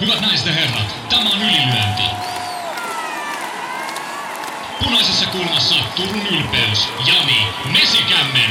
Hyvät 0.00 0.20
naiset 0.20 0.46
ja 0.46 0.52
herrat, 0.52 0.96
tämä 1.08 1.30
on 1.30 1.42
ylilyönti. 1.42 2.02
Punaisessa 4.84 5.26
kulmassa 5.26 5.74
Turun 5.96 6.26
ylpeys, 6.26 6.88
Jani 7.06 7.46
Mesikämmen. 7.72 8.50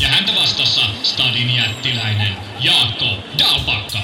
Ja 0.00 0.08
häntä 0.08 0.32
vastassa 0.40 0.80
Stadin 1.02 1.54
jättiläinen 1.54 2.36
Jaakko 2.60 3.06
Dalpakka. 3.38 3.98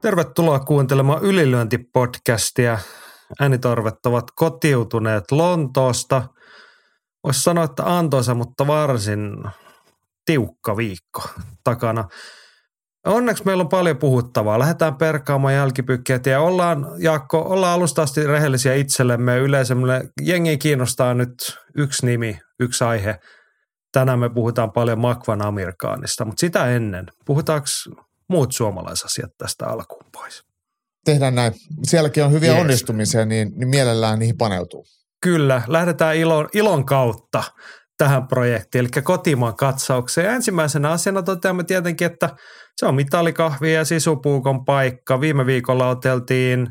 Tervetuloa 0.00 0.60
kuuntelemaan 0.60 1.22
Ylilyöntipodcastia. 1.22 2.78
Äänitorvet 3.40 4.06
ovat 4.06 4.30
kotiutuneet 4.34 5.32
Lontoosta. 5.32 6.22
Voisi 7.24 7.42
sanoa, 7.42 7.64
että 7.64 7.98
antoisa, 7.98 8.34
mutta 8.34 8.66
varsin 8.66 9.44
tiukka 10.24 10.76
viikko 10.76 11.22
takana. 11.64 12.08
Onneksi 13.06 13.44
meillä 13.44 13.60
on 13.60 13.68
paljon 13.68 13.96
puhuttavaa. 13.96 14.58
Lähdetään 14.58 14.96
perkaamaan 14.96 15.54
jälkipykkeet 15.54 16.26
ja 16.26 16.40
ollaan, 16.40 16.86
Jaakko, 16.98 17.38
ollaan 17.38 17.74
alusta 17.74 18.02
asti 18.02 18.26
rehellisiä 18.26 18.74
itsellemme. 18.74 19.38
Yleisölle 19.38 20.02
jengi 20.22 20.58
kiinnostaa 20.58 21.14
nyt 21.14 21.58
yksi 21.76 22.06
nimi, 22.06 22.38
yksi 22.60 22.84
aihe. 22.84 23.20
Tänään 23.92 24.18
me 24.18 24.28
puhutaan 24.28 24.72
paljon 24.72 25.00
Makvan 25.00 25.42
Amerikaanista, 25.42 26.24
mutta 26.24 26.40
sitä 26.40 26.66
ennen, 26.66 27.06
puhutaanko 27.24 27.66
muut 28.28 28.52
suomalaisasiat 28.52 29.30
tästä 29.38 29.66
alkuun 29.66 30.04
pois? 30.12 30.49
Tehdään 31.04 31.34
näin. 31.34 31.52
Sielläkin 31.82 32.24
on 32.24 32.32
hyviä 32.32 32.50
Jees. 32.50 32.60
onnistumisia, 32.60 33.24
niin, 33.24 33.52
niin 33.56 33.68
mielellään 33.68 34.18
niihin 34.18 34.36
paneutuu. 34.36 34.84
Kyllä, 35.22 35.62
lähdetään 35.66 36.16
ilon, 36.16 36.48
ilon 36.54 36.86
kautta 36.86 37.42
tähän 37.98 38.28
projektiin, 38.28 38.80
eli 38.80 39.02
kotimaan 39.02 39.56
katsaukseen. 39.56 40.24
Ja 40.24 40.32
ensimmäisenä 40.32 40.90
asiana 40.90 41.22
toteamme 41.22 41.64
tietenkin, 41.64 42.06
että 42.06 42.28
se 42.76 42.86
on 42.86 42.94
mitalikahvi 42.94 43.72
ja 43.72 43.84
sisupuukon 43.84 44.64
paikka. 44.64 45.20
Viime 45.20 45.46
viikolla 45.46 45.88
oteltiin, 45.88 46.66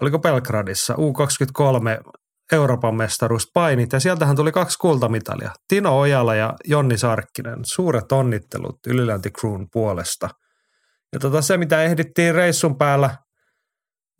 oliko 0.00 0.18
Belgradissa, 0.18 0.94
U23 0.94 2.12
Euroopan 2.52 2.94
mestaruuspainit, 2.94 3.92
ja 3.92 4.00
sieltähän 4.00 4.36
tuli 4.36 4.52
kaksi 4.52 4.78
kultamitalia. 4.78 5.50
Tino 5.68 5.98
Ojala 5.98 6.34
ja 6.34 6.54
Jonni 6.64 6.98
Sarkkinen. 6.98 7.58
Suuret 7.64 8.12
onnittelut 8.12 8.78
Ylilänti 8.86 9.30
Crewn 9.30 9.66
puolesta. 9.72 10.28
Ja 11.12 11.18
tota, 11.18 11.42
se, 11.42 11.56
mitä 11.56 11.82
ehdittiin 11.82 12.34
reissun 12.34 12.78
päällä 12.78 13.10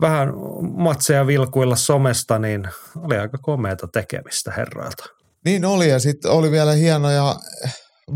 vähän 0.00 0.28
matseja 0.76 1.26
vilkuilla 1.26 1.76
somesta, 1.76 2.38
niin 2.38 2.64
oli 2.96 3.18
aika 3.18 3.38
komeata 3.38 3.88
tekemistä 3.92 4.52
herroilta. 4.56 5.04
Niin 5.44 5.64
oli 5.64 5.88
ja 5.88 5.98
sitten 5.98 6.30
oli 6.30 6.50
vielä 6.50 6.72
hienoja 6.72 7.36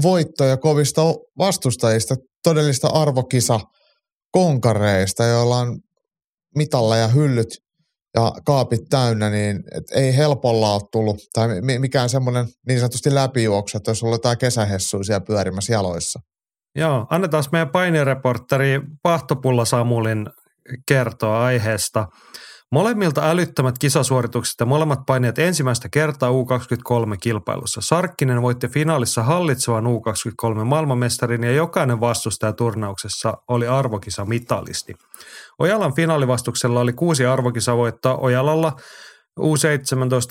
voittoja 0.03 0.56
kovista 0.56 1.03
vastustajista, 1.39 2.14
todellista 2.42 2.89
arvokisa 2.89 3.61
konkareista, 4.33 5.25
joilla 5.25 5.56
on 5.56 5.81
mitalla 6.56 6.97
ja 6.97 7.08
hyllyt 7.08 7.48
ja 8.14 8.33
kaapit 8.45 8.81
täynnä, 8.91 9.31
niin 9.31 9.56
et 9.75 9.84
ei 9.95 10.17
helpolla 10.17 10.75
ole 10.75 10.83
tullut, 10.92 11.17
tai 11.33 11.61
mi- 11.61 11.78
mikään 11.78 12.08
semmoinen 12.08 12.47
niin 12.69 12.81
sanotusti 12.81 13.14
läpijuoksu, 13.14 13.77
että 13.77 13.91
jos 13.91 14.03
on 14.03 14.11
jotain 14.11 14.39
kesähessuja 14.39 15.05
siellä 15.05 15.20
pyörimässä 15.20 15.73
jaloissa. 15.73 16.20
Joo, 16.75 17.06
annetaan 17.11 17.45
meidän 17.53 17.70
painireportteri 17.70 18.81
Pahtopulla 19.03 19.64
Samulin 19.64 20.27
kertoa 20.86 21.44
aiheesta. 21.44 22.06
Molemmilta 22.72 23.30
älyttömät 23.30 23.78
kisasuoritukset 23.78 24.54
ja 24.60 24.66
molemmat 24.66 25.00
painijat 25.06 25.38
ensimmäistä 25.38 25.88
kertaa 25.88 26.30
U23-kilpailussa. 26.30 27.80
Sarkkinen 27.80 28.42
voitti 28.42 28.68
finaalissa 28.68 29.22
hallitsevan 29.22 29.84
U23 29.86 30.64
maailmanmestarin 30.64 31.45
ja 31.45 31.52
jokainen 31.52 32.00
vastustaja 32.00 32.52
turnauksessa 32.52 33.34
oli 33.48 33.67
arvokisa 33.67 34.24
mitalisti. 34.24 34.95
Ojalan 35.58 35.95
finaalivastuksella 35.95 36.80
oli 36.80 36.92
kuusi 36.92 37.27
arvokisavoittoa, 37.27 38.16
Ojalalla 38.16 38.72
U17 39.41 39.42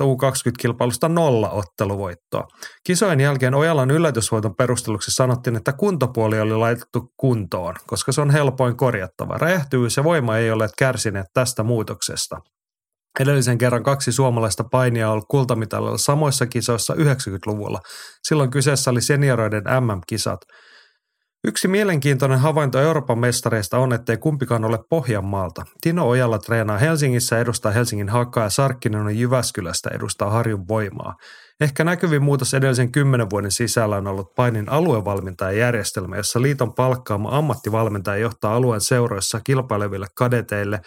U20-kilpailusta 0.06 1.10
nolla 1.10 1.50
otteluvoittoa. 1.50 2.48
Kisojen 2.84 3.20
jälkeen 3.20 3.56
Ojalan 3.56 3.92
yllätysvoiton 3.92 4.56
perusteluksi 4.56 5.12
sanottiin, 5.12 5.56
että 5.56 5.74
kuntopuoli 5.74 6.40
oli 6.40 6.56
laitettu 6.56 7.14
kuntoon, 7.18 7.76
koska 7.88 8.12
se 8.12 8.22
on 8.22 8.30
helpoin 8.30 8.78
korjattava. 8.78 9.38
Räjähtyvyys 9.38 9.98
ja 9.98 10.04
voima 10.04 10.38
ei 10.38 10.52
ole 10.52 10.70
kärsineet 10.78 11.28
tästä 11.34 11.64
muutoksesta. 11.64 12.38
Edellisen 13.20 13.58
kerran 13.58 13.84
kaksi 13.84 14.12
suomalaista 14.12 14.64
painia 14.72 15.12
ollut 15.12 15.26
kultamitalilla 15.28 15.98
samoissa 15.98 16.46
kisoissa 16.46 16.94
90-luvulla. 16.94 17.80
Silloin 18.28 18.52
kyseessä 18.52 18.92
oli 18.92 19.02
senioroiden 19.02 19.64
MM-kisat. 19.64 20.40
Yksi 21.48 21.68
mielenkiintoinen 21.68 22.40
havainto 22.40 22.80
Euroopan 22.80 23.20
mestareista 23.20 23.78
on, 23.78 23.94
ettei 23.94 24.18
kumpikaan 24.18 24.66
ole 24.66 24.80
Pohjanmaalta. 24.90 25.66
Tino 25.82 26.08
Ojala 26.08 26.40
treenaa 26.40 26.78
Helsingissä 26.78 27.40
edustaa 27.40 27.72
Helsingin 27.72 28.10
Hakaa 28.10 28.44
ja 28.44 28.50
Sarkkinen 28.50 29.02
on 29.02 29.18
Jyväskylästä 29.18 29.90
edustaa 29.94 30.30
Harjun 30.30 30.68
voimaa. 30.68 31.16
Ehkä 31.62 31.84
näkyvin 31.84 32.24
muutos 32.24 32.54
edellisen 32.54 32.92
kymmenen 32.92 33.30
vuoden 33.30 33.52
sisällä 33.52 33.98
on 33.98 34.08
ollut 34.08 34.36
painin 34.36 34.70
aluevalmentajajärjestelmä, 34.70 36.18
jossa 36.18 36.42
liiton 36.42 36.74
palkkaama 36.74 37.38
ammattivalmentaja 37.38 38.18
johtaa 38.18 38.56
alueen 38.56 38.82
seuroissa 38.82 39.42
kilpaileville 39.44 40.08
kadeteille, 40.16 40.82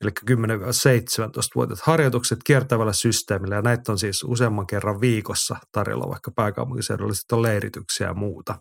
eli 0.00 0.10
10-17-vuotiaat 0.30 1.80
harjoitukset 1.82 2.38
kiertävällä 2.44 2.92
systeemillä, 2.92 3.54
ja 3.54 3.62
näitä 3.62 3.92
on 3.92 3.98
siis 3.98 4.24
useamman 4.24 4.66
kerran 4.66 5.00
viikossa 5.00 5.56
tarjolla, 5.72 6.08
vaikka 6.08 6.30
pääkaupunkiseudulla 6.30 7.14
sitten 7.14 7.36
on 7.36 7.42
leirityksiä 7.42 8.06
ja 8.06 8.14
muuta. 8.14 8.54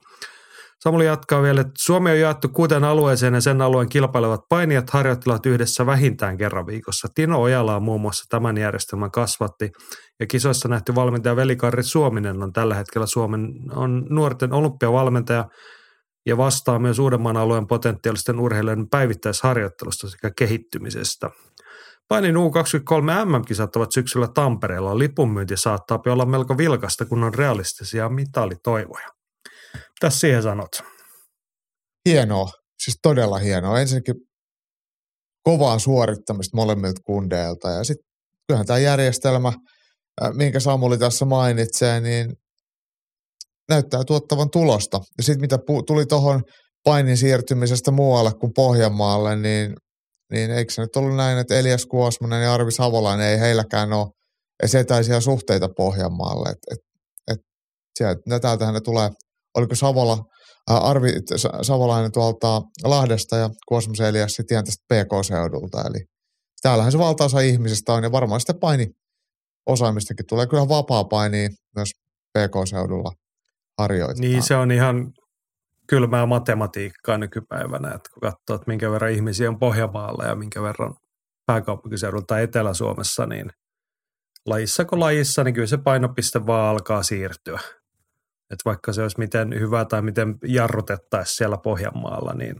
Samuli 0.79 1.05
jatkaa 1.05 1.41
vielä, 1.41 1.61
että 1.61 1.73
Suomi 1.77 2.11
on 2.11 2.19
jaettu 2.19 2.49
kuuteen 2.49 2.83
alueeseen 2.83 3.33
ja 3.33 3.41
sen 3.41 3.61
alueen 3.61 3.89
kilpailevat 3.89 4.41
painijat 4.49 4.89
harjoittelevat 4.89 5.45
yhdessä 5.45 5.85
vähintään 5.85 6.37
kerran 6.37 6.67
viikossa. 6.67 7.07
Tino 7.15 7.41
Ojala 7.41 7.75
on 7.75 7.83
muun 7.83 8.01
muassa 8.01 8.25
tämän 8.29 8.57
järjestelmän 8.57 9.11
kasvatti 9.11 9.71
ja 10.19 10.27
kisoissa 10.27 10.67
nähty 10.67 10.95
valmentaja 10.95 11.35
Velikarri 11.35 11.83
Suominen 11.83 12.43
on 12.43 12.53
tällä 12.53 12.75
hetkellä 12.75 13.07
Suomen 13.07 13.49
on 13.75 14.05
nuorten 14.09 14.53
olympiavalmentaja 14.53 15.45
ja 16.25 16.37
vastaa 16.37 16.79
myös 16.79 16.99
Uudenmaan 16.99 17.37
alueen 17.37 17.67
potentiaalisten 17.67 18.39
urheilijoiden 18.39 18.89
päivittäisharjoittelusta 18.89 20.09
sekä 20.09 20.31
kehittymisestä. 20.37 21.29
Painin 22.07 22.35
U23 22.35 23.25
MM-kisat 23.25 23.75
ovat 23.75 23.91
syksyllä 23.91 24.27
Tampereella. 24.27 24.97
Lipunmyynti 24.97 25.57
saattaa 25.57 25.99
olla 26.05 26.25
melko 26.25 26.57
vilkasta, 26.57 27.05
kun 27.05 27.23
on 27.23 27.33
realistisia 27.33 28.09
mitalitoivoja. 28.09 29.15
Tässä 29.99 30.19
siihen 30.19 30.43
sanot? 30.43 30.71
Hienoa, 32.09 32.49
siis 32.83 32.97
todella 33.01 33.37
hienoa. 33.37 33.79
Ensinnäkin 33.79 34.15
kovaa 35.43 35.79
suorittamista 35.79 36.57
molemmilta 36.57 37.01
kundeilta 37.05 37.69
ja 37.69 37.83
sitten 37.83 38.05
kyllähän 38.47 38.65
tämä 38.65 38.79
järjestelmä, 38.79 39.47
äh, 39.47 40.33
minkä 40.33 40.59
Samuli 40.59 40.97
tässä 40.97 41.25
mainitsee, 41.25 41.99
niin 41.99 42.33
näyttää 43.69 44.03
tuottavan 44.03 44.49
tulosta. 44.49 44.99
Ja 45.17 45.23
sitten 45.23 45.41
mitä 45.41 45.59
tuli 45.87 46.05
tuohon 46.05 46.43
painin 46.83 47.17
siirtymisestä 47.17 47.91
muualle 47.91 48.31
kuin 48.33 48.53
Pohjanmaalle, 48.55 49.35
niin, 49.35 49.75
niin 50.31 50.51
eikö 50.51 50.73
se 50.73 50.81
nyt 50.81 50.95
ollut 50.95 51.15
näin, 51.15 51.37
että 51.37 51.55
Elias 51.55 51.85
Kuosmanen 51.85 52.43
ja 52.43 52.53
Arvi 52.53 52.71
Savolainen 52.71 53.27
ei 53.27 53.39
heilläkään 53.39 53.93
ole 53.93 54.07
etäisiä 54.79 55.19
suhteita 55.19 55.69
Pohjanmaalle. 55.77 56.49
Et, 56.49 56.57
et, 56.71 56.79
et 57.31 57.39
sieltä, 57.97 58.39
täältähän 58.39 58.73
ne 58.73 58.81
tulee, 58.81 59.09
oliko 59.55 59.75
Savola, 59.75 60.25
ää, 60.69 60.77
Arvi 60.77 61.09
Sa- 61.35 61.63
Savolainen 61.63 62.11
tuolta 62.11 62.61
Lahdesta 62.83 63.35
ja 63.35 63.49
Kuosmasen 63.67 64.07
Elias 64.07 64.33
sitten 64.33 64.65
tästä 64.65 64.85
PK-seudulta. 64.93 65.81
Eli 65.81 66.05
täällähän 66.61 66.91
se 66.91 66.97
valtaosa 66.97 67.39
ihmisistä 67.39 67.93
on 67.93 68.03
ja 68.03 68.11
varmaan 68.11 68.39
sitä 68.39 68.53
paini 68.53 68.87
osaamistakin 69.65 70.25
tulee. 70.29 70.47
Kyllä 70.47 70.69
vapaa 70.69 71.03
paini 71.03 71.49
myös 71.75 71.89
PK-seudulla 72.37 73.11
harjoittaa. 73.77 74.21
Niin 74.21 74.43
se 74.43 74.55
on 74.55 74.71
ihan 74.71 75.11
kylmää 75.87 76.25
matematiikkaa 76.25 77.17
nykypäivänä, 77.17 77.87
että 77.87 78.09
kun 78.13 78.21
katsoo, 78.21 78.55
että 78.55 78.67
minkä 78.67 78.91
verran 78.91 79.11
ihmisiä 79.11 79.49
on 79.49 79.59
Pohjanmaalla 79.59 80.25
ja 80.25 80.35
minkä 80.35 80.61
verran 80.61 80.93
pääkaupunkiseudulla 81.45 82.25
tai 82.27 82.43
Etelä-Suomessa, 82.43 83.25
niin 83.25 83.49
lajissa 84.45 84.85
kuin 84.85 84.99
lajissa, 84.99 85.43
niin 85.43 85.53
kyllä 85.53 85.67
se 85.67 85.77
painopiste 85.77 86.45
vaan 86.45 86.69
alkaa 86.69 87.03
siirtyä. 87.03 87.59
Että 88.51 88.61
vaikka 88.65 88.93
se 88.93 89.01
olisi 89.01 89.19
miten 89.19 89.59
hyvä 89.59 89.85
tai 89.85 90.01
miten 90.01 90.35
jarrutettaisiin 90.47 91.35
siellä 91.35 91.57
Pohjanmaalla, 91.57 92.33
niin 92.33 92.55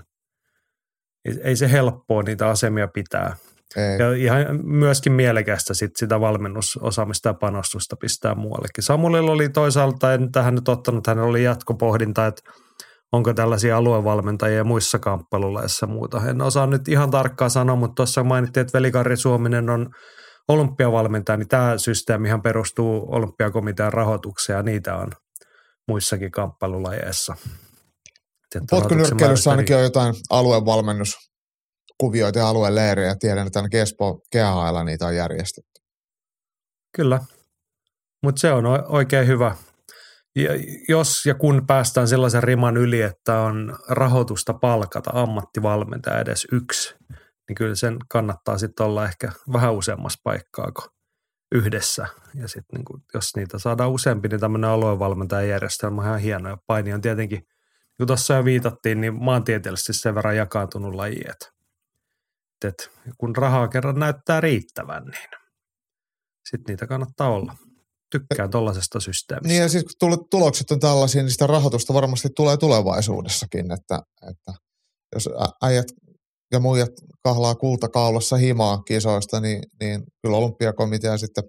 ei- 1.43 1.55
se 1.55 1.71
helppoa 1.71 2.23
niitä 2.23 2.49
asemia 2.49 2.87
pitää. 2.87 3.35
Ei. 3.77 3.99
Ja 3.99 4.13
ihan 4.13 4.59
myöskin 4.63 5.13
mielekästä 5.13 5.73
sit 5.73 5.91
sitä 5.95 6.19
valmennusosaamista 6.19 7.29
ja 7.29 7.33
panostusta 7.33 7.95
pistää 7.95 8.35
muuallekin. 8.35 8.83
Samulilla 8.83 9.31
oli 9.31 9.49
toisaalta, 9.49 10.13
en 10.13 10.31
tähän 10.31 10.55
nyt 10.55 10.69
ottanut, 10.69 11.07
hänellä 11.07 11.29
oli 11.29 11.43
jatkopohdinta, 11.43 12.27
että 12.27 12.41
onko 13.11 13.33
tällaisia 13.33 13.77
aluevalmentajia 13.77 14.63
muissa 14.63 14.99
kamppailulaissa 14.99 15.87
muuta. 15.87 16.21
En 16.29 16.41
osaa 16.41 16.67
nyt 16.67 16.87
ihan 16.87 17.11
tarkkaan 17.11 17.51
sanoa, 17.51 17.75
mutta 17.75 17.95
tuossa 17.95 18.23
mainittiin, 18.23 18.61
että 18.61 18.77
Velikarri 18.77 19.17
Suominen 19.17 19.69
on 19.69 19.89
olympiavalmentaja, 20.47 21.37
niin 21.37 21.47
tämä 21.47 21.77
systeemihan 21.77 22.41
perustuu 22.41 23.07
olympiakomitean 23.11 23.93
rahoitukseen 23.93 24.57
ja 24.57 24.63
niitä 24.63 24.95
on 24.95 25.07
muissakin 25.87 26.31
kamppailulajeissa. 26.31 27.35
Potkunyrkkeilyssä 28.69 29.51
ainakin 29.51 29.75
on 29.75 29.83
jotain 29.83 30.15
aluevalmennuskuvioita 30.29 32.39
ja 32.39 32.49
alueleirejä. 32.49 33.15
Tiedän, 33.19 33.47
että 33.47 33.59
ainakin 33.59 33.79
Espoo 33.79 34.21
Kehailla 34.31 34.83
niitä 34.83 35.05
on 35.05 35.15
järjestetty. 35.15 35.81
Kyllä, 36.95 37.19
mutta 38.23 38.39
se 38.39 38.51
on 38.51 38.65
oikein 38.87 39.27
hyvä. 39.27 39.55
Ja 40.35 40.51
jos 40.89 41.25
ja 41.25 41.35
kun 41.35 41.67
päästään 41.67 42.07
sellaisen 42.07 42.43
riman 42.43 42.77
yli, 42.77 43.01
että 43.01 43.39
on 43.39 43.79
rahoitusta 43.89 44.53
palkata 44.53 45.11
ammattivalmentaja 45.13 46.19
edes 46.19 46.47
yksi, 46.51 46.95
niin 47.47 47.55
kyllä 47.55 47.75
sen 47.75 47.97
kannattaa 48.09 48.57
sitten 48.57 48.85
olla 48.85 49.05
ehkä 49.05 49.31
vähän 49.53 49.73
useammassa 49.73 50.19
paikkaa 50.23 50.71
kuin 50.71 50.94
yhdessä. 51.51 52.07
Ja 52.35 52.47
sitten 52.47 52.79
niin 52.79 53.03
jos 53.13 53.35
niitä 53.35 53.59
saadaan 53.59 53.91
useampi, 53.91 54.27
niin 54.27 54.39
tämmöinen 54.39 54.69
aluevalmentajajärjestelmä 54.69 56.01
on 56.01 56.07
ihan 56.07 56.19
hieno. 56.19 56.49
Ja 56.49 56.57
paini 56.67 56.93
on 56.93 57.01
tietenkin, 57.01 57.47
kun 57.97 58.07
tuossa 58.07 58.33
jo 58.33 58.45
viitattiin, 58.45 59.01
niin 59.01 59.23
maantieteellisesti 59.23 59.93
sen 59.93 60.15
verran 60.15 60.37
jakaantunut 60.37 60.95
laji, 60.95 61.21
että, 61.29 61.51
että 62.63 62.89
kun 63.17 63.35
rahaa 63.35 63.67
kerran 63.67 63.99
näyttää 63.99 64.41
riittävän, 64.41 65.03
niin 65.03 65.29
sitten 66.49 66.73
niitä 66.73 66.87
kannattaa 66.87 67.29
olla. 67.29 67.55
Tykkään 68.11 68.49
tuollaisesta 68.49 68.99
systeemistä. 68.99 69.47
Niin 69.47 69.61
ja 69.61 69.69
siis 69.69 69.83
kun 69.83 70.27
tulokset 70.29 70.71
on 70.71 70.79
tällaisia, 70.79 71.23
niin 71.23 71.31
sitä 71.31 71.47
rahoitusta 71.47 71.93
varmasti 71.93 72.29
tulee 72.35 72.57
tulevaisuudessakin, 72.57 73.71
että, 73.71 73.99
että 74.29 74.53
jos 75.15 75.29
äijät 75.63 75.85
ja 76.51 76.59
muijat 76.59 76.91
kahlaa 77.23 77.55
kultakaulassa 77.55 78.37
himaa 78.37 78.77
kisoista, 78.77 79.39
niin, 79.39 79.63
niin 79.79 80.03
kyllä 80.21 80.37
olympiakomitea 80.37 81.17
sitten 81.17 81.43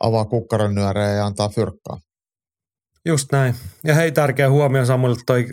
avaa 0.00 0.24
kukkaron 0.24 0.76
ja 1.16 1.26
antaa 1.26 1.48
fyrkkaa. 1.48 1.98
Just 3.04 3.32
näin. 3.32 3.54
Ja 3.84 3.94
hei, 3.94 4.12
tärkeä 4.12 4.50
huomio 4.50 4.84
Samuelille 4.84 5.22
toi 5.26 5.46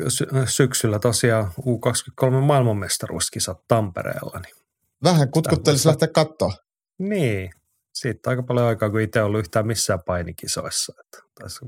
syksyllä 0.45 0.99
tosiaan 0.99 1.51
U23 1.59 2.31
maailmanmestaruuskisat 2.41 3.57
Tampereella. 3.67 4.39
Niin 4.39 4.55
Vähän 5.03 5.31
kutkuttelisi 5.31 5.87
lähteä 5.87 6.07
katsoa. 6.07 6.53
Niin, 6.99 7.51
siitä 7.93 8.29
aika 8.29 8.43
paljon 8.43 8.67
aikaa, 8.67 8.89
kun 8.89 9.01
itse 9.01 9.23
ollut 9.23 9.39
yhtään 9.39 9.67
missään 9.67 9.99
painikisoissa. 10.05 10.93
Että 10.99 11.19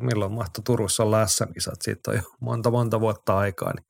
milloin 0.01 0.31
mahtoi 0.31 0.63
Turussa 0.63 1.03
olla 1.03 1.27
SM-kisat, 1.27 1.81
siitä 1.81 2.11
on 2.11 2.17
jo 2.17 2.23
monta 2.41 2.71
monta 2.71 2.99
vuotta 2.99 3.37
aikaa, 3.37 3.73
niin 3.73 3.85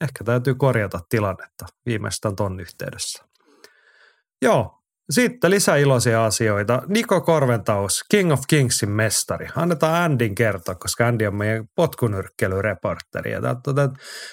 ehkä 0.00 0.24
täytyy 0.24 0.54
korjata 0.54 1.00
tilannetta 1.08 1.66
viimeistään 1.86 2.36
ton 2.36 2.60
yhteydessä. 2.60 3.24
Joo, 4.42 4.79
sitten 5.10 5.50
lisää 5.50 5.76
iloisia 5.76 6.24
asioita. 6.24 6.82
Niko 6.88 7.20
Korventaus, 7.20 8.04
King 8.10 8.32
of 8.32 8.40
Kingsin 8.48 8.90
mestari. 8.90 9.46
Annetaan 9.56 10.02
Andin 10.02 10.34
kertoa, 10.34 10.74
koska 10.74 11.06
Andy 11.06 11.26
on 11.26 11.34
meidän 11.34 11.64
potkunyrkkeilyreporteri. 11.76 13.32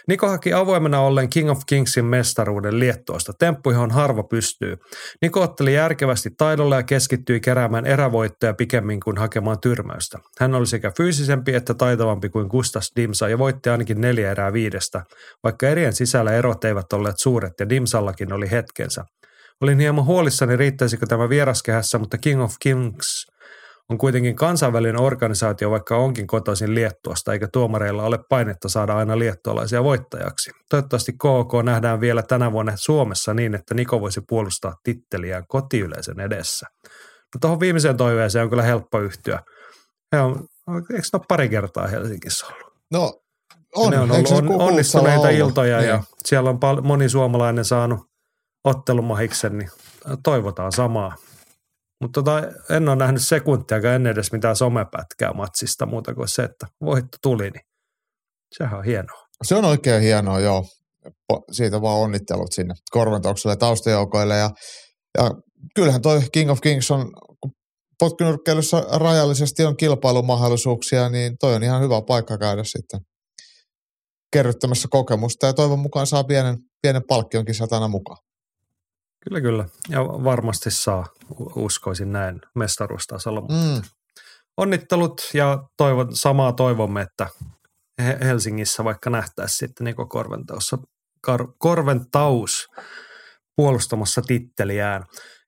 Niko 0.07 0.29
haki 0.29 0.53
avoimena 0.53 0.99
ollen 0.99 1.29
King 1.29 1.51
of 1.51 1.59
Kingsin 1.69 2.05
mestaruuden 2.05 2.79
Liettuosta. 2.79 3.33
Temppu, 3.39 3.71
johon 3.71 3.91
harva 3.91 4.23
pystyy. 4.23 4.75
Niko 5.21 5.41
otteli 5.41 5.73
järkevästi 5.73 6.29
taidolla 6.37 6.75
ja 6.75 6.83
keskittyi 6.83 7.39
keräämään 7.39 7.85
erävoittoja 7.85 8.53
pikemmin 8.53 8.99
kuin 8.99 9.17
hakemaan 9.17 9.59
tyrmäystä. 9.61 10.19
Hän 10.39 10.55
oli 10.55 10.65
sekä 10.67 10.91
fyysisempi 10.97 11.55
että 11.55 11.73
taitavampi 11.73 12.29
kuin 12.29 12.47
Gustas 12.47 12.91
Dimsa 12.95 13.29
ja 13.29 13.37
voitti 13.37 13.69
ainakin 13.69 14.01
neljä 14.01 14.31
erää 14.31 14.53
viidestä, 14.53 15.03
vaikka 15.43 15.67
erien 15.67 15.93
sisällä 15.93 16.31
erot 16.31 16.63
eivät 16.63 16.93
olleet 16.93 17.15
suuret 17.19 17.53
ja 17.59 17.69
Dimsallakin 17.69 18.33
oli 18.33 18.51
hetkensä. 18.51 19.03
Olin 19.61 19.79
hieman 19.79 20.05
huolissani, 20.05 20.55
riittäisikö 20.55 21.05
tämä 21.05 21.29
vieraskehässä, 21.29 21.97
mutta 21.97 22.17
King 22.17 22.43
of 22.43 22.53
Kings 22.59 23.27
on 23.89 23.97
kuitenkin 23.97 24.35
kansainvälinen 24.35 25.01
organisaatio, 25.01 25.71
vaikka 25.71 25.97
onkin 25.97 26.27
kotoisin 26.27 26.75
Liettuasta, 26.75 27.33
eikä 27.33 27.47
tuomareilla 27.53 28.03
ole 28.03 28.19
painetta 28.29 28.69
saada 28.69 28.97
aina 28.97 29.19
liettualaisia 29.19 29.83
voittajaksi. 29.83 30.51
Toivottavasti 30.69 31.13
KK 31.13 31.63
nähdään 31.63 32.01
vielä 32.01 32.23
tänä 32.23 32.51
vuonna 32.51 32.71
Suomessa 32.75 33.33
niin, 33.33 33.55
että 33.55 33.73
Niko 33.73 34.01
voisi 34.01 34.21
puolustaa 34.27 34.75
titteliään 34.83 35.43
kotiyleisön 35.47 36.19
edessä. 36.19 36.67
No 37.35 37.39
tuohon 37.41 37.59
viimeiseen 37.59 37.97
toiveeseen 37.97 38.43
on 38.43 38.49
kyllä 38.49 38.63
helppo 38.63 38.99
yhtyä. 38.99 39.39
He 40.15 40.19
on, 40.19 40.47
eikö 40.69 40.93
ne 40.93 41.01
ole 41.13 41.21
pari 41.27 41.49
kertaa 41.49 41.87
Helsingissä 41.87 42.45
ollut? 42.47 42.73
No 42.91 43.13
on. 43.75 43.91
ne 43.91 43.99
on 43.99 44.11
ollut 44.11 44.31
on, 44.31 44.61
onnistuneita 44.61 45.29
iltoja 45.29 45.77
niin. 45.77 45.89
ja 45.89 46.03
siellä 46.25 46.49
on 46.49 46.59
pal- 46.59 46.81
moni 46.81 47.09
suomalainen 47.09 47.65
saanut 47.65 47.99
ottelumahiksen, 48.63 49.57
niin 49.57 49.69
toivotaan 50.23 50.71
samaa. 50.71 51.15
Mutta 52.01 52.23
tota, 52.23 52.41
en 52.69 52.89
ole 52.89 52.95
nähnyt 52.95 53.21
sekuntiakaan 53.21 53.95
ennen 53.95 54.11
edes 54.11 54.31
mitään 54.31 54.55
somepätkää 54.55 55.33
matsista 55.33 55.85
muuta 55.85 56.15
kuin 56.15 56.27
se, 56.27 56.43
että 56.43 56.67
voitto 56.81 57.17
tuli, 57.21 57.49
niin 57.49 57.65
sehän 58.57 58.79
on 58.79 58.85
hienoa. 58.85 59.27
Se 59.43 59.55
on 59.55 59.65
oikein 59.65 60.01
hienoa, 60.01 60.39
joo. 60.39 60.65
Siitä 61.51 61.81
vaan 61.81 61.97
onnittelut 61.97 62.51
sinne 62.51 62.73
korvantaukselle 62.91 63.55
taustajoukoille. 63.55 64.37
Ja, 64.37 64.49
ja 65.17 65.31
kyllähän 65.75 66.01
toi 66.01 66.21
King 66.31 66.51
of 66.51 66.61
Kings 66.61 66.91
on, 66.91 67.11
kun 67.41 67.51
rajallisesti 68.99 69.65
on 69.65 69.77
kilpailumahdollisuuksia, 69.77 71.09
niin 71.09 71.35
toi 71.39 71.55
on 71.55 71.63
ihan 71.63 71.81
hyvä 71.81 72.01
paikka 72.07 72.37
käydä 72.37 72.63
sitten 72.63 72.99
kerryttämässä 74.33 74.87
kokemusta 74.91 75.45
ja 75.45 75.53
toivon 75.53 75.79
mukaan 75.79 76.07
saa 76.07 76.23
pienen, 76.23 76.57
pienen 76.81 77.01
palkkionkin 77.07 77.55
satana 77.55 77.87
mukaan. 77.87 78.26
Kyllä, 79.27 79.41
kyllä. 79.41 79.65
Ja 79.89 80.03
varmasti 80.03 80.71
saa, 80.71 81.05
uskoisin 81.55 82.11
näin, 82.11 82.41
mestaruustasolla. 82.55 83.41
Mm. 83.41 83.81
Onnittelut 84.57 85.21
ja 85.33 85.63
toivon, 85.77 86.15
samaa 86.15 86.53
toivomme, 86.53 87.01
että 87.01 87.27
Helsingissä 88.21 88.83
vaikka 88.83 89.09
nähtäisiin 89.09 89.57
sitten 89.57 89.85
Niko 89.85 90.05
Korventaussa, 90.05 90.77
Kar, 91.21 91.47
Korventaus 91.57 92.67
puolustamassa 93.55 94.21
titteliään. 94.21 95.03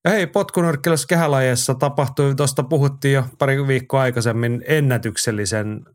Ja 0.06 0.12
hei, 0.12 0.28
potkunyrkkelässä 0.28 1.08
kehälajeessa 1.10 1.76
tapahtui, 1.76 2.36
tuosta 2.36 2.64
puhuttiin 2.64 3.14
jo 3.14 3.24
pari 3.38 3.68
viikkoa 3.68 4.02
aikaisemmin, 4.02 4.64
ennätyksellisen 4.68 5.86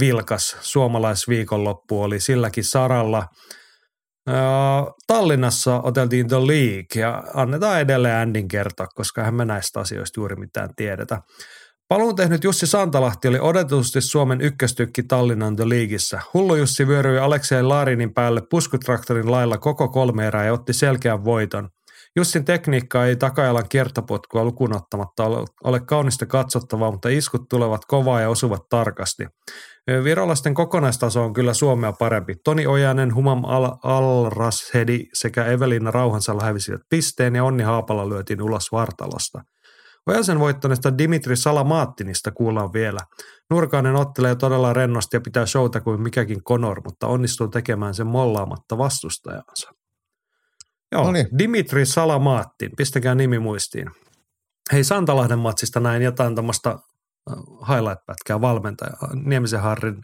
vilkas 0.00 0.56
suomalaisviikonloppu 0.60 2.02
oli 2.02 2.20
silläkin 2.20 2.64
saralla– 2.64 3.26
Tallinnassa 5.06 5.80
oteltiin 5.80 6.28
The 6.28 6.36
League 6.36 7.02
ja 7.02 7.24
annetaan 7.34 7.80
edelleen 7.80 8.16
Andin 8.16 8.48
kertoa, 8.48 8.86
koska 8.86 9.22
hän 9.22 9.34
me 9.34 9.44
näistä 9.44 9.80
asioista 9.80 10.20
juuri 10.20 10.36
mitään 10.36 10.70
tiedetä. 10.76 11.20
Paluun 11.88 12.16
tehnyt 12.16 12.44
Jussi 12.44 12.66
Santalahti 12.66 13.28
oli 13.28 13.38
odotetusti 13.40 14.00
Suomen 14.00 14.40
ykköstykki 14.40 15.02
Tallinnan 15.02 15.56
The 15.56 15.68
Leagueissä. 15.68 16.20
Hullu 16.34 16.56
Jussi 16.56 16.88
vyöryi 16.88 17.18
Aleksei 17.18 17.62
Laarinin 17.62 18.14
päälle 18.14 18.42
puskutraktorin 18.50 19.30
lailla 19.30 19.58
koko 19.58 19.88
kolme 19.88 20.26
erää 20.26 20.44
ja 20.44 20.52
otti 20.52 20.72
selkeän 20.72 21.24
voiton. 21.24 21.68
Jussin 22.16 22.44
tekniikka 22.44 23.06
ei 23.06 23.16
takajalan 23.16 23.68
kiertopotkua 23.68 24.44
lukunottamatta 24.44 25.24
ole 25.64 25.80
kaunista 25.80 26.26
katsottavaa, 26.26 26.90
mutta 26.90 27.08
iskut 27.08 27.48
tulevat 27.50 27.84
kovaa 27.84 28.20
ja 28.20 28.28
osuvat 28.28 28.62
tarkasti. 28.70 29.26
Virolaisten 30.04 30.54
kokonaistaso 30.54 31.24
on 31.24 31.32
kyllä 31.32 31.54
Suomea 31.54 31.92
parempi. 31.92 32.34
Toni 32.44 32.66
Ojanen, 32.66 33.14
Humam 33.14 33.44
Al- 33.44 33.76
Alrashedi 33.82 35.04
sekä 35.14 35.44
Evelina 35.44 35.90
Rauhansalla 35.90 36.44
hävisivät 36.44 36.80
pisteen 36.90 37.34
ja 37.34 37.44
Onni 37.44 37.62
Haapala 37.62 38.08
lyötiin 38.08 38.42
ulos 38.42 38.72
Vartalosta. 38.72 39.40
Ojasen 40.06 40.40
voittaneesta 40.40 40.98
Dimitri 40.98 41.36
Salamaattinista 41.36 42.32
kuullaan 42.32 42.72
vielä. 42.72 43.00
Nurkainen 43.50 43.96
ottelee 43.96 44.34
todella 44.34 44.72
rennosti 44.72 45.16
ja 45.16 45.20
pitää 45.20 45.46
showta 45.46 45.80
kuin 45.80 46.00
mikäkin 46.02 46.44
Conor, 46.44 46.80
mutta 46.84 47.06
onnistuu 47.06 47.48
tekemään 47.48 47.94
sen 47.94 48.06
mollaamatta 48.06 48.78
vastustajansa. 48.78 49.70
Joo, 50.92 51.04
Noniin. 51.04 51.26
Dimitri 51.38 51.86
Salamaattin, 51.86 52.70
pistäkää 52.76 53.14
nimi 53.14 53.38
muistiin. 53.38 53.90
Hei 54.72 54.84
Santalahden 54.84 55.38
matsista 55.38 55.80
näin 55.80 56.02
jotain 56.02 56.34
tämmöistä 56.34 56.78
highlight-pätkää 57.68 58.40
valmentaja 58.40 58.92
Niemisen 59.24 59.60
Harrin 59.60 60.02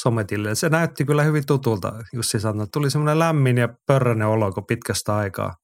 sometille. 0.00 0.54
Se 0.54 0.68
näytti 0.68 1.04
kyllä 1.04 1.22
hyvin 1.22 1.46
tutulta, 1.46 1.92
Jussi 2.12 2.40
sanoi. 2.40 2.66
Tuli 2.72 2.90
semmoinen 2.90 3.18
lämmin 3.18 3.58
ja 3.58 3.68
pörrönen 3.86 4.28
olo, 4.28 4.52
kun 4.52 4.66
pitkästä 4.66 5.16
aikaa 5.16 5.54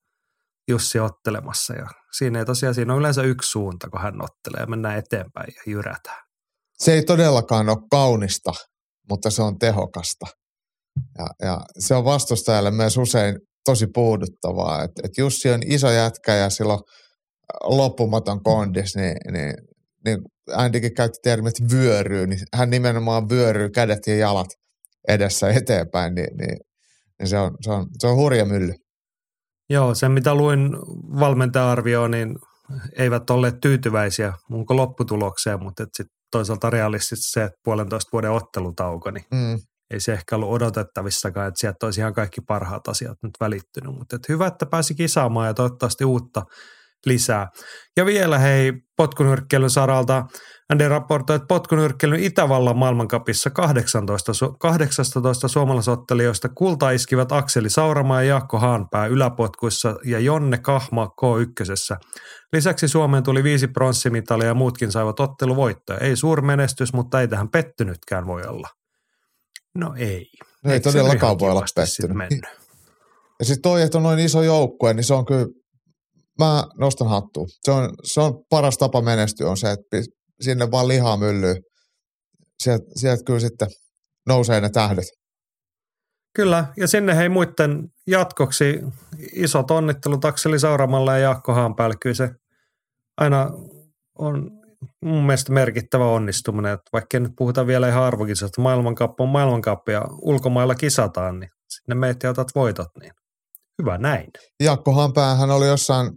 Jussi 0.69 0.99
ottelemassa. 0.99 1.75
Ja 1.75 1.87
siinä 2.19 2.39
ei 2.39 2.45
tosiaan, 2.45 2.75
siinä 2.75 2.93
on 2.93 2.99
yleensä 2.99 3.23
yksi 3.23 3.51
suunta, 3.51 3.91
kun 3.91 4.01
hän 4.01 4.15
ottelee 4.23 4.61
ja 4.61 4.67
mennään 4.67 4.99
eteenpäin 4.99 5.53
ja 5.57 5.73
jyrätään. 5.73 6.23
Se 6.79 6.93
ei 6.93 7.05
todellakaan 7.05 7.69
ole 7.69 7.79
kaunista, 7.91 8.53
mutta 9.11 9.31
se 9.31 9.43
on 9.43 9.59
tehokasta. 9.59 10.27
Ja, 11.19 11.27
ja 11.43 11.61
se 11.79 11.95
on 11.95 12.05
vastustajalle 12.05 12.71
myös 12.71 12.97
usein 12.97 13.39
tosi 13.65 13.87
puuduttavaa. 13.95 14.83
Et, 14.83 14.91
et 15.05 15.19
Jussi 15.19 15.51
on 15.51 15.61
iso 15.67 15.91
jätkä 15.91 16.35
ja 16.35 16.51
silloin 16.51 16.81
loppumaton 17.63 18.43
kondis, 18.43 18.97
niin, 18.97 19.17
niin 19.33 19.55
niin 20.07 20.19
Andykin 20.55 20.95
käytti 20.95 21.19
termit 21.23 21.55
vyöryy, 21.73 22.27
niin 22.27 22.39
hän 22.55 22.71
nimenomaan 22.71 23.29
vyöryy 23.29 23.71
kädet 23.71 24.07
ja 24.07 24.17
jalat 24.17 24.49
edessä 25.09 25.49
eteenpäin, 25.49 26.15
niin, 26.15 26.37
niin, 26.37 26.59
niin 27.19 27.29
se, 27.29 27.39
on, 27.39 27.57
se, 27.61 27.71
on, 27.71 27.87
se 27.99 28.07
on 28.07 28.17
hurja 28.17 28.45
mylly. 28.45 28.73
Joo, 29.71 29.95
sen 29.95 30.13
mitä 30.13 30.35
luin 30.35 30.71
valmentaja 31.21 31.77
niin 32.09 32.37
eivät 32.99 33.31
olleet 33.31 33.55
tyytyväisiä 33.63 34.33
mun 34.51 34.65
lopputulokseen, 34.71 35.63
mutta 35.63 35.85
sitten 35.85 36.17
toisaalta 36.31 36.71
realistisesti 36.71 37.31
se, 37.31 37.43
että 37.43 37.59
puolentoista 37.65 38.09
vuoden 38.13 38.31
ottelutauko, 38.31 39.11
niin 39.11 39.25
Mm. 39.33 39.59
ei 39.91 40.01
se 40.01 40.13
ehkä 40.13 40.37
ollut 40.37 40.51
odotettavissakaan, 40.51 41.49
että 41.49 41.61
sieltä 41.61 41.87
olisi 41.87 42.01
ihan 42.01 42.15
kaikki 42.15 42.41
parhaat 42.41 42.89
asiat 42.89 43.19
nyt 43.23 43.33
välittynyt. 43.41 43.95
Mutta 43.95 44.17
että 44.17 44.33
hyvä, 44.33 44.47
että 44.47 44.67
pääsi 44.67 44.95
kisaamaan 44.95 45.47
ja 45.47 45.55
toivottavasti 45.55 46.05
uutta 46.05 46.43
lisää. 47.07 47.49
Ja 47.97 48.07
vielä 48.07 48.39
hei, 48.39 48.73
potkunyrkkeilyn 48.97 49.71
saralta 49.71 50.25
Andy 50.69 50.89
raportoi, 50.89 51.37
että 51.37 51.47
potkunyrkkeilyn 51.47 52.21
Itävallan 52.21 52.79
maailmankapissa 52.79 53.51
18, 53.51 54.33
su- 54.33 54.57
18 54.59 55.49
suomalaisottelijoista 55.49 56.49
kulta 56.49 56.91
iskivät 56.91 57.33
Akseli 57.33 57.71
Sauramaa 57.71 58.23
ja 58.23 58.29
Jaakko 58.29 58.59
Haanpää 58.59 59.07
yläpotkuissa 59.07 59.97
ja 60.05 60.19
Jonne 60.19 60.59
Kahma 60.59 61.07
K1. 61.07 61.97
Lisäksi 62.53 62.89
Suomeen 62.89 63.23
tuli 63.23 63.43
viisi 63.43 63.69
pronssimitalia 63.69 64.47
ja 64.47 64.55
muutkin 64.55 64.93
saivat 64.93 65.21
otteluvoittoja. 65.21 65.99
Ei 65.99 66.17
suurmenestys, 66.17 66.93
mutta 66.93 67.21
ei 67.21 67.29
tähän 67.29 67.49
pettynytkään 67.49 68.27
voi 68.27 68.43
olla. 68.43 68.69
No 69.75 69.95
ei. 69.99 70.27
No 70.65 70.73
ei 70.73 70.81
todellakaan 70.81 71.39
voi 71.39 71.51
olla 71.51 71.65
pettynyt. 71.75 72.29
Ja 73.39 73.45
sitten 73.45 73.63
toi, 73.63 73.83
että 73.83 73.99
on 73.99 74.03
noin 74.03 74.19
iso 74.19 74.43
joukkue, 74.43 74.95
niin 74.95 75.05
se 75.05 75.15
on 75.15 75.27
kyllä, 75.27 75.47
mä 76.39 76.65
nostan 76.79 77.09
hattua. 77.09 77.47
Se 77.63 77.71
on, 77.71 77.95
se 78.05 78.21
on 78.21 78.45
paras 78.51 78.79
tapa 78.79 79.03
menestyä 79.03 79.51
on 79.51 79.57
se, 79.57 79.71
että 79.71 79.97
sinne 80.41 80.71
vaan 80.71 80.89
lihaa 80.89 81.17
myllyy. 81.17 81.55
Sieltä, 82.63 82.85
sieltä 82.95 83.23
kyllä 83.27 83.41
sitten 83.41 83.69
nousee 84.27 84.61
ne 84.61 84.71
tähdet. 84.71 85.05
Kyllä, 86.37 86.65
ja 86.77 86.89
sinne 86.89 87.17
hei 87.17 87.29
muiden 87.29 87.89
jatkoksi 88.07 88.81
isot 89.33 89.71
onnittelut 89.71 90.25
Akseli 90.25 90.59
Sauramalle 90.59 91.13
ja 91.13 91.19
Jaakko 91.19 91.55
Haanpäälle. 91.55 91.95
Kyllä 92.01 92.15
se 92.15 92.31
aina 93.17 93.51
on 94.19 94.51
mun 95.05 95.27
mielestä 95.27 95.53
merkittävä 95.53 96.07
onnistuminen, 96.07 96.73
että 96.73 96.91
vaikka 96.93 97.21
nyt 97.21 97.33
puhuta 97.39 97.67
vielä 97.67 97.89
ihan 97.89 98.03
arvokisasta, 98.03 98.63
maailmankappi 98.63 99.23
on 99.23 99.29
maailmankappi 99.29 99.93
ja 99.93 100.03
ulkomailla 100.23 100.75
kisataan, 100.75 101.41
niin 101.41 101.51
sinne 101.69 101.95
meet 101.95 102.23
ja 102.23 102.31
otat 102.31 102.49
voitot, 102.55 102.89
niin 103.01 103.13
hyvä 103.83 103.99
näin. 103.99 104.31
Jaakko 104.63 104.93
Haanpää, 104.93 105.35
hän 105.35 105.51
oli 105.51 105.67
jossain 105.67 106.11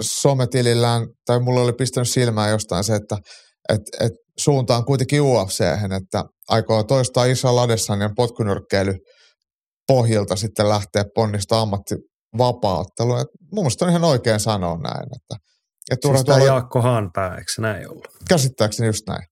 sometilillään, 0.00 1.06
tai 1.26 1.40
mulle 1.40 1.60
oli 1.60 1.72
pistänyt 1.72 2.08
silmään 2.08 2.50
jostain 2.50 2.84
se, 2.84 2.94
että 2.94 3.16
et, 3.68 3.80
et 4.00 4.12
suuntaan 4.40 4.84
kuitenkin 4.84 5.20
UFC, 5.22 5.60
että 6.02 6.24
aikoo 6.48 6.82
toistaa 6.82 7.24
iso 7.24 7.56
Ladessanien 7.56 8.14
potkunyrkkeily 8.16 8.94
pohjilta 9.86 10.36
sitten 10.36 10.68
lähteä 10.68 11.04
ponnistaa 11.14 11.60
ammattivapaaottelua. 11.60 13.20
Et 13.20 13.28
Mun 13.52 13.62
mielestä 13.64 13.84
on 13.84 13.90
ihan 13.90 14.04
oikein 14.04 14.40
sanoa 14.40 14.78
näin, 14.78 15.06
että 15.16 15.44
et 15.90 15.98
Siis 16.02 16.24
tämä 16.24 16.36
tuolla, 16.38 16.44
Jaakko 16.54 16.82
Haanpää, 16.82 17.30
eikö 17.30 17.52
se 17.54 17.62
näin 17.62 17.88
ollut? 17.90 18.08
käsittääkseni 18.28 18.86
just 18.86 19.02
näin. 19.08 19.22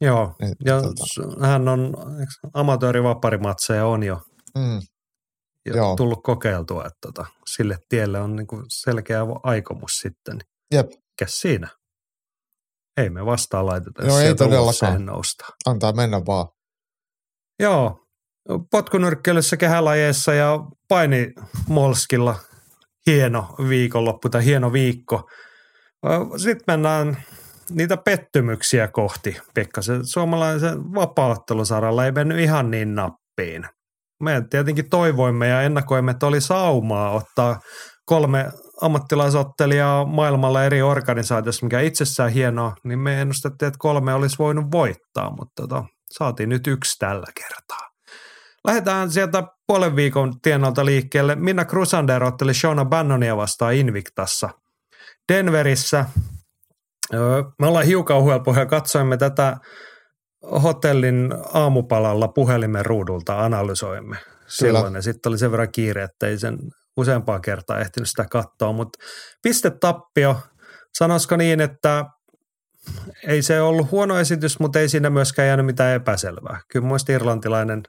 Joo, 0.00 0.32
Niin, 0.40 0.54
ja 0.64 0.82
tota, 0.82 1.04
s- 1.06 1.42
hän 1.46 1.68
on 1.68 1.94
amatöörivaparimatseja 2.54 3.86
on 3.86 4.02
jo 4.02 4.20
mm, 4.58 4.80
jo 5.66 5.76
Joo. 5.76 5.96
tullut 5.96 6.22
kokeiltua, 6.22 6.84
että 6.86 6.98
tota, 7.00 7.26
sille 7.46 7.78
tielle 7.88 8.20
on 8.20 8.36
niinku 8.36 8.62
selkeä 8.68 9.20
aikomus 9.42 9.98
sitten. 9.98 10.38
Jep. 10.72 10.86
Mikäs 10.86 11.40
siinä? 11.40 11.68
Ei 12.96 13.10
me 13.10 13.26
vastaan 13.26 13.66
laiteta, 13.66 14.04
jos 14.04 14.18
ei 14.18 14.34
todellakaan. 14.34 15.06
Noustaan. 15.06 15.52
antaa 15.66 15.92
mennä 15.92 16.20
vaan. 16.26 16.48
Joo, 17.60 18.04
potkunyrkkeilyssä 18.70 19.56
kehälajeissa 19.56 20.34
ja 20.34 20.58
painimolskilla 20.88 22.38
hieno 23.06 23.54
viikonloppu 23.68 24.28
tai 24.28 24.44
hieno 24.44 24.72
viikko. 24.72 25.30
Sitten 26.36 26.64
mennään 26.66 27.16
niitä 27.70 27.96
pettymyksiä 27.96 28.88
kohti. 28.88 29.36
Pikkasen 29.54 30.06
suomalaisen 30.06 30.94
vapauttelusaralla 30.94 32.04
ei 32.04 32.12
mennyt 32.12 32.38
ihan 32.38 32.70
niin 32.70 32.94
nappiin. 32.94 33.66
Me 34.22 34.42
tietenkin 34.50 34.90
toivoimme 34.90 35.48
ja 35.48 35.62
ennakoimme, 35.62 36.10
että 36.10 36.26
oli 36.26 36.40
saumaa 36.40 37.10
ottaa 37.10 37.60
kolme 38.04 38.50
ammattilaisottelijaa 38.82 40.04
maailmalla 40.04 40.64
eri 40.64 40.82
organisaatioissa, 40.82 41.66
mikä 41.66 41.80
itsessään 41.80 42.30
hienoa, 42.30 42.74
niin 42.84 42.98
me 42.98 43.20
ennustettiin, 43.20 43.66
että 43.66 43.78
kolme 43.78 44.14
olisi 44.14 44.36
voinut 44.38 44.64
voittaa, 44.72 45.30
mutta 45.30 45.62
tota, 45.62 45.84
saatiin 46.12 46.48
nyt 46.48 46.66
yksi 46.66 46.98
tällä 46.98 47.26
kertaa. 47.34 47.88
Lähdetään 48.66 49.10
sieltä 49.10 49.42
puolen 49.66 49.96
viikon 49.96 50.40
tienolta 50.40 50.84
liikkeelle. 50.84 51.34
Minna 51.34 51.64
Crusander 51.64 52.24
otteli 52.24 52.54
Shona 52.54 52.84
Bannonia 52.84 53.36
vastaan 53.36 53.74
Invictassa. 53.74 54.48
Denverissä. 55.32 56.04
Me 57.60 57.66
ollaan 57.66 57.86
hiukan 57.86 58.22
huelpoja 58.22 58.58
ja 58.60 58.66
katsoimme 58.66 59.16
tätä 59.16 59.56
hotellin 60.62 61.34
aamupalalla 61.52 62.28
puhelimen 62.28 62.86
ruudulta, 62.86 63.44
analysoimme 63.44 64.16
silloin. 64.46 64.94
Ja 64.94 65.02
sitten 65.02 65.30
oli 65.30 65.38
sen 65.38 65.50
verran 65.50 65.72
kiire, 65.72 66.02
että 66.02 66.26
ei 66.26 66.38
sen 66.38 66.58
useampaa 66.96 67.40
kertaa 67.40 67.80
ehtinyt 67.80 68.08
sitä 68.08 68.26
katsoa. 68.30 68.72
Mutta 68.72 68.98
pistetappio, 69.42 70.36
sanoisiko 70.98 71.36
niin, 71.36 71.60
että 71.60 72.04
ei 73.26 73.42
se 73.42 73.60
ollut 73.60 73.90
huono 73.90 74.18
esitys, 74.18 74.60
mutta 74.60 74.78
ei 74.78 74.88
siinä 74.88 75.10
myöskään 75.10 75.48
jäänyt 75.48 75.66
mitään 75.66 75.94
epäselvää. 75.94 76.60
Kyllä 76.72 76.86
muista 76.86 77.12
irlantilainen 77.12 77.82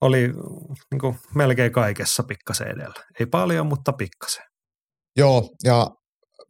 oli 0.00 0.32
niin 0.90 1.00
kuin 1.00 1.18
melkein 1.34 1.72
kaikessa 1.72 2.22
pikkasen 2.22 2.68
edellä. 2.68 3.04
Ei 3.20 3.26
paljon, 3.26 3.66
mutta 3.66 3.92
pikkasen. 3.92 4.44
Joo, 5.16 5.50
ja 5.64 5.86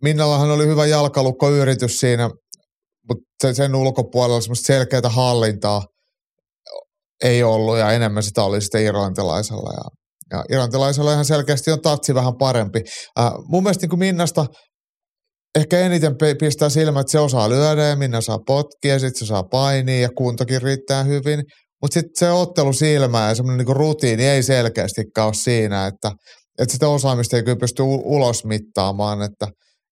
Minnallahan 0.02 0.50
oli 0.50 0.66
hyvä 0.66 0.86
jalkalukkoyritys 0.86 2.00
siinä, 2.00 2.30
mutta 3.11 3.25
sen, 3.43 3.55
sen 3.55 3.75
ulkopuolella 3.75 4.40
semmoista 4.40 4.67
selkeää 4.67 5.09
hallintaa 5.09 5.83
ei 7.25 7.43
ollut 7.43 7.79
ja 7.79 7.93
enemmän 7.93 8.23
sitä 8.23 8.43
oli 8.43 8.61
sitten 8.61 8.83
irlantilaisella. 8.83 9.71
Ja, 9.73 9.90
ja 10.38 10.45
irlantilaisella 10.50 11.12
ihan 11.12 11.25
selkeästi 11.25 11.71
on 11.71 11.81
tatsi 11.81 12.14
vähän 12.14 12.37
parempi. 12.38 12.81
Äh, 13.19 13.33
mun 13.45 13.62
mielestä 13.62 13.83
niin 13.83 13.90
kuin 13.90 13.99
Minnasta 13.99 14.47
ehkä 15.59 15.79
eniten 15.79 16.17
pistää 16.40 16.69
silmät, 16.69 17.00
että 17.00 17.12
se 17.12 17.19
osaa 17.19 17.49
lyödä 17.49 17.83
ja 17.83 17.97
Minna 17.97 18.21
saa 18.21 18.38
potkia, 18.47 18.99
sitten 18.99 19.19
se 19.19 19.26
saa 19.26 19.43
painia 19.43 20.00
ja 20.00 20.09
kuntokin 20.17 20.62
riittää 20.62 21.05
hyvin. 21.05 21.45
Mutta 21.83 21.95
sitten 21.95 22.19
se 22.19 22.31
ottelu 22.31 22.73
silmä 22.73 23.29
ja 23.29 23.35
semmoinen 23.35 23.67
niin 23.67 23.76
rutiini 23.76 24.26
ei 24.26 24.43
selkeästikään 24.43 25.26
ole 25.26 25.35
siinä, 25.35 25.87
että, 25.87 26.12
että 26.59 26.73
sitä 26.73 26.88
osaamista 26.88 27.37
ei 27.37 27.43
kyllä 27.43 27.57
pysty 27.57 27.83
ulos 27.83 28.45
mittaamaan, 28.45 29.23
että 29.23 29.49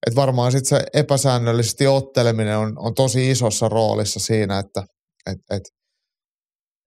et 0.06 0.16
varmaan 0.16 0.52
sitten 0.52 0.78
se 0.78 0.86
epäsäännöllisesti 0.94 1.86
otteleminen 1.86 2.58
on, 2.58 2.78
on 2.78 2.94
tosi 2.94 3.30
isossa 3.30 3.68
roolissa 3.68 4.20
siinä, 4.20 4.58
että 4.58 4.82
et, 5.26 5.38
et, 5.50 5.62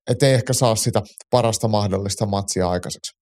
et 0.09 0.23
ei 0.23 0.33
ehkä 0.33 0.53
saa 0.53 0.75
sitä 0.75 1.01
parasta 1.29 1.67
mahdollista 1.67 2.25
matsia 2.25 2.69
aikaiseksi. 2.69 3.20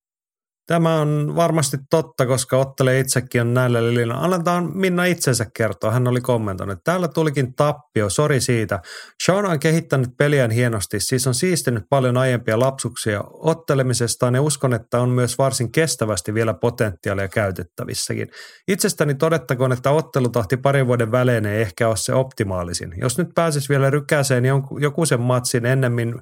Tämä 0.69 1.01
on 1.01 1.35
varmasti 1.35 1.77
totta, 1.89 2.25
koska 2.25 2.57
ottelee 2.57 2.99
itsekin 2.99 3.41
on 3.41 3.53
näillä 3.53 3.83
lilillä. 3.83 4.13
Annetaan 4.13 4.77
Minna 4.77 5.05
itsensä 5.05 5.45
kertoa. 5.57 5.91
Hän 5.91 6.07
oli 6.07 6.21
kommentoinut, 6.21 6.73
että 6.77 6.91
täällä 6.91 7.07
tulikin 7.07 7.55
tappio, 7.55 8.09
sori 8.09 8.41
siitä. 8.41 8.79
Sean 9.25 9.45
on 9.45 9.59
kehittänyt 9.59 10.09
peliään 10.17 10.51
hienosti, 10.51 10.99
siis 10.99 11.27
on 11.27 11.33
siistinyt 11.33 11.83
paljon 11.89 12.17
aiempia 12.17 12.59
lapsuksia 12.59 13.23
ottelemisestaan 13.27 14.35
ja 14.35 14.41
uskon, 14.41 14.73
että 14.73 14.99
on 14.99 15.09
myös 15.09 15.37
varsin 15.37 15.71
kestävästi 15.71 16.33
vielä 16.33 16.53
potentiaalia 16.53 17.27
käytettävissäkin. 17.27 18.27
Itsestäni 18.67 19.15
todettakoon, 19.15 19.71
että 19.71 19.91
ottelutahti 19.91 20.57
parin 20.57 20.87
vuoden 20.87 21.11
välein 21.11 21.45
ei 21.45 21.61
ehkä 21.61 21.87
ole 21.87 21.97
se 21.97 22.13
optimaalisin. 22.13 22.93
Jos 23.01 23.17
nyt 23.17 23.29
pääsis 23.35 23.69
vielä 23.69 23.89
rykäseen 23.89 24.45
jonkun, 24.45 24.81
joku 24.81 25.05
sen 25.05 25.21
matsin 25.21 25.65
ennemmin 25.65 26.15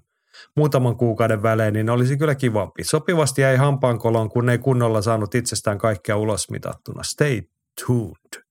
muutaman 0.56 0.98
kuukauden 0.98 1.44
välein, 1.44 1.74
niin 1.74 1.90
olisi 1.90 2.18
kyllä 2.18 2.36
kivampi. 2.36 2.84
Sopivasti 2.84 3.42
jäi 3.42 3.56
hampaankoloon, 3.56 4.30
kun 4.30 4.50
ei 4.50 4.58
kunnolla 4.58 5.02
saanut 5.02 5.36
itsestään 5.36 5.78
kaikkea 5.78 6.18
ulos 6.18 6.50
mitattuna. 6.50 7.04
Stay 7.04 7.42
tuned. 7.86 8.44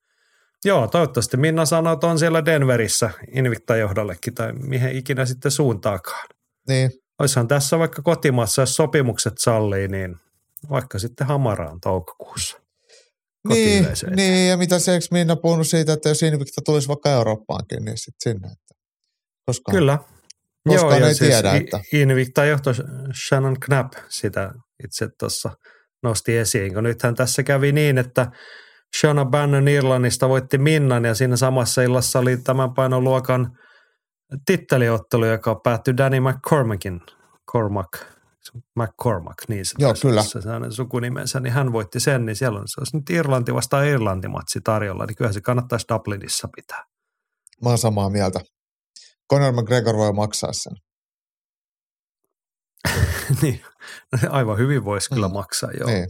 Joo, 0.64 0.88
toivottavasti 0.88 1.36
Minna 1.36 1.64
sanoo, 1.64 1.92
että 1.92 2.06
on 2.06 2.18
siellä 2.18 2.44
Denverissä 2.44 3.10
Invicta-johdollekin 3.36 4.34
tai 4.34 4.52
mihin 4.52 4.96
ikinä 4.96 5.26
sitten 5.26 5.50
suuntaakaan. 5.50 6.26
Niin, 6.68 6.90
Oishan 7.18 7.48
tässä 7.48 7.78
vaikka 7.78 8.02
kotimaassa, 8.02 8.62
jos 8.62 8.76
sopimukset 8.76 9.32
sallii, 9.38 9.88
niin 9.88 10.16
vaikka 10.70 10.98
sitten 10.98 11.26
Hamaraan 11.26 11.80
toukokuussa. 11.80 12.58
niin, 13.48 13.86
niin, 14.16 14.48
ja 14.48 14.56
mitä 14.56 14.78
se 14.78 14.92
eikö 14.92 15.06
Minna 15.10 15.36
puhunut 15.36 15.66
siitä, 15.66 15.92
että 15.92 16.08
jos 16.08 16.22
Invicta 16.22 16.60
tulisi 16.64 16.88
vaikka 16.88 17.10
Eurooppaankin, 17.10 17.84
niin 17.84 17.98
sitten 17.98 18.32
sinne. 18.32 18.48
Että 18.52 18.74
koska 19.46 19.72
Kyllä. 19.72 19.98
Koskaan 20.68 21.00
ja 21.00 21.08
ei 21.08 21.14
tiedä, 21.14 21.54
I- 21.54 21.56
että- 21.56 21.80
Invicta 21.92 22.44
johto 22.44 22.70
Shannon 23.26 23.60
Knapp 23.60 23.92
sitä 24.08 24.52
itse 24.84 25.08
tuossa 25.18 25.50
nosti 26.02 26.36
esiin, 26.36 26.74
kun 26.74 26.84
nythän 26.84 27.14
tässä 27.14 27.42
kävi 27.42 27.72
niin, 27.72 27.98
että 27.98 28.26
Shona 29.00 29.24
Bannon 29.24 29.68
Irlannista 29.68 30.28
voitti 30.28 30.58
Minnan 30.58 31.04
ja 31.04 31.14
siinä 31.14 31.36
samassa 31.36 31.82
illassa 31.82 32.18
oli 32.18 32.36
tämän 32.36 32.74
painoluokan 32.74 33.50
titteliottelu, 34.46 35.24
joka 35.24 35.60
päättyi 35.64 35.96
Danny 35.96 36.20
McCormackin 36.20 37.00
Cormac 37.52 37.98
McCormack, 38.76 39.48
niin 39.48 39.64
se 39.64 39.74
Joo, 39.78 39.94
kyllä. 40.02 40.22
Se 40.22 40.40
sellainen 40.42 40.72
sukunimensä, 40.72 41.40
niin 41.40 41.52
hän 41.52 41.72
voitti 41.72 42.00
sen, 42.00 42.26
niin 42.26 42.36
siellä 42.36 42.58
on, 42.58 42.64
se 42.66 42.80
olisi 42.80 42.96
nyt 42.96 43.10
Irlanti 43.10 43.54
vastaan 43.54 43.86
Irlanti-matsi 43.86 44.60
tarjolla, 44.64 45.06
niin 45.06 45.16
kyllä 45.16 45.32
se 45.32 45.40
kannattaisi 45.40 45.86
Dublinissa 45.88 46.48
pitää. 46.56 46.84
Mä 47.62 47.68
oon 47.68 47.78
samaa 47.78 48.10
mieltä. 48.10 48.40
Conor 49.32 49.52
McGregor 49.52 49.96
voi 49.96 50.12
maksaa 50.12 50.52
sen. 50.52 50.72
niin, 53.42 53.60
aivan 54.28 54.58
hyvin 54.58 54.84
voisi 54.84 55.10
kyllä 55.10 55.28
Mm. 55.28 55.34
maksaa, 55.34 55.70
joo. 55.80 55.88
Niin. 55.90 56.06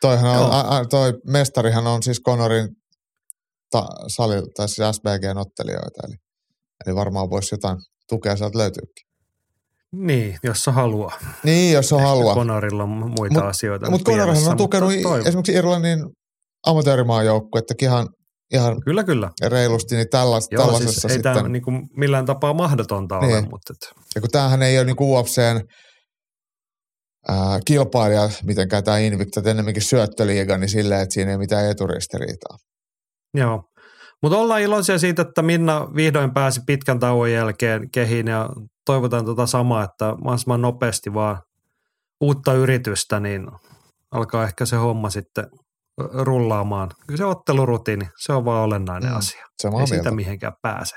Toihan 0.00 0.30
on, 0.30 0.36
Joo. 0.36 0.50
a, 0.50 0.60
a, 0.76 0.84
toi 0.84 1.12
mestarihan 1.26 1.86
on 1.86 2.02
siis 2.02 2.20
Conorin 2.26 2.68
ta, 3.70 3.86
salilla, 4.08 4.46
tai 4.56 4.68
siis 4.68 4.96
SBGn 4.96 5.38
ottelijoita, 5.38 6.00
eli, 6.08 6.14
eli 6.86 6.94
varmaan 6.94 7.30
voisi 7.30 7.54
jotain 7.54 7.78
tukea 8.08 8.36
sieltä 8.36 8.58
löytyykin. 8.58 9.04
Niin, 9.92 10.38
jos 10.42 10.64
se 10.64 10.70
haluaa. 10.70 11.18
Niin, 11.44 11.72
jos 11.74 11.92
on 11.92 12.00
halua. 12.02 12.34
Conorilla 12.34 12.82
on 12.82 12.88
muita 12.88 13.40
Mut- 13.40 13.44
asioita. 13.48 13.90
Mutta 13.90 14.10
nyt 14.12 14.18
Conorhan 14.18 14.50
on 14.50 14.56
tukenut 14.56 14.90
mutta 14.92 15.08
toivon. 15.08 15.26
esimerkiksi 15.28 15.52
Irlannin 15.52 15.98
amatöörimaajoukkuettakin 16.66 17.88
ihan, 17.88 18.08
ihan 18.52 18.80
Kyllä, 18.84 19.04
kyllä. 19.04 19.30
reilusti, 19.46 19.96
niin 19.96 20.08
tällais, 20.10 20.46
Joo, 20.50 20.64
tällaisessa 20.64 20.92
siis 21.00 21.04
ei 21.04 21.10
sitten. 21.14 21.34
tämä 21.34 21.48
niinku 21.48 21.70
millään 21.96 22.26
tapaa 22.26 22.54
mahdotonta 22.54 23.20
Niin. 23.20 23.32
ole, 23.32 23.40
mutta 23.50 23.72
et, 23.72 24.04
Ja 24.14 24.20
kun 24.20 24.30
tämähän 24.30 24.62
ei 24.62 24.78
ole 24.78 24.84
niin 24.84 24.96
UFCn 25.00 25.60
ää, 27.28 27.60
kilpailija 27.64 28.30
mitenkään 28.42 28.84
tämä 28.84 28.98
Invicta, 28.98 29.50
ennemminkin 29.50 29.82
syöttöliiga, 29.82 30.58
niin 30.58 30.68
silleen, 30.68 31.00
että 31.00 31.12
siinä 31.14 31.30
ei 31.30 31.38
mitään 31.38 31.70
eturistiriitaa. 31.70 32.56
joo. 33.34 33.62
Mutta 34.22 34.38
ollaan 34.38 34.60
iloisia 34.60 34.98
siitä, 34.98 35.22
että 35.22 35.42
Minna 35.42 35.88
vihdoin 35.96 36.34
pääsi 36.34 36.60
pitkän 36.66 36.98
tauon 37.00 37.32
jälkeen 37.32 37.90
kehiin 37.90 38.26
ja 38.26 38.48
toivotaan 38.86 39.24
tota 39.24 39.46
samaa, 39.46 39.84
että 39.84 40.14
mahdollisimman 40.24 40.62
nopeasti 40.62 41.14
vaan 41.14 41.38
uutta 42.20 42.52
yritystä, 42.52 43.20
niin 43.20 43.46
alkaa 44.10 44.44
ehkä 44.44 44.66
se 44.66 44.76
homma 44.76 45.10
sitten 45.10 45.44
rullaamaan. 45.98 46.90
Kyllä 47.06 47.18
se 47.18 47.24
ottelurutiini, 47.24 48.08
se 48.18 48.32
on 48.32 48.44
vaan 48.44 48.62
olennainen 48.64 49.10
Mm, 49.10 49.16
asia. 49.16 49.46
Samaa 49.62 49.80
ei 49.80 49.86
mieltä. 49.86 49.94
siitä 49.94 50.10
mihinkään 50.10 50.52
pääse. 50.62 50.96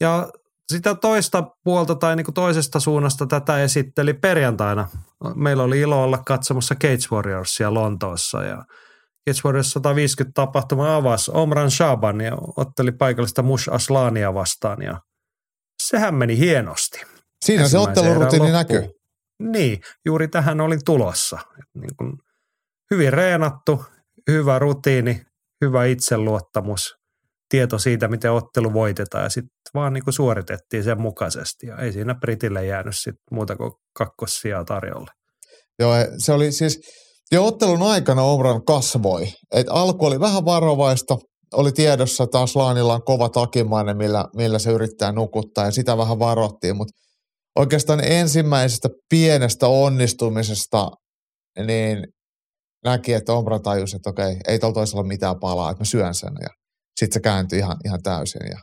Ja 0.00 0.28
sitä 0.72 0.94
toista 0.94 1.44
puolta 1.64 1.94
tai 1.94 2.16
niin 2.16 2.24
kuin 2.24 2.34
toisesta 2.34 2.80
suunnasta 2.80 3.26
tätä 3.26 3.58
esitteli 3.62 4.14
perjantaina. 4.14 4.88
Meillä 5.34 5.62
oli 5.62 5.80
ilo 5.80 6.02
olla 6.04 6.18
katsomassa 6.26 6.74
Cage 6.74 7.08
Warriorsia 7.12 7.74
Lontoossa 7.74 8.42
ja 8.44 8.56
Cage 9.28 9.40
Warriors 9.44 9.70
150 9.72 10.34
tapahtuma 10.34 10.96
avasi 10.96 11.30
Omran 11.34 11.70
Shaban 11.70 12.20
ja 12.20 12.32
otteli 12.56 12.92
paikallista 12.92 13.42
Mush 13.42 13.68
Aslania 13.72 14.34
vastaan 14.34 14.82
ja 14.82 15.00
sehän 15.82 16.14
meni 16.14 16.38
hienosti. 16.38 17.00
Siinä 17.44 17.68
se 17.68 17.78
ottelurutiini 17.78 18.50
näkyy. 18.52 18.88
Niin, 19.42 19.80
juuri 20.06 20.28
tähän 20.28 20.60
olin 20.60 20.80
tulossa. 20.84 21.38
Niin 21.74 21.96
kuin 21.96 22.12
hyvin 22.90 23.12
reenattu, 23.12 23.84
hyvä 24.28 24.58
rutiini, 24.58 25.20
hyvä 25.64 25.84
itseluottamus, 25.84 26.94
tieto 27.48 27.78
siitä, 27.78 28.08
miten 28.08 28.32
ottelu 28.32 28.72
voitetaan. 28.72 29.24
Ja 29.24 29.30
sitten 29.30 29.58
vaan 29.74 29.92
niin 29.92 30.04
kuin 30.04 30.14
suoritettiin 30.14 30.84
sen 30.84 31.00
mukaisesti. 31.00 31.66
Ja 31.66 31.76
ei 31.76 31.92
siinä 31.92 32.14
Britille 32.14 32.66
jäänyt 32.66 32.94
sit 32.96 33.14
muuta 33.30 33.56
kuin 33.56 33.72
kakkossijaa 33.98 34.64
tarjolle. 34.64 35.10
Joo, 35.78 35.92
se 36.18 36.32
oli 36.32 36.52
siis, 36.52 36.80
jo 37.32 37.46
ottelun 37.46 37.82
aikana 37.82 38.22
Omran 38.22 38.64
kasvoi. 38.64 39.28
Et 39.52 39.66
alku 39.70 40.06
oli 40.06 40.20
vähän 40.20 40.44
varovaista, 40.44 41.16
oli 41.54 41.72
tiedossa, 41.72 42.24
että 42.24 42.40
Aslanilla 42.40 42.94
on 42.94 43.04
kova 43.04 43.28
takimainen, 43.28 43.96
millä, 43.96 44.24
millä 44.36 44.58
se 44.58 44.70
yrittää 44.70 45.12
nukuttaa. 45.12 45.64
Ja 45.64 45.70
sitä 45.70 45.96
vähän 45.96 46.18
varottiin, 46.18 46.76
mutta 46.76 46.92
oikeastaan 47.58 48.04
ensimmäisestä 48.04 48.88
pienestä 49.10 49.66
onnistumisesta 49.66 50.90
niin 51.66 52.06
näki, 52.84 53.12
että 53.12 53.32
Omra 53.32 53.58
tajusi, 53.58 53.96
että 53.96 54.10
okei, 54.10 54.36
ei 54.48 54.58
tuolla 54.58 54.74
toisella 54.74 55.02
mitään 55.02 55.40
palaa, 55.40 55.70
että 55.70 55.80
mä 55.80 55.84
syön 55.84 56.14
sen 56.14 56.32
ja 56.40 56.48
sitten 56.96 57.14
se 57.14 57.20
kääntyi 57.20 57.58
ihan, 57.58 57.76
ihan 57.84 58.02
täysin 58.02 58.46
ja 58.50 58.58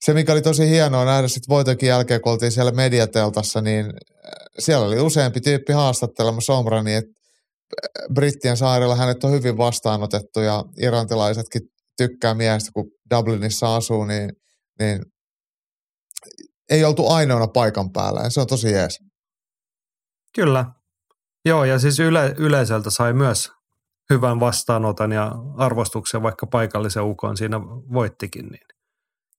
se, 0.00 0.14
mikä 0.14 0.32
oli 0.32 0.42
tosi 0.42 0.68
hienoa 0.68 1.04
nähdä 1.04 1.28
sitten 1.28 1.54
voitokin 1.54 1.88
jälkeen, 1.88 2.20
kun 2.20 2.32
oltiin 2.32 2.52
siellä 2.52 2.72
mediateltassa, 2.72 3.60
niin 3.60 3.86
äh, 3.86 3.92
siellä 4.58 4.86
oli 4.86 5.00
useampi 5.00 5.40
tyyppi 5.40 5.72
haastattelemassa 5.72 6.54
Omrani, 6.54 6.94
että 6.94 7.10
äh, 7.10 8.14
Brittien 8.14 8.56
saarella 8.56 8.96
hänet 8.96 9.24
on 9.24 9.32
hyvin 9.32 9.56
vastaanotettu 9.56 10.40
ja 10.40 10.64
irantilaisetkin 10.78 11.62
tykkää 11.96 12.34
miehestä, 12.34 12.70
kun 12.74 12.90
Dublinissa 13.10 13.76
asuu, 13.76 14.04
niin, 14.04 14.30
niin 14.78 15.02
ei 16.70 16.84
oltu 16.84 17.08
ainoana 17.08 17.46
paikan 17.46 17.92
päällä 17.92 18.20
ja 18.20 18.30
se 18.30 18.40
on 18.40 18.46
tosi 18.46 18.72
jees. 18.72 18.98
Kyllä. 20.34 20.64
Joo, 21.44 21.64
ja 21.64 21.78
siis 21.78 22.00
yle, 22.00 22.34
yleisöltä 22.38 22.90
sai 22.90 23.12
myös 23.12 23.52
hyvän 24.10 24.40
vastaanoton 24.40 25.12
ja 25.12 25.32
arvostuksen, 25.56 26.22
vaikka 26.22 26.46
paikallisen 26.46 27.02
ukon 27.02 27.36
siinä 27.36 27.60
voittikin, 27.92 28.46
niin 28.46 28.66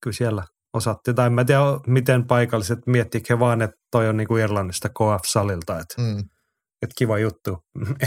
kyllä 0.04 0.16
siellä 0.16 0.44
osattiin. 0.74 1.16
Tai 1.16 1.28
en 1.28 1.34
mä 1.34 1.46
tiedä, 1.46 1.62
miten 1.88 2.28
paikalliset 2.28 2.80
miettikö 2.88 3.34
he 3.36 3.40
vaan, 3.40 3.62
että 3.62 3.76
toi 3.92 4.10
on 4.10 4.18
niin 4.18 4.28
kuin 4.28 4.44
Irlannista 4.44 4.90
KF-salilta, 4.90 5.80
että, 5.80 6.02
Mm. 6.02 6.20
että 6.82 6.94
kiva 6.98 7.20
juttu. 7.20 7.58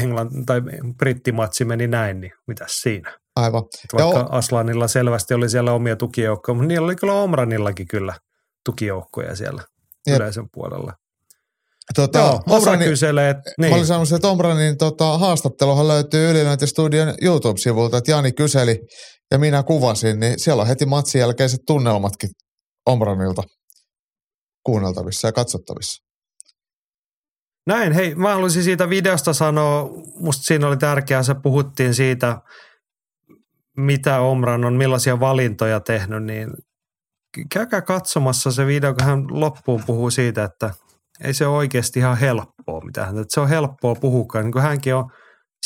Englanti 0.02 0.34
tai 0.46 0.62
brittimatsi 0.98 1.64
meni 1.64 1.86
näin, 1.86 2.20
niin 2.20 2.32
mitäs 2.46 2.80
siinä? 2.80 3.18
Aivan. 3.36 3.62
Että 3.84 3.96
vaikka 3.96 4.18
Ja 4.18 4.24
o- 4.24 4.28
Aslanilla 4.36 4.88
selvästi 4.88 5.34
oli 5.34 5.48
siellä 5.48 5.72
omia 5.72 5.96
tukijoukkoja, 5.96 6.54
mutta 6.54 6.68
niillä 6.68 6.84
oli 6.84 6.96
kyllä 6.96 7.12
Omranillakin 7.12 7.88
kyllä 7.88 8.14
tukijoukkoja 8.64 9.36
siellä 9.36 9.62
Jep. 10.06 10.16
yleisön 10.16 10.46
puolella. 10.52 10.92
Tota, 11.94 12.18
Joo, 12.18 12.40
Omrani- 12.48 12.84
kyselee, 12.84 13.30
että 13.30 13.50
Niin. 13.58 13.70
Mä 13.70 13.74
olin 13.74 13.80
niin, 13.80 13.86
sanonut, 13.86 14.12
että 14.12 14.28
Omranin 14.28 14.78
tota, 14.78 15.18
haastatteluhan 15.18 15.88
löytyy 15.88 16.30
Ylilöintistudion 16.30 17.14
YouTube-sivulta, 17.22 17.96
että 17.96 18.10
Jani 18.10 18.32
kyseli 18.32 18.78
ja 19.30 19.38
minä 19.38 19.62
kuvasin, 19.62 20.20
niin 20.20 20.34
siellä 20.40 20.60
on 20.60 20.66
heti 20.66 20.86
matsin 20.86 21.18
jälkeiset 21.18 21.60
tunnelmatkin 21.66 22.30
Omranilta 22.86 23.42
kuunneltavissa 24.66 25.28
ja 25.28 25.32
katsottavissa. 25.32 26.04
Näin, 27.66 27.92
hei, 27.92 28.14
mä 28.14 28.34
haluaisin 28.34 28.64
siitä 28.64 28.88
videosta 28.88 29.32
sanoa, 29.32 29.90
musta 30.20 30.42
siinä 30.42 30.68
oli 30.68 30.76
tärkeää, 30.76 31.22
se 31.22 31.34
puhuttiin 31.42 31.94
siitä, 31.94 32.38
mitä 33.76 34.20
Omran 34.20 34.64
on, 34.64 34.74
millaisia 34.74 35.20
valintoja 35.20 35.80
tehnyt, 35.80 36.24
niin 36.24 36.48
käykää 37.50 37.82
katsomassa 37.82 38.52
se 38.52 38.66
video, 38.66 38.94
kun 38.94 39.06
hän 39.06 39.24
loppuun 39.30 39.82
puhuu 39.86 40.10
siitä, 40.10 40.44
että 40.44 40.70
ei 41.20 41.34
se 41.34 41.46
ole 41.46 41.56
oikeasti 41.56 41.98
ihan 41.98 42.18
helppoa, 42.18 42.80
mitä 42.84 43.06
hän, 43.06 43.18
että 43.18 43.34
se 43.34 43.40
on 43.40 43.48
helppoa 43.48 43.94
puhua, 43.94 44.42
niin 44.42 44.52
kuin 44.52 44.62
hänkin 44.62 44.94
on 44.94 45.10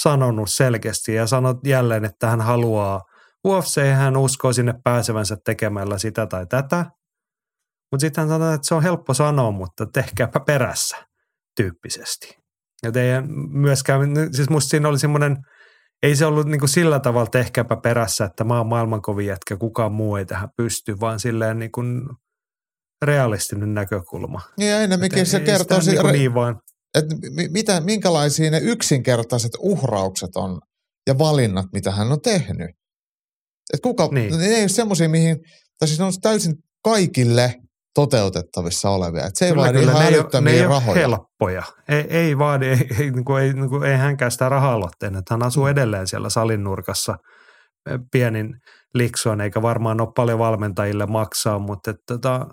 sanonut 0.00 0.50
selkeästi 0.50 1.14
ja 1.14 1.26
sanot 1.26 1.56
jälleen, 1.66 2.04
että 2.04 2.30
hän 2.30 2.40
haluaa 2.40 3.00
UFC, 3.46 3.92
hän 3.94 4.16
uskoo 4.16 4.52
sinne 4.52 4.74
pääsevänsä 4.84 5.36
tekemällä 5.44 5.98
sitä 5.98 6.26
tai 6.26 6.46
tätä, 6.46 6.84
mutta 7.92 8.00
sitten 8.00 8.22
hän 8.22 8.28
sanoo, 8.28 8.52
että 8.52 8.66
se 8.66 8.74
on 8.74 8.82
helppo 8.82 9.14
sanoa, 9.14 9.50
mutta 9.50 9.86
tehkääpä 9.86 10.40
perässä 10.40 10.96
tyyppisesti. 11.56 12.34
Ja 12.82 13.02
ei 13.02 13.22
myöskään, 13.50 14.00
siis 14.32 14.50
musta 14.50 14.68
siinä 14.68 14.88
oli 14.88 14.98
semmoinen, 14.98 15.36
ei 16.02 16.16
se 16.16 16.26
ollut 16.26 16.46
niin 16.46 16.60
kuin 16.60 16.68
sillä 16.68 17.00
tavalla 17.00 17.30
tehkääpä 17.30 17.76
perässä, 17.82 18.24
että 18.24 18.44
mä 18.44 18.58
oon 18.58 18.66
maailmankovin 18.66 19.26
jätkä, 19.26 19.56
kukaan 19.56 19.92
muu 19.92 20.16
ei 20.16 20.26
tähän 20.26 20.48
pysty, 20.56 21.00
vaan 21.00 21.20
silleen 21.20 21.58
niin 21.58 21.72
kuin 21.72 22.02
realistinen 23.02 23.74
näkökulma. 23.74 24.40
Niin 24.56 24.70
ja 24.70 24.80
ennemminkin 24.80 25.22
Et 25.22 25.28
se 25.28 25.40
kertoo, 25.40 25.78
niin, 25.86 26.00
kuin 26.00 26.12
niin 26.12 26.34
vaan. 26.34 26.60
että 26.98 27.14
mi- 27.34 27.48
mitä, 27.48 27.80
minkälaisia 27.80 28.50
ne 28.50 28.58
yksinkertaiset 28.58 29.52
uhraukset 29.58 30.36
on 30.36 30.60
ja 31.06 31.18
valinnat, 31.18 31.66
mitä 31.72 31.90
hän 31.90 32.12
on 32.12 32.20
tehnyt. 32.20 32.70
Et 33.74 33.80
kuka, 33.82 34.08
Niin. 34.12 34.38
ne 34.38 34.44
ei 34.46 34.60
ole 34.62 34.68
semmoisia, 34.68 35.08
mihin, 35.08 35.36
tai 35.78 35.88
siis 35.88 36.00
ne 36.00 36.04
on 36.06 36.12
täysin 36.22 36.54
kaikille 36.84 37.54
toteutettavissa 37.94 38.90
olevia. 38.90 39.26
Et 39.26 39.36
se 39.36 39.46
ei 39.46 39.56
vaadi 39.56 39.82
ihan 39.82 39.94
ne 39.98 40.06
älyttömiä 40.06 40.52
ne 40.52 40.58
ei 40.60 40.66
rahoja. 40.66 40.98
helppoja. 41.00 41.62
Ei, 41.88 42.00
ei 42.10 42.38
vaadi, 42.38 42.66
ei, 42.66 42.86
ei, 43.00 43.10
niin 43.10 43.24
kuin, 43.24 43.42
ei, 43.42 43.52
niin 43.52 43.68
kuin, 43.68 43.82
ei 43.90 43.96
hänkään 43.96 44.30
sitä 44.30 44.48
rahaa 44.48 44.90
tehnyt. 44.98 45.30
Hän 45.30 45.42
asuu 45.42 45.64
Mm. 45.64 45.70
edelleen 45.70 46.06
siellä 46.08 46.30
salin 46.30 46.64
nurkassa 46.64 47.16
eh, 47.90 47.98
pienin 48.12 48.54
liksuon, 48.94 49.40
eikä 49.40 49.62
varmaan 49.62 50.00
ole 50.00 50.08
paljon 50.16 50.38
valmentajille 50.38 51.06
maksaa, 51.06 51.58
mutta 51.58 51.90
että, 51.90 52.02
tota, 52.06 52.46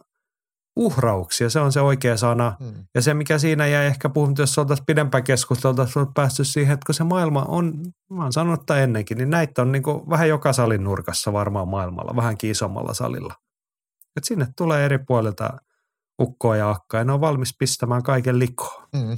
uhrauksia, 0.75 1.49
se 1.49 1.59
on 1.59 1.71
se 1.71 1.81
oikea 1.81 2.17
sana. 2.17 2.55
Hmm. 2.59 2.85
Ja 2.95 3.01
se, 3.01 3.13
mikä 3.13 3.37
siinä 3.37 3.67
jäi 3.67 3.85
ehkä 3.85 4.09
puhunut, 4.09 4.37
jos 4.37 4.57
oltaisiin 4.57 4.85
pidempään 4.85 5.23
keskustelua, 5.23 5.71
oltaisiin 5.71 6.13
päästy 6.13 6.43
siihen, 6.43 6.73
että 6.73 6.85
kun 6.85 6.95
se 6.95 7.03
maailma 7.03 7.45
on, 7.47 7.73
mä 8.09 8.23
oon 8.23 8.33
sanonut 8.33 8.65
tämän 8.65 8.83
ennenkin, 8.83 9.17
niin 9.17 9.29
näitä 9.29 9.61
on 9.61 9.71
niin 9.71 9.83
vähän 10.09 10.29
joka 10.29 10.53
salin 10.53 10.83
nurkassa 10.83 11.33
varmaan 11.33 11.67
maailmalla, 11.67 12.15
vähänkin 12.15 12.51
isommalla 12.51 12.93
salilla. 12.93 13.33
Et 14.17 14.23
sinne 14.23 14.47
tulee 14.57 14.85
eri 14.85 14.97
puolilta 14.97 15.57
ukkoa 16.21 16.57
ja 16.57 16.69
akkaa, 16.69 16.99
ja 16.99 17.05
ne 17.05 17.13
on 17.13 17.21
valmis 17.21 17.55
pistämään 17.59 18.03
kaiken 18.03 18.39
likoon. 18.39 18.87
Hmm. 18.97 19.17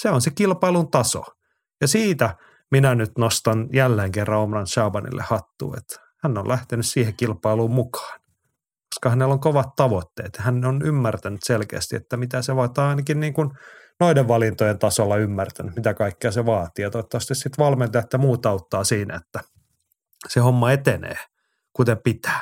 Se 0.00 0.10
on 0.10 0.20
se 0.20 0.30
kilpailun 0.30 0.90
taso. 0.90 1.24
Ja 1.80 1.88
siitä 1.88 2.36
minä 2.70 2.94
nyt 2.94 3.18
nostan 3.18 3.68
jälleen 3.72 4.12
kerran 4.12 4.40
Omran 4.40 4.66
Shabanille 4.66 5.22
hattua, 5.22 5.74
että 5.76 6.00
hän 6.22 6.38
on 6.38 6.48
lähtenyt 6.48 6.86
siihen 6.86 7.14
kilpailuun 7.16 7.70
mukaan. 7.70 8.20
Koska 8.94 9.10
hänellä 9.10 9.32
on 9.34 9.40
kovat 9.40 9.76
tavoitteet. 9.76 10.36
Hän 10.36 10.64
on 10.64 10.82
ymmärtänyt 10.82 11.40
selkeästi, 11.42 11.96
että 11.96 12.16
mitä 12.16 12.42
se 12.42 12.56
vaatii 12.56 12.84
ainakin 12.84 13.20
niin 13.20 13.34
kuin 13.34 13.50
noiden 14.00 14.28
valintojen 14.28 14.78
tasolla 14.78 15.16
ymmärtänyt, 15.16 15.76
mitä 15.76 15.94
kaikkea 15.94 16.30
se 16.30 16.46
vaatii. 16.46 16.82
Ja 16.82 16.90
toivottavasti 16.90 17.34
sitten 17.34 17.64
valmentajat 17.64 18.12
ja 18.12 18.18
muut 18.18 18.46
auttaa 18.46 18.84
siinä, 18.84 19.16
että 19.16 19.40
se 20.28 20.40
homma 20.40 20.72
etenee, 20.72 21.16
kuten 21.72 21.98
pitää. 22.04 22.40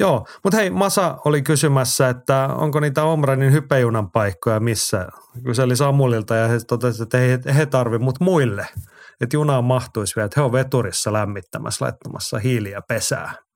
Joo, 0.00 0.26
mutta 0.44 0.56
hei, 0.56 0.70
Masa 0.70 1.18
oli 1.24 1.42
kysymässä, 1.42 2.08
että 2.08 2.48
onko 2.54 2.80
niitä 2.80 3.04
Omranin 3.04 3.52
hypejunan 3.52 4.10
paikkoja 4.10 4.60
missä. 4.60 5.08
Kyseli 5.44 5.76
Samulilta 5.76 6.34
ja 6.34 6.48
he 6.48 6.58
totesivat, 6.68 7.14
että 7.14 7.18
he, 7.18 7.54
he 7.54 7.66
tarvitsevat 7.66 8.04
mut 8.04 8.20
muille. 8.20 8.66
Että 9.20 9.36
junaan 9.36 9.64
mahtuisi 9.64 10.16
vielä, 10.16 10.24
että 10.24 10.40
he 10.40 10.44
on 10.44 10.52
veturissa 10.52 11.12
lämmittämässä, 11.12 11.84
laittamassa 11.84 12.38
hiiliä 12.38 12.80
pesää. 12.88 13.49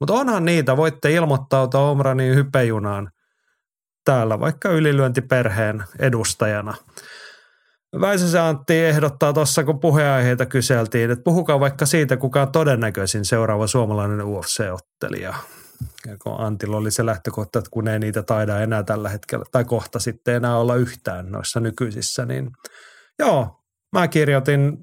Mutta 0.00 0.14
onhan 0.14 0.44
niitä, 0.44 0.76
voitte 0.76 1.12
ilmoittautua 1.12 1.90
Omranin 1.90 2.34
hypejunaan 2.34 3.10
täällä 4.04 4.40
vaikka 4.40 4.68
ylilyöntiperheen 4.68 5.84
edustajana. 5.98 6.74
Väisäsen 8.00 8.42
Antti 8.42 8.74
ehdottaa 8.74 9.32
tuossa, 9.32 9.64
kun 9.64 9.80
puheenaiheita 9.80 10.46
kyseltiin, 10.46 11.10
että 11.10 11.22
puhukaa 11.22 11.60
vaikka 11.60 11.86
siitä, 11.86 12.16
kuka 12.16 12.42
on 12.42 12.52
todennäköisin 12.52 13.24
seuraava 13.24 13.66
suomalainen 13.66 14.20
UFC-ottelija. 14.20 15.34
Ja 16.06 16.16
kun 16.22 16.40
Antilla 16.40 16.76
oli 16.76 16.90
se 16.90 17.06
lähtökohta, 17.06 17.58
että 17.58 17.70
kun 17.70 17.88
ei 17.88 17.98
niitä 17.98 18.22
taida 18.22 18.60
enää 18.60 18.82
tällä 18.82 19.08
hetkellä, 19.08 19.44
tai 19.52 19.64
kohta 19.64 19.98
sitten 19.98 20.34
enää 20.34 20.58
olla 20.58 20.74
yhtään 20.74 21.32
noissa 21.32 21.60
nykyisissä, 21.60 22.24
niin 22.24 22.50
joo, 23.18 23.60
mä 23.92 24.08
kirjoitin 24.08 24.76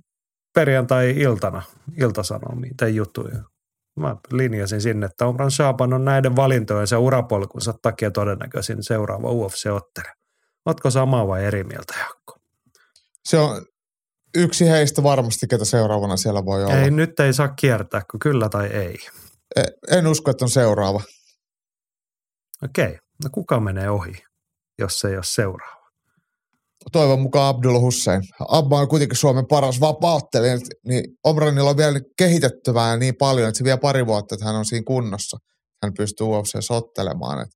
perjantai-iltana 0.55 1.61
iltasanomiin 2.01 2.77
tai 2.77 2.95
juttuja. 2.95 3.52
Mä 3.95 4.15
linjasin 4.31 4.81
sinne, 4.81 5.05
että 5.05 5.25
Omran 5.25 5.51
Shaban 5.51 5.93
on 5.93 6.05
näiden 6.05 6.35
valintojen 6.35 6.87
se 6.87 6.97
urapolkunsa 6.97 7.73
takia 7.81 8.11
todennäköisin 8.11 8.83
seuraava 8.83 9.29
UFC-ottelija. 9.29 10.13
Oletko 10.65 10.89
samaa 10.89 11.27
vai 11.27 11.45
eri 11.45 11.63
mieltä, 11.63 11.93
Jaakko? 11.99 12.37
Se 13.25 13.39
on 13.39 13.65
yksi 14.35 14.69
heistä 14.69 15.03
varmasti, 15.03 15.47
ketä 15.47 15.65
seuraavana 15.65 16.17
siellä 16.17 16.45
voi 16.45 16.63
olla. 16.63 16.75
Ei, 16.75 16.91
nyt 16.91 17.19
ei 17.19 17.33
saa 17.33 17.47
kiertää, 17.47 18.01
kun 18.11 18.19
kyllä 18.19 18.49
tai 18.49 18.67
ei. 18.67 18.97
E- 19.55 19.97
en 19.97 20.07
usko, 20.07 20.31
että 20.31 20.45
on 20.45 20.49
seuraava. 20.49 21.01
Okei, 22.63 22.99
no 23.23 23.29
kuka 23.31 23.59
menee 23.59 23.89
ohi, 23.89 24.13
jos 24.79 24.99
se 24.99 25.07
ei 25.07 25.15
ole 25.15 25.23
seuraava? 25.23 25.82
Toivon 26.91 27.21
mukaan 27.21 27.55
Abdul 27.55 27.79
Hussein. 27.79 28.21
Abba 28.47 28.79
on 28.79 28.87
kuitenkin 28.87 29.17
Suomen 29.17 29.47
paras 29.47 29.79
vapauttelija, 29.79 30.57
niin 30.87 31.03
Omranilla 31.23 31.69
on 31.69 31.77
vielä 31.77 31.99
kehitettävää 32.17 32.97
niin 32.97 33.15
paljon, 33.19 33.49
että 33.49 33.57
se 33.57 33.63
vie 33.63 33.77
pari 33.77 34.05
vuotta, 34.05 34.35
että 34.35 34.45
hän 34.45 34.55
on 34.55 34.65
siinä 34.65 34.83
kunnossa. 34.87 35.37
Hän 35.83 35.93
pystyy 35.97 36.27
UFC 36.27 36.57
sottelemaan. 36.59 37.41
Et, 37.41 37.49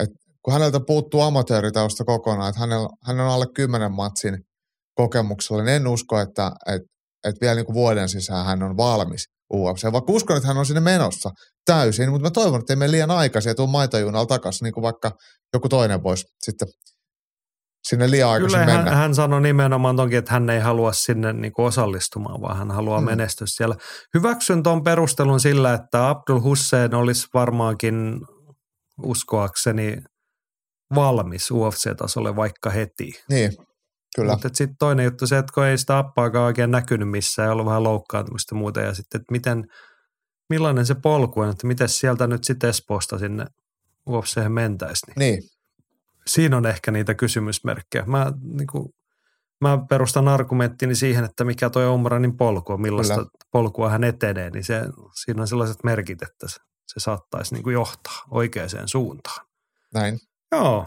et, 0.00 0.10
kun 0.44 0.52
häneltä 0.52 0.80
puuttuu 0.86 1.20
amatööritausta 1.20 2.04
kokonaan, 2.04 2.48
että 2.48 2.60
hänellä, 2.60 2.88
hän 3.04 3.20
on 3.20 3.26
alle 3.26 3.46
kymmenen 3.54 3.92
matsin 3.92 4.38
kokemuksella, 4.94 5.62
niin 5.62 5.74
en 5.74 5.86
usko, 5.86 6.20
että 6.20 6.52
et, 6.66 6.82
et 7.24 7.34
vielä 7.40 7.54
niin 7.54 7.66
kuin 7.66 7.74
vuoden 7.74 8.08
sisään 8.08 8.46
hän 8.46 8.62
on 8.62 8.76
valmis 8.76 9.24
UFC. 9.54 9.92
Vaikka 9.92 10.12
uskon, 10.12 10.36
että 10.36 10.46
hän 10.46 10.56
on 10.56 10.66
sinne 10.66 10.80
menossa 10.80 11.30
täysin, 11.64 12.10
mutta 12.10 12.26
mä 12.26 12.30
toivon, 12.30 12.60
että 12.60 12.72
ei 12.72 12.76
mene 12.76 12.90
liian 12.90 13.10
aikaisin 13.10 13.50
ja 13.50 13.54
tuu 13.54 13.66
maitojunalla 13.66 14.26
takaisin, 14.26 14.64
niin 14.64 14.74
kuin 14.74 14.82
vaikka 14.82 15.10
joku 15.54 15.68
toinen 15.68 16.02
voisi 16.02 16.24
sitten 16.44 16.68
sinne 17.82 18.10
liian 18.10 18.30
aikaisin 18.30 18.60
Kyllä 18.60 18.74
mennä. 18.74 18.90
hän, 18.90 18.98
hän 19.00 19.14
sanoi 19.14 19.40
nimenomaan 19.40 19.96
toki, 19.96 20.16
että 20.16 20.32
hän 20.32 20.50
ei 20.50 20.60
halua 20.60 20.92
sinne 20.92 21.32
niin 21.32 21.52
kuin 21.52 21.66
osallistumaan, 21.66 22.40
vaan 22.40 22.56
hän 22.58 22.70
haluaa 22.70 22.98
Hmm. 22.98 23.06
menestyä 23.06 23.46
siellä. 23.50 23.76
Hyväksyn 24.14 24.62
tuon 24.62 24.82
perustelun 24.84 25.40
sillä, 25.40 25.74
että 25.74 26.08
Abdul 26.08 26.40
Hussein 26.40 26.94
olisi 26.94 27.28
varmaankin 27.34 28.20
uskoakseni 29.02 29.96
valmis 30.94 31.50
UFC-tasolle 31.50 32.36
vaikka 32.36 32.70
heti. 32.70 33.12
Niin, 33.30 33.52
kyllä. 34.16 34.32
Mutta 34.32 34.48
sitten 34.52 34.76
toinen 34.78 35.04
juttu 35.04 35.26
se, 35.26 35.38
että 35.38 35.52
kun 35.54 35.64
ei 35.64 35.78
sitä 35.78 35.98
appaakaan 35.98 36.44
oikein 36.44 36.70
näkynyt 36.70 37.10
missään 37.10 37.46
ja 37.46 37.52
ollut 37.52 37.66
vähän 37.66 37.82
loukkaantumista 37.82 38.54
ja 38.54 38.58
muuta 38.58 38.80
ja 38.80 38.94
sitten, 38.94 39.20
että 39.20 39.32
miten, 39.32 39.64
millainen 40.50 40.86
se 40.86 40.94
polku 40.94 41.40
on, 41.40 41.50
että 41.50 41.66
miten 41.66 41.88
sieltä 41.88 42.26
nyt 42.26 42.44
sitten 42.44 42.70
Espoosta 42.70 43.18
sinne 43.18 43.44
UFC:hen 44.10 44.52
mentäisiin. 44.52 45.12
Niin 45.16 45.30
Niin, 45.32 45.42
siinä 46.28 46.56
on 46.56 46.66
ehkä 46.66 46.90
niitä 46.90 47.14
kysymysmerkkejä. 47.14 48.04
Mä, 48.06 48.32
niin 48.42 48.66
kuin, 48.66 48.88
mä 49.60 49.78
perustan 49.88 50.28
argumenttini 50.28 50.94
siihen, 50.94 51.24
että 51.24 51.44
mikä 51.44 51.70
toi 51.70 51.86
Omranin 51.86 52.36
polku 52.36 52.72
on, 52.72 52.80
millaista 52.80 53.14
Kyllä. 53.14 53.28
Polkua 53.52 53.90
hän 53.90 54.04
etenee, 54.04 54.50
niin 54.50 54.64
se, 54.64 54.82
siinä 55.22 55.42
on 55.42 55.48
sellaiset 55.48 55.84
merkit, 55.84 56.22
että 56.22 56.48
se, 56.48 56.60
se 56.86 57.00
saattaisi 57.00 57.54
niin 57.54 57.62
kuin 57.62 57.74
johtaa 57.74 58.22
oikeaan 58.30 58.68
suuntaan. 58.86 59.46
näin. 59.94 60.18
Joo, 60.52 60.86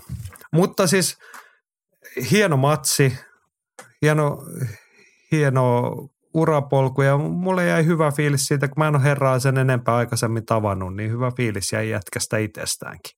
mutta 0.54 0.88
siis 0.88 1.18
hieno 2.32 2.58
matsi, 2.58 3.18
hieno, 4.02 4.44
hieno 5.32 5.92
urapolku 6.34 7.02
ja 7.02 7.18
mulle 7.18 7.66
jäi 7.66 7.86
hyvä 7.86 8.12
fiilis 8.12 8.46
siitä, 8.46 8.68
kun 8.68 8.76
mä 8.78 8.88
en 8.88 8.96
ole 8.96 9.04
herraa 9.04 9.40
sen 9.40 9.58
enempää 9.58 9.96
aikaisemmin 9.96 10.46
tavannut, 10.46 10.96
niin 10.96 11.12
hyvä 11.12 11.32
fiilis 11.38 11.74
jäi 11.74 11.90
jätkästä 11.90 12.38
itsestäänkin 12.38 13.18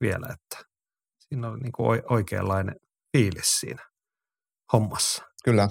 vielä, 0.00 0.26
että 0.32 0.67
siinä 1.28 1.48
oli 1.48 1.60
niin 1.60 1.72
kuin 1.72 2.02
oikeanlainen 2.10 2.74
fiilis 3.16 3.60
siinä 3.60 3.82
hommassa. 4.72 5.22
Kyllä. 5.44 5.68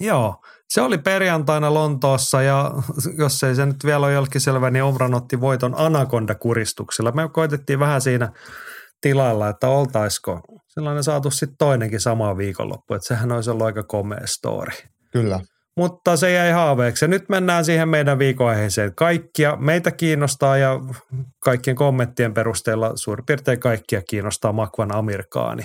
Joo, 0.00 0.42
se 0.68 0.80
oli 0.80 0.98
perjantaina 0.98 1.74
Lontoossa 1.74 2.42
ja 2.42 2.72
jos 3.22 3.42
ei 3.42 3.54
se 3.54 3.66
nyt 3.66 3.84
vielä 3.84 4.06
ole 4.06 4.12
jollekin 4.12 4.40
selvä, 4.40 4.70
niin 4.70 4.82
Omran 4.82 5.14
otti 5.14 5.40
voiton 5.40 5.74
Anaconda-kuristuksella. 5.74 7.12
Me 7.12 7.28
koitettiin 7.32 7.78
vähän 7.78 8.00
siinä 8.00 8.32
tilalla, 9.00 9.48
että 9.48 9.68
oltaisiko 9.68 10.40
sellainen 10.68 11.04
saatu 11.04 11.30
sitten 11.30 11.56
toinenkin 11.58 12.00
sama 12.00 12.36
viikonloppu, 12.36 12.94
että 12.94 13.08
sehän 13.08 13.32
olisi 13.32 13.50
ollut 13.50 13.66
aika 13.66 13.82
komea 13.82 14.26
story. 14.26 14.72
Kyllä. 15.12 15.40
Mutta 15.76 16.16
se 16.16 16.32
jäi 16.32 16.50
haaveeksi. 16.50 17.04
Ja 17.04 17.08
nyt 17.08 17.28
mennään 17.28 17.64
siihen 17.64 17.88
meidän 17.88 18.18
viikonaiheeseen. 18.18 18.94
Kaikkia 18.94 19.56
meitä 19.56 19.90
kiinnostaa 19.90 20.56
ja 20.56 20.80
kaikkien 21.38 21.76
kommenttien 21.76 22.34
perusteella 22.34 22.92
suurin 22.94 23.26
piirtein 23.26 23.60
kaikkia 23.60 24.02
kiinnostaa 24.02 24.52
Makvan 24.52 24.94
Amerikaani. 24.94 25.62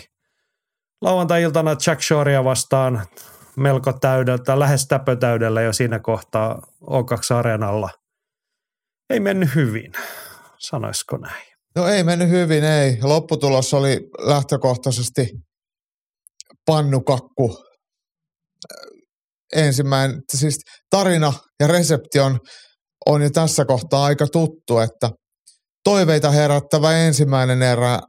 Lauantai-iltana 1.02 1.76
Jack 1.88 2.02
Shorea 2.02 2.44
vastaan 2.44 3.06
melko 3.56 3.94
täydeltä, 3.94 4.60
lähes 4.60 4.88
täpötäydellä 4.88 5.62
jo 5.62 5.74
siinä 5.74 6.00
kohtaa 6.00 6.62
O2-areenalla. 6.84 7.90
Ei 9.10 9.20
mennyt 9.20 9.56
hyvin, 9.56 9.92
sanoisiko 10.58 11.18
näin? 11.18 11.46
No 11.76 11.88
ei 11.88 12.04
mennyt 12.04 12.30
hyvin, 12.30 12.64
ei. 12.64 12.98
Lopputulos 13.02 13.74
oli 13.74 14.10
lähtökohtaisesti 14.18 15.32
pannukakku. 16.66 17.64
Ensimmäinen, 19.56 20.22
siis 20.38 20.60
tarina 20.90 21.34
ja 21.60 21.68
resepti 21.68 22.20
on, 22.20 22.40
on 23.06 23.22
jo 23.22 23.30
tässä 23.30 23.66
kohtaa 23.66 24.04
aika 24.04 24.28
tuttu, 24.28 24.80
että 24.80 25.10
toiveita 25.84 26.32
herättävä 26.32 26.98
ensimmäinen 26.98 27.62
erä, 27.62 28.00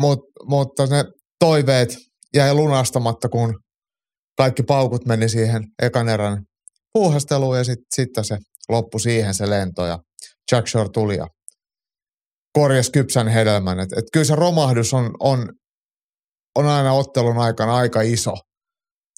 mut, 0.00 0.18
mutta 0.48 0.86
ne 0.86 1.04
toiveet 1.38 1.96
jäi 2.34 2.54
lunastamatta, 2.54 3.28
kun 3.28 3.58
kaikki 4.36 4.62
paukut 4.62 5.06
meni 5.06 5.28
siihen 5.28 5.62
ekan 5.82 6.08
erän 6.08 6.44
puuhasteluun 6.92 7.58
ja 7.58 7.64
sitten 7.64 7.86
sit 7.94 8.08
se 8.22 8.38
loppui 8.68 9.00
siihen 9.00 9.34
se 9.34 9.50
lento 9.50 9.86
ja 9.86 9.98
Jack 10.52 10.68
Shore 10.68 10.88
tuli 10.92 11.16
ja 11.16 11.26
korjas 12.52 12.90
kypsän 12.90 13.28
hedelmän. 13.28 13.80
Et, 13.80 13.92
et 13.92 14.04
kyllä 14.12 14.24
se 14.24 14.34
romahdus 14.34 14.94
on, 14.94 15.10
on, 15.20 15.52
on 16.54 16.66
aina 16.66 16.92
ottelun 16.92 17.38
aikana 17.38 17.76
aika 17.76 18.00
iso. 18.00 18.34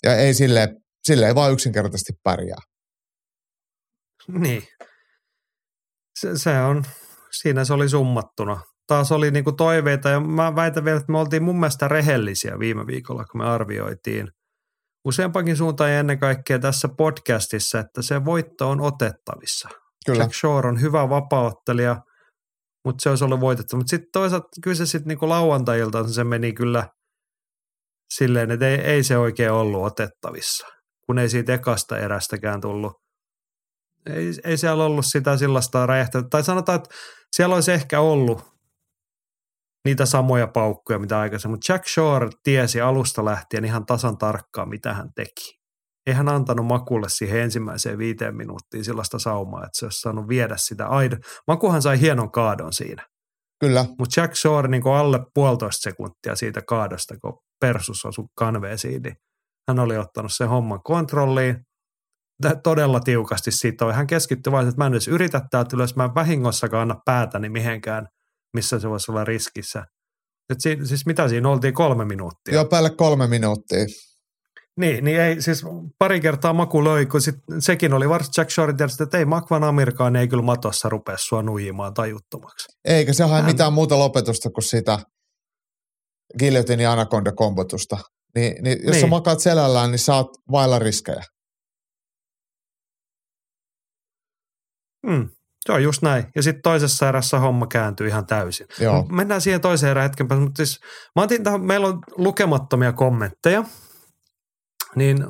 Ja 0.02 0.16
ei 0.16 0.34
sille, 0.34 0.68
sille 1.06 1.26
ei 1.26 1.34
vaan 1.34 1.52
yksinkertaisesti 1.52 2.12
pärjää. 2.22 2.60
Niin. 4.28 4.62
Se, 6.20 6.38
se 6.38 6.60
on, 6.60 6.84
siinä 7.40 7.64
se 7.64 7.72
oli 7.72 7.88
summattuna. 7.88 8.60
Taas 8.86 9.12
oli 9.12 9.30
niinku 9.30 9.52
toiveita 9.52 10.08
ja 10.08 10.20
mä 10.20 10.56
väitän 10.56 10.84
vielä, 10.84 10.96
että 10.96 11.12
me 11.12 11.18
oltiin 11.18 11.42
mun 11.42 11.60
mielestä 11.60 11.88
rehellisiä 11.88 12.58
viime 12.58 12.86
viikolla, 12.86 13.24
kun 13.24 13.40
me 13.40 13.48
arvioitiin 13.48 14.28
useampakin 15.04 15.56
suuntaan 15.56 15.92
ja 15.92 15.98
ennen 15.98 16.18
kaikkea 16.18 16.58
tässä 16.58 16.88
podcastissa, 16.88 17.78
että 17.78 18.02
se 18.02 18.24
voitto 18.24 18.70
on 18.70 18.80
otettavissa. 18.80 19.68
Kyllä. 20.06 20.18
Jack 20.18 20.34
Shore 20.34 20.68
on 20.68 20.80
hyvä 20.80 21.08
vapauttelija, 21.08 21.96
mutta 22.84 23.02
se 23.02 23.10
olisi 23.10 23.24
ollut 23.24 23.40
voitettu. 23.40 23.76
Mutta 23.76 23.90
sitten 23.90 24.08
toisaalta 24.12 24.48
kyllä 24.62 24.76
se 24.76 24.86
sitten 24.86 25.08
niinku 25.08 25.28
lauantai 25.28 25.80
se 26.12 26.24
meni 26.24 26.52
kyllä 26.52 26.88
silleen, 28.14 28.50
että 28.50 28.68
ei, 28.68 28.80
ei 28.80 29.04
se 29.04 29.18
oikein 29.18 29.52
ollut 29.52 29.84
otettavissa, 29.84 30.66
kun 31.06 31.18
ei 31.18 31.28
siitä 31.28 31.54
ekasta 31.54 31.98
erästäkään 31.98 32.60
tullut. 32.60 32.92
Ei, 34.06 34.32
ei 34.44 34.56
siellä 34.56 34.84
ollut 34.84 35.06
sitä 35.06 35.36
sellaista 35.36 35.86
räjähtä. 35.86 36.22
Tai 36.30 36.44
sanotaan, 36.44 36.76
että 36.76 36.94
siellä 37.32 37.54
olisi 37.54 37.72
ehkä 37.72 38.00
ollut 38.00 38.54
niitä 39.84 40.06
samoja 40.06 40.46
paukkuja, 40.46 40.98
mitä 40.98 41.18
aikaisemmin. 41.18 41.54
Mutta 41.54 41.72
Jack 41.72 41.88
Shore 41.88 42.28
tiesi 42.42 42.80
alusta 42.80 43.24
lähtien 43.24 43.64
ihan 43.64 43.86
tasan 43.86 44.18
tarkkaan, 44.18 44.68
mitä 44.68 44.94
hän 44.94 45.12
teki. 45.14 45.60
Ei 46.06 46.14
hän 46.14 46.28
antanut 46.28 46.66
Makulle 46.66 47.08
siihen 47.08 47.40
ensimmäiseen 47.40 47.98
viiteen 47.98 48.36
minuuttiin 48.36 48.84
sellaista 48.84 49.18
saumaa, 49.18 49.64
että 49.64 49.78
se 49.78 49.86
olisi 49.86 50.00
saanut 50.00 50.28
viedä 50.28 50.56
sitä 50.56 50.86
aidon. 50.86 51.20
Makuhan 51.46 51.82
sai 51.82 52.00
hienon 52.00 52.30
kaadon 52.30 52.72
siinä. 52.72 53.06
Kyllä, 53.60 53.84
Mutta 53.98 54.20
Jack 54.20 54.36
Shore 54.36 54.68
niin 54.68 54.86
alle 54.86 55.20
puolitoista 55.34 55.82
sekuntia 55.82 56.36
siitä 56.36 56.62
kaadosta, 56.62 57.14
kun 57.18 57.38
Persus 57.60 58.04
osui 58.04 58.24
kanveesiin, 58.38 59.02
niin 59.02 59.16
hän 59.68 59.78
oli 59.78 59.96
ottanut 59.98 60.32
sen 60.34 60.48
homman 60.48 60.80
kontrolliin. 60.84 61.56
Todella 62.62 63.00
tiukasti 63.00 63.50
siitä 63.50 63.92
Hän 63.92 64.06
keskittyi 64.06 64.52
vain, 64.52 64.68
että 64.68 64.78
mä 64.80 64.86
en 64.86 64.92
edes 64.92 65.08
yritä 65.08 65.40
täältä 65.50 65.76
ylös, 65.76 65.96
mä 65.96 66.04
en 66.04 66.14
vahingossakaan 66.14 66.82
anna 66.82 67.00
päätäni 67.04 67.48
mihinkään, 67.48 68.08
missä 68.56 68.78
se 68.78 68.88
voisi 68.90 69.10
olla 69.10 69.24
riskissä. 69.24 69.84
Et 70.50 70.60
si- 70.60 70.78
siis 70.86 71.06
mitä 71.06 71.28
siinä 71.28 71.48
oltiin 71.48 71.74
kolme 71.74 72.04
minuuttia. 72.04 72.54
jo 72.54 72.64
päälle 72.64 72.90
kolme 72.90 73.26
minuuttia. 73.26 73.84
Niin, 74.80 75.04
niin 75.04 75.20
ei, 75.20 75.42
siis 75.42 75.64
pari 75.98 76.20
kertaa 76.20 76.52
maku 76.52 76.84
löi, 76.84 77.06
kun 77.06 77.20
sit, 77.20 77.34
sekin 77.58 77.92
oli 77.94 78.08
varsin 78.08 78.32
Jack 78.36 78.50
Shore 78.50 78.72
tietysti, 78.72 79.02
että 79.02 79.18
ei 79.18 79.24
Makvan 79.24 79.64
Amerikaan 79.64 80.16
ei 80.16 80.28
kyllä 80.28 80.42
matossa 80.42 80.88
rupea 80.88 81.16
sua 81.18 81.42
nuijimaan 81.42 81.94
tajuttomaksi. 81.94 82.66
Eikä 82.84 83.12
se 83.12 83.24
hae 83.24 83.32
Hän- 83.42 83.44
mitään 83.50 83.72
muuta 83.72 83.98
lopetusta 83.98 84.50
kuin 84.50 84.64
sitä 84.64 84.98
Guillotine 86.38 86.82
ja 86.82 86.92
Anaconda-kombotusta. 86.92 87.98
Niin, 88.34 88.64
niin 88.64 88.78
jos 88.82 88.90
niin. 88.90 89.00
sä 89.00 89.06
makaat 89.06 89.40
selällään, 89.40 89.90
niin 89.90 89.98
saat 89.98 90.26
vailla 90.50 90.78
riskejä. 90.78 91.22
Mm, 95.06 95.28
se 95.66 95.72
on 95.72 95.82
just 95.82 96.02
näin. 96.02 96.24
Ja 96.36 96.42
sitten 96.42 96.62
toisessa 96.62 97.08
erässä 97.08 97.38
homma 97.38 97.66
kääntyy 97.66 98.08
ihan 98.08 98.26
täysin. 98.26 98.66
Joo. 98.80 99.06
Mennään 99.10 99.40
siihen 99.40 99.60
toiseen 99.60 99.90
erään 99.90 100.10
hetken 100.10 100.28
päästä, 100.28 100.44
mutta 100.44 100.64
siis 100.64 100.80
mä 101.16 101.22
otin 101.22 101.44
tähän, 101.44 101.60
meillä 101.60 101.86
on 101.86 102.00
lukemattomia 102.16 102.92
kommentteja, 102.92 103.64
niin 104.94 105.26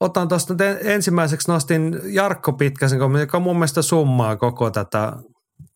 otan 0.00 0.28
tuosta 0.28 0.54
ensimmäiseksi 0.80 1.50
nostin 1.50 2.00
Jarkko 2.04 2.52
Pitkäsen 2.52 2.98
kommentin, 2.98 3.22
joka 3.22 3.40
mun 3.40 3.56
mielestä 3.56 3.82
summaa 3.82 4.36
koko 4.36 4.70
tätä 4.70 5.12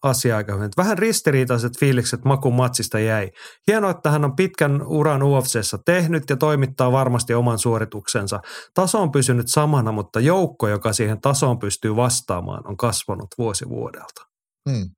asiaa 0.03 0.37
aika 0.37 0.55
hyvin. 0.55 0.71
Vähän 0.77 0.99
ristiriitaiset 0.99 1.79
fiilikset 1.81 2.25
Makun 2.25 2.55
matsista 2.55 2.99
jäi. 2.99 3.31
Hienoa, 3.67 3.91
että 3.91 4.11
hän 4.11 4.25
on 4.25 4.37
pitkän 4.37 4.87
uran 4.87 5.23
UFCssä 5.23 5.79
tehnyt 5.85 6.31
ja 6.31 6.37
toimittaa 6.37 6.93
varmasti 6.93 7.35
oman 7.35 7.59
suorituksensa. 7.59 8.41
Taso 8.75 9.03
on 9.03 9.13
pysynyt 9.13 9.49
samana, 9.49 9.93
mutta 9.93 10.21
joukko, 10.21 10.69
joka 10.69 10.93
siihen 10.93 11.21
tasoon 11.21 11.59
pystyy 11.59 11.97
vastaamaan, 11.97 12.69
on 12.69 12.77
kasvanut 12.77 13.29
vuosi 13.39 13.69
vuodelta. 13.69 14.27
Hmm. 14.71 14.91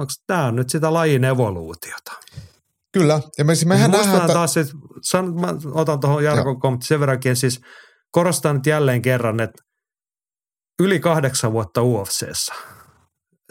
Onko 0.00 0.12
tämä 0.26 0.52
nyt 0.52 0.70
sitä 0.70 0.92
lajin 0.92 1.24
evoluutiota? 1.24 2.12
Kyllä. 2.92 3.20
Ja 3.38 3.44
me, 3.44 3.52
mehän 3.66 3.90
Musta 3.90 4.06
nähdään, 4.06 4.24
että, 4.24 4.32
taas, 4.32 4.56
että 4.56 4.72
san, 5.02 5.34
mä 5.34 5.54
otan 5.72 6.00
tuohon 6.00 6.24
Jarkon 6.24 6.60
kommentti 6.60 6.86
sen 6.86 7.00
verrankin, 7.00 7.36
siis 7.36 7.60
korostan 8.10 8.56
nyt 8.56 8.66
jälleen 8.66 9.02
kerran, 9.02 9.40
että 9.40 9.62
yli 10.80 11.00
kahdeksan 11.00 11.52
vuotta 11.52 11.82
UFCssä, 11.82 12.54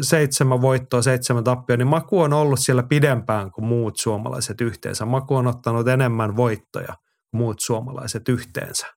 seitsemän 0.02 0.62
voittoa, 0.62 1.02
seitsemän 1.02 1.44
tappia, 1.44 1.78
niin 1.78 1.88
Maku 1.88 2.22
on 2.22 2.34
ollut 2.34 2.60
siellä 2.60 2.84
pidempään 2.84 3.52
kuin 3.52 3.66
muut 3.66 3.98
suomalaiset 3.98 4.62
yhteensä. 4.62 5.06
Maku 5.06 5.36
on 5.36 5.48
ottanut 5.48 5.88
enemmän 5.88 6.36
voittoja 6.36 6.94
kuin 7.32 7.42
muut 7.42 7.58
suomalaiset 7.60 8.30
yhteensä. 8.30 8.88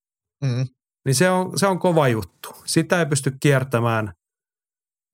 mm, 0.44 0.66
Niin 1.04 1.14
se 1.14 1.30
on, 1.30 1.58
se 1.58 1.66
on 1.66 1.78
kova 1.78 2.08
juttu. 2.08 2.48
Sitä 2.64 2.98
ei 2.98 3.06
pysty 3.06 3.32
kiertämään. 3.40 4.12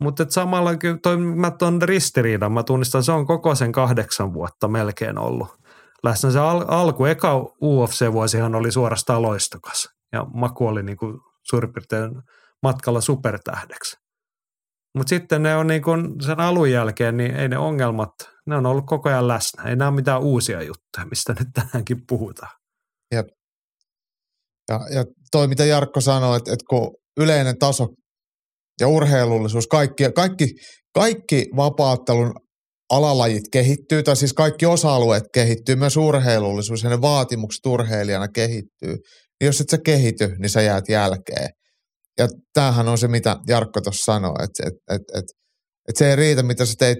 Mutta 0.02 0.26
samalla 0.28 0.76
kyllä 0.76 0.98
toi, 1.02 1.16
mä 1.16 1.50
tuon 1.50 1.82
ristiriidan, 1.82 2.52
mä 2.52 2.62
tunnistan, 2.62 3.02
se 3.02 3.12
on 3.12 3.26
koko 3.26 3.54
sen 3.54 3.72
kahdeksan 3.72 4.34
vuotta 4.34 4.68
melkein 4.68 5.18
ollut. 5.18 5.48
Läsnä 6.04 6.30
se 6.30 6.38
al- 6.38 6.64
alku, 6.68 7.04
eka 7.04 7.34
UFC-vuosihan 7.62 8.54
oli 8.54 8.72
suorastaan 8.72 9.22
loistokas. 9.22 9.88
Ja 10.12 10.24
Maku 10.34 10.66
oli 10.66 10.82
niinku 10.82 11.20
suurin 11.42 11.72
piirtein 11.72 12.10
matkalla 12.62 13.00
supertähdeksi. 13.00 13.96
Mutta 14.96 15.08
sitten 15.08 15.42
ne 15.42 15.56
on 15.56 15.66
niinku 15.66 15.90
sen 16.26 16.40
alun 16.40 16.70
jälkeen, 16.70 17.16
niin 17.16 17.36
ei 17.36 17.48
ne 17.48 17.58
ongelmat, 17.58 18.10
ne 18.46 18.56
on 18.56 18.66
ollut 18.66 18.86
koko 18.86 19.08
ajan 19.08 19.28
läsnä. 19.28 19.62
Ei 19.62 19.76
nämä 19.76 19.88
ole 19.88 19.94
mitään 19.96 20.22
uusia 20.22 20.62
juttuja, 20.62 21.06
mistä 21.10 21.34
nyt 21.38 21.48
tänäänkin 21.54 21.98
puhutaan. 22.08 22.52
ja, 24.68 24.80
ja 24.94 25.04
toi 25.30 25.48
mitä 25.48 25.64
Jarkko 25.64 26.00
sanoi, 26.00 26.36
että, 26.36 26.52
että 26.52 26.64
kun 26.70 26.96
yleinen 27.20 27.58
taso 27.58 27.86
ja 28.80 28.88
urheilullisuus, 28.88 29.66
kaikki, 29.66 30.12
kaikki, 30.14 30.48
kaikki 30.94 31.46
vapaattelun 31.56 32.34
alalajit 32.90 33.44
kehittyy, 33.52 34.02
tai 34.02 34.16
siis 34.16 34.32
kaikki 34.32 34.66
osa-alueet 34.66 35.24
kehittyy, 35.34 35.76
myös 35.76 35.96
urheilullisuus 35.96 36.82
ja 36.82 36.90
ne 36.90 37.00
vaatimukset 37.00 37.66
urheilijana 37.66 38.28
kehittyy. 38.28 38.96
Niin 39.40 39.46
jos 39.46 39.60
et 39.60 39.68
sä 39.68 39.78
kehity, 39.84 40.36
niin 40.38 40.50
sä 40.50 40.62
jäät 40.62 40.88
jälkeen. 40.88 41.48
Ja 42.18 42.28
tämähän 42.52 42.88
on 42.88 42.98
se, 42.98 43.08
mitä 43.08 43.36
Jarkko 43.46 43.80
tuossa 43.80 44.12
sanoi, 44.12 44.34
että 44.44 44.62
et, 44.66 44.74
et, 44.90 45.02
et, 45.14 45.24
et 45.88 45.96
se 45.96 46.10
ei 46.10 46.16
riitä, 46.16 46.42
mitä 46.42 46.66
sä 46.66 46.74
teit 46.78 46.98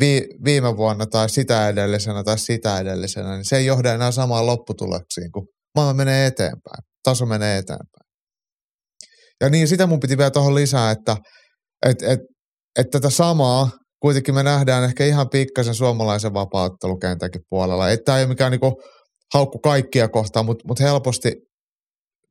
vi, 0.00 0.26
viime 0.44 0.76
vuonna 0.76 1.06
tai 1.06 1.28
sitä 1.28 1.68
edellisenä 1.68 2.24
tai 2.24 2.38
sitä 2.38 2.80
edellisenä, 2.80 3.34
niin 3.34 3.44
se 3.44 3.56
ei 3.56 3.66
johda 3.66 3.94
enää 3.94 4.10
samaan 4.10 4.46
lopputuloksiin, 4.46 5.32
kun 5.32 5.46
maailma 5.74 5.94
menee 5.94 6.26
eteenpäin, 6.26 6.84
taso 7.02 7.26
menee 7.26 7.58
eteenpäin. 7.58 8.10
Ja 9.40 9.50
niin, 9.50 9.68
sitä 9.68 9.86
mun 9.86 10.00
piti 10.00 10.18
vielä 10.18 10.30
tuohon 10.30 10.54
lisää, 10.54 10.90
että 10.90 11.16
et, 11.86 12.02
et, 12.02 12.20
et 12.78 12.86
tätä 12.90 13.10
samaa 13.10 13.70
kuitenkin 14.02 14.34
me 14.34 14.42
nähdään 14.42 14.84
ehkä 14.84 15.04
ihan 15.04 15.28
pikkasen 15.30 15.74
suomalaisen 15.74 16.34
vapauttelukentänkin 16.34 17.42
puolella. 17.48 17.90
Että 17.90 18.04
tämä 18.04 18.18
ei 18.18 18.24
ole 18.24 18.28
mikään 18.28 18.50
niinku 18.50 18.82
haukku 19.34 19.58
kaikkia 19.58 20.08
kohtaan, 20.08 20.46
mutta 20.46 20.64
mut 20.68 20.80
helposti 20.80 21.32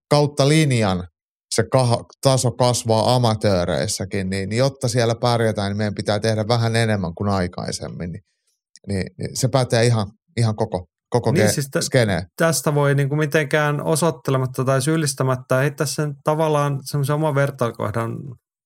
kautta 0.09 0.49
linjan 0.49 1.07
se 1.51 1.63
kah- 1.63 2.05
taso 2.21 2.51
kasvaa 2.51 3.15
amatööreissäkin, 3.15 4.29
niin, 4.29 4.49
niin 4.49 4.57
jotta 4.59 4.87
siellä 4.87 5.15
pärjätään, 5.15 5.69
niin 5.69 5.77
meidän 5.77 5.95
pitää 5.95 6.19
tehdä 6.19 6.47
vähän 6.47 6.75
enemmän 6.75 7.15
kuin 7.15 7.29
aikaisemmin. 7.29 8.11
Niin, 8.11 8.23
niin, 8.87 9.05
niin 9.17 9.37
se 9.37 9.47
pätee 9.47 9.85
ihan, 9.85 10.07
ihan 10.37 10.55
koko, 10.55 10.85
koko 11.09 11.31
Niin, 11.31 11.47
ge- 11.47 11.51
siis 11.51 11.69
tä- 11.71 11.81
skeneen. 11.81 12.23
tästä 12.37 12.75
voi 12.75 12.95
niin 12.95 13.09
kuin 13.09 13.19
mitenkään 13.19 13.81
osoittelematta 13.81 14.65
tai 14.65 14.81
syyllistämättä 14.81 15.55
heittää 15.57 15.87
sen 15.87 16.13
tavallaan 16.23 16.79
semmoisen 16.83 17.15
oman 17.15 17.35
vertailukohdan, 17.35 18.11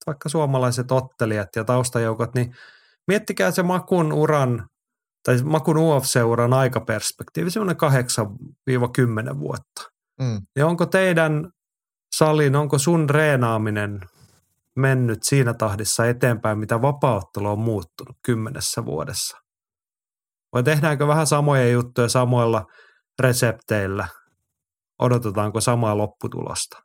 vaikka 0.07 0.29
suomalaiset 0.29 0.91
ottelijat 0.91 1.47
ja 1.55 1.63
taustajoukot, 1.63 2.33
niin 2.35 2.53
miettikää 3.07 3.51
se 3.51 3.63
Makun 3.63 4.13
uran 4.13 4.67
tai 5.25 5.37
Makun 5.43 5.77
UFC-uran 5.77 6.53
aikaperspektiivi, 6.53 7.49
semmoinen 7.51 7.77
8-10 7.77 9.39
vuotta. 9.39 9.81
Mm. 10.21 10.41
Ja 10.55 10.67
onko 10.67 10.85
teidän 10.85 11.49
salin, 12.17 12.55
onko 12.55 12.77
sun 12.77 13.09
reenaaminen 13.09 13.99
mennyt 14.75 15.19
siinä 15.23 15.53
tahdissa 15.53 16.05
eteenpäin, 16.05 16.59
mitä 16.59 16.81
vapauttelu 16.81 17.47
on 17.47 17.59
muuttunut 17.59 18.17
kymmenessä 18.25 18.85
vuodessa? 18.85 19.37
Vai 20.53 20.63
tehdäänkö 20.63 21.07
vähän 21.07 21.27
samoja 21.27 21.69
juttuja 21.69 22.07
samoilla 22.07 22.65
resepteillä? 23.19 24.07
Odotetaanko 24.99 25.61
samaa 25.61 25.97
lopputulosta? 25.97 26.77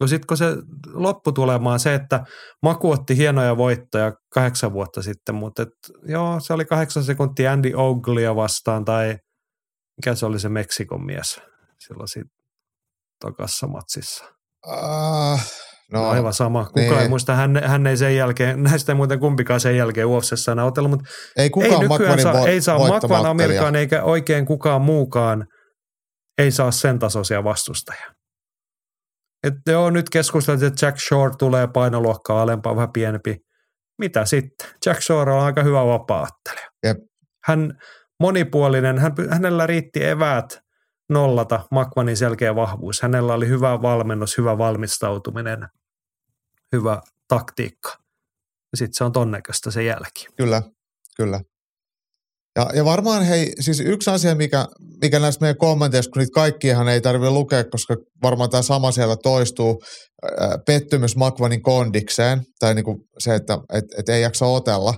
No 0.00 0.06
sitten 0.06 0.26
kun 0.26 0.36
se 0.36 0.56
lopputulema 0.86 1.72
on 1.72 1.80
se, 1.80 1.94
että 1.94 2.24
Maku 2.62 2.90
otti 2.90 3.16
hienoja 3.16 3.56
voittoja 3.56 4.12
kahdeksan 4.34 4.72
vuotta 4.72 5.02
sitten, 5.02 5.34
mutta 5.34 5.62
et, 5.62 5.68
joo, 6.02 6.40
se 6.40 6.52
oli 6.52 6.64
kahdeksan 6.64 7.04
sekuntia 7.04 7.52
Andy 7.52 7.72
Oglia 7.74 8.36
vastaan 8.36 8.84
tai 8.84 9.18
mikä 9.96 10.14
se 10.14 10.26
oli 10.26 10.38
se 10.38 10.48
Meksikon 10.48 11.06
mies 11.06 11.40
silloin 11.78 12.08
siinä 12.08 12.30
tokassa 13.20 13.66
matsissa. 13.66 14.35
Uh, 14.66 15.40
No, 15.92 16.02
no, 16.02 16.08
aivan 16.08 16.32
sama. 16.32 16.64
Kuka 16.64 16.80
niin. 16.80 16.98
ei 16.98 17.08
muista, 17.08 17.34
hän, 17.34 17.62
hän 17.64 17.86
ei 17.86 17.96
sen 17.96 18.16
jälkeen, 18.16 18.62
näistä 18.62 18.92
ei 18.92 18.96
muuten 18.96 19.20
kumpikaan 19.20 19.60
sen 19.60 19.76
jälkeen 19.76 20.06
UFCssä 20.06 20.52
enää 20.52 20.64
mutta 20.88 21.10
ei 21.36 21.42
ei 21.44 21.50
kukaan 21.50 21.80
nykyään 21.80 21.88
Makvanin 21.88 22.22
saa, 22.22 22.32
vo- 22.32 22.48
ei 22.48 22.60
saa 22.60 22.78
Makvan. 22.78 23.26
Amerikaan 23.26 23.76
eikä 23.76 24.02
oikein 24.02 24.46
kukaan 24.46 24.82
muukaan 24.82 25.46
ei 26.38 26.50
saa 26.50 26.70
sen 26.70 26.98
tasoisia 26.98 27.44
vastustajia. 27.44 28.06
Että 29.44 29.70
joo, 29.70 29.90
nyt 29.90 30.10
keskusteltiin, 30.10 30.66
että 30.66 30.86
Jack 30.86 30.98
Shore 30.98 31.34
tulee 31.38 31.66
painoluokkaa 31.66 32.42
alempaa, 32.42 32.76
vähän 32.76 32.92
pienempi. 32.92 33.36
Mitä 33.98 34.24
sitten? 34.24 34.68
Jack 34.86 35.02
Shore 35.02 35.32
on 35.32 35.40
aika 35.40 35.62
hyvä 35.62 35.86
vapaattelija. 35.86 36.68
Jep. 36.86 36.96
Hän 37.44 37.72
monipuolinen, 38.20 38.98
hän, 38.98 39.12
hänellä 39.30 39.66
riitti 39.66 40.04
eväät 40.04 40.58
nollata 41.10 41.66
Makvanin 41.70 42.16
selkeä 42.16 42.54
vahvuus. 42.54 43.02
Hänellä 43.02 43.34
oli 43.34 43.48
hyvä 43.48 43.82
valmennus, 43.82 44.38
hyvä 44.38 44.58
valmistautuminen, 44.58 45.68
hyvä 46.72 47.00
taktiikka. 47.28 47.88
Ja 48.72 48.76
sitten 48.76 48.94
se 48.94 49.04
on 49.04 49.12
tonnäköistä 49.12 49.70
se 49.70 49.82
jälki. 49.82 50.26
Kyllä, 50.36 50.62
kyllä. 51.16 51.40
Ja, 52.56 52.70
ja 52.74 52.84
varmaan 52.84 53.24
hei, 53.24 53.52
siis 53.60 53.80
yksi 53.80 54.10
asia, 54.10 54.34
mikä, 54.34 54.66
mikä 55.02 55.18
näissä 55.20 55.40
meidän 55.40 55.56
kommenteissa, 55.56 56.10
kun 56.10 56.20
niitä 56.20 56.34
kaikkiahan 56.34 56.88
ei 56.88 57.00
tarvitse 57.00 57.30
lukea, 57.30 57.64
koska 57.64 57.96
varmaan 58.22 58.50
tämä 58.50 58.62
sama 58.62 58.92
siellä 58.92 59.16
toistuu, 59.22 59.82
ää, 60.40 60.58
pettymys 60.66 61.16
Makvanin 61.16 61.62
kondikseen, 61.62 62.42
tai 62.58 62.74
niinku 62.74 63.06
se, 63.18 63.34
että 63.34 63.58
et, 63.72 63.84
et 63.98 64.08
ei 64.08 64.22
jaksa 64.22 64.46
otella, 64.46 64.94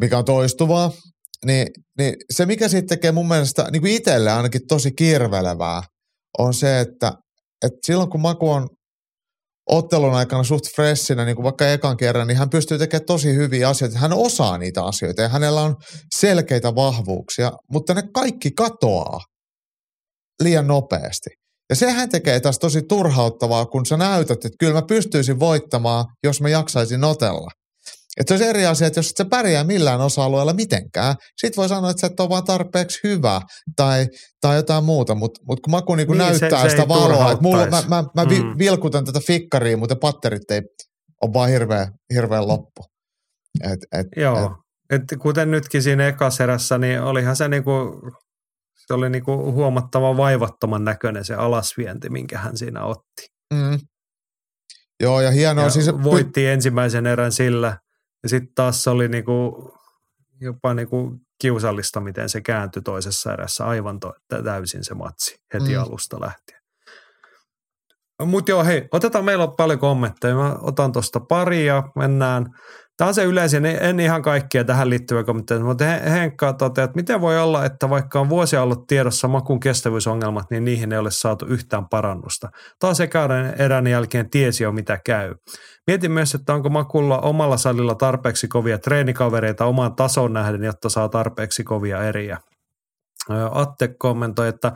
mikä 0.00 0.18
on 0.18 0.24
toistuvaa, 0.24 0.90
niin, 1.44 1.66
niin 1.98 2.14
se, 2.32 2.46
mikä 2.46 2.68
sitten 2.68 2.88
tekee 2.88 3.12
mun 3.12 3.28
mielestä 3.28 3.68
niin 3.72 3.82
kuin 3.82 3.92
itselle 3.92 4.32
ainakin 4.32 4.66
tosi 4.68 4.92
kirvelevää, 4.92 5.82
on 6.38 6.54
se, 6.54 6.80
että, 6.80 7.12
että 7.64 7.78
silloin 7.86 8.10
kun 8.10 8.20
Maku 8.20 8.50
on 8.50 8.68
ottelun 9.70 10.14
aikana 10.14 10.44
suht 10.44 10.64
freshinä, 10.76 11.24
niin 11.24 11.36
kuin 11.36 11.44
vaikka 11.44 11.72
ekan 11.72 11.96
kerran, 11.96 12.26
niin 12.26 12.38
hän 12.38 12.50
pystyy 12.50 12.78
tekemään 12.78 13.06
tosi 13.06 13.34
hyviä 13.34 13.68
asioita. 13.68 13.98
Hän 13.98 14.12
osaa 14.12 14.58
niitä 14.58 14.84
asioita 14.84 15.22
ja 15.22 15.28
hänellä 15.28 15.60
on 15.60 15.76
selkeitä 16.16 16.74
vahvuuksia, 16.74 17.52
mutta 17.72 17.94
ne 17.94 18.02
kaikki 18.14 18.50
katoaa 18.50 19.20
liian 20.42 20.66
nopeasti. 20.66 21.30
Ja 21.70 21.76
sehän 21.76 22.08
tekee 22.08 22.40
taas 22.40 22.58
tosi 22.58 22.82
turhauttavaa, 22.82 23.66
kun 23.66 23.86
sä 23.86 23.96
näytät, 23.96 24.44
että 24.44 24.56
kyllä 24.58 24.72
mä 24.72 24.82
pystyisin 24.82 25.40
voittamaan, 25.40 26.04
jos 26.24 26.40
mä 26.40 26.48
jaksaisin 26.48 27.04
otella. 27.04 27.50
Että 28.20 28.28
se 28.28 28.34
olisi 28.34 28.50
eri 28.50 28.66
asia, 28.66 28.86
että 28.86 28.98
jos 28.98 29.10
et 29.10 29.16
sä 29.16 29.24
pärjää 29.24 29.64
millään 29.64 30.00
osa-alueella 30.00 30.52
mitenkään, 30.52 31.14
sit 31.36 31.56
voi 31.56 31.68
sanoa, 31.68 31.90
että 31.90 32.00
sä 32.00 32.06
et 32.06 32.20
ole 32.20 32.28
vaan 32.28 32.44
tarpeeksi 32.44 33.00
hyvä 33.04 33.40
tai, 33.76 34.06
tai 34.40 34.56
jotain 34.56 34.84
muuta, 34.84 35.14
mutta 35.14 35.40
mut 35.48 35.60
kun 35.60 35.70
Maku 35.70 35.94
niinku 35.94 36.12
niin, 36.12 36.18
näyttää 36.18 36.62
se, 36.62 36.68
se 36.68 36.70
sitä 36.70 36.88
valoa, 36.88 37.32
että 37.32 37.42
mulla, 37.42 37.66
mä, 37.66 37.82
mä, 37.88 38.04
mä 38.14 38.24
mm. 38.24 38.58
vilkutan 38.58 39.04
tätä 39.04 39.20
fikkaria, 39.26 39.76
mutta 39.76 39.96
patterit 39.96 40.50
ei 40.50 40.62
ole 41.22 41.32
vaan 41.32 41.50
hirveän, 41.50 41.88
hirveän 42.14 42.48
loppu. 42.48 42.84
Et, 43.64 43.80
et, 43.92 44.06
Joo, 44.16 44.56
et, 44.90 45.02
et 45.12 45.18
kuten 45.18 45.50
nytkin 45.50 45.82
siinä 45.82 46.08
ekaserässä, 46.08 46.78
niin 46.78 47.00
olihan 47.00 47.36
se 47.36 47.48
niinku, 47.48 47.72
se 48.86 48.94
oli 48.94 49.10
niinku 49.10 49.52
huomattavan 49.52 50.16
vaivattoman 50.16 50.84
näköinen 50.84 51.24
se 51.24 51.34
alasvienti, 51.34 52.10
minkä 52.10 52.38
hän 52.38 52.56
siinä 52.56 52.84
otti. 52.84 53.26
Mm. 53.54 53.78
Joo, 55.00 55.20
ja 55.20 55.30
hienoa. 55.30 55.64
Ja 55.64 55.70
siis 55.70 55.92
voitti 56.02 56.46
ensimmäisen 56.46 57.06
erän 57.06 57.32
sillä, 57.32 57.78
ja 58.24 58.28
sitten 58.28 58.54
taas 58.54 58.82
se 58.82 58.90
oli 58.90 59.08
niinku, 59.08 59.70
jopa 60.40 60.74
niinku 60.74 61.20
kiusallista, 61.40 62.00
miten 62.00 62.28
se 62.28 62.40
kääntyi 62.40 62.82
toisessa 62.82 63.32
erässä 63.32 63.66
aivan 63.66 64.00
to, 64.00 64.14
täysin 64.44 64.84
se 64.84 64.94
matsi 64.94 65.36
heti 65.54 65.74
mm. 65.74 65.82
alusta 65.82 66.20
lähtien. 66.20 66.60
Mutta 68.24 68.50
joo, 68.50 68.64
hei, 68.64 68.88
otetaan, 68.92 69.24
meillä 69.24 69.44
on 69.44 69.56
paljon 69.56 69.78
kommentteja. 69.78 70.34
Mä 70.34 70.56
otan 70.60 70.92
tuosta 70.92 71.20
pari 71.20 71.66
ja 71.66 71.82
mennään– 71.96 72.46
Tämä 72.96 73.08
on 73.08 73.14
se 73.14 73.24
yleisin, 73.24 73.66
en 73.66 74.00
ihan 74.00 74.22
kaikkia 74.22 74.64
tähän 74.64 74.90
liittyvä 74.90 75.24
kommentteja, 75.24 75.60
mutta 75.60 75.84
Henkka 75.84 76.52
toteaa, 76.52 76.84
että 76.84 76.96
miten 76.96 77.20
voi 77.20 77.38
olla, 77.38 77.64
että 77.64 77.90
vaikka 77.90 78.20
on 78.20 78.28
vuosia 78.28 78.62
ollut 78.62 78.86
tiedossa 78.86 79.28
makun 79.28 79.60
kestävyysongelmat, 79.60 80.50
niin 80.50 80.64
niihin 80.64 80.92
ei 80.92 80.98
ole 80.98 81.10
saatu 81.10 81.46
yhtään 81.46 81.88
parannusta. 81.88 82.48
Taas 82.78 83.00
ekaan 83.00 83.30
erän 83.58 83.86
jälkeen 83.86 84.30
tiesi 84.30 84.64
jo 84.64 84.72
mitä 84.72 84.98
käy. 85.06 85.34
Mietin 85.86 86.12
myös, 86.12 86.34
että 86.34 86.54
onko 86.54 86.68
makulla 86.68 87.18
omalla 87.18 87.56
salilla 87.56 87.94
tarpeeksi 87.94 88.48
kovia 88.48 88.78
treenikavereita 88.78 89.64
omaan 89.64 89.96
tason 89.96 90.32
nähden, 90.32 90.64
jotta 90.64 90.88
saa 90.88 91.08
tarpeeksi 91.08 91.64
kovia 91.64 92.02
eriä. 92.02 92.38
Atte 93.50 93.88
kommentoi, 93.98 94.48
että 94.48 94.72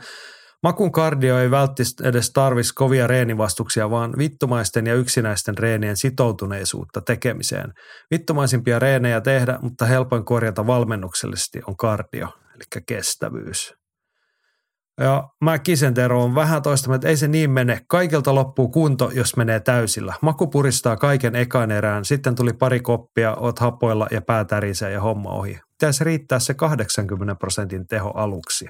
Makun 0.63 0.91
kardio 0.91 1.39
ei 1.39 1.51
välttämättä 1.51 2.09
edes 2.09 2.31
tarvisi 2.31 2.73
kovia 2.73 3.07
reenivastuksia, 3.07 3.89
vaan 3.89 4.13
vittumaisten 4.17 4.87
ja 4.87 4.95
yksinäisten 4.95 5.57
reenien 5.57 5.97
sitoutuneisuutta 5.97 7.01
tekemiseen. 7.01 7.73
Vittumaisimpia 8.11 8.79
reenejä 8.79 9.21
tehdä, 9.21 9.59
mutta 9.61 9.85
helpoin 9.85 10.25
korjata 10.25 10.67
valmennuksellisesti 10.67 11.61
on 11.67 11.77
kardio, 11.77 12.27
eli 12.55 12.83
kestävyys. 12.85 13.73
Ja 14.99 15.29
mä 15.41 15.59
Kisentero 15.59 16.23
on 16.23 16.35
vähän 16.35 16.61
toista, 16.61 16.95
että 16.95 17.07
ei 17.07 17.17
se 17.17 17.27
niin 17.27 17.51
mene. 17.51 17.81
Kaikilta 17.87 18.35
loppuu 18.35 18.69
kunto, 18.69 19.11
jos 19.13 19.35
menee 19.37 19.59
täysillä. 19.59 20.13
Maku 20.21 20.47
puristaa 20.47 20.97
kaiken 20.97 21.35
ekan 21.35 21.71
erään, 21.71 22.05
sitten 22.05 22.35
tuli 22.35 22.53
pari 22.53 22.79
koppia, 22.79 23.35
oot 23.35 23.59
hapoilla 23.59 24.07
ja 24.11 24.21
pää 24.21 24.45
tärisee 24.45 24.91
ja 24.91 25.01
homma 25.01 25.29
ohi. 25.29 25.59
Pitäisi 25.69 26.03
riittää 26.03 26.39
se 26.39 26.53
80 26.53 27.35
prosentin 27.35 27.87
teho 27.87 28.11
aluksi. 28.15 28.65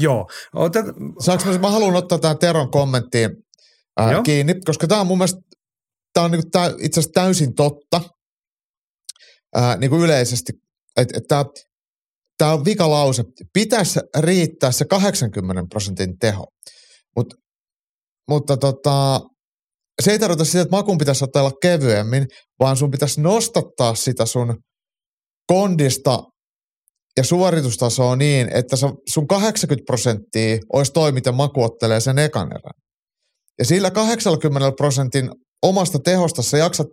Joo. 0.00 0.30
Otet... 0.54 0.86
Saanko 1.20 1.44
mä, 1.44 1.58
mä 1.58 1.70
haluan 1.70 1.96
ottaa 1.96 2.18
tämän 2.18 2.38
Teron 2.38 2.70
kommenttiin 2.70 3.30
äh, 4.00 4.22
kiinni, 4.24 4.54
koska 4.64 4.86
tämä 4.86 5.00
on 5.00 5.06
mun 5.06 5.18
mielestä, 5.18 5.40
tämä 6.12 6.24
on 6.24 6.30
niinku 6.30 6.48
tää, 6.52 6.66
itse 6.66 7.00
asiassa 7.00 7.12
täysin 7.12 7.54
totta 7.54 8.00
äh, 9.56 9.78
niinku 9.78 9.96
yleisesti, 9.96 10.52
että 10.96 11.18
et 11.18 11.24
tämä 11.28 11.44
tämä 12.40 12.52
on 12.52 12.64
vikalause. 12.64 13.24
Pitäisi 13.52 14.00
riittää 14.18 14.72
se 14.72 14.84
80 14.84 15.64
prosentin 15.70 16.18
teho. 16.18 16.46
Mut, 17.16 17.34
mutta 18.28 18.56
tota, 18.56 19.20
se 20.02 20.10
ei 20.10 20.18
tarkoita 20.18 20.44
sitä, 20.44 20.60
että 20.60 20.76
makun 20.76 20.98
pitäisi 20.98 21.24
ottaa 21.24 21.52
kevyemmin, 21.62 22.26
vaan 22.60 22.76
sun 22.76 22.90
pitäisi 22.90 23.20
nostattaa 23.20 23.94
sitä 23.94 24.26
sun 24.26 24.56
kondista 25.46 26.22
ja 27.16 27.24
suoritustaso 27.24 28.08
on 28.08 28.18
niin, 28.18 28.48
että 28.54 28.76
sun 29.10 29.28
80 29.28 29.86
prosenttia 29.86 30.58
olisi 30.72 30.92
toi, 30.92 31.12
miten 31.12 31.34
maku 31.34 31.62
ottelee 31.62 32.00
sen 32.00 32.18
ekan 32.18 32.48
erän. 32.48 32.80
Ja 33.58 33.64
sillä 33.64 33.90
80 33.90 34.72
prosentin 34.76 35.30
omasta 35.62 35.98
tehosta 35.98 36.42
sä 36.42 36.58
jaksat 36.58 36.86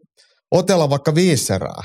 otella 0.51 0.89
vaikka 0.89 1.15
viisi 1.15 1.53
erää. 1.53 1.81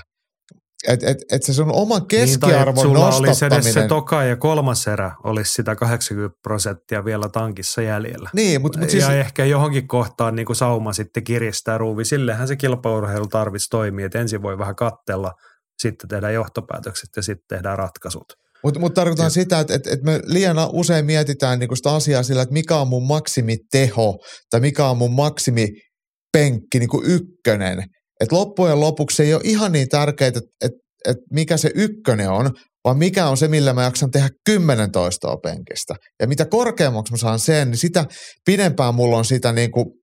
Että 0.89 1.11
et, 1.11 1.19
et 1.33 1.43
se 1.43 1.53
sun 1.55 1.73
oman 1.73 2.07
keskiarvon 2.07 2.75
niin, 2.75 2.83
sulla 2.83 3.07
nostattaminen. 3.07 3.53
olisi 3.53 3.73
se 3.73 3.87
toka 3.89 4.25
ja 4.25 4.37
kolmas 4.37 4.87
erä 4.87 5.13
olisi 5.25 5.55
sitä 5.55 5.77
80 5.77 6.39
prosenttia 6.43 7.05
vielä 7.05 7.29
tankissa 7.29 7.83
jäljellä. 7.83 8.31
Niin, 8.33 8.61
mutta 8.61 8.79
mut 8.79 8.91
siis... 8.91 9.05
Ja 9.05 9.13
ehkä 9.13 9.45
johonkin 9.45 9.89
kohtaan 9.89 10.35
niin 10.35 10.47
kuin 10.47 10.57
sauma 10.57 10.93
sitten 10.93 11.25
kiristää 11.25 11.79
ruuvi. 11.79 12.05
Sillehän 12.05 12.49
se 12.49 12.57
kilpaurheilu 12.57 13.27
tarvitsisi 13.27 13.71
toimia, 13.71 14.07
että 14.07 14.21
ensin 14.21 14.43
voi 14.43 14.59
vähän 14.59 14.77
kattella– 14.77 15.33
sitten 15.83 16.09
tehdään 16.09 16.35
johtopäätökset 16.35 17.09
ja 17.17 17.23
sitten 17.23 17.45
tehdään 17.49 17.79
ratkaisut. 17.79 18.33
Mutta 18.65 18.81
mut 18.81 18.95
tarkoitan 18.95 19.27
ja. 19.27 19.31
sitä, 19.31 19.61
että 19.61 19.75
et, 19.75 19.87
et 19.87 20.03
me 20.03 20.21
liian 20.25 20.57
usein 20.73 21.05
mietitään 21.05 21.59
niinku 21.59 21.77
sitä 21.77 21.95
asiaa 21.95 22.23
sillä, 22.23 22.43
että 22.43 22.53
mikä 22.53 22.77
on 22.77 22.89
mun 22.89 23.07
maksimiteho 23.07 24.19
tai 24.51 24.61
mikä 24.61 24.87
on 24.87 24.97
mun 24.97 25.13
maksimipenkki 25.13 26.79
niinku 26.79 27.03
ykkönen. 27.05 27.85
Et 28.21 28.33
loppujen 28.33 28.81
lopuksi 28.81 29.23
ei 29.23 29.35
ole 29.35 29.43
ihan 29.45 29.73
niin 29.73 29.89
tärkeää, 29.89 30.29
että 30.29 30.41
et, 30.65 30.73
et 31.09 31.17
mikä 31.33 31.57
se 31.57 31.71
ykkönen 31.75 32.31
on, 32.31 32.51
vaan 32.85 32.99
mikä 32.99 33.27
on 33.27 33.37
se, 33.37 33.49
millä 33.49 33.73
mä 33.73 33.83
jaksan 33.83 34.11
tehdä 34.11 34.29
kymmenen 34.47 34.93
toistoa 34.93 35.37
penkistä. 35.37 35.95
Ja 36.21 36.29
mitä 36.29 36.45
korkeammaksi 36.45 37.13
mä 37.13 37.17
saan 37.17 37.39
sen, 37.39 37.71
niin 37.71 37.79
sitä 37.79 38.05
pidempään 38.47 38.95
mulla 38.95 39.19
on 39.19 39.25
sitä 39.25 39.53
niinku 39.53 39.99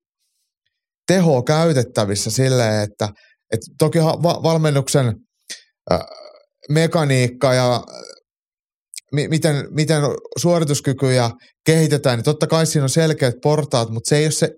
tehoa 1.07 1.43
käytettävissä 1.43 2.31
silleen, 2.31 2.83
että 2.83 3.09
et 3.53 3.59
toki 3.79 3.99
valmennuksen– 4.43 5.15
mekaniikka 6.69 7.53
ja 7.53 7.83
miten, 9.11 9.67
miten 9.69 10.01
suorituskykyjä 10.37 11.29
kehitetään, 11.65 12.17
niin 12.17 12.23
totta 12.23 12.47
kai 12.47 12.65
siinä 12.65 12.83
on 12.83 12.89
selkeät 12.89 13.35
portaat, 13.43 13.89
mutta 13.89 14.09
se 14.09 14.17
ei 14.17 14.25
ole 14.25 14.31
se 14.31 14.49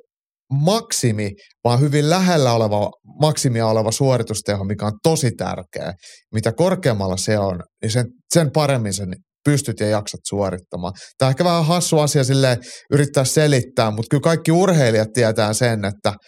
maksimi, 0.54 1.32
vaan 1.64 1.80
hyvin 1.80 2.10
lähellä 2.10 2.54
oleva 2.54 2.90
maksimia 3.22 3.68
oleva 3.68 3.92
suoritusteho, 3.92 4.64
mikä 4.64 4.86
on 4.86 4.94
tosi 5.04 5.32
tärkeä. 5.32 5.94
Mitä 6.34 6.52
korkeammalla 6.52 7.18
se 7.18 7.40
on, 7.40 7.60
niin 7.82 7.92
sen, 7.92 8.06
sen 8.34 8.52
paremmin 8.52 8.94
sen 8.94 9.14
pystyt 9.46 9.80
ja 9.80 9.90
jaksat 9.90 10.20
suorittamaan. 10.28 10.94
Tämä 11.18 11.28
on 11.28 11.32
ehkä 11.32 11.44
vähän 11.44 11.66
hassu 11.66 12.00
asia 12.00 12.24
sille 12.24 12.58
yrittää 12.92 13.24
selittää, 13.24 13.92
mutta 13.92 14.08
kyllä 14.10 14.22
kaikki 14.22 14.52
urheilijat 14.52 15.10
tietää 15.14 15.54
sen, 15.54 15.86
että– 15.86 16.14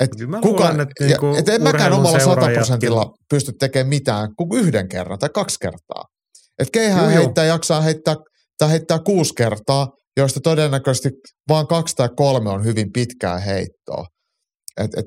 et 0.00 0.10
Kyllä 0.18 0.40
kuka, 0.40 0.64
luulen, 0.64 0.80
että 0.80 1.04
niinku 1.04 1.34
et 1.38 1.48
en 1.48 1.62
mäkään 1.62 1.92
omalla 1.92 2.18
sataprosentilla 2.20 3.12
pysty 3.30 3.52
tekemään 3.58 3.88
mitään 3.88 4.28
kuin 4.36 4.60
yhden 4.60 4.88
kerran 4.88 5.18
tai 5.18 5.28
kaksi 5.28 5.56
kertaa. 5.60 6.04
Et 6.58 6.68
keihän 6.72 7.10
heittää 7.10 7.44
jaksaa 7.44 7.80
heittää 7.80 8.16
tai 8.58 8.70
heittää 8.70 8.98
kuusi 8.98 9.34
kertaa, 9.34 9.88
joista 10.16 10.40
todennäköisesti 10.40 11.10
vain 11.48 11.66
kaksi 11.66 11.94
tai 11.96 12.08
kolme 12.16 12.50
on 12.50 12.64
hyvin 12.64 12.92
pitkää 12.92 13.38
heittoa. 13.38 14.06
Et, 14.76 14.90
et, 14.96 15.06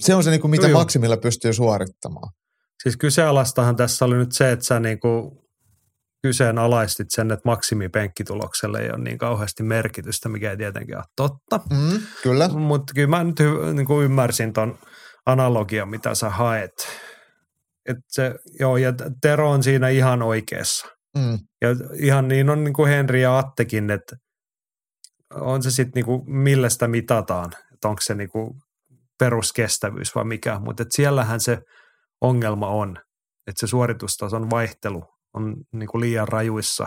se 0.00 0.14
on 0.14 0.24
se, 0.24 0.30
niin 0.30 0.40
kuin, 0.40 0.50
mitä 0.50 0.68
Juu. 0.68 0.78
maksimilla 0.78 1.16
pystyy 1.16 1.52
suorittamaan. 1.52 2.32
Siis 2.82 2.96
kyseenalaistahan 2.96 3.76
tässä 3.76 4.04
oli 4.04 4.16
nyt 4.16 4.32
se, 4.32 4.52
että 4.52 4.64
sä 4.64 4.80
niin 4.80 5.00
kuin 5.00 5.30
kyseenalaistit 6.22 7.06
sen, 7.10 7.30
että 7.30 7.48
maksimipenkkitulokselle 7.48 8.80
ei 8.80 8.90
ole 8.90 8.98
niin 8.98 9.18
kauheasti 9.18 9.62
merkitystä, 9.62 10.28
mikä 10.28 10.50
ei 10.50 10.56
tietenkään 10.56 10.98
ole 10.98 11.06
totta. 11.16 11.60
Mm, 11.70 12.00
kyllä. 12.22 12.48
Mutta 12.48 12.92
kyllä 12.94 13.08
mä 13.08 13.24
nyt 13.24 13.38
niin 13.74 13.86
kuin 13.86 14.04
ymmärsin 14.04 14.52
ton 14.52 14.78
analogian, 15.26 15.88
mitä 15.88 16.14
sä 16.14 16.30
haet. 16.30 16.88
Et 17.88 17.96
se, 18.08 18.34
joo, 18.60 18.76
ja 18.76 18.92
Tero 19.20 19.50
on 19.50 19.62
siinä 19.62 19.88
ihan 19.88 20.22
oikeassa. 20.22 20.86
Mm. 21.16 21.38
Ja 21.62 21.68
ihan 21.94 22.28
niin 22.28 22.50
on 22.50 22.64
niin 22.64 22.74
kuin 22.74 22.88
Henri 22.88 23.22
ja 23.22 23.38
Attekin, 23.38 23.90
että 23.90 24.16
on 25.34 25.62
se 25.62 25.70
sitten 25.70 26.02
niin 26.04 26.22
millä 26.26 26.68
sitä 26.68 26.88
mitataan, 26.88 27.52
että 27.74 27.88
onko 27.88 28.00
se 28.02 28.14
niin 28.14 28.28
kuin 28.28 28.50
peruskestävyys 29.18 30.14
vai 30.14 30.24
mikä, 30.24 30.58
mutta 30.58 30.84
siellähän 30.90 31.40
se 31.40 31.58
ongelma 32.20 32.68
on, 32.68 32.96
että 33.46 33.60
se 33.60 33.66
suoritustason 33.66 34.50
vaihtelu 34.50 35.17
on 35.34 35.56
niin 35.72 35.88
kuin 35.88 36.00
liian 36.00 36.28
rajuissa, 36.28 36.86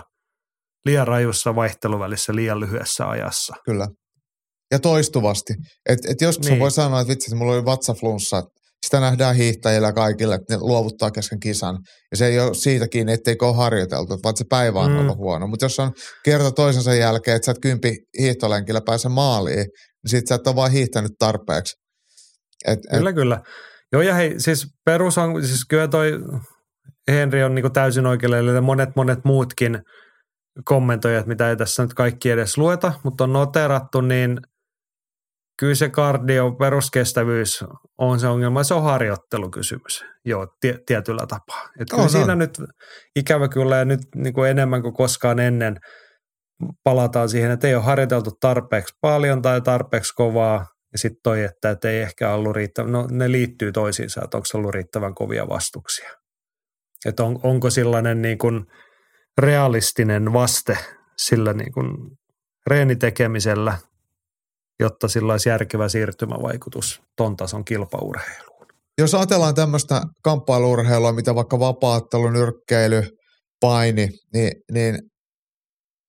liian 0.86 1.08
rajuissa 1.08 1.56
vaihteluvälissä 1.56 2.36
liian 2.36 2.60
lyhyessä 2.60 3.10
ajassa. 3.10 3.54
Kyllä. 3.66 3.88
Ja 4.72 4.80
toistuvasti. 4.80 5.54
Et, 5.90 6.00
et 6.10 6.22
joskus 6.22 6.48
niin. 6.48 6.60
voi 6.60 6.72
sanoa, 6.72 7.02
että 7.02 7.12
vitsi, 7.12 7.28
että 7.28 7.36
mulla 7.36 7.54
oli 7.54 7.66
vatsaflunssa, 7.66 8.44
sitä 8.86 9.00
nähdään 9.00 9.36
hiihtäjillä 9.36 9.94
kaikille, 9.94 10.36
että 10.36 10.54
ne 10.54 10.60
luovuttaa 10.60 11.12
kesken 11.12 11.40
kisan. 11.40 11.80
Ja 12.12 12.18
se 12.18 12.26
ei 12.26 12.40
ole 12.40 12.54
siitäkin, 12.54 13.10
etteikö 13.10 13.48
ole 13.48 13.56
harjoiteltu, 13.56 14.20
vaan 14.24 14.38
se 14.38 14.46
päivä 14.50 14.80
on 14.80 14.92
mm. 14.92 15.00
ollut 15.00 15.18
huono. 15.18 15.48
Mutta 15.48 15.66
jos 15.66 15.80
on 15.80 15.92
kerta 16.26 16.52
toisensa 16.52 16.94
jälkeen, 16.94 17.36
että 17.36 17.46
sä 17.46 17.52
et 17.52 17.58
kympi 17.62 17.98
hiihtolenkillä 18.20 18.82
pääse 18.86 19.10
maaliin, 19.10 19.58
niin 19.58 20.10
sit 20.10 20.28
sä 20.28 20.36
et 20.36 20.48
ole 20.48 20.56
vaan 20.56 20.72
hiihtänyt 20.72 21.12
tarpeeksi. 21.20 21.76
Et, 22.68 22.80
kyllä, 22.92 23.10
et, 23.10 23.16
kyllä. 23.16 23.42
Joo 23.94 24.02
ja 24.02 24.14
hei, 24.14 24.40
siis 24.40 24.68
perus 24.86 25.18
on, 25.18 25.46
siis 25.46 25.66
kyllä 25.70 25.88
toi 25.88 26.12
Henri 27.12 27.44
on 27.44 27.56
niin 27.56 27.74
täysin 27.74 28.06
oikealle, 28.06 28.54
ja 28.54 28.62
monet 28.62 28.90
monet 28.96 29.20
muutkin 29.26 29.80
kommentoijat, 30.66 31.26
mitä 31.26 31.50
ei 31.50 31.58
tässä 31.58 31.84
nyt 31.84 31.94
kaikki 31.94 32.30
edes 32.30 32.58
lueta, 32.58 32.94
mutta 33.04 33.24
on 33.24 33.34
noterattu, 33.34 34.02
niin 34.02 34.42
kyllä 35.60 35.76
se 35.76 35.90
kardio, 35.90 36.52
peruskestävyys 36.52 37.66
on 37.98 38.20
se 38.20 38.28
ongelma, 38.28 38.64
se 38.64 38.74
on 38.74 38.84
harjoittelukysymys, 38.84 40.06
joo, 40.26 40.48
tie, 40.60 40.80
tietyllä 40.86 41.26
tapaa. 41.28 41.70
Että 41.80 41.96
kyllä 41.96 42.08
siinä 42.08 42.36
nyt 42.36 42.58
ikävä 43.16 43.48
kyllä 43.48 43.78
ja 43.78 43.86
nyt 43.86 44.02
niin 44.16 44.34
kuin 44.34 44.50
enemmän 44.50 44.82
kuin 44.82 44.94
koskaan 44.94 45.40
ennen 45.40 45.78
palataan 46.84 47.30
siihen, 47.30 47.52
että 47.52 47.68
ei 47.68 47.76
ole 47.76 47.84
harjoiteltu 47.84 48.32
tarpeeksi 48.40 48.96
paljon 49.02 49.42
tai 49.42 49.62
tarpeeksi 49.62 50.14
kovaa, 50.16 50.66
ja 50.92 50.98
sitten 50.98 51.20
toi, 51.24 51.44
että, 51.44 51.70
että 51.70 51.90
ei 51.90 52.02
ehkä 52.02 52.34
ollut 52.34 52.56
riittävän, 52.56 52.92
no 52.92 53.08
ne 53.12 53.32
liittyy 53.32 53.72
toisiinsa, 53.72 54.22
että 54.24 54.38
onko 54.38 54.48
ollut 54.54 54.74
riittävän 54.74 55.16
kovia 55.16 55.50
vastuksia. 55.50 56.10
Että 57.06 57.24
on, 57.24 57.40
onko 57.44 57.70
sellainen 57.70 58.22
niin 58.22 58.38
kuin 58.38 58.66
realistinen 59.38 60.34
vaste 60.34 60.78
sillä 61.18 61.54
niin 61.54 61.72
kuin 61.72 61.88
reenitekemisellä, 62.68 63.78
jotta 64.80 65.08
sillä 65.08 65.34
olisi 65.34 65.50
järkevä 65.50 65.90
siirtymävaikutus 65.90 67.02
ton 67.18 67.36
tason 67.36 67.66
kilpaurheiluun. 67.66 68.68
Jos 68.98 69.16
ajatellaan 69.16 69.56
tämmöistä 69.56 70.02
kamppailurheilua, 70.24 71.14
mitä 71.14 71.36
vaikka 71.36 71.60
vapaattelu, 71.60 72.30
nyrkkeily, 72.30 73.04
paini, 73.60 74.10
niin, 74.34 74.52
niin 74.72 75.00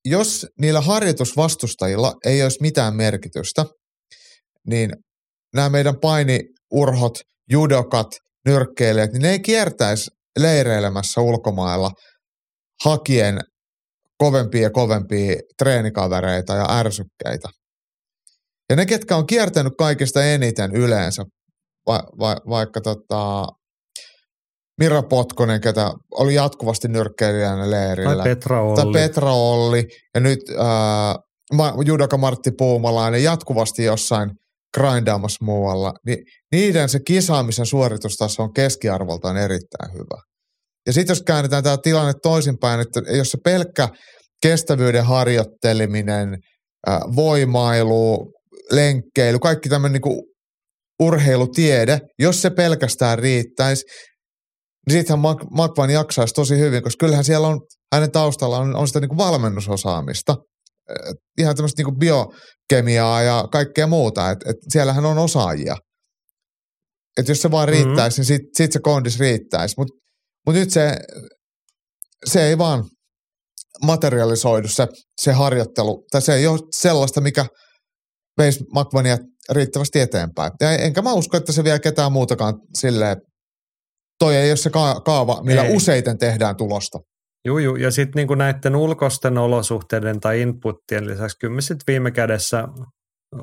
jos 0.04 0.46
niillä 0.60 0.80
harjoitusvastustajilla 0.80 2.14
ei 2.26 2.42
olisi 2.42 2.58
mitään 2.60 2.96
merkitystä, 2.96 3.64
niin 4.66 4.92
nämä 5.54 5.68
meidän 5.68 6.00
painiurhot, 6.00 7.18
judokat, 7.50 8.06
nyrkkeilijät, 8.46 9.12
niin 9.12 9.22
ne 9.22 9.30
ei 9.30 9.40
kiertäisi 9.40 10.10
leireilemässä 10.38 11.20
ulkomailla 11.20 11.90
hakien 12.84 13.40
kovempia 14.18 14.62
ja 14.62 14.70
kovempia 14.70 15.36
treenikavereita 15.58 16.54
ja 16.54 16.66
ärsykkeitä. 16.70 17.48
Ja 18.70 18.76
ne, 18.76 18.86
ketkä 18.86 19.16
on 19.16 19.26
kiertänyt 19.26 19.72
kaikista 19.78 20.24
eniten 20.24 20.76
yleensä, 20.76 21.24
va, 21.86 22.02
va, 22.18 22.36
vaikka 22.48 22.80
tota, 22.80 23.46
Mira 24.80 25.02
Potkonen, 25.02 25.60
ketä 25.60 25.90
oli 26.10 26.34
jatkuvasti 26.34 26.88
nyrkkeilijänä 26.88 27.70
leirillä. 27.70 28.14
Tai 28.14 28.24
Petra 28.24 28.62
Olli. 28.62 28.76
Tai 28.76 28.92
Petra 28.92 29.32
Olli. 29.32 29.88
Ja 30.14 30.20
nyt 30.20 30.40
äh, 30.50 31.74
Judoka 31.84 32.16
Martti 32.18 32.50
Puumalainen 32.58 33.22
jatkuvasti 33.22 33.84
jossain 33.84 34.30
grindaamassa 34.74 35.44
muualla. 35.44 35.92
Niin 36.06 36.18
niiden 36.52 36.88
se 36.88 37.00
kisaamisen 37.06 37.66
suoritustaso 37.66 38.42
on 38.42 38.52
keskiarvoltaan 38.52 39.36
erittäin 39.36 39.92
hyvä. 39.92 40.22
Ja 40.86 40.92
sitten 40.92 41.14
jos 41.14 41.22
käännetään 41.22 41.62
tämä 41.62 41.76
tilanne 41.82 42.12
toisinpäin, 42.22 42.80
että 42.80 43.00
jos 43.16 43.30
se 43.30 43.38
pelkkä 43.44 43.88
kestävyyden 44.42 45.04
harjoitteleminen, 45.04 46.38
voimailu, 47.16 48.32
lenkkeily, 48.70 49.38
kaikki 49.38 49.68
tämmöinen 49.68 50.00
niin 50.04 50.22
urheilutiede, 51.02 52.00
jos 52.18 52.42
se 52.42 52.50
pelkästään 52.50 53.18
riittäisi, 53.18 53.84
niin 54.86 54.98
sittenhän 54.98 55.36
Makvan 55.50 55.90
jaksaisi 55.90 56.34
tosi 56.34 56.58
hyvin, 56.58 56.82
koska 56.82 57.06
kyllähän 57.06 57.24
siellä 57.24 57.48
on, 57.48 57.60
hänen 57.94 58.10
taustallaan 58.10 58.62
on, 58.62 58.76
on 58.76 58.86
sitä 58.86 59.00
niin 59.00 59.16
valmennusosaamista, 59.16 60.36
ihan 61.38 61.56
tämmöistä 61.56 61.82
niin 61.82 61.98
biokemiaa 61.98 63.22
ja 63.22 63.48
kaikkea 63.52 63.86
muuta, 63.86 64.30
että 64.30 64.50
et 64.50 64.56
siellähän 64.68 65.06
on 65.06 65.18
osaajia. 65.18 65.76
Että 67.16 67.30
jos 67.30 67.42
se 67.42 67.50
vaan 67.50 67.68
mm-hmm. 67.68 67.84
riittäisi, 67.84 68.20
mm-hmm. 68.20 68.28
niin 68.30 68.38
sitten 68.38 68.56
sit 68.56 68.72
se 68.72 68.80
kondis 68.82 69.18
riittäisi. 69.18 69.74
Mutta 69.78 69.94
mut 70.46 70.54
nyt 70.54 70.70
se, 70.70 70.96
se 72.26 72.46
ei 72.46 72.58
vaan 72.58 72.84
materialisoidu 73.82 74.68
se, 74.68 74.86
se 75.20 75.32
harjoittelu, 75.32 76.04
tai 76.10 76.22
se 76.22 76.34
ei 76.34 76.46
ole 76.46 76.58
sellaista, 76.70 77.20
mikä 77.20 77.46
veisi 78.38 78.64
Makvania 78.74 79.18
riittävästi 79.50 80.00
eteenpäin. 80.00 80.52
Ja 80.60 80.70
enkä 80.70 81.02
mä 81.02 81.12
usko, 81.12 81.36
että 81.36 81.52
se 81.52 81.64
vielä 81.64 81.78
ketään 81.78 82.12
muutakaan 82.12 82.54
silleen 82.74 83.16
toi 84.18 84.36
ei 84.36 84.50
ole 84.50 84.56
se 84.56 84.70
kaava, 85.04 85.42
millä 85.42 85.64
ei. 85.64 85.76
useiten 85.76 86.18
tehdään 86.18 86.56
tulosta. 86.56 86.98
Joo, 87.44 87.58
joo. 87.58 87.76
ja 87.76 87.90
sitten 87.90 88.20
niinku 88.20 88.34
näiden 88.34 88.76
ulkoisten 88.76 89.38
olosuhteiden 89.38 90.20
tai 90.20 90.40
inputtien 90.40 91.06
lisäksi 91.06 91.36
kyllä 91.40 91.60
sit 91.60 91.78
viime 91.86 92.10
kädessä 92.10 92.64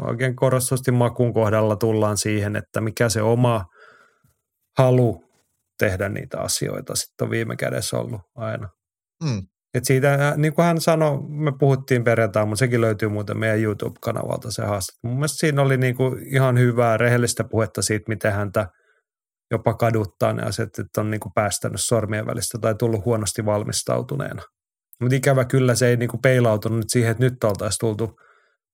oikein 0.01 0.35
korostusti 0.35 0.91
makun 0.91 1.33
kohdalla 1.33 1.75
tullaan 1.75 2.17
siihen, 2.17 2.55
että 2.55 2.81
mikä 2.81 3.09
se 3.09 3.21
oma 3.21 3.65
halu 4.77 5.23
tehdä 5.79 6.09
niitä 6.09 6.39
asioita 6.39 6.95
sitten 6.95 7.25
on 7.25 7.31
viime 7.31 7.55
kädessä 7.55 7.97
ollut 7.97 8.21
aina. 8.35 8.69
Mm. 9.23 9.41
Et 9.73 9.85
siitä, 9.85 10.33
niin 10.37 10.53
kuin 10.53 10.65
hän 10.65 10.81
sanoi, 10.81 11.19
me 11.27 11.51
puhuttiin 11.59 12.03
perjantaina, 12.03 12.45
mutta 12.45 12.59
sekin 12.59 12.81
löytyy 12.81 13.09
muuten 13.09 13.37
meidän 13.37 13.59
YouTube-kanavalta 13.59 14.51
se 14.51 14.65
haaste. 14.65 14.93
Mun 15.03 15.13
mielestä 15.13 15.37
siinä 15.37 15.61
oli 15.61 15.77
niin 15.77 15.95
kuin 15.95 16.35
ihan 16.35 16.59
hyvää 16.59 16.97
rehellistä 16.97 17.43
puhetta 17.43 17.81
siitä, 17.81 18.05
miten 18.07 18.33
häntä– 18.33 18.67
jopa 19.51 19.73
kaduttaa 19.73 20.33
ne 20.33 20.43
asiat, 20.43 20.79
että 20.79 21.01
on 21.01 21.11
niin 21.11 21.19
kuin 21.19 21.33
päästänyt 21.35 21.81
sormien 21.81 22.25
välistä 22.25 22.57
tai 22.57 22.75
tullut 22.75 23.05
huonosti 23.05 23.45
valmistautuneena. 23.45 24.41
Mutta 25.01 25.15
ikävä 25.15 25.45
kyllä 25.45 25.75
se 25.75 25.87
ei 25.87 25.97
niin 25.97 26.09
kuin 26.09 26.21
peilautunut 26.21 26.85
siihen, 26.87 27.11
että 27.11 27.23
nyt 27.23 27.43
oltaisiin 27.43 27.79
tultu 27.79 28.19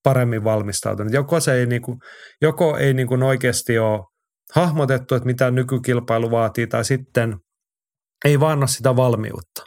paremmin 0.06 0.44
valmistautunut. 0.44 1.14
Joko, 1.14 1.40
se 1.40 1.54
ei, 1.54 1.66
niin 1.66 1.82
kuin, 1.82 1.98
joko 2.42 2.78
ei 2.78 2.94
niin 2.94 3.08
kuin 3.08 3.24
oikeasti 3.24 3.80
ole 3.80 4.02
hahmotettu, 4.54 5.16
että 5.16 5.26
mitä 5.26 5.52
nykykilpailu 5.52 6.32
vaatii, 6.32 6.68
tai 6.68 6.86
sitten 6.86 7.36
ei 8.26 8.40
vaan 8.40 8.60
ole 8.60 8.68
sitä 8.68 8.96
valmiutta 8.96 9.64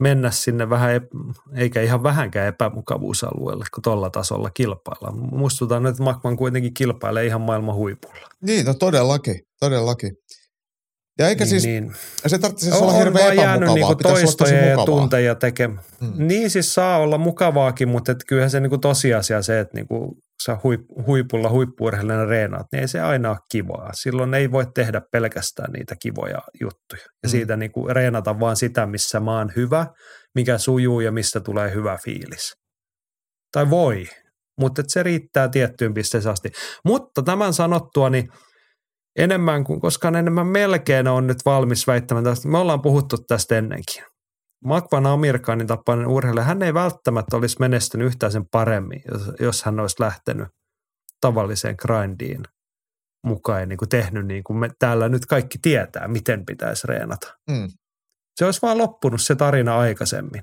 mennä 0.00 0.30
sinne 0.30 0.70
vähän, 0.70 0.90
eikä 1.56 1.82
ihan 1.82 2.02
vähänkään 2.02 2.48
epämukavuusalueelle, 2.48 3.64
kun 3.74 3.82
tuolla 3.82 4.10
tasolla 4.10 4.50
kilpaillaan. 4.50 5.18
Muistutan, 5.18 5.86
että 5.86 6.02
Makman 6.02 6.36
kuitenkin 6.36 6.74
kilpailee 6.74 7.26
ihan 7.26 7.40
maailman 7.40 7.74
huipulla. 7.74 8.28
Niin, 8.40 8.66
no 8.66 8.74
todellakin, 8.74 9.40
todellakin. 9.60 10.16
Ja 11.18 11.28
eikä 11.28 11.44
niin, 11.44 11.50
siis, 11.50 11.64
niin. 11.64 11.94
se 12.26 12.38
tarvitsisi 12.38 12.70
siis 12.70 12.82
on, 12.82 12.88
olla 12.88 12.98
hirveän 12.98 13.36
jäänyt 13.36 13.68
niinku 13.74 13.94
toistoja 13.94 14.66
ja 14.66 14.76
tunteja 14.76 15.34
tekemään. 15.34 15.84
Hmm. 16.00 16.26
Niin 16.26 16.50
siis 16.50 16.74
saa 16.74 16.98
olla 16.98 17.18
mukavaakin, 17.18 17.88
mutta 17.88 18.12
et 18.12 18.18
kyllähän 18.28 18.50
se 18.50 18.60
niinku 18.60 18.78
tosiasia 18.78 19.42
se, 19.42 19.60
että 19.60 19.74
niinku 19.74 20.16
sä 20.44 20.58
huip, 20.62 20.80
huipulla 21.06 21.50
huippuurheilijana 21.50 22.24
reenaat, 22.24 22.66
niin 22.72 22.80
ei 22.80 22.88
se 22.88 23.00
aina 23.00 23.30
ole 23.30 23.38
kivaa. 23.52 23.90
Silloin 23.92 24.34
ei 24.34 24.52
voi 24.52 24.66
tehdä 24.74 25.02
pelkästään 25.12 25.72
niitä 25.72 25.94
kivoja 26.02 26.42
juttuja. 26.60 27.02
Ja 27.02 27.28
hmm. 27.28 27.30
siitä 27.30 27.56
niinku 27.56 27.88
reenata 27.88 28.40
vaan 28.40 28.56
sitä, 28.56 28.86
missä 28.86 29.20
mä 29.20 29.38
oon 29.38 29.52
hyvä, 29.56 29.86
mikä 30.34 30.58
sujuu 30.58 31.00
ja 31.00 31.12
mistä 31.12 31.40
tulee 31.40 31.74
hyvä 31.74 31.98
fiilis. 32.04 32.52
Tai 33.52 33.70
voi, 33.70 34.06
mutta 34.60 34.82
se 34.88 35.02
riittää 35.02 35.48
tiettyyn 35.48 35.94
pisteeseen 35.94 36.32
asti. 36.32 36.50
Mutta 36.84 37.22
tämän 37.22 37.52
sanottua, 37.52 38.10
niin– 38.10 38.28
enemmän 39.16 39.64
kuin 39.64 39.80
koskaan 39.80 40.16
enemmän 40.16 40.46
melkein 40.46 41.08
on 41.08 41.26
nyt 41.26 41.38
valmis 41.44 41.86
väittämään 41.86 42.24
tästä. 42.24 42.48
Me 42.48 42.58
ollaan 42.58 42.82
puhuttu 42.82 43.16
tästä 43.18 43.58
ennenkin. 43.58 44.04
Makvan 44.64 45.06
Amerikanin 45.06 45.66
tapainen 45.66 46.06
urheilija, 46.06 46.44
hän 46.44 46.62
ei 46.62 46.74
välttämättä 46.74 47.36
olisi 47.36 47.56
menestynyt 47.60 48.06
yhtään 48.06 48.32
sen 48.32 48.48
paremmin, 48.50 49.02
jos, 49.12 49.22
jos 49.40 49.64
hän 49.64 49.80
olisi 49.80 49.96
lähtenyt 50.00 50.48
tavalliseen 51.20 51.76
grindiin 51.78 52.42
mukaan 53.26 53.60
ja 53.60 53.66
niin 53.66 53.76
kuin 53.76 53.88
tehnyt 53.88 54.26
niin 54.26 54.44
kuin 54.44 54.56
me 54.56 54.70
täällä 54.78 55.08
nyt 55.08 55.26
kaikki 55.26 55.58
tietää, 55.62 56.08
miten 56.08 56.46
pitäisi 56.46 56.86
reenata. 56.86 57.38
Mm. 57.50 57.68
Se 58.36 58.44
olisi 58.44 58.62
vaan 58.62 58.78
loppunut 58.78 59.22
se 59.22 59.34
tarina 59.34 59.78
aikaisemmin. 59.78 60.42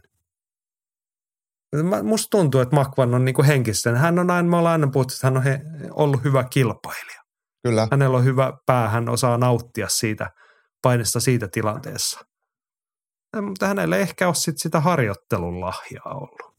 Musta 2.04 2.30
tuntuu, 2.30 2.62
että 2.62 2.76
Makvan 2.76 3.16
on 3.16 3.26
niin 3.26 3.36
kuin 3.36 3.46
henkisten. 3.46 3.96
Hän 3.96 4.20
on 4.20 4.32
aina, 4.32 4.50
me 4.50 4.58
ollaan 4.58 4.82
aina 4.82 4.92
puhuttu, 4.94 5.14
että 5.14 5.28
hän 5.28 5.38
on 5.38 5.44
he, 5.44 5.62
ollut 5.92 6.24
hyvä 6.24 6.44
kilpailija. 6.44 7.21
Kyllä. 7.64 7.88
Hänellä 7.92 8.18
on 8.18 8.26
hyvä 8.26 8.54
pää, 8.66 8.90
hän 8.90 9.10
osaa 9.10 9.38
nauttia 9.38 9.90
siitä 9.90 10.30
painesta 10.82 11.20
siitä 11.20 11.48
tilanteessa. 11.52 12.20
Mutta 13.42 13.68
hänellä 13.68 13.96
ei 13.96 14.02
ehkä 14.02 14.28
ole 14.28 14.36
sit 14.36 14.56
sitä 14.58 14.80
harjoittelun 14.80 15.62
lahjaa 15.62 16.14
ollut. 16.14 16.56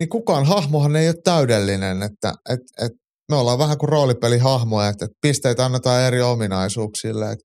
Niin 0.00 0.08
kukaan 0.08 0.46
hahmohan 0.46 0.96
ei 0.96 1.08
ole 1.08 1.14
täydellinen, 1.24 2.02
että 2.02 2.32
et, 2.50 2.60
et 2.84 2.92
me 3.30 3.36
ollaan 3.36 3.58
vähän 3.58 3.78
kuin 3.78 3.88
roolipelihahmoja, 3.88 4.88
että, 4.88 5.04
että 5.04 5.18
pisteitä 5.22 5.64
annetaan 5.64 6.02
eri 6.02 6.22
ominaisuuksille. 6.22 7.32
Että 7.32 7.44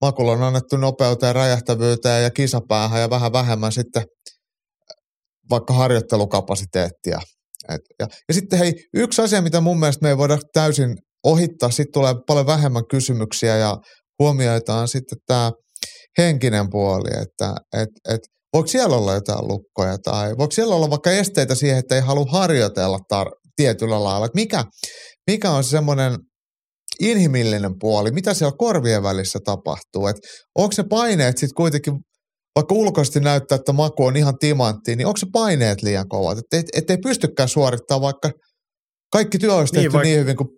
Makulla 0.00 0.32
on 0.32 0.42
annettu 0.42 0.76
nopeuteen, 0.76 1.34
räjähtävyyteen 1.34 2.22
ja 2.22 2.30
kisapäähän 2.30 3.00
ja 3.00 3.10
vähän 3.10 3.32
vähemmän 3.32 3.72
sitten 3.72 4.04
vaikka 5.50 5.74
harjoittelukapasiteettia. 5.74 7.20
Et, 7.68 7.80
ja, 7.98 8.06
ja 8.28 8.34
sitten 8.34 8.58
hei, 8.58 8.72
yksi 8.94 9.22
asia, 9.22 9.42
mitä 9.42 9.60
mun 9.60 9.78
mielestä 9.78 10.02
me 10.02 10.08
ei 10.08 10.18
voida 10.18 10.38
täysin 10.52 10.96
ohittaa. 11.24 11.70
Sitten 11.70 11.92
tulee 11.92 12.14
paljon 12.26 12.46
vähemmän 12.46 12.86
kysymyksiä 12.90 13.56
ja 13.56 13.76
huomioitaan 14.18 14.88
sitten 14.88 15.18
tämä 15.26 15.52
henkinen 16.18 16.70
puoli, 16.70 17.22
että 17.22 17.54
et, 17.72 17.88
et, 18.08 18.20
voiko 18.52 18.66
siellä 18.66 18.96
olla 18.96 19.14
jotain 19.14 19.48
lukkoja 19.48 19.98
tai 19.98 20.36
voiko 20.38 20.50
siellä 20.50 20.74
olla 20.74 20.90
vaikka 20.90 21.10
esteitä 21.10 21.54
siihen, 21.54 21.78
että 21.78 21.94
ei 21.94 22.00
halua 22.00 22.26
harjoitella 22.30 22.98
tar- 23.14 23.50
tietyllä 23.56 24.04
lailla. 24.04 24.26
Että 24.26 24.36
mikä, 24.36 24.64
mikä 25.30 25.50
on 25.50 25.64
semmoinen 25.64 26.16
inhimillinen 27.00 27.72
puoli, 27.80 28.10
mitä 28.10 28.34
siellä 28.34 28.56
korvien 28.58 29.02
välissä 29.02 29.38
tapahtuu. 29.44 30.06
Et 30.06 30.16
onko 30.58 30.72
se 30.72 30.84
paineet 30.90 31.38
sitten 31.38 31.54
kuitenkin, 31.56 31.94
vaikka 32.56 32.74
ulkoisesti 32.74 33.20
näyttää, 33.20 33.56
että 33.56 33.72
maku 33.72 34.04
on 34.04 34.16
ihan 34.16 34.38
timantti, 34.38 34.96
niin 34.96 35.06
onko 35.06 35.16
se 35.16 35.26
paineet 35.32 35.82
liian 35.82 36.08
kovat, 36.08 36.38
että 36.38 36.56
et, 36.56 36.66
et 36.76 36.90
ei 36.90 36.98
pystykään 37.02 37.48
suorittamaan 37.48 38.02
vaikka 38.02 38.30
kaikki 39.12 39.38
työ 39.38 39.54
olisi 39.54 39.72
tehty 39.72 39.82
niin, 39.82 39.92
vaikka, 39.92 40.08
niin 40.08 40.20
hyvin 40.20 40.36
kuin 40.36 40.48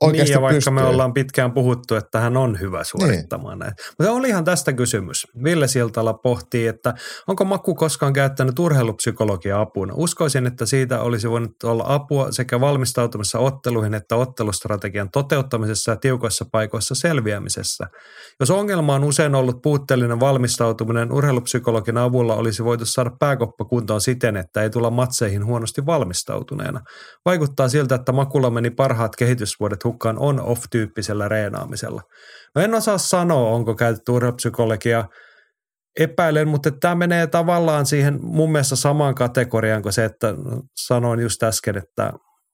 oikeasti 0.00 0.30
niin, 0.30 0.36
ja 0.36 0.40
vaikka 0.40 0.56
pystyy. 0.56 0.72
me 0.72 0.82
ollaan 0.82 1.14
pitkään 1.14 1.52
puhuttu, 1.52 1.94
että 1.94 2.20
hän 2.20 2.36
on 2.36 2.60
hyvä 2.60 2.84
suorittamaan 2.84 3.58
niin. 3.58 3.66
näitä. 3.66 3.82
Mutta 3.98 4.12
olihan 4.12 4.44
tästä 4.44 4.72
kysymys. 4.72 5.26
Ville 5.44 5.68
Siltala 5.68 6.14
pohtii, 6.14 6.66
että 6.66 6.94
onko 7.26 7.44
Maku 7.44 7.74
koskaan 7.74 8.12
käyttänyt 8.12 8.58
urheilupsykologia 8.58 9.60
apuna. 9.60 9.94
Uskoisin, 9.96 10.46
että 10.46 10.66
siitä 10.66 11.00
olisi 11.00 11.30
voinut 11.30 11.62
olla 11.64 11.84
apua 11.86 12.32
sekä 12.32 12.60
valmistautumisessa 12.60 13.38
otteluihin 13.38 13.94
että 13.94 14.16
ottelustrategian 14.16 15.10
toteuttamisessa 15.10 15.92
ja 15.92 15.96
tiukoissa 15.96 16.44
paikoissa 16.52 16.94
selviämisessä. 16.94 17.86
Jos 18.40 18.50
ongelma 18.50 18.94
on 18.94 19.04
usein 19.04 19.34
ollut 19.34 19.62
puutteellinen 19.62 20.20
valmistautuminen, 20.20 21.12
urheilupsykologin 21.12 21.96
avulla 21.96 22.34
olisi 22.34 22.64
voitu 22.64 22.84
saada 22.86 23.10
pääkoppa 23.20 23.64
kuntoon 23.64 24.00
siten, 24.00 24.36
että 24.36 24.62
ei 24.62 24.70
tulla 24.70 24.90
matseihin 24.90 25.44
huonosti 25.44 25.86
valmistautuneena. 25.86 26.80
Vaikuttaa 27.24 27.68
siltä, 27.68 27.94
että 27.94 28.12
Makulla 28.12 28.50
meni 28.50 28.70
parhaat 28.70 29.16
kehitysvuodet 29.16 29.85
hukkaan 29.86 30.18
on-off-tyyppisellä 30.18 31.28
reenaamisella. 31.28 32.02
Mä 32.54 32.64
en 32.64 32.74
osaa 32.74 32.98
sanoa, 32.98 33.50
onko 33.50 33.74
käytetty 33.74 34.12
urheilupsykologia 34.12 35.04
epäilen, 36.00 36.48
mutta 36.48 36.70
tämä 36.70 36.94
menee 36.94 37.26
tavallaan 37.26 37.86
siihen 37.86 38.18
mun 38.22 38.52
mielestä 38.52 38.76
samaan 38.76 39.14
kategoriaan 39.14 39.82
kuin 39.82 39.92
se, 39.92 40.04
että 40.04 40.34
sanoin 40.76 41.20
just 41.20 41.42
äsken, 41.42 41.78
että 41.78 42.12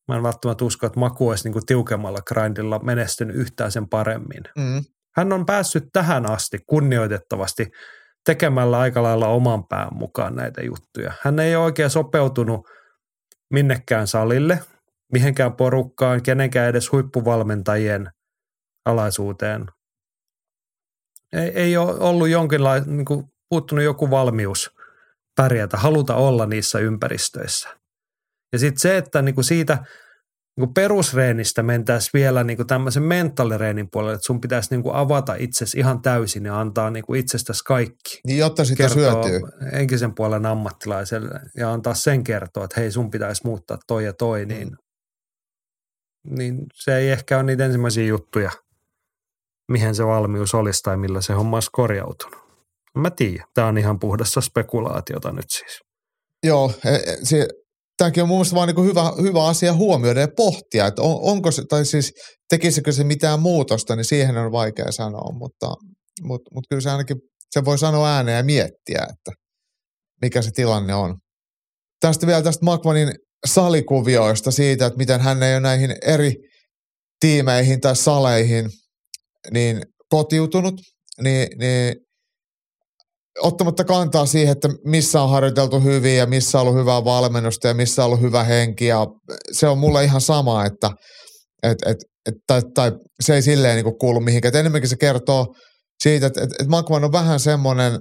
mä 0.08 0.16
en 0.16 0.22
välttämättä 0.22 0.64
usko, 0.64 0.86
että 0.86 1.00
Maku 1.00 1.28
olisi 1.28 1.50
niin 1.50 1.66
tiukemmalla 1.66 2.20
grindilla 2.20 2.78
menestynyt 2.78 3.36
yhtään 3.36 3.72
sen 3.72 3.88
paremmin. 3.88 4.42
Mm. 4.58 4.84
Hän 5.16 5.32
on 5.32 5.46
päässyt 5.46 5.84
tähän 5.92 6.30
asti 6.30 6.58
kunnioitettavasti 6.66 7.66
tekemällä 8.24 8.78
aika 8.78 9.02
lailla 9.02 9.26
oman 9.28 9.66
pään 9.68 9.88
mukaan 9.92 10.36
näitä 10.36 10.62
juttuja. 10.62 11.12
Hän 11.20 11.38
ei 11.38 11.56
ole 11.56 11.64
oikein 11.64 11.90
sopeutunut 11.90 12.68
minnekään 13.50 14.06
salille, 14.06 14.58
mihinkään 15.12 15.56
porukkaan, 15.56 16.22
kenenkään 16.22 16.68
edes 16.68 16.92
huippuvalmentajien 16.92 18.10
alaisuuteen. 18.84 19.66
Ei, 21.32 21.48
ei 21.48 21.76
ole 21.76 21.98
ollut 21.98 22.28
jonkinlainen, 22.28 22.96
niin 22.96 23.04
kuin 23.04 23.24
puuttunut 23.48 23.84
joku 23.84 24.10
valmius 24.10 24.70
pärjätä, 25.36 25.76
haluta 25.76 26.14
olla 26.14 26.46
niissä 26.46 26.78
ympäristöissä. 26.78 27.68
Ja 28.52 28.58
sitten 28.58 28.80
se, 28.80 28.96
että 28.96 29.22
niin 29.22 29.34
kuin 29.34 29.44
siitä 29.44 29.74
niin 30.56 30.66
kuin 30.66 30.74
perusreenistä 30.74 31.62
mentäisiin 31.62 32.10
vielä 32.14 32.44
niin 32.44 32.56
kuin 32.56 32.66
tämmöisen 32.66 33.02
mentaalireenin 33.02 33.88
puolelle, 33.92 34.14
että 34.14 34.26
sun 34.26 34.40
pitäisi 34.40 34.70
niin 34.70 34.82
kuin 34.82 34.94
avata 34.94 35.34
itsesi 35.34 35.78
ihan 35.78 36.02
täysin 36.02 36.44
ja 36.44 36.60
antaa 36.60 36.90
niin 36.90 37.04
kuin 37.04 37.20
itsestäsi 37.20 37.64
kaikki. 37.64 38.20
Niin 38.26 38.38
jotta 38.38 38.64
sitä 38.64 38.88
syötyy. 38.88 39.40
Henkisen 39.72 40.14
puolen 40.14 40.46
ammattilaiselle 40.46 41.40
ja 41.56 41.72
antaa 41.72 41.94
sen 41.94 42.24
kertoa, 42.24 42.64
että 42.64 42.80
hei 42.80 42.90
sun 42.90 43.10
pitäisi 43.10 43.46
muuttaa 43.46 43.78
toi 43.86 44.04
ja 44.04 44.12
toi, 44.12 44.46
niin 44.46 44.68
mm 44.68 44.76
niin 46.30 46.56
se 46.74 46.96
ei 46.96 47.10
ehkä 47.10 47.36
ole 47.36 47.42
niitä 47.42 47.64
ensimmäisiä 47.64 48.04
juttuja, 48.04 48.50
mihin 49.72 49.94
se 49.94 50.06
valmius 50.06 50.54
olisi 50.54 50.82
tai 50.82 50.96
millä 50.96 51.20
se 51.20 51.32
homma 51.32 51.56
olisi 51.56 51.70
korjautunut. 51.72 52.42
Mä 52.98 53.10
tiedän. 53.10 53.46
Tämä 53.54 53.66
on 53.66 53.78
ihan 53.78 53.98
puhdassa 53.98 54.40
spekulaatiota 54.40 55.32
nyt 55.32 55.50
siis. 55.50 55.80
Joo, 56.42 56.72
e, 56.84 56.94
e, 56.94 57.16
se, 57.22 57.48
tämäkin 57.96 58.22
on 58.22 58.28
mun 58.28 58.36
mielestä 58.36 58.56
vaan 58.56 58.68
niin 58.68 58.84
hyvä, 58.84 59.12
hyvä 59.22 59.46
asia 59.46 59.72
huomioida 59.74 60.20
ja 60.20 60.28
pohtia, 60.36 60.86
että 60.86 61.02
on, 61.02 61.18
onko 61.20 61.50
se, 61.50 61.62
tai 61.68 61.84
siis 61.84 62.12
tekisikö 62.48 62.92
se 62.92 63.04
mitään 63.04 63.40
muutosta, 63.40 63.96
niin 63.96 64.04
siihen 64.04 64.36
on 64.36 64.52
vaikea 64.52 64.92
sanoa, 64.92 65.32
mutta, 65.32 65.74
mutta, 66.22 66.50
mutta 66.54 66.66
kyllä 66.68 66.80
se 66.80 66.90
ainakin, 66.90 67.16
se 67.50 67.64
voi 67.64 67.78
sanoa 67.78 68.08
ääneen 68.08 68.36
ja 68.36 68.44
miettiä, 68.44 69.06
että 69.10 69.30
mikä 70.22 70.42
se 70.42 70.50
tilanne 70.50 70.94
on. 70.94 71.16
Tästä 72.00 72.26
vielä 72.26 72.42
tästä 72.42 72.64
Makvanin 72.64 73.12
salikuvioista 73.46 74.50
siitä, 74.50 74.86
että 74.86 74.98
miten 74.98 75.20
hän 75.20 75.42
ei 75.42 75.54
ole 75.54 75.60
näihin 75.60 75.94
eri 76.02 76.34
tiimeihin 77.20 77.80
tai 77.80 77.96
saleihin 77.96 78.70
niin 79.50 79.82
kotiutunut, 80.08 80.74
niin, 81.22 81.48
niin 81.58 81.96
ottamatta 83.40 83.84
kantaa 83.84 84.26
siihen, 84.26 84.52
että 84.52 84.68
missä 84.84 85.22
on 85.22 85.30
harjoiteltu 85.30 85.80
hyvin 85.80 86.16
ja 86.16 86.26
missä 86.26 86.60
on 86.60 86.66
ollut 86.66 86.80
hyvää 86.80 87.04
valmennusta 87.04 87.68
ja 87.68 87.74
missä 87.74 88.02
on 88.02 88.06
ollut 88.06 88.20
hyvä 88.20 88.44
henki. 88.44 88.86
Ja 88.86 89.06
se 89.52 89.68
on 89.68 89.78
mulle 89.78 90.04
ihan 90.04 90.20
sama, 90.20 90.64
että 90.64 90.90
et, 91.62 91.78
et, 91.86 91.96
et, 92.26 92.34
tai, 92.46 92.62
tai 92.74 92.92
se 93.20 93.34
ei 93.34 93.42
silleen 93.42 93.84
niin 93.84 93.98
kuulu 93.98 94.20
mihinkään. 94.20 94.54
Et 94.54 94.60
enemmänkin 94.60 94.90
se 94.90 94.96
kertoo 94.96 95.46
siitä, 96.02 96.26
että 96.26 96.42
et, 96.42 96.50
et 96.60 96.66
on 96.90 97.12
vähän 97.12 97.40
semmoinen 97.40 98.00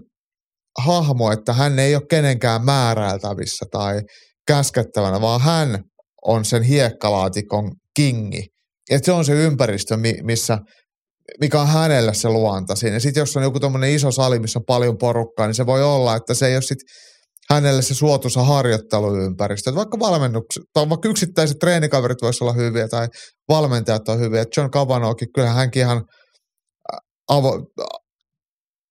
hahmo, 0.79 1.31
että 1.31 1.53
hän 1.53 1.79
ei 1.79 1.95
ole 1.95 2.03
kenenkään 2.09 2.65
määräiltävissä 2.65 3.65
tai 3.71 4.01
käskettävänä, 4.47 5.21
vaan 5.21 5.41
hän 5.41 5.83
on 6.25 6.45
sen 6.45 6.63
hiekkalaatikon 6.63 7.71
kingi. 7.95 8.45
Että 8.89 9.05
se 9.05 9.11
on 9.11 9.25
se 9.25 9.33
ympäristö, 9.33 9.97
missä, 10.23 10.57
mikä 11.39 11.61
on 11.61 11.67
hänelle 11.67 12.13
se 12.13 12.29
luonta 12.29 12.75
siinä. 12.75 12.99
Sitten 12.99 13.21
jos 13.21 13.37
on 13.37 13.43
joku 13.43 13.59
tämmöinen 13.59 13.91
iso 13.91 14.11
sali, 14.11 14.39
missä 14.39 14.59
on 14.59 14.65
paljon 14.67 14.97
porukkaa, 14.97 15.47
niin 15.47 15.55
se 15.55 15.65
voi 15.65 15.83
olla, 15.83 16.15
että 16.15 16.33
se 16.33 16.47
ei 16.47 16.55
ole 16.55 16.61
sitten 16.61 16.87
hänelle 17.49 17.81
se 17.81 17.95
suotuisa 17.95 18.43
harjoitteluympäristö. 18.43 19.69
Että 19.69 19.77
vaikka 19.77 19.99
valmennukset, 19.99 20.63
tai 20.73 20.89
vaikka 20.89 21.09
yksittäiset 21.09 21.57
treenikaverit 21.59 22.21
voisi 22.21 22.43
olla 22.43 22.53
hyviä 22.53 22.87
tai 22.87 23.07
valmentajat 23.49 24.09
on 24.09 24.19
hyviä. 24.19 24.45
John 24.57 24.69
Cavanokin, 24.69 25.27
kyllähän 25.35 25.57
hänkin 25.57 25.81
ihan 25.81 26.03
avo, 27.29 27.65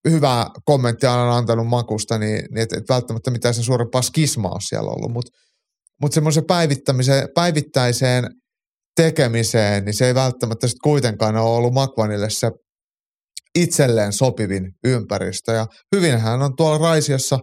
hyvää 0.08 0.46
kommenttia 0.64 1.12
on 1.12 1.32
antanut 1.32 1.66
makusta, 1.66 2.18
niin, 2.18 2.44
niin 2.50 2.62
että 2.62 2.76
et 2.78 2.88
välttämättä 2.88 3.30
mitään 3.30 3.54
sen 3.54 3.64
suurempaa 3.64 4.02
skismaa 4.02 4.52
ole 4.52 4.60
siellä 4.60 4.90
ollut. 4.90 5.12
Mutta 5.12 5.30
mut 6.02 6.12
semmoisen 6.12 6.44
päivittäiseen 7.34 8.24
tekemiseen, 8.96 9.84
niin 9.84 9.94
se 9.94 10.06
ei 10.06 10.14
välttämättä 10.14 10.66
sitten 10.66 10.90
kuitenkaan 10.90 11.36
ole 11.36 11.56
ollut 11.56 11.74
Makvanille 11.74 12.30
se 12.30 12.50
itselleen 13.58 14.12
sopivin 14.12 14.72
ympäristö. 14.84 15.52
Ja 15.52 15.66
hyvin 15.96 16.18
hän 16.18 16.42
on 16.42 16.56
tuolla 16.56 16.78
Raisiossa 16.78 17.38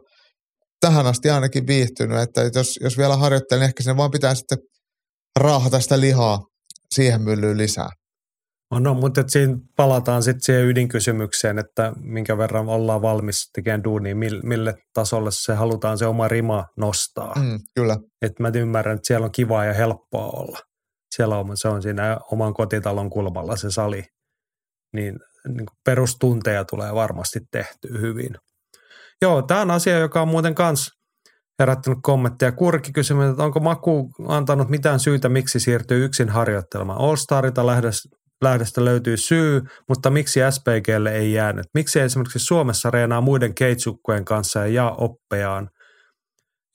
tähän 0.80 1.08
asti 1.08 1.30
ainakin 1.30 1.68
viihtynyt, 1.68 2.20
että 2.20 2.42
jos, 2.56 2.80
jos 2.82 2.98
vielä 2.98 3.18
harjoittelee, 3.18 3.60
niin 3.60 3.70
ehkä 3.70 3.84
sen 3.84 3.98
vaan 3.98 4.12
pitää 4.12 4.36
sitten 4.36 4.58
raahata 5.40 5.80
sitä 5.80 6.00
lihaa 6.00 6.40
siihen 6.96 7.22
myllyyn 7.22 7.58
lisää. 7.58 7.90
No, 8.72 8.80
no 8.80 8.94
mutta 8.94 9.24
siinä 9.28 9.58
palataan 9.76 10.24
sitten 10.24 10.42
siihen 10.42 10.66
ydinkysymykseen, 10.66 11.60
että 11.60 11.94
minkä 12.02 12.38
verran 12.38 12.70
ollaan 12.70 13.02
valmis 13.02 13.50
tekemään 13.54 13.84
duunia, 13.84 14.16
mille 14.44 14.74
tasolle 14.94 15.30
se 15.34 15.54
halutaan 15.54 15.98
se 15.98 16.06
oma 16.06 16.28
rima 16.28 16.66
nostaa. 16.78 17.34
Mm, 17.36 17.60
kyllä. 17.76 17.98
Et 18.22 18.40
mä 18.40 18.52
ymmärrän, 18.56 18.96
että 18.96 19.08
siellä 19.08 19.26
on 19.26 19.32
kivaa 19.32 19.66
ja 19.66 19.74
helppoa 19.74 20.28
olla. 20.28 20.60
Siellä 21.16 21.38
on, 21.38 21.58
se 21.58 21.68
on 21.68 21.82
siinä 21.82 22.18
oman 22.32 22.54
kotitalon 22.54 23.10
kulmalla 23.10 23.56
se 23.56 23.72
sali. 23.72 24.04
Niin, 24.94 25.20
niin 25.48 25.66
perustunteja 25.86 26.66
tulee 26.66 26.96
varmasti 26.96 27.40
tehty 27.52 28.02
hyvin. 28.02 28.36
Joo, 29.22 29.42
tämä 29.42 29.62
on 29.62 29.72
asia, 29.72 30.00
joka 30.00 30.22
on 30.22 30.28
muuten 30.28 30.56
kans 30.56 30.92
herättänyt 31.60 32.00
kommentteja. 32.02 32.52
Kurki 32.52 32.92
kysymys, 32.92 33.30
että 33.30 33.44
onko 33.44 33.60
Maku 33.60 34.10
antanut 34.28 34.70
mitään 34.70 35.00
syytä, 35.00 35.30
miksi 35.30 35.60
siirtyy 35.60 36.06
yksin 36.06 36.30
harjoittelemaan. 36.30 37.02
All 37.02 37.16
Starita 37.16 37.66
lähdöstä 38.42 38.86
löytyy 38.86 39.18
syy, 39.18 39.62
mutta 39.90 40.10
miksi 40.10 40.40
SPGlle 40.50 41.12
ei 41.12 41.34
jäänyt? 41.34 41.66
Miksi 41.74 42.00
esimerkiksi 42.00 42.40
Suomessa 42.40 42.92
reenaa 42.92 43.22
muiden 43.22 43.56
keitsukkojen 43.56 44.26
kanssa 44.26 44.60
ja 44.60 44.68
jaa 44.68 44.96
oppejaan? 44.96 45.70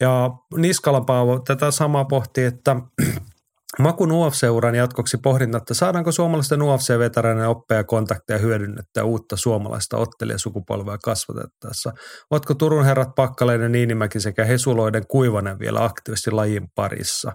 Ja 0.00 0.30
Niskalan 0.56 1.06
Paavo 1.06 1.38
tätä 1.38 1.70
samaa 1.70 2.04
pohti, 2.04 2.44
että 2.44 2.76
Makun 3.78 4.12
UFC-uran 4.12 4.74
jatkoksi 4.74 5.16
pohdinta, 5.16 5.58
että 5.58 5.74
saadaanko 5.74 6.12
suomalaisten 6.12 6.62
UFC-veteraanien 6.62 7.48
oppeja 7.48 7.84
kontakteja 7.84 8.38
hyödynnettyä 8.38 9.04
uutta 9.04 9.36
suomalaista 9.36 9.96
ottelijasukupolvea 9.96 10.98
kasvatettaessa. 10.98 11.92
Oletko 12.30 12.54
Turun 12.54 12.84
herrat 12.84 13.14
Pakkaleinen, 13.16 13.72
Niinimäki 13.72 14.20
sekä 14.20 14.44
Hesuloiden 14.44 15.06
Kuivanen 15.06 15.58
vielä 15.58 15.84
aktiivisesti 15.84 16.30
lajin 16.30 16.68
parissa? 16.74 17.32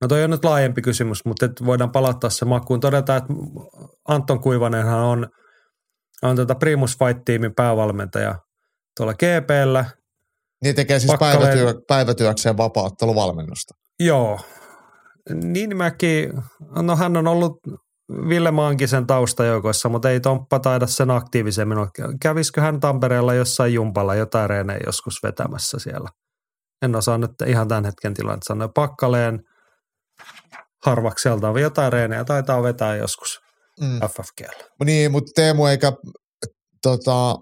No 0.00 0.08
toi 0.08 0.24
on 0.24 0.30
nyt 0.30 0.44
laajempi 0.44 0.82
kysymys, 0.82 1.24
mutta 1.24 1.46
voidaan 1.64 1.92
palata 1.92 2.30
se 2.30 2.44
makuun. 2.44 2.80
Todeta, 2.80 3.16
että 3.16 3.34
Anton 4.08 4.40
Kuivanenhan 4.40 5.00
on, 5.00 5.28
on 6.22 6.36
tätä 6.36 6.54
Primus 6.54 6.98
Fight-tiimin 6.98 7.54
päävalmentaja 7.56 8.34
tuolla 8.96 9.14
GPllä. 9.14 9.84
Niin 10.64 10.74
tekee 10.74 10.98
siis 10.98 11.12
Pakkaleen... 11.12 11.40
päivätyö, 11.40 11.74
päivätyökseen 11.88 12.56
vapaatteluvalmennusta. 12.56 13.74
Joo. 14.00 14.40
Niinimäki, 15.34 16.28
no 16.82 16.96
hän 16.96 17.16
on 17.16 17.26
ollut 17.26 17.60
Ville 18.28 18.50
Maankisen 18.50 19.06
taustajoukoissa, 19.06 19.88
mutta 19.88 20.10
ei 20.10 20.20
Tomppa 20.20 20.58
taida 20.58 20.86
sen 20.86 21.10
aktiivisemmin. 21.10 21.78
Kävisikö 22.20 22.60
hän 22.60 22.80
Tampereella 22.80 23.34
jossain 23.34 23.74
jumpalla 23.74 24.14
jotain 24.14 24.50
reenejä 24.50 24.80
joskus 24.86 25.22
vetämässä 25.22 25.78
siellä? 25.78 26.08
En 26.82 26.96
osaa 26.96 27.18
nyt 27.18 27.30
ihan 27.46 27.68
tämän 27.68 27.84
hetken 27.84 28.14
tilanteen 28.14 28.42
sanoa. 28.42 28.68
Pakkaleen– 28.68 29.40
harvakselta. 30.84 31.60
Jotain 31.60 31.92
reenejä 31.92 32.24
taitaa 32.24 32.62
vetää 32.62 32.96
joskus 32.96 33.38
Mm. 33.80 34.00
FFGllä. 34.00 34.64
Niin, 34.84 35.12
mutta 35.12 35.32
Teemu 35.34 35.66
eikä 35.66 35.92
tota, 36.82 37.36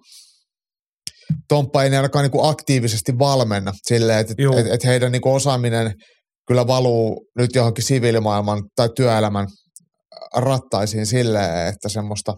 Tomppa 1.49 1.83
ei 1.83 1.97
ainakaan 1.97 2.23
niinku 2.23 2.47
aktiivisesti 2.47 3.19
valmenna 3.19 3.73
silleen, 3.83 4.19
että 4.19 4.35
Juu. 4.39 4.57
et, 4.59 4.67
et 4.67 4.85
heidän 4.85 5.13
niinku 5.13 5.35
osaaminen 5.35 5.95
kyllä 6.49 6.67
valuu 6.67 7.27
nyt 7.39 7.55
johonkin 7.55 7.85
siviilimaailman 7.85 8.63
tai 8.77 8.89
työelämän 8.97 9.47
rattaisiin 10.37 11.07
silleen, 11.07 11.67
että 11.67 11.89
semmoista 11.89 12.35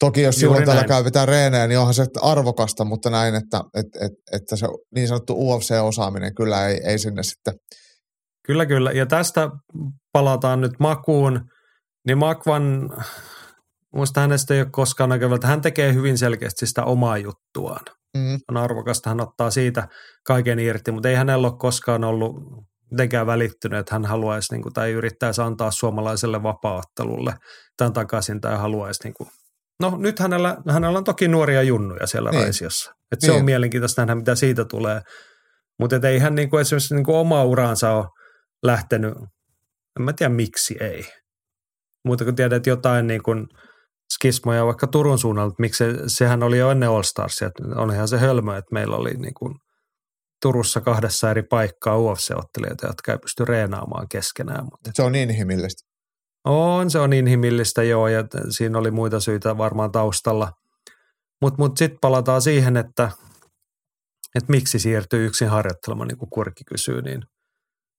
Toki 0.00 0.22
jos 0.22 0.34
Juuri 0.34 0.40
silloin 0.40 0.64
tällä 0.64 0.80
näin. 0.80 0.88
käytetään 0.88 1.28
reenejä, 1.28 1.66
niin 1.66 1.78
onhan 1.78 1.94
se 1.94 2.06
arvokasta, 2.22 2.84
mutta 2.84 3.10
näin, 3.10 3.34
että, 3.34 3.60
että, 3.74 3.98
että, 4.04 4.18
että 4.32 4.56
se 4.56 4.66
niin 4.94 5.08
sanottu 5.08 5.34
UFC-osaaminen 5.34 6.34
kyllä 6.34 6.68
ei, 6.68 6.80
ei 6.84 6.98
sinne 6.98 7.22
sitten. 7.22 7.54
Kyllä, 8.46 8.66
kyllä. 8.66 8.92
Ja 8.92 9.06
tästä 9.06 9.48
palataan 10.14 10.60
nyt 10.60 10.72
Makuun. 10.80 11.40
Niin 12.06 12.18
Makvan, 12.18 12.90
muista 13.94 14.20
hänestä 14.20 14.54
ei 14.54 14.60
ole 14.60 14.68
koskaan 14.72 15.10
näkyvä, 15.10 15.34
että 15.34 15.46
hän 15.46 15.60
tekee 15.60 15.94
hyvin 15.94 16.18
selkeästi 16.18 16.66
sitä 16.66 16.84
omaa 16.84 17.18
juttuaan. 17.18 17.84
Mm, 18.16 18.38
On 18.50 18.56
arvokasta, 18.56 19.10
hän 19.10 19.20
ottaa 19.20 19.50
siitä 19.50 19.88
kaiken 20.26 20.58
irti, 20.58 20.92
mutta 20.92 21.08
ei 21.08 21.14
hänellä 21.14 21.46
ole 21.48 21.58
koskaan 21.58 22.04
ollut 22.04 22.36
mitenkään 22.90 23.26
välittynyt, 23.26 23.78
että 23.78 23.94
hän 23.94 24.04
haluaisi 24.04 24.54
niin 24.54 24.62
kuin, 24.62 24.72
tai 24.72 24.90
yrittäisi 24.92 25.42
antaa 25.42 25.70
suomalaiselle 25.70 26.42
vapaaottelulle 26.42 27.34
tämän 27.76 27.92
takaisin 27.92 28.40
tai 28.40 28.56
haluaisi 28.56 29.00
niin 29.04 29.14
kuin, 29.14 29.28
No 29.80 29.96
nyt 29.98 30.18
hänellä, 30.18 30.56
hänellä 30.68 30.98
on 30.98 31.04
toki 31.04 31.28
nuoria 31.28 31.62
junnuja 31.62 32.06
siellä 32.06 32.30
Niin. 32.30 32.42
Raisiossa. 32.42 32.92
Et 33.12 33.20
se 33.20 33.26
Niin. 33.26 33.38
on 33.38 33.44
mielenkiintoista 33.44 34.02
nähdä, 34.02 34.14
mitä 34.14 34.34
siitä 34.34 34.64
tulee. 34.64 35.00
Mutta 35.80 36.08
ei 36.08 36.18
hän 36.18 36.34
niinku 36.34 36.56
esimerkiksi 36.56 36.94
niinku 36.94 37.14
oma 37.14 37.44
uraansa 37.44 37.92
ole 37.92 38.04
lähtenyt, 38.62 39.14
en 39.98 40.04
mä 40.04 40.12
tiedä 40.12 40.34
miksi 40.34 40.76
ei. 40.80 41.04
Mutta 42.04 42.24
kun 42.24 42.36
tiedät 42.36 42.66
jotain 42.66 43.06
niin 43.06 43.22
kuin 43.22 43.46
skismoja 44.14 44.66
vaikka 44.66 44.86
Turun 44.86 45.18
suunnalta, 45.18 45.52
että 45.52 45.60
miksi 45.60 45.84
se, 45.84 45.94
sehän 46.06 46.42
oli 46.42 46.58
jo 46.58 46.70
ennen 46.70 46.88
All 46.88 47.02
Starsia, 47.02 47.48
että 47.48 47.62
on 47.80 47.92
ihan 47.92 48.08
se 48.08 48.18
hölmö, 48.18 48.56
että 48.56 48.72
meillä 48.74 48.96
oli 48.96 49.10
niin 49.10 49.34
kuin 49.34 49.54
Turussa 50.42 50.80
kahdessa 50.80 51.30
eri 51.30 51.42
paikkaa 51.42 51.96
UFC-ottelijoita, 51.96 52.86
jotka 52.86 53.12
ei 53.12 53.18
pysty 53.18 53.44
reenaamaan 53.44 54.08
keskenään. 54.08 54.64
Mutta 54.64 54.90
se 54.94 55.02
on 55.02 55.14
inhimillistä. 55.14 55.82
on, 56.44 56.90
se 56.90 56.98
on 56.98 57.12
inhimillistä 57.12 57.82
joo, 57.82 58.08
ja 58.08 58.24
siinä 58.50 58.78
oli 58.78 58.90
muita 58.90 59.20
syitä 59.20 59.58
varmaan 59.58 59.92
taustalla. 59.92 60.52
Mutta 61.40 61.58
mut, 61.62 61.70
mut 61.70 61.78
sitten 61.78 61.98
palataan 62.00 62.42
siihen, 62.42 62.76
että, 62.76 63.10
että 64.34 64.50
miksi 64.50 64.78
siirtyy 64.78 65.26
yksin 65.26 65.48
harjoittelemaan, 65.48 66.08
niin 66.08 66.18
kuin 66.18 66.30
Kurki 66.30 66.64
kysyy, 66.64 67.02
niin 67.02 67.22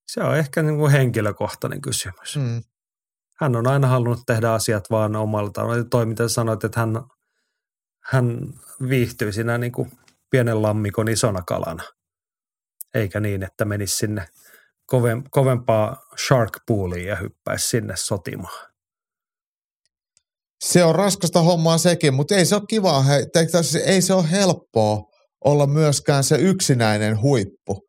se 0.06 0.20
on 0.20 0.36
ehkä 0.36 0.62
niin 0.62 0.76
kuin 0.76 0.92
henkilökohtainen 0.92 1.80
kysymys. 1.80 2.36
Mm. 2.36 2.62
Hän 3.40 3.56
on 3.56 3.66
aina 3.66 3.88
halunnut 3.88 4.22
tehdä 4.26 4.52
asiat 4.52 4.90
vaan 4.90 5.16
omalla 5.16 5.50
tavalla. 5.50 5.84
Toi, 5.84 6.06
mitä 6.06 6.28
sanoit, 6.28 6.64
että 6.64 6.80
hän, 6.80 6.90
hän 8.02 8.54
viihtyy 8.88 9.32
siinä 9.32 9.58
niin 9.58 9.72
kuin 9.72 9.92
pienen 10.30 10.62
lammikon 10.62 11.08
isona 11.08 11.42
kalana, 11.42 11.82
eikä 12.94 13.20
niin, 13.20 13.42
että 13.42 13.64
menisi 13.64 13.96
sinne 13.96 14.28
koven, 14.86 15.24
kovempaa 15.30 15.96
shark 16.26 16.58
pooliin 16.66 17.06
ja 17.06 17.16
hyppäisi 17.16 17.68
sinne 17.68 17.96
sotimaan. 17.96 18.66
Se 20.64 20.84
on 20.84 20.94
raskasta 20.94 21.40
hommaa 21.40 21.78
sekin, 21.78 22.14
mutta 22.14 22.34
ei 22.34 22.44
se 22.44 22.54
ole 22.54 22.62
kivaa, 22.68 23.04
siis 23.62 23.74
ei 23.74 24.02
se 24.02 24.14
ole 24.14 24.30
helppoa 24.30 25.02
olla 25.44 25.66
myöskään 25.66 26.24
se 26.24 26.36
yksinäinen 26.36 27.20
huippu. 27.20 27.88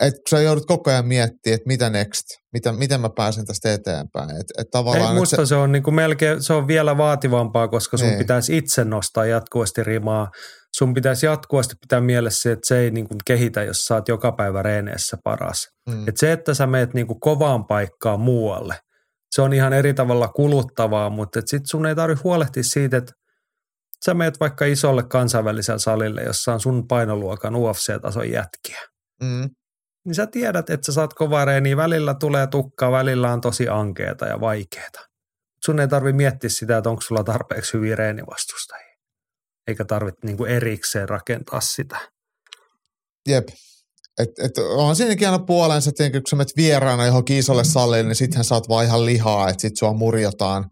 Et 0.00 0.14
sä 0.30 0.40
joudut 0.40 0.66
koko 0.66 0.90
ajan 0.90 1.06
miettimään, 1.06 1.54
että 1.54 1.66
mitä 1.68 1.90
next, 1.90 2.24
mitä, 2.52 2.72
miten 2.72 3.00
mä 3.00 3.10
pääsen 3.16 3.46
tästä 3.46 3.72
eteenpäin. 3.72 4.30
Et, 4.30 4.46
et 4.58 4.66
tavallaan, 4.70 5.12
Ei, 5.14 5.18
musta 5.18 5.36
se, 5.36 5.46
se 5.48 5.54
on 5.54 5.72
niinku 5.72 5.90
melkein, 5.90 6.42
se 6.42 6.52
on 6.52 6.66
vielä 6.66 6.96
vaativampaa, 6.98 7.68
koska 7.68 7.96
sun 7.96 8.08
Niin. 8.08 8.18
pitäisi 8.18 8.56
itse 8.56 8.84
nostaa 8.84 9.26
jatkuvasti 9.26 9.84
rimaa. 9.84 10.30
Sun 10.76 10.94
pitäisi 10.94 11.26
jatkuvasti 11.26 11.74
pitää 11.80 12.00
mielessä, 12.00 12.52
että 12.52 12.66
se 12.66 12.78
ei 12.78 12.90
niinku 12.90 13.14
kehitä, 13.24 13.62
jos 13.62 13.84
sä 13.84 13.94
oot 13.94 14.08
joka 14.08 14.32
päivä 14.32 14.62
reeneessä 14.62 15.16
paras. 15.24 15.68
mm, 15.88 16.08
Et 16.08 16.16
se, 16.16 16.32
että 16.32 16.54
sä 16.54 16.66
meet 16.66 16.94
niinku 16.94 17.14
kovaan 17.14 17.64
paikkaan 17.66 18.20
muualle, 18.20 18.74
se 19.34 19.42
on 19.42 19.52
ihan 19.52 19.72
eri 19.72 19.94
tavalla 19.94 20.28
kuluttavaa, 20.28 21.10
mutta 21.10 21.38
et 21.38 21.48
sit 21.48 21.62
sun 21.66 21.86
ei 21.86 21.94
tarvitse 21.94 22.22
huolehtia 22.22 22.62
siitä, 22.62 22.96
että 22.96 23.12
sä 24.04 24.14
meet 24.14 24.40
vaikka 24.40 24.64
isolle 24.64 25.02
kansainväliselle 25.02 25.78
salille, 25.78 26.22
jossa 26.22 26.52
on 26.52 26.60
sun 26.60 26.88
painoluokan 26.88 27.54
UFC-tason 27.56 28.30
jätkiä. 28.30 28.80
mm, 29.22 29.50
Niin 30.04 30.14
sä 30.14 30.26
tiedät, 30.26 30.70
että 30.70 30.86
sä 30.86 30.92
saat 30.92 31.14
kovaa 31.14 31.44
reeniä, 31.44 31.76
välillä 31.76 32.14
tulee 32.14 32.46
tukkaa, 32.46 32.90
välillä 32.90 33.32
on 33.32 33.40
tosi 33.40 33.68
ankeeta 33.68 34.26
ja 34.26 34.40
vaikeeta. 34.40 35.00
Sun 35.64 35.80
ei 35.80 35.88
tarvi 35.88 36.12
miettiä 36.12 36.50
sitä, 36.50 36.76
että 36.76 36.90
onko 36.90 37.02
sulla 37.02 37.24
tarpeeksi 37.24 37.72
hyviä 37.72 37.96
reenivastustajia. 37.96 38.96
Eikä 39.66 39.84
tarvitse 39.84 40.26
niinku 40.26 40.44
erikseen 40.44 41.08
rakentaa 41.08 41.60
sitä. 41.60 42.00
jep. 43.28 43.48
Et, 44.18 44.28
et 44.44 44.58
on 44.58 44.96
siinäkin 44.96 45.28
aina 45.28 45.44
puolensa, 45.44 45.90
että 45.90 46.10
kun 46.10 46.22
sä 46.30 46.36
menet 46.36 46.56
vieraana 46.56 47.06
johonkin 47.06 47.38
isolle 47.38 47.64
salille, 47.64 48.02
niin 48.02 48.16
sittenhän 48.16 48.44
saat 48.44 48.68
vaan 48.68 48.84
ihan 48.84 49.06
lihaa, 49.06 49.48
että 49.48 49.60
sit 49.60 49.76
sua 49.76 49.92
murjotaan. 49.92 50.64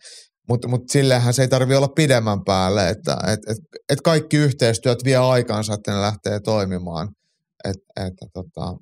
Mutta 0.49 0.69
mut 0.69 0.83
silleenhän 0.91 1.35
se 1.35 1.43
ei 1.43 1.49
tarvi 1.49 1.75
olla 1.75 1.89
pidemmän 1.89 2.45
päälle, 2.45 2.89
että 2.89 3.17
et, 3.27 3.41
et, 3.49 3.57
et 3.89 4.01
kaikki 4.01 4.37
yhteistyöt 4.37 5.05
vie 5.05 5.17
aikansa, 5.17 5.75
että 5.75 5.93
ne 5.93 6.01
lähtee 6.01 6.41
toimimaan. 6.41 7.09
Et, 7.65 7.77
et, 8.07 8.13
tota. 8.33 8.77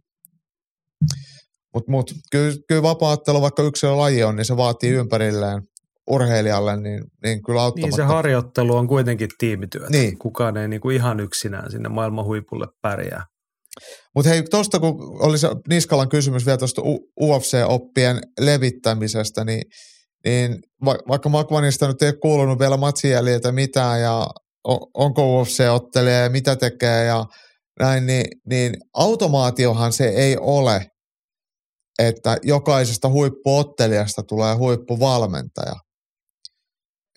Mutta 1.74 1.90
mut, 1.90 2.10
kyllä, 2.32 2.56
kyllä 2.68 2.82
vapaattelu, 2.82 3.40
vaikka 3.40 3.62
yksilölaji 3.62 4.24
on, 4.24 4.36
niin 4.36 4.44
se 4.44 4.56
vaatii 4.56 4.90
ympärilleen 4.90 5.62
urheilijalle, 6.10 6.76
niin, 6.76 7.04
niin 7.22 7.42
kyllä 7.42 7.58
Niin 7.58 7.64
auttamatta. 7.64 7.96
se 7.96 8.02
harjoittelu 8.02 8.76
on 8.76 8.88
kuitenkin 8.88 9.28
tiimityötä. 9.38 9.90
Niin. 9.90 10.18
Kukaan 10.18 10.56
ei 10.56 10.68
niinku 10.68 10.90
ihan 10.90 11.20
yksinään 11.20 11.70
sinne 11.70 11.88
maailman 11.88 12.24
huipulle 12.24 12.66
pärjää. 12.82 13.24
Mutta 14.14 14.28
hei, 14.28 14.42
tuosta 14.42 14.78
kun 14.80 15.16
oli 15.22 15.38
se 15.38 15.48
Niskalan 15.68 16.08
kysymys 16.08 16.46
vielä 16.46 16.58
tuosta 16.58 16.82
UFC-oppien 17.20 18.20
levittämisestä, 18.40 19.44
niin, 19.44 19.62
niin 20.24 20.58
va, 20.84 20.96
vaikka 21.08 21.28
Makvanista 21.28 21.86
nyt 21.88 22.02
ei 22.02 22.08
ole 22.08 22.18
kuulunut 22.22 22.58
vielä 22.58 22.76
matsijäljiltä 22.76 23.52
mitään 23.52 24.00
ja 24.00 24.26
onko 24.94 25.42
UFC-ottelija 25.42 26.22
ja 26.22 26.30
mitä 26.30 26.56
tekee 26.56 27.04
ja 27.04 27.24
näin, 27.80 28.06
niin, 28.06 28.26
niin 28.50 28.76
automaatiohan 28.94 29.92
se 29.92 30.08
ei 30.08 30.36
ole, 30.40 30.86
että 31.98 32.36
jokaisesta 32.42 33.08
huippuottelijasta 33.08 34.22
tulee 34.22 34.54
huippuvalmentaja. 34.54 35.74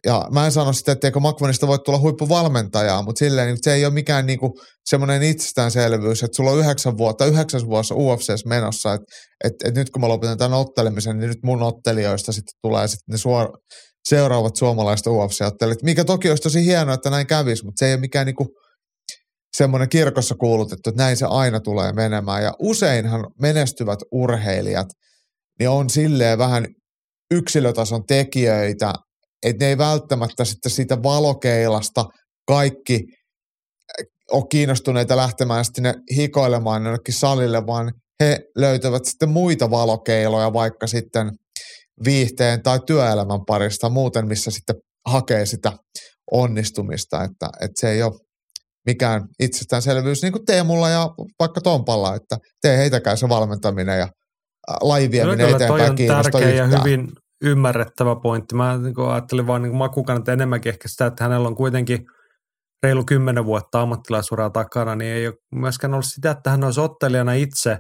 Ja 0.06 0.28
mä 0.32 0.46
en 0.46 0.52
sano 0.52 0.74
sitä, 0.74 0.92
etteikö 0.92 1.20
Makvanista 1.20 1.68
voi 1.68 1.80
tulla 1.80 2.00
huippuvalmentajaa, 2.00 3.02
mutta 3.02 3.20
silleen 3.20 3.48
niin 3.48 3.58
se 3.62 3.74
ei 3.74 3.86
ole 3.86 3.94
mikään 3.94 4.26
niinku 4.26 4.60
semmoinen 4.90 5.24
itsestäänselvyys, 5.24 6.24
että 6.24 6.36
sulla 6.36 6.52
on 6.52 6.60
yhdeksän 6.60 6.98
vuotta, 6.98 7.26
yhdeksän 7.26 7.68
vuotta 7.68 7.96
UFCs 7.96 8.46
menossa, 8.46 8.94
että 8.94 9.06
et, 9.44 9.54
et 9.64 9.76
nyt 9.76 9.90
kun 9.90 10.02
mä 10.02 10.08
lopetan 10.08 10.38
tämän 10.38 10.60
ottelemisen, 10.60 11.18
niin 11.18 11.28
nyt 11.28 11.44
mun 11.44 11.64
ottelijoista 11.64 12.32
sitten 12.32 12.60
tulee 12.62 12.88
sitten 12.88 13.14
ne 13.14 13.18
suor- 13.18 13.58
seuraavat 14.10 14.56
suomalaiset 14.56 15.08
UFC-ottelijat, 15.08 15.84
mikä 15.84 16.06
toki 16.06 16.30
olisi 16.30 16.44
tosi 16.44 16.66
hienoa, 16.66 16.94
että 16.94 17.10
näin 17.10 17.28
kävisi, 17.28 17.66
mutta 17.66 17.80
se 17.80 17.88
ei 17.88 17.94
ole 17.94 18.00
mikään 18.00 18.26
niinku 18.26 18.48
semmoinen 19.60 19.90
kirkossa 19.90 20.36
kuulutettu, 20.36 20.90
että 20.90 21.04
näin 21.04 21.18
se 21.18 21.26
aina 21.30 21.60
tulee 21.60 21.94
menemään. 21.94 22.44
Ja 22.44 22.54
useinhan 22.60 23.28
menestyvät 23.42 24.00
urheilijat, 24.12 24.88
niin 25.60 25.70
on 25.70 25.90
silleen 25.90 26.38
vähän 26.38 26.68
yksilötason 27.32 28.04
tekijöitä, 28.08 28.94
että 29.44 29.66
ne 29.66 29.70
ei 29.70 29.78
välttämättä 29.78 30.46
sitten 30.46 30.72
siitä 30.72 31.04
valokeilasta 31.04 32.06
kaikki 32.48 33.00
ole 34.32 34.44
kiinnostuneita 34.50 35.18
lähtemään 35.18 35.66
sinne 35.66 35.94
hikoilemaan 36.16 36.84
jonnekin 36.84 37.14
salille, 37.14 37.68
vaan 37.68 37.92
he 38.24 38.40
löytävät 38.58 39.06
sitten 39.06 39.30
muita 39.30 39.70
valokeiloja 39.70 40.54
vaikka 40.54 40.88
sitten 40.88 41.32
viihteen 42.06 42.64
tai 42.64 42.80
työelämän 42.86 43.46
parista 43.48 43.90
muuten, 43.90 44.28
missä 44.28 44.52
sitten 44.52 44.76
hakee 45.08 45.46
sitä 45.46 45.74
onnistumista, 46.32 47.24
että, 47.24 47.50
että 47.62 47.80
se 47.80 47.92
ei 47.92 48.04
ole 48.04 48.29
mikään 48.90 49.28
itsestäänselvyys 49.40 50.22
niin 50.22 50.32
kuin 50.32 50.46
Teemulla 50.46 50.90
ja 50.90 51.10
vaikka 51.40 51.62
Tompalla, 51.62 52.16
että 52.16 52.38
tee 52.62 52.78
heitäkään 52.78 53.18
se 53.18 53.30
valmentaminen 53.30 54.00
ja 54.00 54.08
laivieminen 54.82 55.48
toi 55.48 55.56
eteenpäin 55.56 55.90
on 55.90 55.96
kiinnosta 55.96 56.32
tärkeä 56.32 56.50
ja 56.50 56.66
yhtään. 56.66 56.84
hyvin 56.84 57.08
ymmärrettävä 57.44 58.16
pointti. 58.16 58.56
Mä 58.56 58.78
niin 58.78 59.00
ajattelin 59.12 59.48
vaan 59.48 59.62
niin 59.62 59.76
Maku 59.76 60.04
kannalta 60.04 60.34
enemmänkin 60.34 60.70
ehkä 60.70 60.88
sitä, 60.88 61.06
että 61.06 61.24
hänellä 61.24 61.48
on 61.48 61.56
kuitenkin 61.56 62.06
reilu 62.84 63.04
kymmenen 63.06 63.46
vuotta 63.46 63.82
ammattilaisuraa 63.82 64.50
takana, 64.50 64.96
niin 64.96 65.12
ei 65.12 65.28
ole 65.28 65.36
myöskään 65.56 65.94
ollut 65.94 66.06
sitä, 66.06 66.32
että 66.32 66.50
hän 66.50 66.64
olisi 66.64 66.80
ottelijana 66.80 67.34
itse 67.34 67.78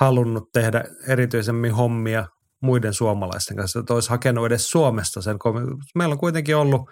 halunnut 0.00 0.52
tehdä 0.52 0.84
erityisemmin 1.08 1.74
hommia 1.74 2.26
muiden 2.62 2.94
suomalaisten 2.94 3.56
kanssa, 3.56 3.80
että 3.80 3.94
olisi 3.94 4.10
hakenut 4.10 4.46
edes 4.46 4.70
Suomesta 4.70 5.22
sen. 5.22 5.36
Meillä 5.94 6.12
on 6.12 6.18
kuitenkin 6.18 6.56
ollut 6.56 6.82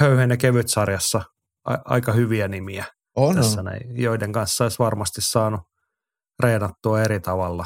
höyhen 0.00 0.30
ja 0.30 0.36
kevyt 0.36 0.68
sarjassa 0.68 1.22
aika 1.64 2.12
hyviä 2.12 2.48
nimiä 2.48 2.84
On, 3.16 3.34
tässä 3.34 3.60
on. 3.60 3.64
näin, 3.64 4.02
joiden 4.02 4.32
kanssa 4.32 4.64
olisi 4.64 4.78
varmasti 4.78 5.20
saanut 5.20 5.60
reenattua 6.42 7.02
eri 7.02 7.20
tavalla. 7.20 7.64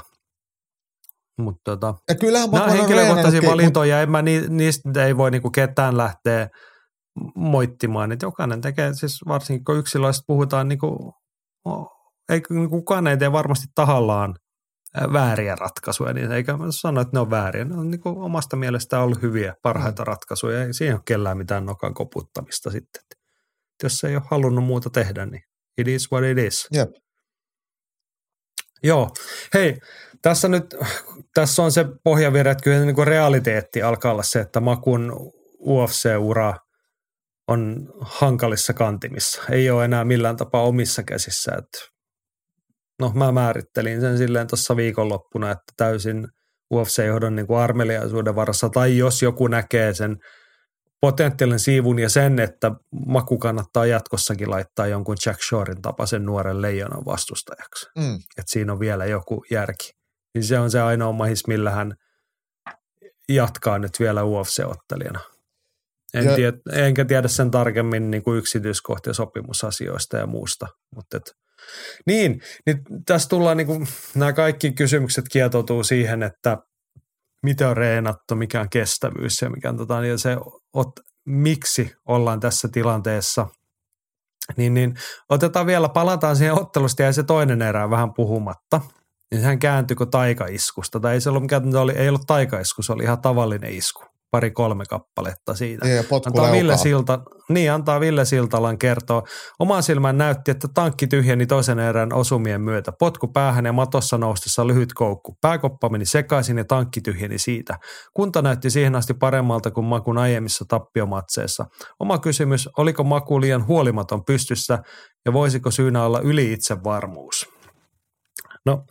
Mutta 1.39 1.61
tota, 1.65 1.95
Ja 2.09 2.15
kyllähän 2.15 2.51
nämä 2.51 2.67
henkilökohtaisia 2.71 3.51
valintoja, 3.51 4.03
en 4.03 4.11
mä 4.11 4.23
ni, 4.23 4.43
niistä 4.49 5.05
ei 5.07 5.17
voi 5.17 5.31
niinku 5.31 5.51
ketään 5.51 5.97
lähteä 5.97 6.49
moittimaan, 7.35 8.13
että 8.13 8.27
jokainen 8.27 8.61
tekee, 8.61 8.95
siis 8.95 9.21
varsinkin 9.29 9.65
kun 9.65 9.79
yksilöistä 9.79 10.25
puhutaan, 10.27 10.69
niinku, 10.69 11.13
ei 12.29 12.43
niinku 12.51 12.77
kukaan 12.77 13.07
ei 13.07 13.17
tee 13.17 13.33
varmasti 13.33 13.67
tahallaan 13.75 14.35
ää, 14.95 15.13
vääriä 15.13 15.57
ratkaisuja, 15.57 16.13
niin 16.13 16.33
eikä 16.33 16.57
mä 16.57 16.65
sano, 16.71 17.01
että 17.01 17.17
ne 17.17 17.21
on 17.21 17.31
vääriä. 17.31 17.65
Ne 17.65 17.77
on 17.77 17.91
niinku 17.91 18.09
omasta 18.09 18.57
mielestä 18.57 19.01
ollut 19.01 19.23
hyviä, 19.23 19.55
parhaita 19.63 20.03
Mm. 20.03 20.07
ratkaisuja. 20.07 20.65
Ei 20.65 20.75
siinä 20.75 20.95
ole 20.95 21.03
kellään 21.05 21.39
mitään 21.39 21.67
nokan 21.67 21.95
koputtamista 21.95 22.71
sitten. 22.71 23.03
Jos 23.83 24.05
ei 24.05 24.16
ole 24.16 24.22
halunnut 24.31 24.64
muuta 24.64 24.91
tehdä, 24.91 25.27
niin 25.27 25.43
it 25.79 25.89
is 25.89 26.12
what 26.12 26.24
it 26.24 26.39
is. 26.39 26.66
Jep. 26.72 26.91
Joo. 28.83 29.11
Hei, 29.55 29.77
tässä 30.22 30.49
nyt, 30.49 30.74
tässä 31.35 31.62
on 31.62 31.72
se 31.72 31.85
pohjavire, 32.05 32.51
että 32.51 32.64
kyllä 32.64 32.85
niin 32.85 32.95
kuin 32.95 33.07
realiteetti 33.07 33.83
alkaa 33.83 34.12
olla 34.12 34.22
se, 34.22 34.41
että 34.41 34.61
Makun 34.61 35.12
UFC-ura 35.61 36.55
on 37.49 37.89
hankalissa 38.01 38.72
kantimissa. 38.72 39.43
Ei 39.51 39.70
ole 39.70 39.85
enää 39.85 40.05
millään 40.05 40.37
tapaa 40.37 40.62
omissa 40.62 41.03
käsissä. 41.03 41.53
Että 41.59 41.79
no 43.01 43.12
mä 43.14 43.33
määrittelin 43.33 44.01
sen 44.01 44.18
silleen 44.18 44.47
tuossa 44.47 44.77
viikonloppuna, 44.77 45.51
että 45.51 45.72
täysin 45.77 46.29
UFC-johdon 46.74 47.37
niin 47.37 47.47
kuin 47.47 47.59
armeliaisuuden 47.59 48.37
varassa, 48.37 48.68
tai 48.68 48.99
jos 48.99 49.22
joku 49.22 49.47
näkee 49.47 49.95
sen 49.95 50.16
potentiaalinen 51.01 51.59
siivun 51.61 51.99
ja 51.99 52.09
sen, 52.09 52.39
että 52.39 52.71
Maku 53.07 53.39
kannattaa 53.39 53.87
jatkossakin 53.87 54.51
laittaa 54.51 54.87
jonkun 54.87 55.17
Jack 55.27 55.43
Shoren 55.43 55.83
tapaisen 55.83 56.25
nuoren 56.27 56.63
leijonan 56.63 57.05
vastustajaksi 57.05 57.87
Mm. 57.99 58.15
että 58.15 58.51
siinä 58.53 58.73
on 58.73 58.81
vielä 58.81 59.05
joku 59.07 59.45
järki. 59.51 59.91
Niin 60.35 60.45
se 60.45 60.59
on 60.59 60.71
se 60.71 60.81
ainoa 60.81 61.13
mahis, 61.13 61.47
millä 61.47 61.71
hän 61.71 61.95
jatkaa 63.29 63.79
nyt 63.79 64.01
vielä 64.01 64.23
UFC-ottelijana. 64.23 65.21
En 66.15 66.25
Ja- 66.25 66.35
tiedä, 66.35 66.57
enkä 66.73 67.05
tiedä 67.05 67.29
sen 67.29 67.51
tarkemmin 67.51 68.11
niin 68.11 68.23
kuin 68.23 68.39
yksityiskohtia 68.39 69.13
sopimusasioista 69.13 70.17
ja 70.17 70.27
muusta. 70.27 70.67
Mutta 70.95 71.17
et, 71.17 71.33
niin, 72.07 72.41
niin 72.67 72.79
tässä 73.07 73.29
tullaan 73.29 73.57
niin 73.57 73.67
kuin, 73.67 73.87
nämä 74.15 74.33
kaikki 74.33 74.73
kysymykset 74.73 75.25
kietoutuu 75.33 75.85
siihen, 75.85 76.23
että 76.23 76.59
mitä 77.43 77.68
on 77.68 77.76
reenattu, 77.76 78.34
mikä 78.34 78.61
on 78.61 78.70
kestävyys 78.70 79.43
ja 79.43 79.51
mikä 79.51 79.68
on 79.68 79.76
tota, 79.76 80.07
ja 80.07 80.18
se, 80.18 80.37
ot, 80.72 80.93
miksi 81.26 81.93
ollaan 82.09 82.41
tässä 82.41 82.68
tilanteessa. 82.68 83.47
Niin, 84.57 84.74
niin 84.74 84.95
otetaan 85.28 85.66
vielä, 85.66 85.89
palataan 85.89 86.37
siihen 86.37 86.55
ottelusta 86.55 87.03
ja 87.03 87.12
se 87.12 87.22
toinen 87.22 87.62
erä 87.62 87.91
vähän 87.91 88.14
puhumatta. 88.14 88.80
Niin 89.30 89.41
sehän 89.41 89.59
kääntyi 89.59 89.97
kuin 89.97 90.11
taikaiskusta. 90.11 91.01
Tai 91.01 91.14
ei 91.14 91.20
se 91.20 91.28
ollut 91.28 91.43
mikään, 91.43 91.76
oli, 91.76 91.93
ei 91.93 92.09
ollut 92.09 92.26
taikaisku, 92.26 92.82
se 92.82 92.93
oli 92.93 93.03
ihan 93.03 93.20
tavallinen 93.20 93.72
isku. 93.72 94.06
Pari-kolme 94.31 94.85
kappaletta 94.89 95.55
siitä. 95.55 95.89
Ja 95.89 96.05
potku 96.05 96.29
Antaa 96.29 96.53
Ville. 96.53 96.77
Silta, 96.77 97.18
niin, 97.49 97.72
antaa 97.72 98.01
Ville 98.01 98.24
Siltalan 98.24 98.79
kertoa. 98.79 99.22
Oman 99.59 99.83
silmän 99.83 100.18
näytti, 100.18 100.51
että 100.51 100.68
tankki 100.74 101.07
tyhjeni 101.07 101.47
toisen 101.47 101.79
erän 101.79 102.12
osumien 102.12 102.61
myötä. 102.61 102.93
Potku 102.99 103.29
päähän 103.29 103.64
ja 103.64 103.72
matossa 103.72 104.18
noustessa 104.18 104.66
lyhyt 104.66 104.93
koukku. 104.95 105.37
Pääkoppa 105.41 105.89
meni 105.89 106.05
sekaisin 106.05 106.59
ja 106.59 106.64
tankki 106.64 107.01
tyhjeni 107.01 107.39
siitä. 107.39 107.79
Kunta 108.14 108.43
näytti 108.43 108.70
siihen 108.70 108.95
asti 108.95 109.14
paremmalta 109.14 109.70
kuin 109.70 109.85
Makun 109.85 110.18
aiemmissa 110.18 110.64
tappiomatseissa. 110.68 111.66
Oma 112.01 112.18
kysymys, 112.18 112.68
oliko 112.77 113.05
Maku 113.05 113.41
liian 113.41 113.66
huolimaton 113.66 114.24
pystyssä 114.24 114.79
ja 115.24 115.33
voisiko 115.33 115.70
syynä 115.70 116.05
olla 116.05 116.20
yli 116.20 116.53
itsevarmuus? 116.53 117.49
No, 118.66 118.85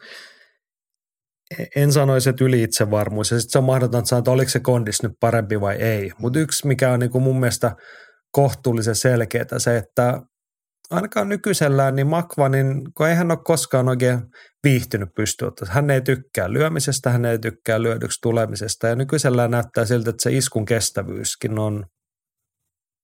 en 1.75 1.91
sanoisi, 1.91 2.29
että 2.29 2.43
yli 2.43 2.63
itsevarmuus. 2.63 3.31
Ja 3.31 3.39
sitten 3.39 3.51
se 3.51 3.57
on 3.57 3.63
mahdotonta 3.63 4.07
sanoa, 4.07 4.19
että 4.19 4.31
oliko 4.31 4.49
se 4.49 4.59
kondis 4.59 5.03
nyt 5.03 5.11
parempi 5.19 5.61
vai 5.61 5.75
ei. 5.75 6.11
Mutta 6.19 6.39
yksi, 6.39 6.67
mikä 6.67 6.91
on 6.91 6.99
niin 6.99 7.21
mun 7.21 7.39
mielestä 7.39 7.75
kohtuullisen 8.31 8.95
selkeää, 8.95 9.45
se, 9.57 9.77
että 9.77 10.21
ainakaan 10.91 11.29
nykyisellään 11.29 11.95
niin 11.95 12.07
Makvanin, 12.07 12.93
kun 12.97 13.07
ei 13.07 13.15
hän 13.15 13.31
ole 13.31 13.39
koskaan 13.43 13.89
oikein 13.89 14.19
viihtynyt 14.63 15.09
pystyottaa. 15.15 15.67
Hän 15.71 15.89
ei 15.89 16.01
tykkää 16.01 16.53
lyömisestä, 16.53 17.09
hän 17.09 17.25
ei 17.25 17.39
tykkää 17.39 17.81
lyödyksi 17.81 18.19
tulemisesta. 18.21 18.87
Ja 18.87 18.95
nykyisellään 18.95 19.51
näyttää 19.51 19.85
siltä, 19.85 20.09
että 20.09 20.23
se 20.23 20.31
iskun 20.31 20.65
kestävyyskin 20.65 21.59
on 21.59 21.85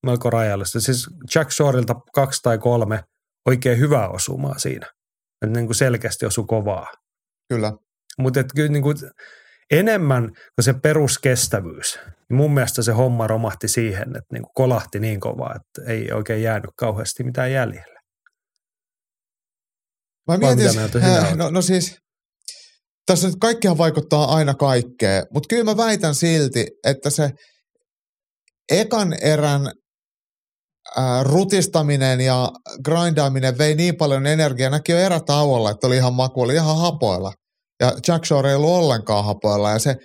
melko 0.05 0.29
rajallista. 0.29 0.79
Siis 0.79 1.07
Jack 1.35 1.51
Shoreilta 1.51 1.95
kaksi 2.13 2.39
tai 2.43 2.57
kolme 2.57 3.03
oikein 3.47 3.79
hyvää 3.79 4.09
osumaa 4.09 4.57
siinä. 4.57 4.91
Että 5.41 5.59
niin 5.59 5.65
kuin 5.65 5.75
selkeästi 5.75 6.25
osu 6.25 6.45
kovaa. 6.45 6.87
Kyllä. 7.49 7.71
Mutta 8.21 8.43
kyllä 8.55 8.71
niin 8.71 8.83
kuin 8.83 8.97
enemmän 9.71 10.23
kuin 10.25 10.65
se 10.65 10.73
peruskestävyys, 10.73 11.99
niin 12.05 12.37
mun 12.37 12.53
mielestä 12.53 12.81
se 12.81 12.91
homma 12.91 13.27
romahti 13.27 13.67
siihen, 13.67 14.07
että 14.07 14.33
niin 14.33 14.41
kuin 14.43 14.51
kolahti 14.55 14.99
niin 14.99 15.19
kovaa, 15.19 15.55
että 15.55 15.91
ei 15.91 16.11
oikein 16.11 16.43
jäänyt 16.43 16.71
kauheasti 16.75 17.23
mitään 17.23 17.51
jäljellä. 17.51 18.01
Mä 20.27 20.37
mietin, 20.37 21.03
äh, 21.03 21.35
no, 21.35 21.49
no 21.49 21.61
siis, 21.61 21.97
tässä 23.05 23.27
nyt 23.27 23.35
kaikkihan 23.41 23.77
vaikuttaa 23.77 24.35
aina 24.35 24.53
kaikkeen, 24.53 25.25
mutta 25.33 25.47
kyllä 25.47 25.63
mä 25.63 25.77
väitän 25.77 26.15
silti, 26.15 26.67
että 26.83 27.09
se 27.09 27.31
ekan 28.71 29.13
erän 29.21 29.67
äh, 30.97 31.23
rutistaminen 31.23 32.21
ja 32.21 32.51
grindaaminen 32.85 33.57
vei 33.57 33.75
niin 33.75 33.95
paljon 33.97 34.25
energiaa, 34.25 34.69
näki 34.69 34.91
jo 34.91 34.97
erätauolla, 34.97 35.71
että 35.71 35.87
oli 35.87 35.95
ihan 35.95 36.13
maku, 36.13 36.41
oli 36.41 36.53
ihan 36.53 36.77
hapoilla. 36.77 37.33
Ja 37.81 37.91
Jack 38.07 38.25
Shore 38.25 38.49
ei 38.49 38.55
ollut 38.55 38.69
ollenkaan 38.69 39.25
hapoilla 39.25 39.71
ja 39.71 39.79
se 39.79 39.95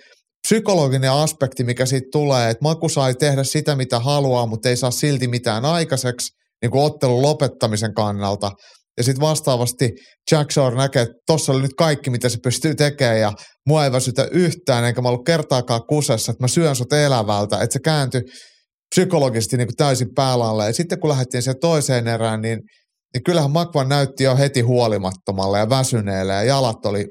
psykologinen 0.47 1.11
aspekti, 1.11 1.63
mikä 1.63 1.85
siitä 1.85 2.07
tulee, 2.11 2.49
että 2.49 2.63
Maku 2.63 2.89
sai 2.89 3.15
tehdä 3.15 3.43
sitä, 3.43 3.75
mitä 3.75 3.99
haluaa, 3.99 4.45
mutta 4.45 4.69
ei 4.69 4.77
saa 4.77 4.91
silti 4.91 5.27
mitään 5.27 5.65
aikaiseksi 5.65 6.27
niin 6.61 6.71
kuin 6.71 6.83
ottelun 6.83 7.21
lopettamisen 7.21 7.93
kannalta. 7.93 8.51
Ja 8.97 9.03
sitten 9.03 9.21
vastaavasti 9.21 9.91
Jack 10.31 10.51
Shore 10.51 10.75
näkee, 10.75 11.01
että 11.01 11.13
tossa 11.27 11.51
oli 11.51 11.61
nyt 11.61 11.73
kaikki, 11.77 12.09
mitä 12.09 12.29
se 12.29 12.37
pystyy 12.43 12.75
tekemään 12.75 13.19
ja 13.19 13.33
mua 13.67 13.83
ei 13.85 13.91
väsytä 13.91 14.27
yhtään, 14.31 14.85
enkä 14.85 15.01
mä 15.01 15.09
ollut 15.09 15.25
kertaakaan 15.25 15.81
kusessa, 15.89 16.31
että 16.31 16.43
mä 16.43 16.47
syön 16.47 16.75
sut 16.75 16.93
elävältä, 16.93 17.61
että 17.61 17.73
se 17.73 17.79
kääntyi 17.79 18.21
psykologisesti 18.95 19.57
niin 19.57 19.67
kuin 19.67 19.75
täysin 19.75 20.07
päälalle. 20.15 20.65
Ja 20.65 20.73
sitten 20.73 20.99
kun 20.99 21.09
lähdettiin 21.09 21.43
siihen 21.43 21.59
toiseen 21.61 22.07
erään, 22.07 22.41
niin, 22.41 22.59
niin 23.13 23.23
kyllähän 23.23 23.51
Makvan 23.51 23.89
näytti 23.89 24.23
jo 24.23 24.37
heti 24.37 24.61
huolimattomalle 24.61 25.59
ja 25.59 25.69
väsyneelle 25.69 26.33
ja 26.33 26.43
jalat 26.43 26.85
oli 26.85 27.05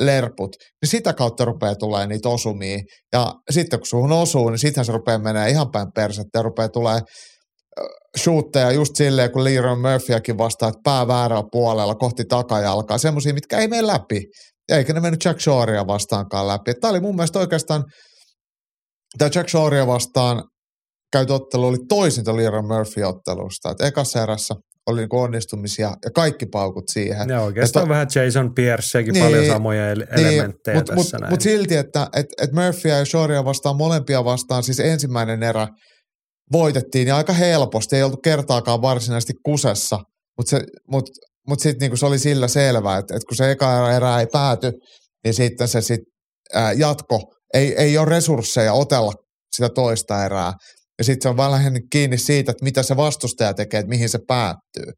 lerput, 0.00 0.56
niin 0.82 0.90
sitä 0.90 1.12
kautta 1.12 1.44
rupeaa 1.44 1.74
tulee 1.74 2.06
niitä 2.06 2.28
osumia. 2.28 2.78
Ja 3.12 3.34
sitten 3.50 3.78
kun 3.78 3.86
suhun 3.86 4.12
osuu, 4.12 4.50
niin 4.50 4.58
sittenhän 4.58 4.84
se 4.84 4.92
rupeaa 4.92 5.18
menee 5.18 5.50
ihan 5.50 5.70
päin 5.70 5.88
persettä 5.94 6.38
ja 6.38 6.42
rupeaa 6.42 6.68
tulee 6.68 7.00
shootteja 8.18 8.72
just 8.72 8.96
silleen, 8.96 9.32
kun 9.32 9.44
Leroy 9.44 9.76
Murphyäkin 9.76 10.38
vastaa, 10.38 10.68
että 10.68 10.80
pää 10.84 11.08
väärällä 11.08 11.44
puolella 11.52 11.94
kohti 11.94 12.24
takajalkaa. 12.24 12.98
Semmoisia, 12.98 13.34
mitkä 13.34 13.58
ei 13.58 13.68
mene 13.68 13.86
läpi. 13.86 14.22
Eikä 14.68 14.92
ne 14.92 15.00
mennyt 15.00 15.24
Jack 15.24 15.40
Shorea 15.40 15.86
vastaankaan 15.86 16.48
läpi. 16.48 16.74
Tämä 16.74 16.90
oli 16.90 17.00
mun 17.00 17.16
mielestä 17.16 17.38
oikeastaan, 17.38 17.84
tämä 19.18 19.30
Jack 19.34 19.48
Shorea 19.48 19.86
vastaan 19.86 20.44
käyty 21.12 21.32
ottelu 21.32 21.66
oli 21.66 21.78
toisinta 21.88 22.36
Leroy 22.36 22.62
Murphy-ottelusta. 22.62 23.70
Et 23.70 23.80
ekassa 23.80 24.22
erässä 24.22 24.54
oli 24.86 25.00
niinku 25.00 25.18
onnistumisia 25.18 25.88
ja 26.04 26.10
kaikki 26.14 26.46
paukut 26.46 26.84
siihen. 26.88 27.28
Ja 27.28 27.40
oikeastaan 27.42 27.82
Et- 27.84 27.88
vähän 27.88 28.06
Jason 28.14 28.54
Pierceäkin 28.54 29.12
Niin, 29.12 29.24
paljon 29.24 29.46
samoja 29.46 29.94
ele- 29.94 30.06
elementtejä 30.20 30.76
mutta 30.76 30.92
tässä 30.94 31.12
mut, 31.16 31.20
näin. 31.20 31.32
mut 31.32 31.40
silti, 31.40 31.76
että 31.76 32.06
et, 32.16 32.26
et 32.42 32.52
Murphyä 32.52 32.98
ja 32.98 33.04
Shorea 33.04 33.44
vastaan 33.44 33.76
molempia 33.76 34.24
vastaan, 34.24 34.62
siis 34.62 34.80
ensimmäinen 34.80 35.42
erä 35.42 35.68
voitettiin 36.52 37.08
ja 37.08 37.16
aika 37.16 37.32
helposti, 37.32 37.96
ei 37.96 38.02
oltu 38.02 38.16
kertaakaan 38.16 38.82
varsinaisesti 38.82 39.32
kusessa, 39.44 39.98
mutta 40.38 40.50
se, 40.50 40.60
mut, 40.90 41.04
mut 41.48 41.60
sitten 41.60 41.78
niinku 41.80 41.96
se 41.96 42.06
oli 42.06 42.18
sillä 42.18 42.48
selvää, 42.48 42.98
että 42.98 43.16
et 43.16 43.24
kun 43.28 43.36
se 43.36 43.50
eka 43.50 43.92
erä 43.92 44.20
ei 44.20 44.26
pääty, 44.32 44.72
niin 45.24 45.34
sitten 45.34 45.68
se 45.68 45.80
sit, 45.80 46.00
ää, 46.54 46.72
jatko, 46.72 47.20
ei, 47.54 47.74
ei 47.76 47.98
ole 47.98 48.08
resursseja 48.08 48.72
otella 48.72 49.12
sitä 49.56 49.68
toista 49.68 50.24
erää. 50.24 50.52
Ja 51.00 51.04
sitten 51.04 51.22
se 51.22 51.28
on 51.28 51.36
vähän 51.36 51.52
lähinnä 51.52 51.80
kiinni 51.90 52.18
siitä, 52.18 52.50
että 52.50 52.64
mitä 52.64 52.82
se 52.82 52.96
vastustaja 52.96 53.54
tekee, 53.54 53.80
että 53.80 53.88
mihin 53.90 54.08
se 54.08 54.18
päättyy. 54.26 54.92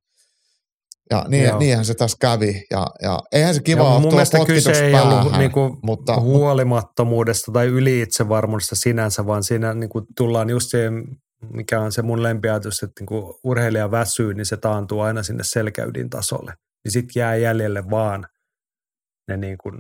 Ja 1.11 1.24
niin, 1.28 1.44
Joo. 1.44 1.59
niinhän 1.59 1.84
se 1.84 1.94
tässä 1.94 2.16
kävi. 2.20 2.62
Ja, 2.70 2.86
ja 3.03 3.20
eihän 3.32 3.55
se 3.55 3.62
kiva 3.62 3.82
Joo, 3.82 4.00
mun 4.00 4.12
mielestä 4.12 4.38
kyse 4.46 4.72
ei 4.72 4.92
päähän, 4.92 5.18
ollut 5.18 5.38
niinku 5.38 5.78
mutta, 5.82 6.20
huolimattomuudesta 6.20 7.53
tai 7.53 7.66
yliitsevarmuudesta 7.66 8.76
sinänsä, 8.76 9.26
vaan 9.26 9.42
siinä 9.42 9.74
niinku 9.74 10.07
tullaan 10.16 10.50
just 10.50 10.70
siihen, 10.70 11.05
mikä 11.53 11.80
on 11.80 11.92
se 11.92 12.03
mun 12.03 12.22
lempiajatus, 12.22 12.82
että 12.82 13.00
niinku 13.00 13.40
urheilija 13.44 13.90
väsyy, 13.90 14.34
niin 14.34 14.46
se 14.46 14.57
taantuu 14.57 15.00
aina 15.00 15.22
sinne 15.22 15.44
selkäydin 15.44 16.11
tasolle. 16.11 16.55
Niin 16.84 16.92
sitten 16.92 17.20
jää 17.20 17.36
jäljelle 17.36 17.90
vaan 17.90 18.26
ne 19.28 19.36
niinku 19.36 19.70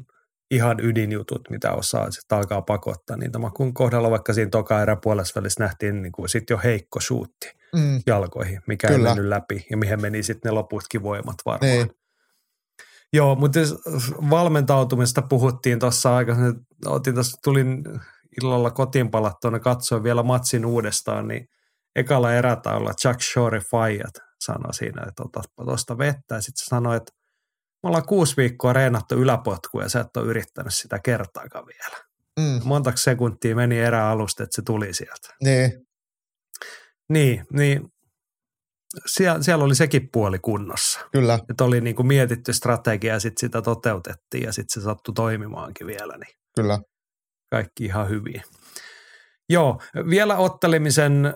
ihan 0.52 0.80
ydinjutut, 0.80 1.50
mitä 1.50 1.72
osaa, 1.72 2.10
sitten 2.10 2.38
alkaa 2.38 2.62
pakottaa 2.62 3.16
niitä. 3.16 3.38
Makun 3.38 3.74
kohdalla 3.74 4.10
vaikka 4.10 4.32
siinä 4.32 4.50
toka 4.50 4.82
erä 4.82 4.96
puolessa 4.96 5.40
välissä 5.40 5.64
nähtiin 5.64 6.02
niinku 6.02 6.28
sit 6.28 6.50
jo 6.50 6.60
heikko 6.64 7.00
suutti 7.00 7.50
mm, 7.74 8.02
jalkoihin, 8.06 8.60
mikä 8.66 8.88
Kyllä. 8.88 9.08
ei 9.08 9.14
mennyt 9.14 9.28
läpi 9.28 9.66
ja 9.70 9.76
mihin 9.76 10.00
meni 10.00 10.22
sitten 10.22 10.50
ne 10.50 10.54
loputkin 10.54 11.02
voimat 11.02 11.36
varmaan. 11.46 11.72
Niin. 11.72 11.90
Joo, 13.12 13.34
mutta 13.34 13.60
valmentautumista 14.30 15.22
puhuttiin 15.22 15.78
tuossa 15.78 16.16
aikaisemmin. 16.16 16.54
Otin 16.86 17.14
tuossa, 17.14 17.38
tulin 17.44 17.84
illalla 18.42 18.70
kotiin 18.70 19.10
palattuun 19.10 19.54
ja 19.54 19.60
katsoin 19.60 20.02
vielä 20.02 20.22
matsin 20.22 20.66
uudestaan, 20.66 21.28
niin 21.28 21.48
ekalla 21.96 22.34
erätaululla 22.34 22.94
Chuck 22.94 23.20
Shore 23.20 23.60
Fayat 23.70 24.14
sanoi 24.40 24.74
siinä, 24.74 25.02
että 25.08 25.22
otatpa 25.22 25.64
tuosta 25.64 25.98
vettä. 25.98 26.34
Ja 26.34 26.40
sitten 26.40 26.66
sanoi, 26.66 26.96
että 26.96 27.12
me 27.82 27.86
ollaan 27.86 28.06
kuusi 28.06 28.36
viikkoa 28.36 28.72
reenattu 28.72 29.14
yläpotkua 29.14 29.82
ja 29.82 29.88
sä 29.88 30.00
et 30.00 30.16
ole 30.16 30.26
yrittänyt 30.26 30.74
sitä 30.74 30.98
kertaakaan 30.98 31.66
vielä. 31.66 31.96
Mm. 32.40 32.60
Montako 32.64 32.96
sekuntia 32.96 33.56
meni 33.56 33.78
erää 33.78 34.10
alusta, 34.10 34.42
että 34.42 34.56
se 34.56 34.62
tuli 34.62 34.94
sieltä. 34.94 35.34
Niin. 35.42 35.86
Niin, 37.08 37.46
niin 37.52 37.88
siellä, 39.06 39.42
siellä 39.42 39.64
oli 39.64 39.74
sekin 39.74 40.08
puoli 40.12 40.38
kunnossa. 40.38 41.00
Kyllä. 41.12 41.38
Että 41.50 41.64
oli 41.64 41.80
niin 41.80 41.96
kuin 41.96 42.06
mietitty 42.06 42.52
strategia 42.52 43.12
ja 43.12 43.20
sitten 43.20 43.40
sitä 43.40 43.62
toteutettiin 43.62 44.44
ja 44.44 44.52
sitten 44.52 44.82
se 44.82 44.84
sattui 44.84 45.14
toimimaankin 45.14 45.86
vielä. 45.86 46.16
Niin 46.16 46.34
Kyllä. 46.54 46.78
Kaikki 47.50 47.84
ihan 47.84 48.08
hyvin. 48.08 48.42
Joo, 49.48 49.80
vielä 50.10 50.36
ottelemisen 50.36 51.34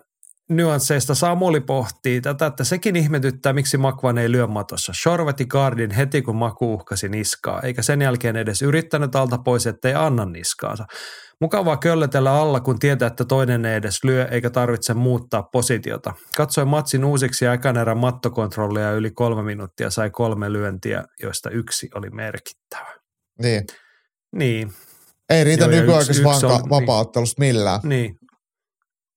nyansseista 0.50 1.14
Samuli 1.14 1.60
pohtii 1.60 2.20
tätä, 2.20 2.46
että 2.46 2.64
sekin 2.64 2.96
ihmetyttää, 2.96 3.52
miksi 3.52 3.76
Makvan 3.76 4.18
ei 4.18 4.32
lyö 4.32 4.46
matossa. 4.46 4.92
Shorveti 5.02 5.46
Gardin 5.46 5.90
heti, 5.90 6.22
kun 6.22 6.36
Maku 6.36 6.74
uhkasi 6.74 7.08
niskaa, 7.08 7.60
eikä 7.60 7.82
sen 7.82 8.02
jälkeen 8.02 8.36
edes 8.36 8.62
yrittänyt 8.62 9.16
alta 9.16 9.38
pois, 9.38 9.66
ettei 9.66 9.94
anna 9.94 10.24
niskaansa. 10.24 10.84
Mukavaa 11.40 11.76
köllötellä 11.76 12.32
alla, 12.32 12.60
kun 12.60 12.78
tietää, 12.78 13.06
että 13.06 13.24
toinen 13.24 13.64
ei 13.64 13.74
edes 13.74 14.04
lyö 14.04 14.28
eikä 14.30 14.50
tarvitse 14.50 14.94
muuttaa 14.94 15.42
positiota. 15.42 16.12
Katsoin 16.36 16.68
matsin 16.68 17.04
uusiksi 17.04 17.44
ja 17.44 17.52
ekan 17.52 17.76
erän 17.76 17.98
mattokontrollia 17.98 18.92
yli 18.92 19.10
kolme 19.10 19.42
minuuttia 19.42 19.90
sai 19.90 20.10
kolme 20.10 20.52
lyöntiä, 20.52 21.04
joista 21.22 21.50
yksi 21.50 21.88
oli 21.94 22.10
merkittävä. 22.10 22.94
Niin. 23.42 23.64
Niin. 24.36 24.72
Ei 25.30 25.44
riitä 25.44 25.66
nykyaikaisessa 25.66 26.24
vanka 26.24 26.48
niin. 26.48 26.70
vapauttelusta 26.70 27.40
millään. 27.40 27.80
Niin. 27.84 28.18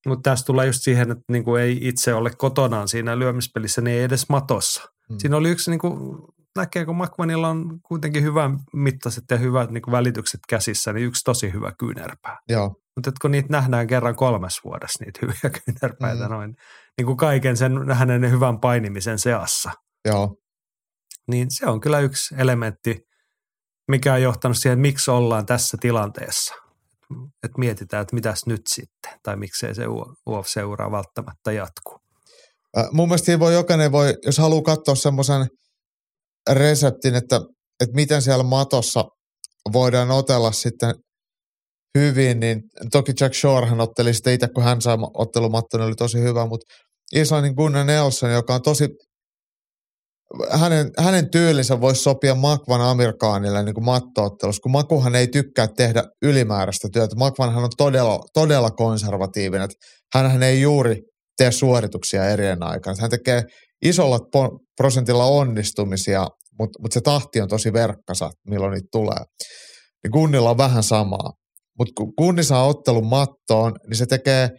Mutta 0.08 0.30
tässä 0.30 0.45
tulee 0.45 0.66
just 0.66 0.82
siihen, 0.82 1.12
että 1.12 1.24
niinku 1.32 1.56
ei 1.56 1.78
itse 1.82 2.14
ole 2.14 2.32
kotonaan 2.38 2.88
siinä 2.88 3.20
lyömispelissä, 3.20 3.82
niin 3.82 3.97
ei 3.97 4.04
edes 4.04 4.30
matossa. 4.30 4.82
Hmm. 5.10 5.20
Siinä 5.20 5.38
oli 5.38 5.50
yksi, 5.50 5.72
niinku, 5.72 6.18
näkee 6.56 6.86
kun 6.86 6.95
Makvanilla 6.95 7.47
on 7.47 7.80
kuitenkin 7.82 8.24
hyvän 8.24 8.60
mittaiset 8.74 9.24
ja 9.32 9.38
hyvät 9.38 9.72
niinku 9.72 9.91
välitykset 9.91 10.39
käsissä, 10.50 10.93
niin 10.93 11.06
yksi 11.08 11.24
tosi 11.24 11.54
hyvä 11.54 11.72
kyynärpää. 11.80 12.38
Joo. 12.50 12.76
Mutta 12.95 13.12
kun 13.22 13.32
niitä 13.32 13.47
nähdään 13.50 13.88
kerran 13.88 14.16
kolmes 14.16 14.60
vuodessa, 14.64 15.04
niitä 15.06 15.20
hyviä 15.22 15.60
kyynärpäitä 15.66 16.26
hmm. 16.26 16.34
noin, 16.34 16.56
niin 16.97 17.06
kuin 17.06 17.18
kaiken 17.18 17.58
sen 17.58 17.91
hänen 17.91 18.32
hyvän 18.32 18.60
painimisen 18.60 19.20
seassa. 19.20 19.72
Joo. 20.06 20.36
Niin 21.28 21.47
se 21.50 21.66
on 21.66 21.80
kyllä 21.80 22.00
yksi 22.00 22.36
elementti, 22.38 23.00
mikä 23.88 24.14
on 24.14 24.22
johtanut 24.22 24.58
siihen, 24.58 24.74
että 24.74 24.82
miksi 24.82 25.12
ollaan 25.12 25.45
tässä 25.45 25.78
tilanteessa– 25.82 26.56
että 27.43 27.60
mietitään, 27.60 28.01
että 28.01 28.16
mitäs 28.16 28.45
nyt 28.45 28.62
sitten, 28.68 29.20
tai 29.24 29.36
miksei 29.36 29.76
se 29.76 29.84
UOF-seuraa 30.30 30.91
välttämättä 30.91 31.51
jatkuu. 31.51 31.97
Äh, 32.78 32.88
mun 32.91 33.07
mielestä 33.07 33.39
voi 33.39 33.53
jokainen 33.53 33.91
voi, 33.91 34.14
jos 34.26 34.38
haluaa 34.38 34.62
katsoa 34.62 34.95
semmoisen 34.95 35.47
reseptin, 36.49 37.16
että, 37.16 37.41
että 37.84 37.95
miten 37.95 38.22
siellä 38.22 38.43
matossa 38.43 39.05
voidaan 39.74 40.12
otella 40.12 40.51
sitten 40.51 40.93
hyvin, 41.97 42.39
niin 42.39 42.62
toki 42.91 43.12
Jack 43.20 43.36
Shorehan 43.36 43.82
otteli 43.82 44.14
sitten 44.14 44.34
itse, 44.34 44.47
kun 44.55 44.64
hän 44.64 44.82
sai 44.82 44.97
ottelumatto, 45.14 45.78
niin 45.78 45.88
oli 45.88 45.95
tosi 45.95 46.20
hyvä, 46.20 46.45
mutta 46.45 46.74
Islannin 47.16 47.53
Gunnar 47.53 47.86
Nelson, 47.86 48.32
joka 48.32 48.55
on 48.55 48.62
tosi 48.62 48.88
hänen, 50.52 50.92
hänen 50.98 51.32
tyylinsä 51.32 51.82
voisi 51.82 52.02
sopia 52.02 52.36
Makvan 52.36 52.82
Amerikaanille 52.82 53.64
niin 53.64 53.84
mattoottelussa, 53.84 54.62
kun 54.62 54.72
Makuhan 54.72 55.16
ei 55.16 55.28
tykkää 55.28 55.68
tehdä 55.68 56.04
ylimääräistä 56.22 56.88
työtä. 56.94 57.16
Makvanhan 57.16 57.64
on 57.64 57.70
todella, 57.78 58.20
todella 58.34 58.72
konservatiivinen. 58.72 59.70
Hänhän 60.14 60.44
ei 60.44 60.62
juuri 60.62 61.02
tee 61.38 61.52
suorituksia 61.52 62.30
erien 62.30 62.64
aikana. 62.64 62.96
Hän 63.02 63.10
tekee 63.10 63.44
isolla 63.86 64.20
prosentilla 64.78 65.26
onnistumisia, 65.26 66.28
mutta 66.60 66.80
mut 66.82 66.92
se 66.92 67.02
tahti 67.02 67.42
on 67.42 67.50
tosi 67.50 67.74
verkkasa, 67.74 68.30
milloin 68.50 68.72
niitä 68.72 68.88
tulee. 68.92 69.24
Niin 70.04 70.12
Gunnilla 70.12 70.50
on 70.50 70.58
vähän 70.58 70.84
samaa. 70.84 71.32
Mutta 71.80 71.94
kun 71.98 72.14
Gunni 72.18 72.44
saa 72.44 72.68
ottelun 72.68 73.06
mattoon, 73.06 73.74
niin 73.88 73.98
se 73.98 74.06
tekee 74.06 74.50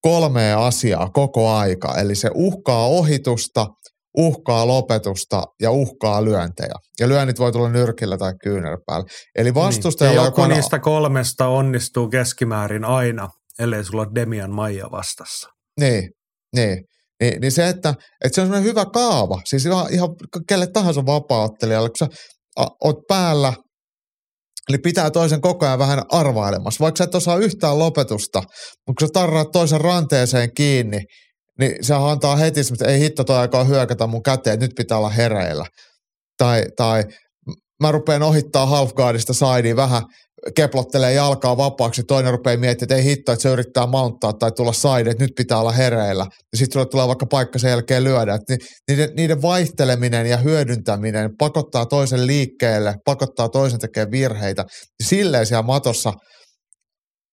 kolmea 0.00 0.66
asiaa 0.66 1.10
koko 1.10 1.50
aika. 1.50 1.94
Eli 2.00 2.14
se 2.14 2.30
uhkaa 2.34 2.86
ohitusta– 2.86 3.66
uhkaa 4.18 4.66
lopetusta 4.66 5.42
ja 5.62 5.70
uhkaa 5.70 6.24
lyöntejä. 6.24 6.74
Ja 7.00 7.08
lyönnit 7.08 7.38
voi 7.38 7.52
tulla 7.52 7.68
nyrkillä 7.68 8.18
tai 8.18 8.32
kyynärpäällä. 8.42 9.06
Eli 9.36 9.54
vastustajalla... 9.54 10.20
Niin. 10.20 10.26
Joku 10.26 10.46
niistä 10.46 10.78
kolmesta 10.78 11.46
onnistuu 11.46 12.08
keskimäärin 12.08 12.84
aina, 12.84 13.28
ellei 13.58 13.84
sulla 13.84 14.02
ole 14.02 14.14
Demian 14.14 14.54
Maija 14.54 14.90
vastassa. 14.90 15.48
Niin, 15.80 16.10
niin. 16.56 16.78
Niin, 17.22 17.40
niin 17.40 17.52
se, 17.52 17.68
että, 17.68 17.94
että 18.24 18.34
se 18.34 18.40
on 18.40 18.46
sellainen 18.46 18.70
hyvä 18.70 18.84
kaava, 18.84 19.40
siis 19.44 19.66
ihan, 19.66 19.92
ihan 19.92 20.08
kelle 20.48 20.66
tahansa 20.66 21.06
vapaattelijalle, 21.06 21.88
kun 21.88 21.96
sä 21.98 22.08
a, 22.56 22.66
oot 22.84 22.96
päällä, 23.08 23.52
eli 24.68 24.78
pitää 24.78 25.10
toisen 25.10 25.40
koko 25.40 25.66
ajan 25.66 25.78
vähän 25.78 26.02
arvailemassa. 26.12 26.82
Vaikka 26.84 26.98
sä 26.98 27.04
et 27.04 27.14
osaa 27.14 27.36
yhtään 27.36 27.78
lopetusta, 27.78 28.38
mutta 28.86 29.00
kun 29.00 29.08
sä 29.08 29.12
tarraat 29.12 29.48
toisen 29.52 29.80
ranteeseen 29.80 30.54
kiinni, 30.54 31.00
niin 31.58 31.84
se 31.84 31.94
antaa 31.94 32.36
heti 32.36 32.60
että 32.60 32.84
ei 32.84 33.00
hitto 33.00 33.24
toi 33.24 33.36
aikaa 33.36 33.64
hyökätä 33.64 34.06
mun 34.06 34.22
käteen, 34.22 34.58
nyt 34.58 34.72
pitää 34.76 34.98
olla 34.98 35.10
hereillä. 35.10 35.64
Tai, 36.38 36.64
tai 36.76 37.04
mä 37.82 37.92
rupean 37.92 38.22
ohittaa 38.22 38.66
halfguardista 38.66 39.32
sideen 39.32 39.76
vähän, 39.76 40.02
keplottelee 40.54 41.12
jalkaa 41.12 41.56
vapaaksi, 41.56 42.02
toinen 42.02 42.32
rupeaa 42.32 42.56
miettimään, 42.56 42.84
että 42.84 42.94
ei 42.94 43.04
hitto, 43.04 43.32
että 43.32 43.42
se 43.42 43.48
yrittää 43.48 43.86
mounttaa 43.86 44.32
tai 44.32 44.52
tulla 44.52 44.72
side, 44.72 45.10
että 45.10 45.24
nyt 45.24 45.32
pitää 45.36 45.60
olla 45.60 45.72
hereillä. 45.72 46.26
Ja 46.52 46.58
sitten 46.58 46.88
tulee 46.90 47.06
vaikka 47.06 47.26
paikka 47.26 47.58
sen 47.58 47.70
jälkeen 47.70 48.04
lyödä. 48.04 48.34
Että 48.34 48.56
niiden, 48.90 49.10
niiden 49.16 49.42
vaihteleminen 49.42 50.26
ja 50.26 50.36
hyödyntäminen 50.36 51.30
pakottaa 51.38 51.86
toisen 51.86 52.26
liikkeelle, 52.26 52.94
pakottaa 53.04 53.48
toisen 53.48 53.80
tekemään 53.80 54.10
virheitä. 54.10 54.64
Silleen 55.02 55.46
siellä 55.46 55.62
matossa 55.62 56.12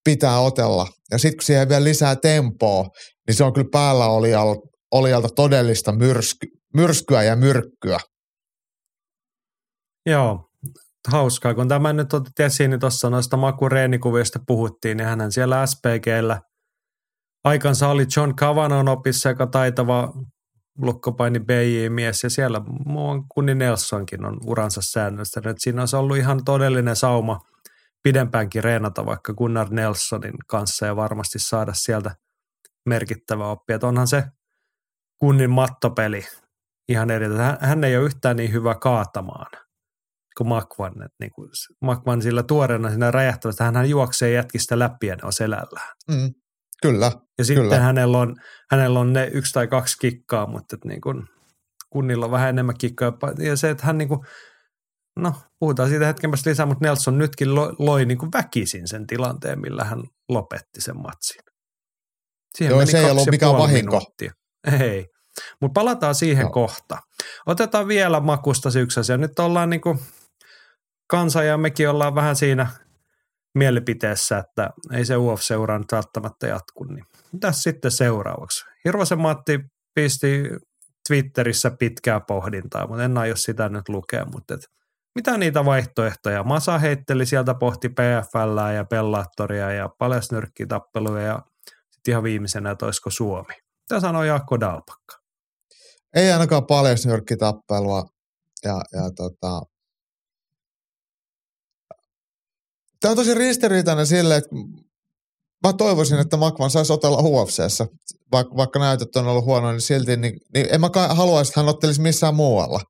pitää 0.03 0.39
otella. 0.39 0.87
Ja 1.11 1.17
sitten 1.17 1.37
kun 1.37 1.45
siihen 1.45 1.69
vielä 1.69 1.83
lisää 1.83 2.15
tempoa, 2.15 2.85
niin 3.27 3.35
se 3.35 3.43
on 3.43 3.53
kyllä 3.53 3.69
päällä 3.71 4.05
olijalta, 4.05 4.61
olijalta 4.91 5.29
todellista 5.35 5.91
myrsky, 5.91 6.47
myrskyä 6.73 7.23
ja 7.23 7.35
myrkkyä. 7.35 7.97
Joo, 10.05 10.49
hauskaa. 11.07 11.53
Kun 11.53 11.67
tämä 11.67 11.93
nyt 11.93 12.13
otit 12.13 12.39
esiin, 12.39 12.69
niin 12.69 12.79
tuossa 12.79 13.09
noista 13.09 13.37
makureenikuvista 13.37 14.39
puhuttiin, 14.47 14.97
niin 14.97 15.07
hänen 15.07 15.31
siellä 15.31 15.65
SPGllä 15.65 16.41
aikansa 17.43 17.89
oli 17.89 18.05
John 18.17 18.35
Cavanon 18.35 18.89
opissa, 18.89 19.29
joka 19.29 19.47
taitava 19.47 20.13
lukkopaini 20.77 21.39
BJ-mies, 21.39 22.23
ja 22.23 22.29
siellä 22.29 22.61
muun 22.85 23.25
Kunni 23.29 23.55
Nelsonkin 23.55 24.25
on 24.25 24.37
uransa 24.45 24.81
säännöstänyt. 24.83 25.57
Siinä 25.59 25.81
olisi 25.81 25.95
ollut 25.95 26.17
ihan 26.17 26.45
todellinen 26.45 26.95
sauma 26.95 27.39
pidempäänkin 28.03 28.63
reenata 28.63 29.05
vaikka 29.05 29.33
Gunnar 29.33 29.67
Nelsonin 29.69 30.33
kanssa 30.47 30.85
ja 30.85 30.95
varmasti 30.95 31.39
saada 31.39 31.73
sieltä 31.73 32.15
merkittävä 32.85 33.47
oppi. 33.47 33.73
Että 33.73 33.87
onhan 33.87 34.07
se 34.07 34.23
kunnin 35.19 35.49
mattopeli 35.49 36.25
ihan 36.89 37.11
eri. 37.11 37.27
Hän, 37.37 37.57
hän 37.61 37.83
ei 37.83 37.97
ole 37.97 38.05
yhtään 38.05 38.37
niin 38.37 38.51
hyvä 38.51 38.75
kaatamaan 38.75 39.51
kuin 40.37 40.47
Makvan. 40.47 40.93
Niin 41.19 41.31
kuin 41.31 41.49
Makvan 41.81 42.21
sillä 42.21 42.43
tuoreena 42.43 42.89
siinä 42.89 43.11
räjähtävästä, 43.11 43.63
hän 43.63 43.89
juoksee 43.89 44.31
jätkistä 44.31 44.79
läpi 44.79 45.07
ja 45.07 45.15
ne 45.15 45.21
on 45.23 45.33
selällään. 45.33 45.95
Mm, 46.11 46.33
kyllä. 46.81 47.11
Ja 47.37 47.45
sitten 47.45 47.63
kyllä. 47.63 47.79
Hänellä, 47.79 48.17
on, 48.17 48.35
hänellä 48.71 48.99
on 48.99 49.13
ne 49.13 49.29
yksi 49.33 49.53
tai 49.53 49.67
kaksi 49.67 49.97
kikkaa, 49.99 50.47
mutta 50.47 50.75
että 50.75 50.87
niin 50.87 51.01
kuin 51.01 51.23
kunnilla 51.89 52.25
on 52.25 52.31
vähän 52.31 52.49
enemmän 52.49 52.77
kikkaa. 52.77 53.17
Ja 53.39 53.55
se, 53.55 53.69
että 53.69 53.85
hän 53.85 53.97
niin 53.97 54.07
kuin, 54.07 54.19
no 55.19 55.33
puhutaan 55.59 55.89
siitä 55.89 56.05
hetken 56.05 56.31
päästä 56.31 56.49
lisää, 56.49 56.65
mutta 56.65 56.85
Nelson 56.85 57.17
nytkin 57.17 57.55
loi, 57.55 57.73
loi 57.79 58.05
niin 58.05 58.17
kuin 58.17 58.31
väkisin 58.33 58.87
sen 58.87 59.07
tilanteen, 59.07 59.61
millä 59.61 59.83
hän 59.83 60.03
lopetti 60.29 60.81
sen 60.81 60.97
matsin. 60.97 61.41
Siihen 62.55 62.71
Joo, 62.75 62.85
se 62.85 62.99
ei 62.99 63.11
ollut 63.11 63.31
mikään 63.31 63.57
vahinko. 63.57 63.91
Minuuttia. 63.91 64.31
Ei. 64.81 65.07
Mutta 65.61 65.79
palataan 65.79 66.15
siihen 66.15 66.45
no. 66.45 66.51
kohta. 66.51 66.97
Otetaan 67.45 67.87
vielä 67.87 68.19
makusta 68.19 68.79
yksi 68.79 68.99
asia. 68.99 69.17
Nyt 69.17 69.39
ollaan 69.39 69.69
niin 69.69 69.81
kuin 69.81 69.99
kansa 71.07 71.43
ja 71.43 71.57
mekin 71.57 71.89
ollaan 71.89 72.15
vähän 72.15 72.35
siinä 72.35 72.67
mielipiteessä, 73.55 74.37
että 74.37 74.69
ei 74.93 75.05
se 75.05 75.17
UF-seura 75.17 75.79
nyt 75.79 75.91
välttämättä 75.91 76.47
jatku. 76.47 76.83
Niin 76.83 77.05
mitäs 77.31 77.63
sitten 77.63 77.91
seuraavaksi? 77.91 78.65
Hirvosen 78.85 79.19
Matti 79.19 79.59
pisti 79.95 80.43
Twitterissä 81.07 81.71
pitkää 81.71 82.19
pohdintaa, 82.19 82.87
mutta 82.87 83.03
en 83.03 83.17
aio 83.17 83.35
sitä 83.35 83.69
nyt 83.69 83.89
lukea, 83.89 84.25
mutta 84.25 84.53
et, 84.53 84.61
mitä 85.15 85.37
niitä 85.37 85.65
vaihtoehtoja? 85.65 86.43
Masa 86.43 86.77
heitteli 86.79 87.25
sieltä 87.25 87.53
pohti 87.53 87.89
PFL 87.89 88.73
ja 88.75 88.85
Pellattoria 88.85 89.71
ja 89.71 89.89
paljasnyrkkitappeluja 89.99 91.21
ja 91.21 91.39
ihan 92.11 92.23
viimeisenä, 92.23 92.71
että 92.71 92.85
olisiko 92.85 93.09
Suomi. 93.09 93.53
Tämä 93.87 94.01
sanoi 94.01 94.27
Jaakko 94.27 94.59
Dalpakka. 94.59 95.15
Ei 96.15 96.31
ainakaan 96.31 96.65
paljon 96.65 96.97
nyrkkitappelua. 97.05 98.05
ja, 98.63 98.81
ja 98.93 99.11
tota, 99.15 99.61
Tämä 103.05 103.11
on 103.11 103.17
tosi 103.17 103.33
ristiriitainen 103.33 104.07
silleen, 104.07 104.37
että 104.37 104.55
mä 105.67 105.73
toivoisin, 105.73 106.19
että 106.19 106.37
Makvan 106.37 106.69
saisi 106.69 106.93
otella 106.93 107.17
ufc 107.17 107.59
Vaikka, 108.31 108.55
vaikka 108.57 108.79
näytöt 108.79 109.15
on 109.15 109.27
ollut 109.27 109.45
huono, 109.45 109.71
niin 109.71 109.81
silti 109.81 110.17
niin, 110.17 110.39
niin 110.53 110.67
en 110.71 110.81
mä 110.81 110.89
haluaisi, 111.09 111.49
että 111.49 111.59
hän 111.59 111.69
ottelisi 111.69 112.01
missään 112.01 112.35
muualla. 112.35 112.81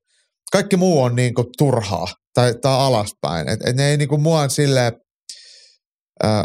Kaikki 0.52 0.76
muu 0.76 1.02
on 1.02 1.16
niin 1.16 1.34
kuin 1.34 1.46
turhaa 1.58 2.06
tai, 2.34 2.54
tai 2.54 2.78
alaspäin. 2.78 3.48
Et, 3.48 3.60
et 3.66 3.76
ne 3.76 3.90
ei 3.90 3.96
niin 3.96 4.08
kuin 4.08 4.22
mua 4.22 4.48
silleen, 4.48 4.92
äh, 6.24 6.44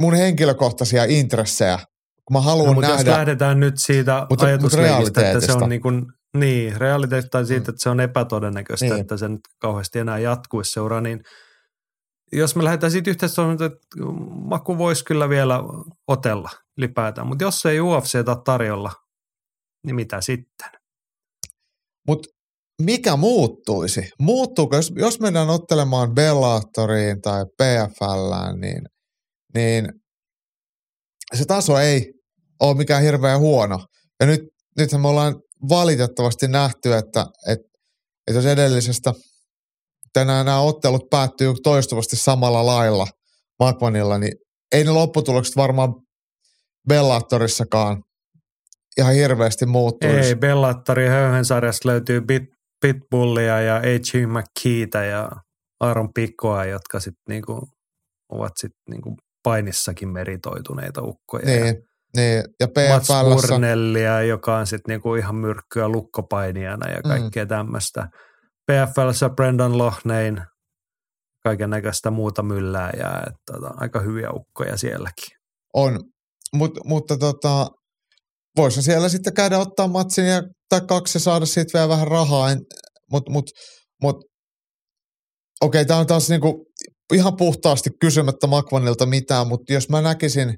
mun 0.00 0.14
henkilökohtaisia 0.14 1.04
intressejä, 1.04 1.78
kun 2.24 2.36
mä 2.36 2.40
haluan 2.40 2.66
no, 2.66 2.72
mutta 2.72 2.90
nähdä. 2.90 3.10
jos 3.10 3.16
lähdetään 3.18 3.60
nyt 3.60 3.74
siitä 3.78 4.26
mutta, 4.30 4.46
ajatusleikistä, 4.46 5.30
että 5.30 5.46
se 5.46 5.52
on 5.52 5.68
niin 5.68 5.80
kuin, 5.80 6.06
niin, 6.36 6.76
realiteetista 6.76 7.44
siitä, 7.44 7.70
että 7.70 7.82
se 7.82 7.88
on 7.88 8.00
epätodennäköistä, 8.00 8.86
niin. 8.86 9.00
että 9.00 9.16
se 9.16 9.28
nyt 9.28 9.40
kauheasti 9.58 9.98
enää 9.98 10.18
jatkuisi 10.18 10.72
seuraa, 10.72 11.00
niin 11.00 11.20
jos 12.32 12.56
me 12.56 12.64
lähdetään 12.64 12.92
siitä 12.92 13.10
yhteistoimintaan, 13.10 13.72
että 13.72 13.86
Maku 14.48 14.78
voisi 14.78 15.04
kyllä 15.04 15.28
vielä 15.28 15.60
otella 16.08 16.50
ylipäätään, 16.78 17.26
mutta 17.26 17.44
jos 17.44 17.66
ei 17.66 17.80
UFCtä 17.80 18.36
tarjolla, 18.44 18.92
niin 19.86 19.96
mitä 19.96 20.20
sitten? 20.20 20.70
Mutta 22.08 22.28
mikä 22.82 23.16
muuttuisi? 23.16 24.10
Muuttuuko, 24.20 24.76
jos, 24.76 24.92
jos 24.96 25.20
mennään 25.20 25.50
ottelemaan 25.50 26.14
Bellatoriin 26.14 27.22
tai 27.22 27.44
PFLään, 27.44 28.60
niin, 28.60 28.82
niin 29.54 29.92
se 31.34 31.44
taso 31.44 31.78
ei 31.78 32.12
ole 32.60 32.76
mikään 32.76 33.02
hirveän 33.02 33.40
huono. 33.40 33.86
Ja 34.20 34.26
nyt, 34.26 34.40
nythän 34.78 35.00
me 35.00 35.08
ollaan 35.08 35.34
valitettavasti 35.68 36.48
nähty, 36.48 36.94
että, 36.94 37.26
että, 37.48 37.68
että 38.26 38.38
jos 38.38 38.46
edellisestä 38.46 39.12
tänään 40.12 40.46
nämä 40.46 40.60
ottelut 40.60 41.10
päättyy 41.10 41.54
toistuvasti 41.62 42.16
samalla 42.16 42.66
lailla 42.66 43.06
Makmanilla, 43.58 44.18
niin 44.18 44.32
ei 44.72 44.84
ne 44.84 44.90
lopputulokset 44.90 45.56
varmaan 45.56 45.94
Bellatorissakaan 46.88 48.02
ihan 48.98 49.14
hirveästi 49.14 49.66
muuttuisi. 49.66 50.28
Ei, 50.28 50.36
Bellatorin 50.36 51.10
höyhensarjasta 51.10 51.88
löytyy 51.88 52.20
Bit, 52.20 52.42
Pitbullia 52.80 53.60
ja 53.60 53.76
A.G. 53.76 54.26
McKeitä 54.26 55.04
ja 55.04 55.30
Aaron 55.80 56.12
Pikkoa, 56.14 56.64
jotka 56.64 57.00
sitten 57.00 57.22
niinku 57.28 57.68
ovat 58.28 58.52
sitten 58.56 58.82
niinku 58.90 59.16
painissakin 59.42 60.08
meritoituneita 60.08 61.02
ukkoja. 61.02 61.46
Niin, 61.46 61.66
ja 61.66 61.74
niin. 62.16 62.44
ja 62.60 62.68
PFLssä... 62.68 64.22
joka 64.28 64.56
on 64.56 64.66
sitten 64.66 64.92
niinku 64.92 65.14
ihan 65.14 65.36
myrkkyä 65.36 65.88
lukkopainijana 65.88 66.90
ja 66.90 66.96
mm. 66.96 67.08
kaikkea 67.08 67.44
mm. 67.44 67.48
tämmöistä. 67.48 68.08
PFLssä 68.66 69.28
Brendan 69.28 69.78
Lohnein, 69.78 70.42
kaiken 71.42 71.70
näköistä 71.70 72.10
muuta 72.10 72.42
myllää 72.42 72.90
ja 72.98 73.10
että, 73.26 73.52
tota, 73.52 73.74
aika 73.76 74.00
hyviä 74.00 74.30
ukkoja 74.30 74.76
sielläkin. 74.76 75.36
On, 75.74 75.98
Mut, 76.54 76.78
mutta 76.84 77.16
tota, 77.16 77.66
voisi 78.56 78.82
siellä 78.82 79.08
sitten 79.08 79.34
käydä 79.34 79.58
ottaa 79.58 79.88
matsin 79.88 80.26
ja, 80.26 80.42
tai 80.68 80.80
kaksi 80.88 81.16
ja 81.16 81.20
saada 81.20 81.46
siitä 81.46 81.78
vielä 81.78 81.88
vähän 81.88 82.08
rahaa, 82.08 82.48
mutta 83.10 83.32
mut, 83.32 83.50
mut, 84.02 84.16
okei, 85.60 85.80
okay, 85.80 85.84
tämä 85.84 86.00
on 86.00 86.06
taas 86.06 86.30
niinku 86.30 86.66
ihan 87.14 87.36
puhtaasti 87.36 87.90
kysymättä 88.00 88.46
Makvanilta 88.46 89.06
mitään, 89.06 89.46
mutta 89.46 89.72
jos 89.72 89.88
mä 89.88 90.00
näkisin 90.02 90.54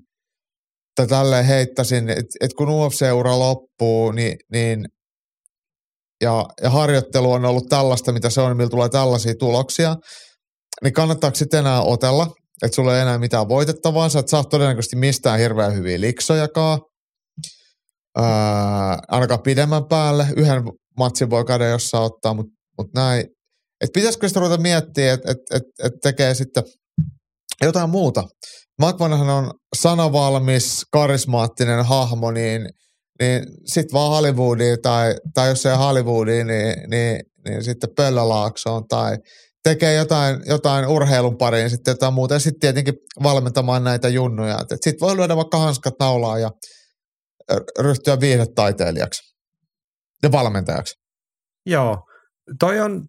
tai 0.97 1.07
tälleen 1.07 1.45
heittäisin, 1.45 2.09
että 2.09 2.37
et 2.41 2.55
kun 2.55 2.69
UFC-ura 2.69 3.39
loppuu, 3.39 4.13
niin, 4.13 4.37
niin 4.53 4.85
ja, 6.23 6.45
ja 6.63 6.71
harjoittelu 6.71 7.33
on 7.33 7.45
ollut 7.45 7.69
tällaista, 7.69 8.13
mitä 8.13 8.31
se 8.31 8.41
on, 8.41 8.57
millä 8.57 8.71
tulee 8.71 8.89
tällaisia 8.89 9.35
tuloksia, 9.39 9.97
niin 10.83 10.93
kannattaako 10.93 11.35
sitten 11.35 11.61
enää 11.61 11.83
otella, 11.83 12.27
että 12.63 12.75
sulla 12.75 12.97
ei 12.97 13.03
enää 13.03 13.19
mitään 13.19 13.49
voitettavaa, 13.49 14.09
sä 14.09 14.19
et 14.19 14.29
saa 14.29 14.45
todennäköisesti 14.45 14.97
mistään 14.97 15.39
hirveän 15.39 15.75
hyviä 15.75 16.01
liksojakaan, 16.01 16.81
ainakaan 19.09 19.43
pidemmän 19.43 19.85
päälle, 19.89 20.27
yhden 20.37 20.63
matsin 20.99 21.31
voi 21.31 21.45
käydä 21.45 21.67
jossain 21.67 22.05
ottaa, 22.05 22.35
mutta 22.35 22.53
mut 22.79 22.95
näin. 22.95 23.25
Et 23.81 23.91
pitäisikö 23.95 24.29
sitä 24.29 24.41
ruveta 24.41 24.63
miettiä, 24.63 25.13
että 25.13 25.31
et, 25.31 25.39
et, 25.55 25.63
et 25.85 25.93
tekee 26.03 26.35
sitten 26.35 26.65
jotain 27.63 27.91
muuta. 27.91 28.25
Makvanhan 28.79 29.31
on 29.31 29.53
sanavalmis, 29.77 30.83
karismaattinen 30.93 31.85
hahmo, 31.85 32.31
niin– 32.31 32.69
niin 33.21 33.47
sitten 33.65 33.95
vaan 33.95 34.11
Hollywoodiin 34.11 34.83
tai, 34.83 35.15
tai 35.35 35.49
jos 35.49 35.67
ei 35.67 35.77
Hollywoodiin, 35.77 36.47
niin, 36.47 36.91
niin, 36.91 37.21
niin 37.45 37.65
sitten 37.65 37.91
Pöllölaaksoon 37.97 38.89
tai 38.89 39.19
tekee 39.63 39.95
jotain, 39.95 40.41
jotain 40.47 40.87
urheilun 40.87 41.37
pariin 41.37 41.71
sitten 41.71 41.93
jotain 41.93 42.15
muuta 42.15 42.35
ja 42.35 42.41
sitten 42.41 42.61
tietenkin 42.61 42.95
valmentamaan 43.23 43.85
näitä 43.85 44.09
junnuja. 44.09 44.59
Sitten 44.59 45.01
voi 45.01 45.17
lyödä 45.17 45.37
vaikka 45.37 45.59
hanskat 45.59 45.95
naulaa 46.01 46.39
ja 46.39 46.51
ryhtyä 47.79 48.21
viihdetaiteilijaksi 48.21 49.23
ja 50.23 50.33
valmentajaksi. 50.33 50.95
Joo, 51.67 51.99
toi 52.61 52.81
on 52.81 53.07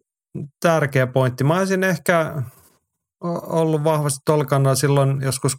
tärkeä 0.60 1.08
pointti. 1.08 1.44
Mä 1.44 1.58
olisin 1.58 1.84
ehkä 1.84 2.44
ollut 3.44 3.84
vahvasti 3.84 4.20
tolkana 4.26 4.76
silloin 4.76 5.22
joskus 5.22 5.56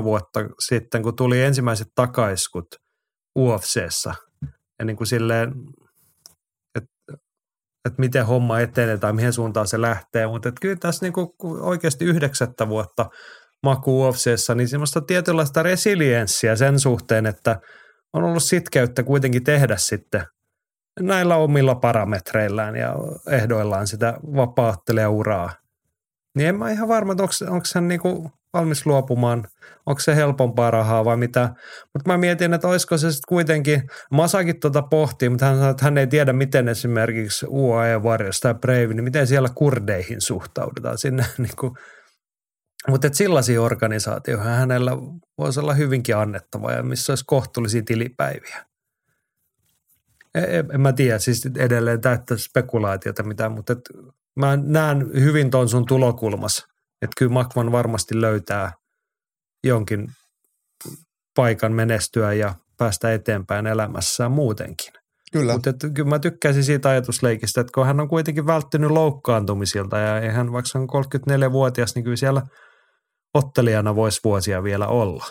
6-7 0.00 0.02
vuotta 0.02 0.40
sitten, 0.68 1.02
kun 1.02 1.16
tuli 1.16 1.42
ensimmäiset 1.42 1.88
takaiskut– 1.94 2.66
UFCssä. 3.38 4.14
Ja 4.78 4.84
niin 4.84 4.96
kuin 4.96 5.06
silleen, 5.06 5.52
että 6.74 6.96
että 7.86 8.00
miten 8.00 8.26
homma 8.26 8.60
etenee 8.60 8.98
tai 8.98 9.12
mihin 9.12 9.32
suuntaan 9.32 9.68
se 9.68 9.80
lähtee. 9.80 10.26
Mutta 10.26 10.52
kyllä 10.60 10.76
tässä 10.76 11.06
niin 11.06 11.12
kuin 11.12 11.28
oikeasti 11.62 12.04
yhdeksättä 12.04 12.68
vuotta 12.68 13.06
maku 13.62 14.08
UFCssä, 14.08 14.54
niin 14.54 14.68
semmoista 14.68 15.00
tietynlaista 15.00 15.62
resilienssiä 15.62 16.56
sen 16.56 16.80
suhteen, 16.80 17.26
että 17.26 17.60
on 18.12 18.24
ollut 18.24 18.42
sitkeyttä 18.42 19.02
kuitenkin 19.02 19.44
tehdä 19.44 19.76
sitten 19.76 20.24
näillä 21.00 21.36
omilla 21.36 21.74
parametreillään 21.74 22.76
ja 22.76 22.94
ehdoillaan 23.30 23.86
sitä 23.86 24.14
vapaattelijauraa. 24.36 25.50
Niin 26.36 26.48
en 26.48 26.58
mä 26.58 26.70
ihan 26.70 26.88
varma, 26.88 27.12
että 27.12 27.22
onko, 27.22 27.34
onko 27.48 27.66
hän 27.74 27.88
niinku 27.88 28.30
valmis 28.52 28.86
luopumaan, 28.86 29.48
onko 29.86 30.00
se 30.00 30.16
helpompaa 30.16 30.70
rahaa 30.70 31.04
vai 31.04 31.16
mitä. 31.16 31.48
Mutta 31.94 32.10
mä 32.10 32.18
mietin, 32.18 32.54
että 32.54 32.68
olisiko 32.68 32.98
se 32.98 33.10
sitten 33.10 33.28
kuitenkin, 33.28 33.82
Masakin 34.10 34.60
tuota 34.60 34.82
pohtii, 34.82 35.28
mutta 35.28 35.46
hän 35.46 35.56
sanoi, 35.56 35.70
että 35.70 35.84
hän 35.84 35.98
ei 35.98 36.06
tiedä, 36.06 36.32
miten 36.32 36.68
esimerkiksi 36.68 37.46
UAE 37.48 37.98
Warriors 37.98 38.40
tai 38.40 38.54
Brave, 38.54 38.86
niin 38.86 39.04
miten 39.04 39.26
siellä 39.26 39.48
kurdeihin 39.54 40.20
suhtaudutaan 40.20 40.98
sinne. 40.98 41.26
Niin 41.38 41.56
kuin, 41.58 41.72
mutta 42.88 43.08
sellaisia 43.12 43.62
organisaatioita 43.62 44.44
hänellä 44.44 44.92
voisi 45.38 45.60
olla 45.60 45.74
hyvinkin 45.74 46.16
annettava 46.16 46.72
ja 46.72 46.82
missä 46.82 47.12
olisi 47.12 47.24
kohtuullisia 47.26 47.82
tilipäiviä. 47.82 48.64
En, 50.36 50.44
e, 50.44 50.64
en 50.74 50.80
mä 50.80 50.92
tiedä, 50.92 51.18
siis 51.18 51.46
edelleen 51.46 52.00
täyttä 52.00 52.36
spekulaatiota 52.36 53.22
mitään, 53.22 53.52
mutta 53.52 53.72
et 53.72 53.80
mä 54.36 54.56
näen 54.56 55.10
hyvin 55.14 55.50
ton 55.50 55.68
sun 55.68 55.86
tulokulmassa– 55.86 56.66
että 57.02 57.14
kyllä 57.18 57.32
Makvan 57.32 57.72
varmasti 57.72 58.20
löytää 58.20 58.72
jonkin 59.64 60.08
paikan 61.36 61.72
menestyä 61.72 62.32
ja 62.32 62.54
päästä 62.78 63.12
eteenpäin 63.12 63.66
elämässään 63.66 64.32
muutenkin. 64.32 64.92
Kyllä. 65.32 65.52
Mutta 65.52 65.72
kyllä 65.94 66.08
mä 66.08 66.18
tykkäisin 66.18 66.64
siitä 66.64 66.88
ajatusleikistä, 66.88 67.60
että 67.60 67.70
kun 67.74 67.86
hän 67.86 68.00
on 68.00 68.08
kuitenkin 68.08 68.46
välttynyt 68.46 68.90
loukkaantumisilta 68.90 69.98
ja 69.98 70.32
hän 70.32 70.52
vaikka 70.52 70.78
on 70.78 70.88
34-vuotias, 70.88 71.94
niin 71.94 72.04
kyllä 72.04 72.16
siellä 72.16 72.42
ottelijana 73.34 73.94
voisi 73.96 74.20
vuosia 74.24 74.62
vielä 74.62 74.86
olla. 74.86 75.24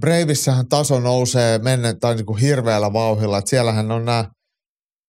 Breivissähän 0.00 0.68
taso 0.68 1.00
nousee 1.00 1.58
menneen 1.58 2.00
tai 2.00 2.14
niin 2.14 2.26
kuin 2.26 2.40
hirveällä 2.40 2.92
vauhilla, 2.92 3.38
että 3.38 3.50
siellähän 3.50 3.90
on 3.90 4.04
nämä 4.04 4.24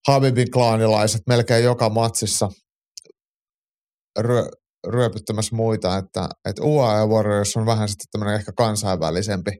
Habibin 0.07 0.51
klaanilaiset 0.51 1.21
melkein 1.27 1.63
joka 1.63 1.89
matsissa 1.89 2.49
ryöpyttämässä 4.87 5.55
muita, 5.55 5.97
että, 5.97 6.29
että 6.45 6.63
UAE 6.63 7.05
Warriors 7.05 7.57
on 7.57 7.65
vähän 7.65 7.89
sitten 7.89 8.07
tämmöinen 8.11 8.35
ehkä 8.35 8.51
kansainvälisempi, 8.57 9.51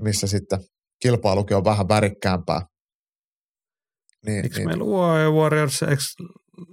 missä 0.00 0.26
sitten 0.26 0.58
kilpailukin 1.02 1.56
on 1.56 1.64
vähän 1.64 1.88
värikkäämpää. 1.88 2.60
Niin, 4.26 4.44
eikö 4.44 4.56
niin. 4.56 4.68
meillä 4.68 4.84
UAE 4.84 5.28
Warriors, 5.28 5.82
eikö 5.82 6.02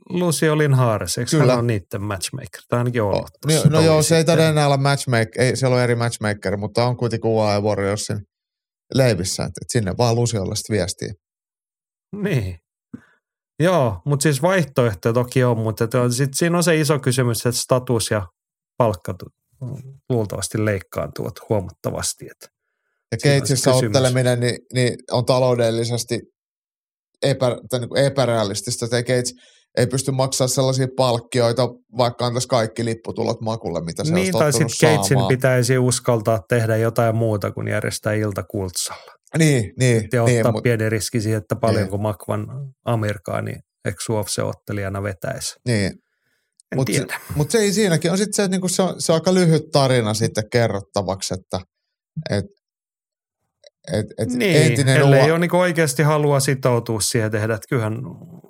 Lucio 0.09 0.57
Linhares, 0.57 1.17
eikö 1.17 1.31
Kyllä. 1.31 1.45
hän 1.45 1.59
ole 1.59 1.67
niiden 1.67 2.01
matchmaker? 2.01 2.61
Tai 2.67 2.79
ainakin 2.79 3.01
ollut. 3.01 3.29
No, 3.45 3.69
no 3.69 3.81
joo, 3.81 4.03
se 4.03 4.17
ei 4.17 4.25
taida 4.25 4.49
enää 4.49 4.65
olla 4.65 4.77
matchmaker, 4.77 5.41
ei, 5.41 5.55
siellä 5.55 5.75
on 5.75 5.81
eri 5.81 5.95
matchmaker, 5.95 6.57
mutta 6.57 6.85
on 6.85 6.97
kuitenkin 6.97 7.31
UAE 7.31 7.61
Warriorsin 7.61 8.19
leivissä, 8.93 9.43
että, 9.43 9.59
sinne 9.67 9.93
vaan 9.97 10.15
Luciolle 10.15 10.55
sitten 10.55 10.73
viestiä. 10.73 11.13
Niin. 12.15 12.59
Joo, 13.59 14.01
mutta 14.05 14.23
siis 14.23 14.41
vaihtoehtoja 14.41 15.13
toki 15.13 15.43
on, 15.43 15.57
mutta 15.57 15.87
sit 16.11 16.29
siinä 16.35 16.57
on 16.57 16.63
se 16.63 16.79
iso 16.79 16.99
kysymys, 16.99 17.45
että 17.45 17.61
status 17.61 18.11
ja 18.11 18.27
palkka 18.77 19.15
luultavasti 20.09 20.65
leikkaantuvat 20.65 21.33
huomattavasti. 21.49 22.25
Että 22.31 22.47
ja 23.11 23.17
keitsissä 23.23 23.71
otteleminen 23.73 24.39
niin, 24.39 24.57
niin 24.73 24.95
on 25.11 25.25
taloudellisesti 25.25 26.19
epä, 27.21 27.57
tai 27.69 27.79
niin 27.79 27.89
kuin 27.89 28.05
epärealistista, 28.05 28.87
Gates 28.87 29.33
ei 29.77 29.87
pysty 29.87 30.11
maksamaan 30.11 30.49
sellaisia 30.49 30.87
palkkioita, 30.97 31.69
vaikka 31.97 32.25
antaisi 32.25 32.47
kaikki 32.47 32.85
lipputulot 32.85 33.41
makulle, 33.41 33.81
mitä 33.83 34.03
se 34.03 34.13
Niin, 34.13 34.33
tai 34.33 34.53
sitten 34.53 34.95
Gatesin 34.95 35.17
pitäisi 35.27 35.77
uskaltaa 35.77 36.39
tehdä 36.49 36.77
jotain 36.77 37.15
muuta 37.15 37.51
kuin 37.51 37.67
järjestää 37.67 38.13
ilta 38.13 38.43
kultsalla. 38.43 39.13
Niin, 39.37 39.73
niin. 39.79 40.07
Ja 40.13 40.23
niin, 40.23 40.39
ottaa 40.39 40.51
mut, 40.51 40.63
pieni 40.63 40.89
riski 40.89 41.21
siihen, 41.21 41.37
että 41.37 41.55
paljonko 41.55 41.95
Niin. 41.97 42.01
Makvan 42.03 42.47
Amerikaani 42.85 43.53
ex 43.85 44.09
ottelijana 44.43 45.03
vetäisi. 45.03 45.55
niin. 45.67 45.91
Mutta 46.75 46.91
mut 47.35 47.51
se 47.51 47.57
ei 47.57 47.73
siinäkin 47.73 48.11
on 48.11 48.17
sitten 48.17 48.33
se, 48.33 48.43
että 48.43 48.51
niinku 48.51 48.67
se, 48.67 48.81
on, 48.81 48.95
se 49.01 49.11
on 49.11 49.15
aika 49.15 49.33
lyhyt 49.33 49.63
tarina 49.71 50.13
sitten 50.13 50.43
kerrottavaksi, 50.51 51.33
että 51.33 51.59
et, 52.29 52.45
et, 53.93 54.05
et 54.17 54.29
Niin, 54.29 54.57
entinen 54.57 54.97
ellei 54.97 55.19
ua- 55.21 55.25
ole 55.25 55.39
niin 55.39 55.55
oikeasti 55.55 56.03
halua 56.03 56.39
sitoutua 56.39 57.01
siihen 57.01 57.31
tehdä. 57.31 57.53
Että 57.53 57.67
kyllähän 57.69 57.93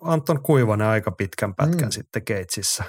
Anton 0.04 0.44
Kuivanen 0.44 0.88
aika 0.88 1.12
pitkän 1.12 1.56
pätkän 1.56 1.88
Mm. 1.88 1.92
sitten 1.92 2.26
Keitsissä 2.26 2.84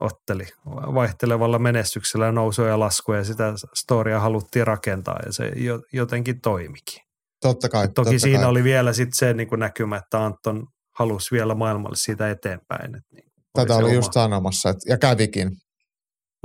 otteli 0.00 0.46
vaihtelevalla 0.66 1.58
menestyksellä 1.58 2.26
ja 2.26 2.32
nousuja 2.32 2.68
ja 2.68 2.78
laskuja 2.80 3.18
ja 3.18 3.24
sitä 3.24 3.52
storia 3.74 4.20
haluttiin 4.20 4.66
rakentaa 4.66 5.18
ja 5.26 5.32
se 5.32 5.52
jo- 5.56 5.82
jotenkin 5.92 6.40
toimikin. 6.40 7.02
totta 7.40 7.68
kai. 7.68 7.88
Toki 7.88 7.94
totta 7.94 8.18
siinä 8.18 8.38
kai. 8.38 8.48
oli 8.48 8.64
vielä 8.64 8.92
sitten 8.92 9.16
se 9.16 9.34
niin 9.34 9.48
kuin 9.48 9.58
näkymä, 9.58 9.96
että 9.96 10.24
Anton 10.24 10.66
halusi 10.94 11.30
vielä 11.34 11.54
maailmalle 11.54 11.96
siitä 11.96 12.30
eteenpäin. 12.30 12.94
Että 12.94 13.08
niin 13.14 13.24
Tätä 13.52 13.74
oli 13.76 13.84
oma- 13.84 13.94
just 13.94 14.12
sanomassa, 14.12 14.70
että, 14.70 14.82
ja 14.92 14.98
kävikin. 14.98 15.50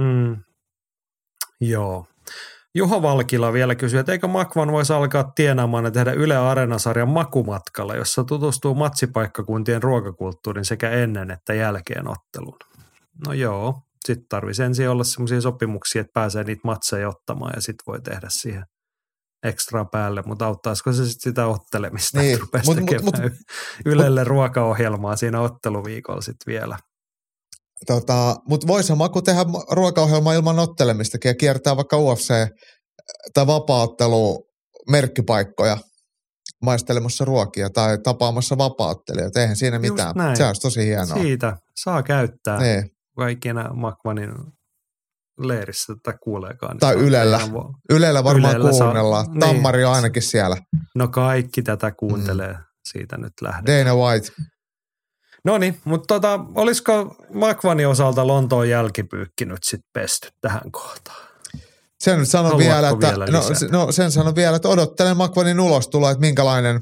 Mm. 0.01 0.37
Joo. 1.61 2.05
Juho 2.77 3.01
Valkila 3.01 3.53
vielä 3.53 3.75
kysyy, 3.75 3.99
että 3.99 4.11
eikö 4.11 4.27
Makvan 4.27 4.71
voisi 4.71 4.93
alkaa 4.93 5.31
tienaamaan 5.35 5.85
ja 5.85 5.91
tehdä 5.91 6.11
Yle 6.11 6.37
Areenasarjan 6.37 7.09
makumatkalla, 7.09 7.95
jossa 7.95 8.23
tutustuu 8.23 8.75
matsipaikkakuntien 8.75 9.83
ruokakulttuurin 9.83 10.65
sekä 10.65 10.89
ennen 10.89 11.31
että 11.31 11.53
jälkeen 11.53 12.07
otteluun. 12.07 12.57
No 13.27 13.33
joo, 13.33 13.81
sitten 14.05 14.27
tarvitsisi 14.29 14.63
ensin 14.63 14.89
olla 14.89 15.03
sellaisia 15.03 15.41
sopimuksia, 15.41 16.01
että 16.01 16.13
pääsee 16.13 16.43
niitä 16.43 16.61
matseja 16.63 17.09
ottamaan 17.09 17.51
ja 17.55 17.61
sitten 17.61 17.83
voi 17.87 18.01
tehdä 18.01 18.27
siihen 18.29 18.65
ekstra 19.43 19.85
päälle, 19.85 20.23
mutta 20.25 20.45
auttaisiko 20.45 20.93
se 20.93 21.05
sitten 21.05 21.31
sitä 21.31 21.47
ottelemista, 21.47 22.19
Niin, 22.19 22.39
että 22.43 22.57
mut- 22.57 22.79
mut- 22.79 22.85
tekemään 22.85 23.31
Ylelle 23.85 24.23
ruokaohjelmaa 24.23 25.15
siinä 25.15 25.41
otteluviikolla 25.41 26.21
sitten 26.21 26.53
vielä. 26.53 26.77
Tota, 27.87 28.35
Mutta 28.47 28.67
voisihan 28.67 28.97
Maku 28.97 29.21
tehdä 29.21 29.43
ma- 29.43 29.63
ruokaohjelmaa 29.71 30.33
ilman 30.33 30.59
ottelemistakin 30.59 31.29
ja 31.29 31.35
kiertää 31.35 31.75
vaikka 31.75 31.97
UFC 31.97 32.33
tai 33.33 33.47
vapaaottelu 33.47 34.45
merkkipaikkoja 34.89 35.77
maistelemassa 36.63 37.25
ruokia 37.25 37.69
tai 37.69 37.97
tapaamassa 38.03 38.57
vapaaottelijoita. 38.57 39.41
Eihän 39.41 39.55
siinä 39.55 39.77
Just 39.77 39.89
mitään. 39.89 40.15
näin. 40.15 40.37
Se 40.37 40.45
olisi 40.45 40.61
tosi 40.61 40.85
hienoa. 40.85 41.17
Siitä 41.21 41.57
saa 41.83 42.03
käyttää. 42.03 42.59
Niin. 42.59 42.89
kaikki 43.17 43.49
enää 43.49 43.73
Makvanin 43.73 44.31
leirissä 45.39 45.93
kuuleekaan. 46.23 46.71
niin 46.71 46.79
Tai 46.79 46.93
se 46.93 46.99
on 46.99 47.05
Ylellä. 47.05 47.37
vo- 47.37 47.73
Ylellä 47.89 48.23
varmaan 48.23 48.55
Ylellä 48.55 48.73
saa- 48.73 48.87
kuunnellaan. 48.87 49.25
niin. 49.31 49.39
Tammari 49.39 49.85
on 49.85 49.93
ainakin 49.93 50.21
siellä. 50.21 50.57
No 50.95 51.07
kaikki 51.07 51.61
tätä 51.63 51.91
kuuntelee, 51.91 52.53
Mm. 52.53 52.59
siitä 52.91 53.17
nyt 53.17 53.33
lähdetään. 53.41 53.85
Dana 53.85 53.95
White. 53.95 54.27
No 55.45 55.57
niin, 55.57 55.79
mutta 55.85 56.13
tota, 56.13 56.39
olisiko 56.55 57.15
Makvanin 57.33 57.87
osalta 57.87 58.27
Lontoon 58.27 58.69
jälkipyykki 58.69 59.45
nyt 59.45 59.63
sitten 59.63 59.89
pesty 59.93 60.29
tähän 60.41 60.71
kohtaan? 60.71 61.27
Sen 62.03 62.25
sanon 62.25 62.57
vielä, 62.57 62.89
että, 62.89 63.07
vielä 63.07 63.25
no, 63.25 63.49
lisää? 63.49 63.69
no, 63.71 63.91
sen 63.91 64.11
sanon 64.11 64.35
vielä, 64.35 64.55
että 64.55 64.69
odottelen 64.69 65.17
Makvanin 65.17 65.59
ulostuloa, 65.59 66.11
että 66.11 66.21
minkälainen, 66.21 66.81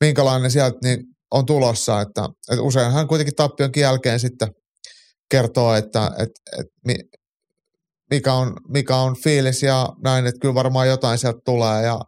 minkälainen 0.00 0.50
sieltä 0.50 0.78
niin 0.82 0.98
on 1.30 1.46
tulossa. 1.46 2.00
Että, 2.00 2.28
että 2.50 2.62
useinhan 2.62 3.08
kuitenkin 3.08 3.34
tappionkin 3.34 3.80
jälkeen 3.80 4.20
sitten 4.20 4.48
kertoo, 5.30 5.74
että, 5.74 6.06
että, 6.06 6.58
että 6.58 6.72
mi, 6.86 6.94
mikä, 8.10 8.32
on, 8.32 8.56
mikä 8.68 8.96
on 8.96 9.16
fiilis 9.24 9.62
ja 9.62 9.88
näin, 10.04 10.26
että 10.26 10.40
kyllä 10.40 10.54
varmaan 10.54 10.88
jotain 10.88 11.18
sieltä 11.18 11.38
tulee. 11.44 11.82
Ja 11.82 12.00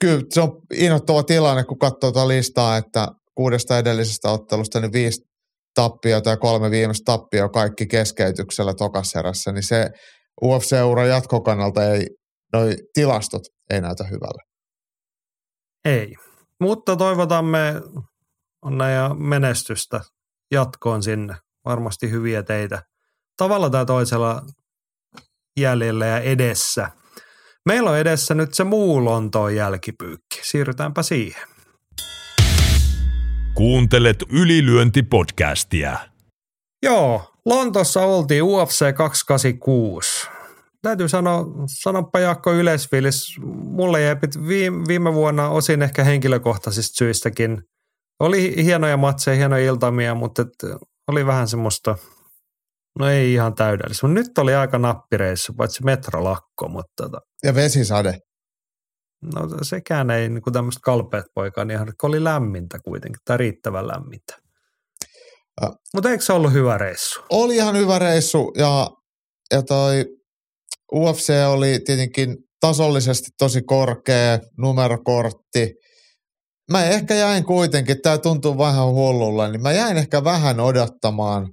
kyllä 0.00 0.22
se 0.30 0.40
on 0.40 0.60
innoittava 0.74 1.22
tilanne, 1.22 1.64
kun 1.64 1.78
katsoo 1.78 2.12
tuota 2.12 2.28
listaa, 2.28 2.76
että 2.76 3.08
kuudesta 3.38 3.78
edellisestä 3.78 4.30
ottelusta 4.30 4.80
niin 4.80 4.92
viisi 4.92 5.22
tappiota 5.74 6.30
ja 6.30 6.36
kolme 6.36 6.70
viimeistä 6.70 7.04
tappioa 7.04 7.48
kaikki 7.48 7.86
keskeytyksellä 7.86 8.74
tokaserässä, 8.74 9.52
niin 9.52 9.62
se 9.62 9.90
UFC-uran 10.44 11.08
jatkokannalta 11.08 11.84
ei, 11.84 12.06
noi 12.52 12.76
tilastot 12.92 13.42
ei 13.70 13.80
näytä 13.80 14.04
hyvälle. 14.04 14.42
Ei, 15.84 16.14
mutta 16.60 16.96
toivotamme 16.96 17.74
onnea 18.64 18.88
ja 18.88 19.14
menestystä 19.14 20.00
jatkoon 20.52 21.02
sinne. 21.02 21.34
Varmasti 21.64 22.10
hyviä 22.10 22.42
teitä 22.42 22.82
tavalla 23.36 23.70
tai 23.70 23.86
toisella 23.86 24.42
jäljellä 25.60 26.06
ja 26.06 26.20
edessä. 26.20 26.90
Meillä 27.66 27.90
on 27.90 27.98
edessä 27.98 28.34
nyt 28.34 28.54
se 28.54 28.64
muu 28.64 29.04
Lontoon 29.04 29.56
jälkipyykki. 29.56 30.40
Siirrytäänpä 30.42 31.02
siihen. 31.02 31.57
Kuuntelet 33.58 34.16
ylilyöntipodcastia. 34.32 35.98
Joo, 36.82 37.34
Lontossa 37.46 38.00
oltiin 38.00 38.42
UFC 38.42 38.94
286. 38.94 40.26
Täytyy 40.82 41.08
sanoa, 41.08 41.44
sanoppa 41.66 42.18
Jaakko 42.18 42.52
yleisfiilis, 42.52 43.36
mulle 43.64 44.02
jäi 44.02 44.16
viime, 44.48 44.84
viime 44.88 45.14
vuonna 45.14 45.48
osin 45.48 45.82
ehkä 45.82 46.04
henkilökohtaisista 46.04 46.98
syistäkin. 46.98 47.62
Oli 48.20 48.64
hienoja 48.64 48.96
matseja, 48.96 49.36
hienoja 49.36 49.66
iltamia, 49.66 50.14
mutta 50.14 50.42
et 50.42 50.78
oli 51.08 51.26
vähän 51.26 51.48
semmoista, 51.48 51.96
no 52.98 53.08
ei 53.08 53.32
ihan 53.32 53.54
täydellistä. 53.54 54.06
Mut 54.06 54.14
nyt 54.14 54.38
oli 54.38 54.54
aika 54.54 54.78
nappireissu, 54.78 55.52
paitsi 55.52 55.84
metrolakko, 55.84 56.68
mutta 56.68 56.92
tota, 56.96 57.20
Ja 57.42 57.54
vesisade. 57.54 58.18
No 59.22 59.48
sekään 59.62 60.10
ei 60.10 60.28
niin 60.28 60.42
tämmöistä 60.52 60.80
kalpeat 60.82 61.26
poikaa, 61.34 61.64
niin 61.64 61.74
ihan, 61.74 61.92
oli 62.02 62.24
lämmintä 62.24 62.78
kuitenkin, 62.84 63.20
tai 63.24 63.36
riittävän 63.36 63.88
lämmintä. 63.88 64.36
Ä. 65.64 65.68
Mutta 65.94 66.10
eikö 66.10 66.24
se 66.24 66.32
ollut 66.32 66.52
hyvä 66.52 66.78
reissu? 66.78 67.20
Oli 67.30 67.56
ihan 67.56 67.76
hyvä 67.76 67.98
reissu 67.98 68.52
ja, 68.56 68.90
ja 69.52 69.62
toi 69.62 70.04
UFC 70.92 71.32
oli 71.46 71.80
tietenkin 71.84 72.36
tasollisesti 72.60 73.30
tosi 73.38 73.62
korkea, 73.62 74.38
numerokortti. 74.58 75.74
Mä 76.70 76.84
ehkä 76.84 77.14
jäin 77.14 77.44
kuitenkin, 77.44 78.00
tämä 78.02 78.18
tuntuu 78.18 78.58
vähän 78.58 78.86
hullulle, 78.86 79.50
niin 79.50 79.62
mä 79.62 79.72
jäin 79.72 79.96
ehkä 79.96 80.24
vähän 80.24 80.60
odottamaan 80.60 81.48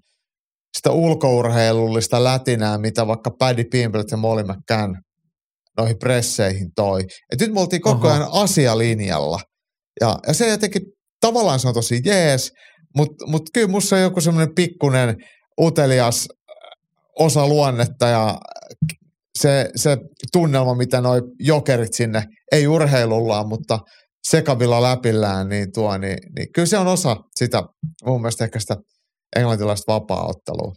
sitä 0.78 0.92
ulkourheilullista 0.92 2.24
lätinää, 2.24 2.78
mitä 2.78 3.08
vaikka 3.08 3.32
Paddy 3.40 3.64
Pimblet 3.64 4.12
ja 4.12 4.18
Molly 4.18 4.44
McCann 4.44 5.05
noihin 5.78 6.00
presseihin 6.00 6.72
toi. 6.76 7.02
Et 7.32 7.40
nyt 7.42 7.54
me 7.54 7.60
oltiin 7.60 7.82
koko 7.82 8.08
ajan 8.08 8.28
asialinjalla. 8.32 9.40
Ja, 10.02 10.20
ja 10.28 10.34
se 10.34 10.50
jotenkin, 10.50 10.82
tavallaan 11.22 11.60
se 11.60 11.68
on 11.68 11.74
tosi 11.74 12.02
jees, 12.06 12.52
mutta 12.98 13.28
mut 13.28 13.44
kyllä 13.54 13.68
musta 13.68 13.96
on 13.96 14.02
joku 14.02 14.22
semmoinen 14.22 14.56
pikkunen 14.56 15.16
utelias 15.62 16.28
osa 17.20 17.48
luonnetta 17.48 18.08
ja 18.08 18.40
se, 19.40 19.70
se 19.76 19.98
tunnelma, 20.32 20.76
mitä 20.76 21.02
noi 21.02 21.22
jokerit 21.40 21.94
sinne, 21.94 22.24
ei 22.52 22.68
urheilullaan, 22.68 23.48
mutta 23.48 23.80
sekavilla 24.28 24.82
läpillään, 24.82 25.50
niin, 25.50 25.72
tuo, 25.74 25.98
niin, 25.98 26.18
niin 26.36 26.48
kyllä 26.54 26.66
se 26.66 26.78
on 26.78 26.88
osa 26.88 27.16
sitä 27.36 27.64
mun 28.06 28.22
mielestä 28.22 28.44
ehkä 28.44 28.60
sitä 28.60 28.76
englantilaista 29.36 29.94
vapaa-ottelua. 29.94 30.74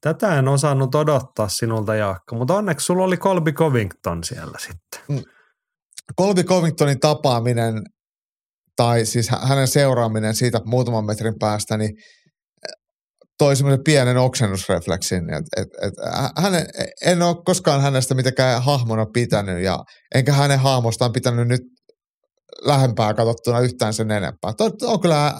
Tätä 0.00 0.38
en 0.38 0.48
osannut 0.48 0.94
odottaa 0.94 1.48
sinulta, 1.48 1.94
Jaakko, 1.94 2.36
mutta 2.36 2.54
onneksi 2.54 2.86
sulla 2.86 3.04
oli 3.04 3.16
Colby 3.16 3.52
Covington 3.52 4.24
siellä 4.24 4.58
sitten. 4.58 5.24
Colby 6.18 6.42
Covingtonin 6.42 7.00
tapaaminen 7.00 7.82
tai 8.76 9.06
siis 9.06 9.28
hä- 9.28 9.40
hänen 9.42 9.68
seuraaminen 9.68 10.34
siitä 10.34 10.60
muutaman 10.64 11.04
metrin 11.04 11.34
päästä, 11.38 11.76
niin 11.76 11.90
toi 13.38 13.56
semmoisen 13.56 13.84
pienen 13.84 14.16
oksennusrefleksin. 14.16 15.30
Et, 15.34 15.44
et, 15.56 15.68
et, 15.82 15.94
hä- 16.12 16.42
hänen, 16.42 16.66
en 17.04 17.22
ole 17.22 17.36
koskaan 17.44 17.80
hänestä 17.80 18.14
mitenkään 18.14 18.62
hahmona 18.62 19.06
pitänyt 19.12 19.64
ja 19.64 19.78
enkä 20.14 20.32
hänen 20.32 20.58
hahmostaan 20.58 21.12
pitänyt 21.12 21.48
nyt 21.48 21.62
lähempää 22.64 23.14
katsottuna 23.14 23.60
yhtään 23.60 23.94
sen 23.94 24.10
enempää. 24.10 24.52
Toi 24.52 24.70
on 24.82 25.00
kyllä 25.00 25.34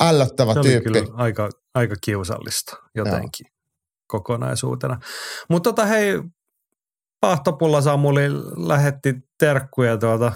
ällöttävä 0.00 0.54
Se 0.54 0.60
tyyppi. 0.60 0.90
kyllä 0.90 1.14
aika, 1.14 1.48
aika 1.74 1.94
kiusallista 2.04 2.76
jotenkin 2.94 3.46
Joo. 3.46 3.57
Kokonaisuutena. 4.08 5.00
Mutta 5.50 5.70
tota 5.70 5.86
hei, 5.86 6.22
Pahtopulla 7.20 7.80
Samuli 7.80 8.30
lähetti 8.56 9.14
terkkuja 9.38 9.98
tuolta 9.98 10.32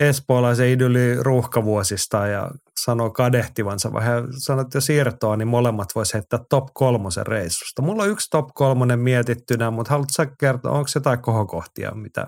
espoolaisen 0.00 0.68
idyli 0.68 1.22
ruuhkavuosista 1.22 2.26
ja 2.26 2.50
sanoi 2.80 3.10
kadehtivansa, 3.10 3.92
vai 3.92 4.04
hän 4.04 4.24
sanoi, 4.38 4.62
että 4.62 4.76
jos 4.76 4.90
irtoaa, 4.90 5.36
niin 5.36 5.48
molemmat 5.48 5.88
voisi 5.94 6.14
heittää 6.14 6.40
top 6.50 6.64
kolmosen 6.74 7.26
reissusta. 7.26 7.82
Mulla 7.82 8.02
on 8.02 8.10
yksi 8.10 8.30
top 8.30 8.46
kolmonen 8.54 8.98
mietittynä, 8.98 9.70
mutta 9.70 9.90
haluatko 9.90 10.34
kertoa, 10.40 10.72
onko 10.72 10.88
jotain 10.94 11.22
kohokohtia, 11.22 11.94
mitä 11.94 12.26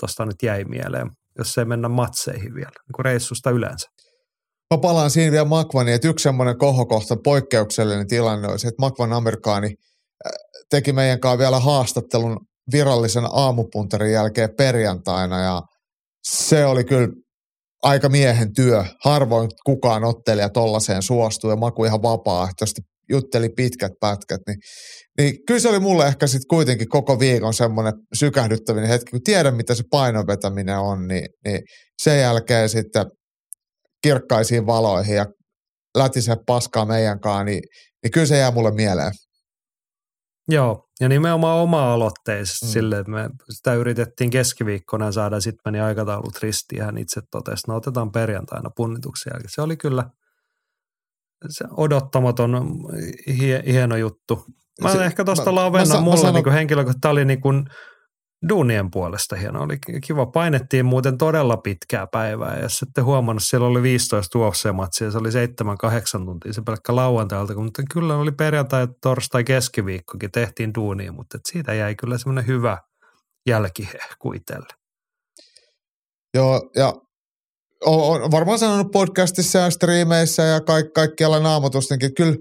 tuosta 0.00 0.26
nyt 0.26 0.42
jäi 0.42 0.64
mieleen, 0.64 1.10
jos 1.38 1.58
ei 1.58 1.64
mennä 1.64 1.88
matseihin 1.88 2.54
vielä, 2.54 2.72
niin 2.86 2.94
kuin 2.94 3.04
reissusta 3.04 3.50
yleensä? 3.50 3.88
mä 4.74 4.78
palaan 4.78 5.10
siinä 5.10 5.32
vielä 5.32 5.44
Makvaniin, 5.44 5.94
että 5.94 6.08
yksi 6.08 6.22
semmoinen 6.22 6.58
kohokohta, 6.58 7.16
poikkeuksellinen 7.24 8.06
tilanne 8.06 8.48
oli 8.48 8.58
se, 8.58 8.68
että 8.68 8.80
Makvan 8.80 9.12
Amerikaani 9.12 9.74
teki 10.70 10.92
meidän 10.92 11.20
kanssa 11.20 11.38
vielä 11.38 11.60
haastattelun 11.60 12.40
virallisen 12.72 13.24
aamupunterin 13.32 14.12
jälkeen 14.12 14.50
perjantaina 14.56 15.42
ja 15.42 15.62
se 16.28 16.66
oli 16.66 16.84
kyllä 16.84 17.08
aika 17.82 18.08
miehen 18.08 18.52
työ. 18.54 18.84
Harvoin 19.04 19.48
kukaan 19.66 20.04
ottelija 20.04 20.48
tollaiseen 20.48 21.02
suostui 21.02 21.52
ja 21.52 21.56
Maku 21.56 21.84
ihan 21.84 22.02
vapaaehtoisesti 22.02 22.80
jutteli 23.10 23.48
pitkät 23.48 23.92
pätkät, 24.00 24.40
niin, 24.46 24.58
niin 25.18 25.36
kyllä 25.46 25.60
se 25.60 25.68
oli 25.68 25.80
mulle 25.80 26.06
ehkä 26.06 26.26
sitten 26.26 26.48
kuitenkin 26.48 26.88
koko 26.88 27.18
viikon 27.18 27.54
semmoinen 27.54 27.92
sykähdyttävinen 28.18 28.88
hetki, 28.88 29.10
kun 29.10 29.22
tiedän 29.24 29.54
mitä 29.54 29.74
se 29.74 29.82
painovetäminen 29.90 30.78
on, 30.78 31.08
niin, 31.08 31.28
niin 31.44 31.60
sen 32.02 32.20
jälkeen 32.20 32.68
sitten 32.68 33.06
kirkkaisiin 34.02 34.66
valoihin 34.66 35.16
ja 35.16 35.26
lätise 35.96 36.36
paskaa 36.46 36.86
meidän 36.86 37.20
kanssa, 37.20 37.44
niin, 37.44 37.62
niin 38.02 38.10
kyllä 38.10 38.26
se 38.26 38.38
jää 38.38 38.50
mulle 38.50 38.70
mieleen. 38.70 39.12
Joo, 40.48 40.88
ja 41.00 41.08
nimenomaan 41.08 41.58
oma-aloitteisesti 41.58 42.66
mm. 42.66 42.70
sille, 42.70 42.98
että 42.98 43.12
me 43.12 43.30
sitä 43.50 43.74
yritettiin 43.74 44.30
keskiviikkona 44.30 45.12
saada, 45.12 45.40
sitten 45.40 45.72
meni 45.72 45.80
aikataulut 45.80 46.42
ristiin, 46.42 46.82
hän 46.82 46.98
itse 46.98 47.20
totesi, 47.30 47.62
no 47.68 47.76
otetaan 47.76 48.12
perjantaina 48.12 48.70
punnituksen 48.76 49.30
jälkeen. 49.30 49.50
Se 49.50 49.62
oli 49.62 49.76
kyllä 49.76 50.10
se 51.48 51.64
odottamaton 51.76 52.78
hie, 53.38 53.62
hieno 53.66 53.96
juttu. 53.96 54.44
Mä 54.82 54.92
se, 54.92 55.04
ehkä 55.04 55.24
tuosta 55.24 55.54
lavennan 55.54 56.02
mulle 56.02 56.32
niin 56.32 56.52
henkilökohtaisesti, 56.52 57.00
tämä 57.00 57.12
oli 57.12 57.24
niin 57.24 57.40
kuin 57.40 57.64
duunien 58.48 58.90
puolesta 58.90 59.36
hieno. 59.36 59.62
Oli 59.62 59.78
kiva. 60.06 60.26
Painettiin 60.26 60.86
muuten 60.86 61.18
todella 61.18 61.56
pitkää 61.56 62.06
päivää 62.06 62.58
ja 62.58 62.68
sitten 62.68 63.04
huomannut, 63.04 63.42
että 63.42 63.50
siellä 63.50 63.66
oli 63.66 63.82
15 63.82 64.38
UFC-matsia. 64.38 65.10
Se 65.10 65.18
oli 65.18 65.28
7-8 65.28 66.24
tuntia 66.24 66.52
se 66.52 66.62
pelkkä 66.62 66.96
lauantailta, 66.96 67.54
mutta 67.54 67.82
kyllä 67.92 68.16
oli 68.16 68.32
perjantai, 68.32 68.88
torstai, 69.02 69.44
keskiviikkokin 69.44 70.32
tehtiin 70.32 70.74
duunia, 70.74 71.12
mutta 71.12 71.38
siitä 71.48 71.74
jäi 71.74 71.94
kyllä 71.94 72.18
semmoinen 72.18 72.46
hyvä 72.46 72.78
jälkihehku 73.46 74.32
itselle. 74.32 74.68
Joo, 76.34 76.70
ja 76.76 76.92
olen 77.86 78.30
varmaan 78.30 78.58
sanonut 78.58 78.92
podcastissa 78.92 79.58
ja 79.58 79.70
striimeissä 79.70 80.42
ja 80.42 80.60
kaik, 80.60 80.92
kaikkialla 80.92 81.40
naamatustenkin, 81.40 82.06
että 82.06 82.22
kyllä 82.22 82.36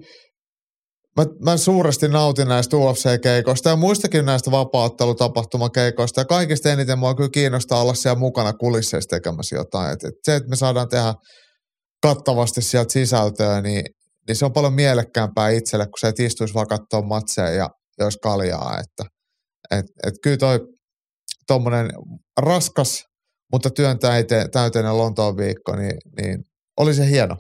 mä, 1.18 1.26
mä 1.46 1.58
suuresti 1.58 2.08
nautin 2.08 2.48
näistä 2.48 2.78
UFC-keikoista 2.78 3.70
ja 3.70 3.76
muistakin 3.76 4.26
näistä 4.26 4.52
vapaattelutapahtumakeikoista 4.52 6.22
ja 6.22 6.26
kaikista 6.26 6.70
eniten 6.70 7.00
mua 7.00 7.16
kyllä 7.16 7.30
kiinnostaa 7.30 7.82
olla 7.82 7.94
siellä 7.94 8.20
mukana 8.20 8.54
kulisseissa 8.54 9.10
tekemässä 9.10 9.56
jotain. 9.56 9.94
Et, 9.94 10.04
et 10.04 10.14
se, 10.24 10.36
että 10.36 10.50
me 10.50 10.56
saadaan 10.56 10.90
tehdä 10.90 11.14
kattavasti 12.02 12.62
sieltä 12.62 12.94
sisältöä, 12.94 13.62
niin, 13.62 13.84
niin 14.28 14.36
se 14.36 14.46
on 14.46 14.54
paljon 14.54 14.74
mielekkäämpää 14.74 15.50
itselle, 15.50 15.86
kun 15.86 16.00
se 16.00 16.08
et 16.08 16.20
istuisi 16.20 16.54
vaan 16.54 16.68
katsoa 16.68 17.02
matseja 17.02 17.52
ja 17.52 17.70
jos 18.00 18.18
kaljaa. 18.24 18.80
Että, 18.80 19.04
et, 19.72 19.86
et 20.08 20.14
kyllä 20.24 20.38
toi 20.38 20.60
tuommoinen 21.48 21.90
raskas, 22.40 23.04
mutta 23.52 23.70
työn 23.70 24.00
täyteinen 24.52 24.98
Lontoon 24.98 25.38
viikko, 25.38 25.76
niin, 25.76 25.98
niin 26.22 26.44
oli 26.78 26.94
se 26.94 27.10
hieno. 27.10 27.36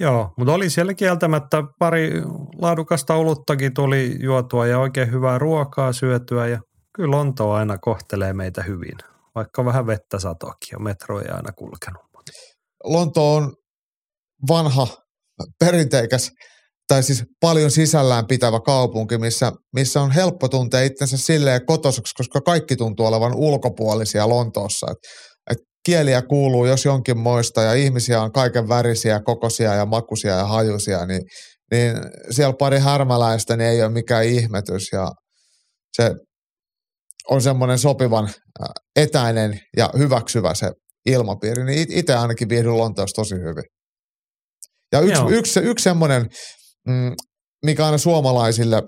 Joo, 0.00 0.32
mutta 0.36 0.52
oli 0.52 0.70
siellä 0.70 0.94
kieltämättä 0.94 1.62
pari 1.78 2.10
laadukasta 2.58 3.14
oluttakin 3.14 3.74
tuli 3.74 4.16
juotua 4.20 4.66
ja 4.66 4.78
oikein 4.78 5.12
hyvää 5.12 5.38
ruokaa 5.38 5.92
syötyä 5.92 6.46
ja 6.46 6.60
kyllä 6.94 7.16
Lontoa 7.16 7.56
aina 7.56 7.78
kohtelee 7.78 8.32
meitä 8.32 8.62
hyvin, 8.62 8.98
vaikka 9.34 9.64
vähän 9.64 9.86
vettä 9.86 10.18
satokin 10.18 10.68
ja 10.72 10.78
metro 10.78 11.20
ei 11.20 11.28
aina 11.28 11.52
kulkenut. 11.52 12.02
Lonto 12.84 13.34
on 13.34 13.54
vanha, 14.48 14.86
perinteikäs 15.60 16.30
tai 16.88 17.02
siis 17.02 17.24
paljon 17.40 17.70
sisällään 17.70 18.26
pitävä 18.26 18.60
kaupunki, 18.60 19.18
missä, 19.18 19.52
missä 19.74 20.00
on 20.00 20.10
helppo 20.10 20.48
tuntea 20.48 20.82
itsensä 20.82 21.16
silleen 21.16 21.66
kotosaksi, 21.66 22.14
koska 22.14 22.40
kaikki 22.40 22.76
tuntuu 22.76 23.06
olevan 23.06 23.34
ulkopuolisia 23.34 24.28
Lontoossa. 24.28 24.86
Et 24.90 24.98
kieliä 25.88 26.22
kuuluu 26.22 26.66
jos 26.66 26.84
jonkin 26.84 27.18
moista 27.18 27.62
ja 27.62 27.74
ihmisiä 27.74 28.22
on 28.22 28.32
kaiken 28.32 28.68
värisiä, 28.68 29.20
kokoisia 29.24 29.74
ja 29.74 29.86
makuisia 29.86 30.34
ja 30.34 30.46
hajusia, 30.46 31.06
niin, 31.06 31.22
niin 31.70 31.96
siellä 32.30 32.54
pari 32.58 32.78
härmäläistä 32.78 33.56
niin 33.56 33.70
ei 33.70 33.82
ole 33.82 33.92
mikään 33.92 34.24
ihmetys 34.24 34.88
ja 34.92 35.12
se 35.92 36.14
on 37.30 37.42
semmoinen 37.42 37.78
sopivan 37.78 38.30
etäinen 38.96 39.60
ja 39.76 39.90
hyväksyvä 39.98 40.54
se 40.54 40.70
ilmapiiri, 41.06 41.64
niin 41.64 41.86
itse 41.92 42.14
ainakin 42.14 42.48
viihdyn 42.48 42.78
Lontoossa 42.78 43.14
tosi 43.14 43.34
hyvin. 43.34 43.64
Ja 44.92 45.00
yksi, 45.00 45.22
yksi, 45.30 45.60
yksi 45.60 45.82
semmoinen, 45.82 46.26
mm, 46.88 47.14
mikä 47.64 47.86
aina 47.86 47.98
suomalaisille, 47.98 48.82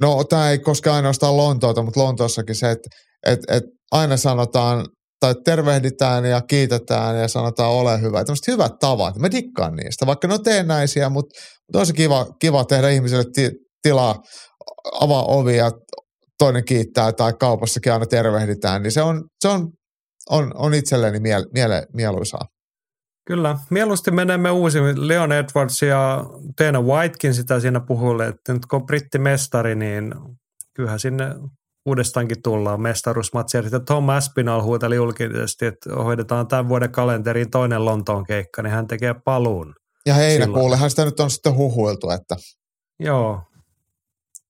no 0.00 0.24
tämä 0.24 0.50
ei 0.50 0.58
koske 0.58 0.90
ainoastaan 0.90 1.36
Lontoota, 1.36 1.82
mutta 1.82 2.00
Lontoossakin 2.00 2.54
se, 2.54 2.70
että 2.70 2.88
et, 3.26 3.40
et 3.48 3.64
aina 3.90 4.16
sanotaan 4.16 4.86
tai 5.20 5.34
tervehditään 5.44 6.24
ja 6.24 6.40
kiitetään 6.40 7.20
ja 7.20 7.28
sanotaan 7.28 7.70
ole 7.70 8.00
hyvä. 8.00 8.24
Tämmöiset 8.24 8.46
hyvät 8.48 8.72
tavat. 8.80 9.18
Mä 9.18 9.30
dikkaan 9.30 9.76
niistä, 9.76 10.06
vaikka 10.06 10.28
ne 10.28 10.34
on 10.34 10.42
teennäisiä, 10.42 11.08
mutta, 11.08 11.40
mutta 11.66 11.78
on 11.78 11.86
se 11.86 11.92
kiva, 11.92 12.26
kiva 12.40 12.64
tehdä 12.64 12.88
ihmiselle 12.88 13.24
ti, 13.34 13.50
tilaa, 13.82 14.14
avaa 15.00 15.24
ovi 15.24 15.56
ja 15.56 15.70
toinen 16.38 16.64
kiittää 16.64 17.12
tai 17.12 17.32
kaupassakin 17.40 17.92
aina 17.92 18.06
tervehditään, 18.06 18.82
niin 18.82 18.92
se 18.92 19.02
on, 19.02 19.24
se 19.40 19.48
on, 19.48 19.68
on, 20.30 20.52
on 20.54 20.74
itselleni 20.74 21.20
miele, 21.20 21.46
miele, 21.54 21.86
mieluisaa. 21.94 22.44
Kyllä, 23.26 23.58
mieluusti 23.70 24.10
menemme 24.10 24.50
uusiin. 24.50 25.08
Leon 25.08 25.32
Edwards 25.32 25.82
ja 25.82 26.24
Teena 26.56 26.80
Whitekin 26.80 27.34
sitä 27.34 27.60
siinä 27.60 27.80
puhuille, 27.80 28.26
että 28.26 28.52
nyt 28.52 28.66
kun 28.66 28.80
on 28.80 28.86
brittimestari, 28.86 29.74
niin 29.74 30.14
kyllähän 30.76 31.00
sinne 31.00 31.24
uudestaankin 31.86 32.42
tullaan 32.42 32.80
mestaruusmatsi. 32.80 33.56
Ja 33.56 33.62
sitten 33.62 33.84
Tom 33.84 34.08
Aspinall 34.08 34.62
huuteli 34.62 34.96
julkisesti, 34.96 35.66
että 35.66 35.94
hoidetaan 35.94 36.48
tämän 36.48 36.68
vuoden 36.68 36.92
kalenteriin 36.92 37.50
toinen 37.50 37.84
Lontoon 37.84 38.24
keikka, 38.24 38.62
niin 38.62 38.72
hän 38.72 38.86
tekee 38.86 39.14
paluun. 39.14 39.74
Ja 40.06 40.14
heinäkuullehan 40.14 40.90
sitä 40.90 41.04
nyt 41.04 41.20
on 41.20 41.30
sitten 41.30 41.54
huhuiltu, 41.54 42.10
että... 42.10 42.36
Joo, 42.98 43.42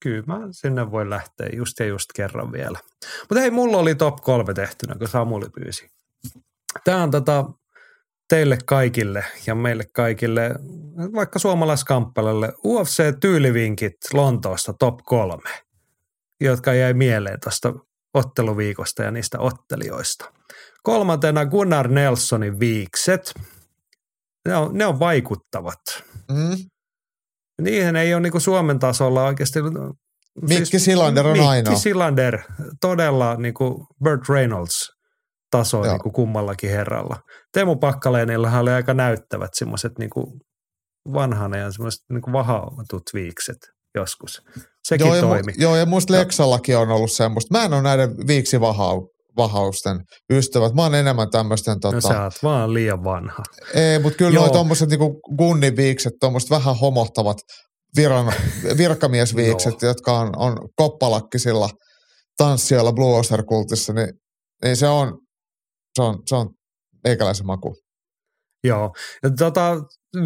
kyllä 0.01 0.23
mä 0.27 0.39
sinne 0.51 0.91
voi 0.91 1.11
lähteä 1.11 1.49
just 1.57 1.81
ja 1.81 1.87
just 1.87 2.07
kerran 2.15 2.53
vielä. 2.53 2.79
Mutta 3.21 3.41
hei, 3.41 3.51
mulla 3.51 3.77
oli 3.77 3.95
top 3.95 4.17
kolme 4.17 4.55
tehtynä, 4.55 4.95
kun 4.95 5.09
Samuli 5.09 5.49
pyysi. 5.55 5.87
Tämä 6.85 7.03
on 7.03 7.11
tota, 7.11 7.45
teille 8.29 8.59
kaikille 8.67 9.25
ja 9.47 9.55
meille 9.55 9.85
kaikille, 9.93 10.55
vaikka 11.15 11.39
suomalaiskamppalalle, 11.39 12.53
UFC-tyylivinkit 12.67 13.97
Lontoosta 14.13 14.73
top 14.73 14.99
kolme– 15.05 15.51
jotka 16.41 16.75
jäi 16.75 16.95
mieleen 16.95 17.41
tuosta 17.41 17.73
otteluviikosta 18.15 19.03
ja 19.03 19.11
niistä 19.11 19.39
ottelijoista. 19.39 20.33
Kolmantena 20.83 21.47
Gunnar 21.47 21.89
Nelsonin 21.89 22.61
viikset. 22.61 23.35
Ne 24.49 24.57
on, 24.57 24.79
ne 24.79 24.87
on 24.87 24.99
vaikuttavat. 24.99 25.81
Mm. 26.31 26.57
Niihin 27.63 27.97
ei 27.97 28.15
ole 28.15 28.23
niinku 28.23 28.41
Suomen 28.41 28.79
tasolla 28.79 29.25
oikeasti... 29.25 29.61
Mikki 30.49 30.65
siis, 30.65 30.85
Silander 30.85 31.27
on 31.27 31.33
Mikki 31.33 31.47
ainoa. 31.47 31.75
Silander, 31.75 32.39
todella 32.81 33.37
niinku 33.37 33.87
Burt 34.05 34.29
Reynolds 34.29 34.91
taso 35.51 35.83
niinku 35.83 36.11
kummallakin 36.11 36.71
herralla. 36.71 37.17
Teemu 37.53 37.77
Pakkaleenilla 37.77 38.59
oli 38.59 38.71
aika 38.71 38.95
näyttävät 38.95 39.51
semmoiset 39.55 39.99
niinku 39.99 40.39
vanhana 41.13 41.57
ja 41.57 41.73
semmoiset 41.73 42.01
niinku 42.11 42.33
vahautut 42.33 43.03
viikset 43.15 43.59
joskus. 43.95 44.43
Sekin 44.89 45.07
joo, 45.07 45.21
toimi. 45.21 45.53
Ja, 45.57 45.63
joo, 45.63 45.77
ja 45.77 45.87
musta 45.87 46.13
Leksallakin 46.13 46.77
on 46.77 46.91
ollut 46.91 47.13
semmoista. 47.13 47.59
Mä 47.59 47.65
en 47.65 47.73
ole 47.73 47.83
näiden 47.83 48.17
viiksi 48.27 48.61
vahau, 48.61 49.09
vahausten 49.37 50.01
ystävät. 50.33 50.75
Mä 50.75 50.83
oon 50.83 50.95
enemmän 50.95 51.31
tämmöisten... 51.31 51.81
Tota... 51.81 51.97
No 51.97 52.01
sä 52.01 52.23
oot 52.23 52.35
vaan 52.43 52.75
liian 52.75 53.05
vanha. 53.05 53.43
Ei, 53.75 53.99
mutta 53.99 54.17
kyllä 54.17 54.31
Joo. 54.31 54.45
noi 54.45 54.53
tommoset 54.53 54.89
niinku 54.89 55.21
gunnin 55.39 55.77
viikset, 55.77 56.13
tommoset 56.21 56.51
vähän 56.51 56.79
homohtavat 56.79 57.39
viran, 57.97 58.33
virkamiesviikset, 58.79 59.83
jotka 59.83 60.19
on, 60.19 60.39
on 60.39 60.57
koppalakkisilla 60.77 61.71
tanssijoilla 62.37 62.93
Blue 62.93 63.19
Oster 63.19 63.43
kultissa, 63.43 63.93
niin, 63.93 64.09
niin 64.65 64.77
se 64.77 64.89
on, 64.89 65.19
se 65.97 66.03
on, 66.03 66.23
se 66.27 66.35
on 66.35 66.51
meikäläisen 67.05 67.47
maku. 67.47 67.75
Joo, 68.65 68.93
ja 69.23 69.31
tota, 69.39 69.77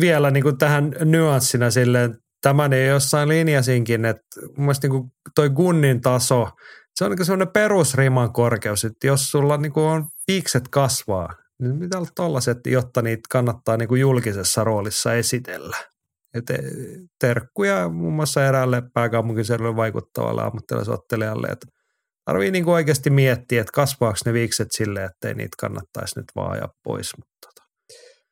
vielä 0.01 0.31
niin 0.31 0.43
kuin 0.43 0.59
tähän 0.59 0.93
nyanssina 1.05 1.71
silleen, 1.71 2.15
tämän 2.45 2.73
ei 2.73 2.87
jossain 2.87 3.29
linjasinkin, 3.29 4.05
että 4.05 4.41
mun 4.41 4.67
mielestä 4.67 4.89
niin 4.89 5.13
toi 5.35 5.51
Gunnin 5.51 6.01
taso, 6.01 6.49
se 6.95 7.05
on 7.05 7.11
niin 7.11 7.25
sellainen 7.25 7.53
perusriman 7.53 8.33
korkeus, 8.33 8.85
että 8.85 9.07
jos 9.07 9.31
sulla 9.31 9.57
niin 9.57 9.73
on 9.77 10.07
viikset 10.29 10.69
kasvaa, 10.69 11.29
niin 11.63 11.77
mitä 11.77 11.99
olla 11.99 12.09
tollaset, 12.15 12.59
jotta 12.67 13.03
niitä 13.03 13.23
kannattaa 13.31 13.77
niin 13.77 13.99
julkisessa 14.01 14.65
roolissa 14.65 15.15
esitellä. 15.15 15.77
Et 16.35 16.51
e, 16.51 16.59
terkkuja 17.21 17.89
muun 17.89 18.13
muassa 18.13 18.47
eräälle 18.47 18.83
pääkaupunkiseudulle 18.95 19.77
vaikuttavalle 19.77 20.43
ammattilaisottelijalle, 20.43 21.47
että 21.47 21.67
tarvii 22.25 22.51
niin 22.51 22.69
oikeasti 22.69 23.11
miettiä, 23.11 23.61
että 23.61 23.73
kasvaako 23.75 24.19
ne 24.27 24.33
viikset 24.33 24.69
silleen, 24.71 25.11
ettei 25.11 25.35
niitä 25.35 25.57
kannattaisi 25.61 26.19
nyt 26.19 26.27
vaan 26.37 26.53
ajaa 26.53 26.73
pois. 26.85 27.11
Mutta 27.17 27.49
tota. 27.49 27.69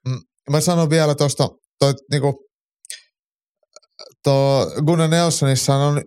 mm, 0.08 0.20
mä 0.50 0.60
sanon 0.60 0.90
vielä 0.90 1.14
tuosta, 1.14 1.48
toi, 1.78 1.94
niinku, 2.10 2.51
tuo 4.24 4.72
Gunnar 4.86 5.08
Nelsonissa 5.08 5.74
on, 5.74 6.02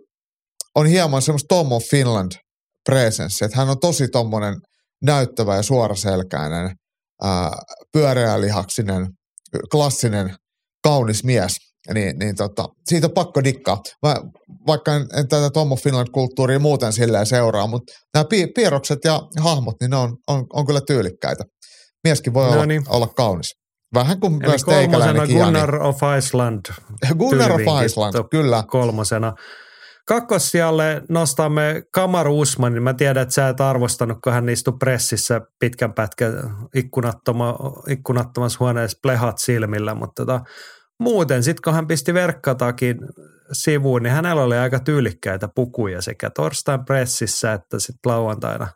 on 0.75 0.85
hieman 0.85 1.21
semmoista 1.21 1.55
Tom 1.55 1.71
of 1.71 1.83
Finland 1.91 2.31
presence, 2.85 3.45
että 3.45 3.57
hän 3.57 3.69
on 3.69 3.79
tosi 3.79 4.07
tommonen 4.07 4.55
näyttävä 5.03 5.55
ja 5.55 5.63
suoraselkäinen, 5.63 6.75
ää, 7.23 7.51
pyöreälihaksinen, 7.93 9.07
klassinen, 9.71 10.35
kaunis 10.83 11.23
mies. 11.23 11.55
Niin, 11.93 12.19
niin 12.19 12.35
tota, 12.35 12.65
siitä 12.89 13.07
on 13.07 13.13
pakko 13.13 13.43
dikkaa. 13.43 13.81
Mä, 14.05 14.15
vaikka 14.67 14.95
en, 14.95 15.07
en 15.17 15.27
tätä 15.27 15.49
Tom 15.49 15.71
of 15.71 15.79
Finland-kulttuuria 15.83 16.59
muuten 16.59 16.93
silleen 16.93 17.25
seuraa, 17.25 17.67
mutta 17.67 17.93
nämä 18.13 18.25
pi- 18.29 18.47
piirrokset 18.55 18.99
ja 19.03 19.21
hahmot, 19.39 19.75
niin 19.81 19.91
ne 19.91 19.97
on, 19.97 20.17
on, 20.27 20.45
on 20.53 20.65
kyllä 20.65 20.81
tyylikkäitä. 20.87 21.43
Mieskin 22.03 22.33
voi 22.33 22.45
No 22.45 22.53
olla, 22.53 22.65
niin. 22.65 22.83
olla 22.89 23.07
kaunis. 23.07 23.51
Vähän 23.95 24.19
kuin 24.19 24.33
Eli 24.33 24.49
myös 24.49 24.63
kolmosena. 24.63 25.27
Gunnar 25.27 25.75
of 25.83 25.99
Iceland. 26.17 26.65
Gunnar 27.17 27.51
of 27.51 27.61
Iceland, 27.85 28.13
kyllä. 28.31 28.63
Kolmosena. 28.67 29.33
Kakkossijalle 30.07 31.01
nostamme 31.09 31.83
Kamar 31.91 32.27
Usmanin. 32.27 32.83
Mä 32.83 32.93
tiedän, 32.93 33.21
että 33.21 33.33
sä 33.33 33.49
et 33.49 33.61
arvostanut, 33.61 34.17
kun 34.23 34.33
hän 34.33 34.49
istui 34.49 34.73
pressissä 34.79 35.41
pitkän 35.59 35.93
pätkän 35.93 36.33
ikkunattoma, 36.75 37.57
ikkunattomassa 37.89 38.57
huoneessa 38.59 38.99
plehat 39.01 39.37
silmillä, 39.37 39.95
mutta 39.95 40.25
tota, 40.25 40.41
muuten 40.99 41.43
sitten 41.43 41.61
kun 41.63 41.73
hän 41.73 41.87
pisti 41.87 42.13
verkkatakin 42.13 42.97
sivuun, 43.51 44.03
niin 44.03 44.13
hänellä 44.13 44.43
oli 44.43 44.57
aika 44.57 44.79
tyylikkäitä 44.79 45.49
pukuja 45.55 46.01
sekä 46.01 46.29
torstain 46.29 46.85
pressissä 46.85 47.53
että 47.53 47.79
sitten 47.79 48.11
lauantaina 48.11 48.67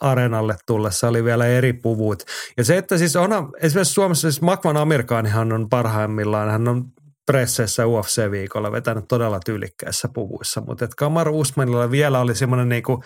areenalle 0.00 0.56
tullessa 0.66 1.08
oli 1.08 1.24
vielä 1.24 1.46
eri 1.46 1.72
puvut. 1.72 2.22
Ja 2.56 2.64
se, 2.64 2.76
että 2.76 2.98
siis 2.98 3.16
on, 3.16 3.30
esimerkiksi 3.60 3.94
Suomessa 3.94 4.30
siis 4.30 4.42
Makvan 4.42 4.76
Amerikaanihan 4.76 5.52
on 5.52 5.68
parhaimmillaan, 5.68 6.50
hän 6.50 6.68
on 6.68 6.84
presseissä 7.26 7.82
UFC-viikolla 7.86 8.72
vetänyt 8.72 9.04
todella 9.08 9.40
tyylikkäissä 9.44 10.08
puvuissa, 10.14 10.60
mutta 10.60 10.84
että 10.84 10.94
Kamar 10.98 11.28
Usmanilla 11.28 11.90
vielä 11.90 12.20
oli 12.20 12.34
semmoinen 12.34 12.68
niinku, 12.68 13.02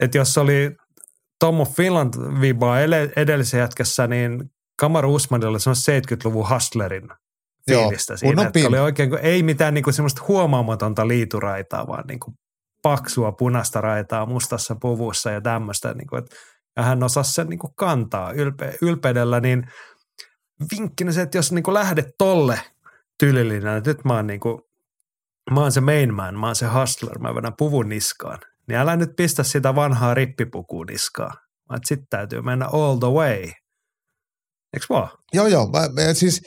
että 0.00 0.18
jos 0.18 0.38
oli 0.38 0.76
Tom 1.40 1.60
of 1.60 1.76
Finland 1.76 2.40
vibaa 2.40 2.80
edellisessä 3.16 3.58
jätkässä, 3.58 4.06
niin 4.06 4.50
Kamar 4.80 5.06
Usmanilla 5.06 5.50
oli 5.50 5.60
semmoinen 5.60 6.02
70-luvun 6.02 6.48
hustlerin 6.50 7.08
Joo, 7.68 7.82
fiilistä 7.82 8.16
siinä, 8.16 8.30
kunnon 8.30 8.46
että 8.46 8.68
oli 8.68 8.78
oikein, 8.78 9.18
ei 9.22 9.42
mitään 9.42 9.74
niinku 9.74 9.92
semmoista 9.92 10.22
huomaamatonta 10.28 11.08
liituraitaa, 11.08 11.86
vaan 11.86 12.04
niinku 12.08 12.34
paksua 12.86 13.32
punaista 13.32 13.80
raitaa 13.80 14.26
mustassa 14.26 14.76
puvussa 14.80 15.30
ja 15.30 15.40
tämmöistä. 15.40 15.94
Niinku, 15.94 16.16
että, 16.16 16.36
ja 16.76 16.82
hän 16.82 17.02
osasi 17.02 17.32
sen 17.32 17.46
niinku 17.46 17.68
kantaa 17.76 18.32
ylpe, 18.32 18.74
ylpeydellä, 18.82 19.40
niin 19.40 19.66
vinkkinä 20.72 21.12
se, 21.12 21.22
että 21.22 21.38
jos 21.38 21.52
niinku 21.52 21.74
lähdet 21.74 22.06
tolle 22.18 22.60
tyylillinen, 23.18 23.76
että 23.76 23.90
nyt 23.90 24.04
mä 24.04 24.14
oon, 24.14 24.26
niinku, 24.26 24.60
mä 25.50 25.60
oon 25.60 25.72
se 25.72 25.80
main 25.80 26.14
man, 26.14 26.38
mä 26.38 26.46
oon 26.46 26.56
se 26.56 26.66
hustler, 26.66 27.18
mä 27.18 27.34
vedän 27.34 27.52
puvun 27.58 27.88
niskaan, 27.88 28.38
niin 28.68 28.78
älä 28.78 28.96
nyt 28.96 29.10
pistä 29.16 29.42
sitä 29.42 29.74
vanhaa 29.74 30.14
rippipukua 30.14 30.84
niskaan, 30.84 31.36
vaan 31.68 31.80
sitten 31.84 32.06
täytyy 32.10 32.42
mennä 32.42 32.66
all 32.66 32.96
the 32.96 33.08
way. 33.08 33.42
Eiks 34.74 34.88
vaan? 34.88 35.08
Joo, 35.32 35.46
joo. 35.46 35.70
Mä, 35.70 35.88
me, 35.88 36.14
siis, 36.14 36.40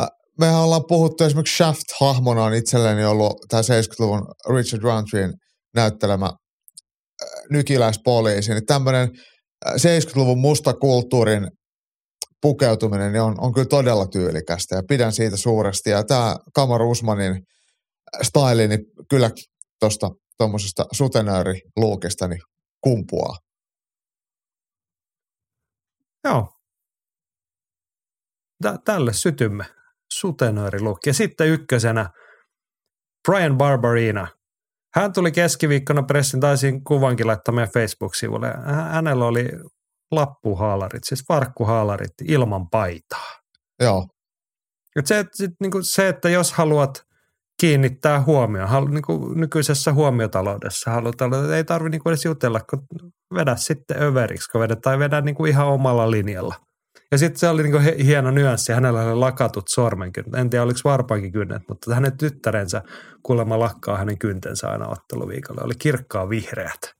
äh, 0.00 0.08
mehän 0.40 0.60
ollaan 0.60 0.84
puhuttu 0.88 1.24
esimerkiksi 1.24 1.64
Shaft-hahmona 1.64 2.44
on 2.44 2.54
itselleni 2.54 3.04
ollut 3.04 3.36
tämä 3.48 3.62
70-luvun 3.62 4.26
Richard 4.54 4.82
Roundtreen 4.82 5.32
näyttelemä 5.74 6.26
äh, 6.26 7.28
nykiläispoliisi. 7.50 8.54
Niin 8.54 8.66
tämmöinen 8.66 9.10
äh, 9.66 9.74
70-luvun 9.74 10.38
mustakulttuurin 10.38 11.48
pukeutuminen 12.42 13.12
niin 13.12 13.22
on, 13.22 13.34
on 13.40 13.52
kyllä 13.52 13.66
todella 13.66 14.06
tyylikästä 14.06 14.76
ja 14.76 14.82
pidän 14.88 15.12
siitä 15.12 15.36
suuresti. 15.36 15.90
Ja 15.90 16.04
tämä 16.04 16.36
Kamar 16.54 16.82
Usmanin 16.82 17.42
style, 18.22 18.68
niin 18.68 18.80
kyllä 19.10 19.30
tuosta 19.80 20.10
tuommoisesta 20.38 20.84
sutenööriluukista 20.92 22.28
niin 22.28 22.40
kumpuaa. 22.80 23.36
Joo. 26.24 26.48
Tä- 28.62 28.78
tälle 28.84 29.12
sytymme. 29.12 29.64
Sutenöörilukki. 30.12 31.10
Ja 31.10 31.14
sitten 31.14 31.48
ykkösenä 31.48 32.10
Brian 33.28 33.58
Barberina. 33.58 34.28
Hän 34.94 35.12
tuli 35.12 35.32
keskiviikkona 35.32 36.02
pressin, 36.02 36.40
taisin 36.40 36.84
kuvankin 36.84 37.26
laittaa 37.26 37.54
meidän 37.54 37.72
Facebook-sivulle. 37.74 38.46
Hä- 38.66 38.82
Hänellä 38.82 39.24
oli 39.26 39.48
lappuhaalarit, 40.12 41.04
siis 41.04 41.24
farkkuhaalarit 41.28 42.12
ilman 42.28 42.68
paitaa. 42.70 43.30
Joo, 43.80 44.06
Et 44.98 45.06
se, 45.06 45.18
että, 45.18 45.36
sit, 45.36 45.50
niinku 45.60 45.78
se, 45.82 46.08
että 46.08 46.28
jos 46.28 46.52
haluat 46.52 47.02
kiinnittää 47.60 48.22
huomioon, 48.22 48.68
halu, 48.68 48.86
niinku 48.86 49.28
nykyisessä 49.34 49.92
huomiotaloudessa 49.92 50.90
halutaan, 50.90 51.34
että 51.34 51.56
ei 51.56 51.64
tarvitse 51.64 51.90
niinku 51.90 52.08
edes 52.08 52.24
jutella, 52.24 52.60
kun 52.70 52.86
vedä 53.34 53.56
sitten 53.56 54.02
överiksi, 54.02 54.50
kun 54.50 54.60
vedät, 54.60 54.80
tai 54.80 54.98
vedä 54.98 55.20
niinku 55.20 55.44
ihan 55.44 55.66
omalla 55.66 56.10
linjalla. 56.10 56.54
Ja 57.12 57.18
sitten 57.18 57.38
se 57.38 57.48
oli 57.48 57.62
niinku 57.62 57.78
hieno 58.04 58.30
nyanssi, 58.30 58.72
hänellä 58.72 59.02
oli 59.02 59.14
lakatut 59.14 59.64
sormenkynnet. 59.68 60.34
En 60.34 60.50
tiedä, 60.50 60.62
oliko 60.62 60.80
varpaankin 60.84 61.32
kynnet, 61.32 61.62
mutta 61.68 61.94
hänen 61.94 62.18
tyttärensä 62.18 62.82
kuulemma 63.22 63.58
lakkaa 63.58 63.98
hänen 63.98 64.18
kyntensä 64.18 64.68
aina 64.68 64.88
otteluviikolla. 64.88 65.62
Oli 65.64 65.74
kirkkaa 65.78 66.28
vihreät, 66.28 66.94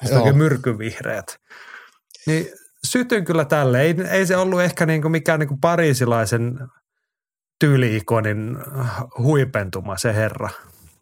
siis 0.00 0.12
oikein 0.12 0.38
myrkyvihreät. 0.38 1.36
Niin 2.26 2.46
sytyn 2.86 3.24
kyllä 3.24 3.44
tälle. 3.44 3.80
Ei, 3.80 3.94
ei 4.10 4.26
se 4.26 4.36
ollut 4.36 4.60
ehkä 4.60 4.86
niinku 4.86 5.08
mikään 5.08 5.40
niinku 5.40 5.58
pariisilaisen 5.60 6.58
tyyliikonin 7.60 8.56
huipentuma 9.18 9.96
se 9.96 10.14
herra. 10.14 10.48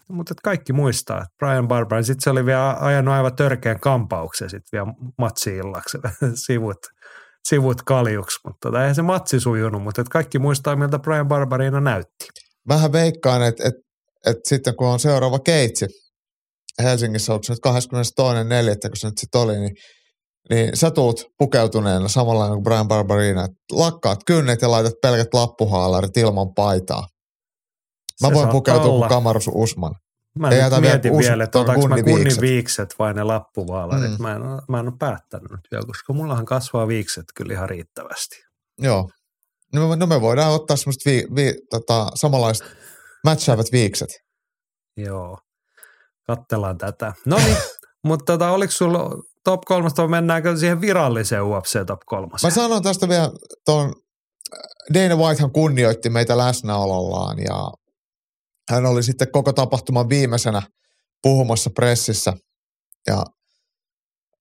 Mutta 0.08 0.34
kaikki 0.42 0.72
muistaa, 0.72 1.18
että 1.18 1.34
Brian 1.38 1.68
Barber, 1.68 2.04
sitten 2.04 2.22
se 2.22 2.30
oli 2.30 2.46
vielä 2.46 2.76
ajanut 2.80 3.14
aivan 3.14 3.36
törkeän 3.36 3.80
kampauksen 3.80 4.50
sitten 4.50 4.78
vielä 4.78 4.94
matsi-illaksi, 5.18 5.98
sivut, 6.46 6.78
sivut 7.48 7.82
kaljuksi. 7.82 8.38
Mutta 8.44 8.58
tota, 8.68 8.80
eihän 8.80 8.94
se 8.94 9.02
matsi 9.02 9.40
sujunut, 9.40 9.82
mutta 9.82 10.00
että 10.00 10.12
kaikki 10.12 10.38
muistaa, 10.38 10.76
miltä 10.76 10.98
Brian 10.98 11.28
Barberina 11.28 11.80
näytti. 11.80 12.26
vähän 12.68 12.92
veikkaan, 12.92 13.42
että 13.42 13.68
et, 13.68 13.74
et 14.26 14.36
sitten 14.44 14.76
kun 14.76 14.86
on 14.86 15.00
seuraava 15.00 15.38
keitsi 15.38 15.86
Helsingissä, 16.82 17.32
onko 17.32 17.42
se 17.42 17.52
nyt 17.52 17.60
22.4., 17.66 18.88
kun 18.88 18.96
se 18.96 19.06
nyt 19.06 19.18
sitten 19.18 19.40
oli, 19.40 19.58
niin, 19.58 19.76
niin 20.50 20.76
sä 20.76 20.90
tuut 20.90 21.24
pukeutuneena 21.38 22.08
samalla 22.08 22.48
kuin 22.48 22.62
Brian 22.62 22.88
Barberina, 22.88 23.44
että 23.44 23.56
lakkaat 23.72 24.20
kynnet 24.26 24.62
ja 24.62 24.70
laitat 24.70 24.92
pelkät 25.02 25.34
lappuhaalarit 25.34 26.16
ilman 26.16 26.54
paitaa. 26.54 27.06
Mä 28.22 28.28
Se 28.28 28.34
voin 28.34 28.48
pukeutua 28.48 28.84
olla. 28.84 28.98
kuin 28.98 29.08
Kamarus 29.08 29.50
Usman. 29.54 29.94
Mä 30.38 30.48
Ei 30.50 30.70
nyt 30.70 30.80
mietin 30.80 31.12
us- 31.12 31.18
vielä, 31.24 31.44
että 31.44 31.58
otanko 31.58 31.88
mä 31.88 32.02
kunnin 32.02 32.40
viikset. 32.40 32.94
vai 32.98 33.14
ne 33.14 33.22
lappuvaalarit. 33.22 34.10
Mm. 34.10 34.22
Mä, 34.22 34.32
en, 34.32 34.42
mä 34.68 34.80
en 34.80 34.88
ole 34.88 34.96
päättänyt 34.98 35.50
nyt 35.50 35.60
vielä, 35.70 35.84
koska 35.86 36.12
mullahan 36.12 36.44
kasvaa 36.44 36.88
viikset 36.88 37.24
kyllä 37.34 37.52
ihan 37.52 37.68
riittävästi. 37.68 38.36
Joo. 38.78 39.10
No 39.72 39.88
me, 39.88 39.96
no 39.96 40.06
me 40.06 40.20
voidaan 40.20 40.52
ottaa 40.52 40.76
semmoista 40.76 41.10
vi, 41.10 41.26
vi, 41.34 41.54
tota, 41.70 42.06
samanlaiset 42.14 42.66
matchaavat 43.24 43.66
viikset. 43.72 44.08
Joo, 44.96 45.38
kattellaan 46.26 46.78
tätä. 46.78 47.12
No 47.26 47.36
niin, 47.36 47.56
mutta 48.08 48.32
tota, 48.32 48.50
oliko 48.50 48.72
sulla 48.72 49.10
top 49.44 49.60
kolmasta 49.64 50.02
vai 50.02 50.08
mennäänkö 50.08 50.56
siihen 50.56 50.80
viralliseen 50.80 51.44
UFC 51.44 51.86
top 51.86 52.00
kolmoseen? 52.06 52.52
Mä 52.52 52.54
sanon 52.54 52.82
tästä 52.82 53.08
vielä 53.08 53.30
tuon, 53.64 53.94
Dana 54.94 55.16
Whitehan 55.16 55.52
kunnioitti 55.52 56.10
meitä 56.10 56.36
läsnäolollaan 56.38 57.38
ja 57.38 57.70
hän 58.70 58.86
oli 58.86 59.02
sitten 59.02 59.32
koko 59.32 59.52
tapahtuman 59.52 60.08
viimeisenä 60.08 60.62
puhumassa 61.22 61.70
pressissä. 61.70 62.32
Ja 63.06 63.24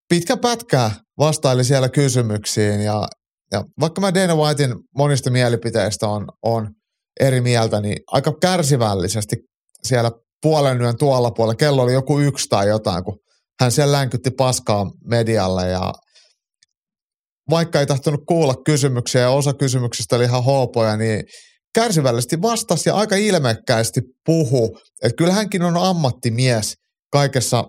pitkä 0.10 0.38
pätkää 0.38 0.91
vastaili 1.19 1.64
siellä 1.64 1.89
kysymyksiin 1.89 2.81
ja, 2.81 3.07
ja 3.52 3.64
vaikka 3.80 4.02
mä 4.02 4.14
Dana 4.14 4.35
Whitein 4.35 4.76
monista 4.97 5.30
mielipiteistä 5.30 6.07
on, 6.07 6.27
on 6.43 6.72
eri 7.19 7.41
mieltä, 7.41 7.81
niin 7.81 7.97
aika 8.07 8.34
kärsivällisesti 8.41 9.35
siellä 9.84 10.11
puolen 10.41 10.81
yön 10.81 10.97
tuolla 10.97 11.31
puolella, 11.31 11.56
kello 11.56 11.81
oli 11.81 11.93
joku 11.93 12.19
yksi 12.19 12.47
tai 12.49 12.68
jotain, 12.68 13.03
kun 13.03 13.18
hän 13.61 13.72
siellä 13.72 13.97
länkytti 13.97 14.31
paskaa 14.31 14.85
medialle 15.06 15.69
ja 15.69 15.93
vaikka 17.49 17.80
ei 17.80 17.85
tahtonut 17.85 18.22
kuulla 18.27 18.56
kysymyksiä 18.65 19.22
ja 19.22 19.30
osa 19.30 19.53
kysymyksistä 19.53 20.15
oli 20.15 20.23
ihan 20.23 20.43
hoopoja, 20.43 20.97
niin 20.97 21.23
kärsivällisesti 21.76 22.41
vastasi 22.41 22.89
ja 22.89 22.95
aika 22.95 23.15
ilmekkäästi 23.15 24.02
puhu. 24.26 24.80
Että 25.03 25.15
kyllä 25.15 25.34
hänkin 25.34 25.64
on 25.64 25.77
ammattimies 25.77 26.73
kaikessa 27.11 27.64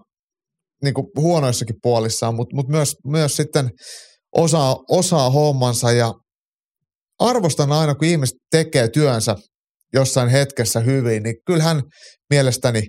niin 0.82 0.94
kuin 0.94 1.06
huonoissakin 1.16 1.76
puolissaan, 1.82 2.34
mutta 2.34 2.56
mut 2.56 2.68
myös, 2.68 2.96
myös 3.06 3.36
sitten 3.36 3.70
osaa, 4.32 4.76
osaa 4.90 5.30
hommansa 5.30 5.92
ja 5.92 6.14
arvostan 7.18 7.72
aina, 7.72 7.94
kun 7.94 8.08
ihmiset 8.08 8.36
tekee 8.50 8.88
työnsä 8.88 9.36
jossain 9.92 10.28
hetkessä 10.28 10.80
hyvin, 10.80 11.22
niin 11.22 11.36
kyllähän 11.46 11.82
mielestäni 12.30 12.82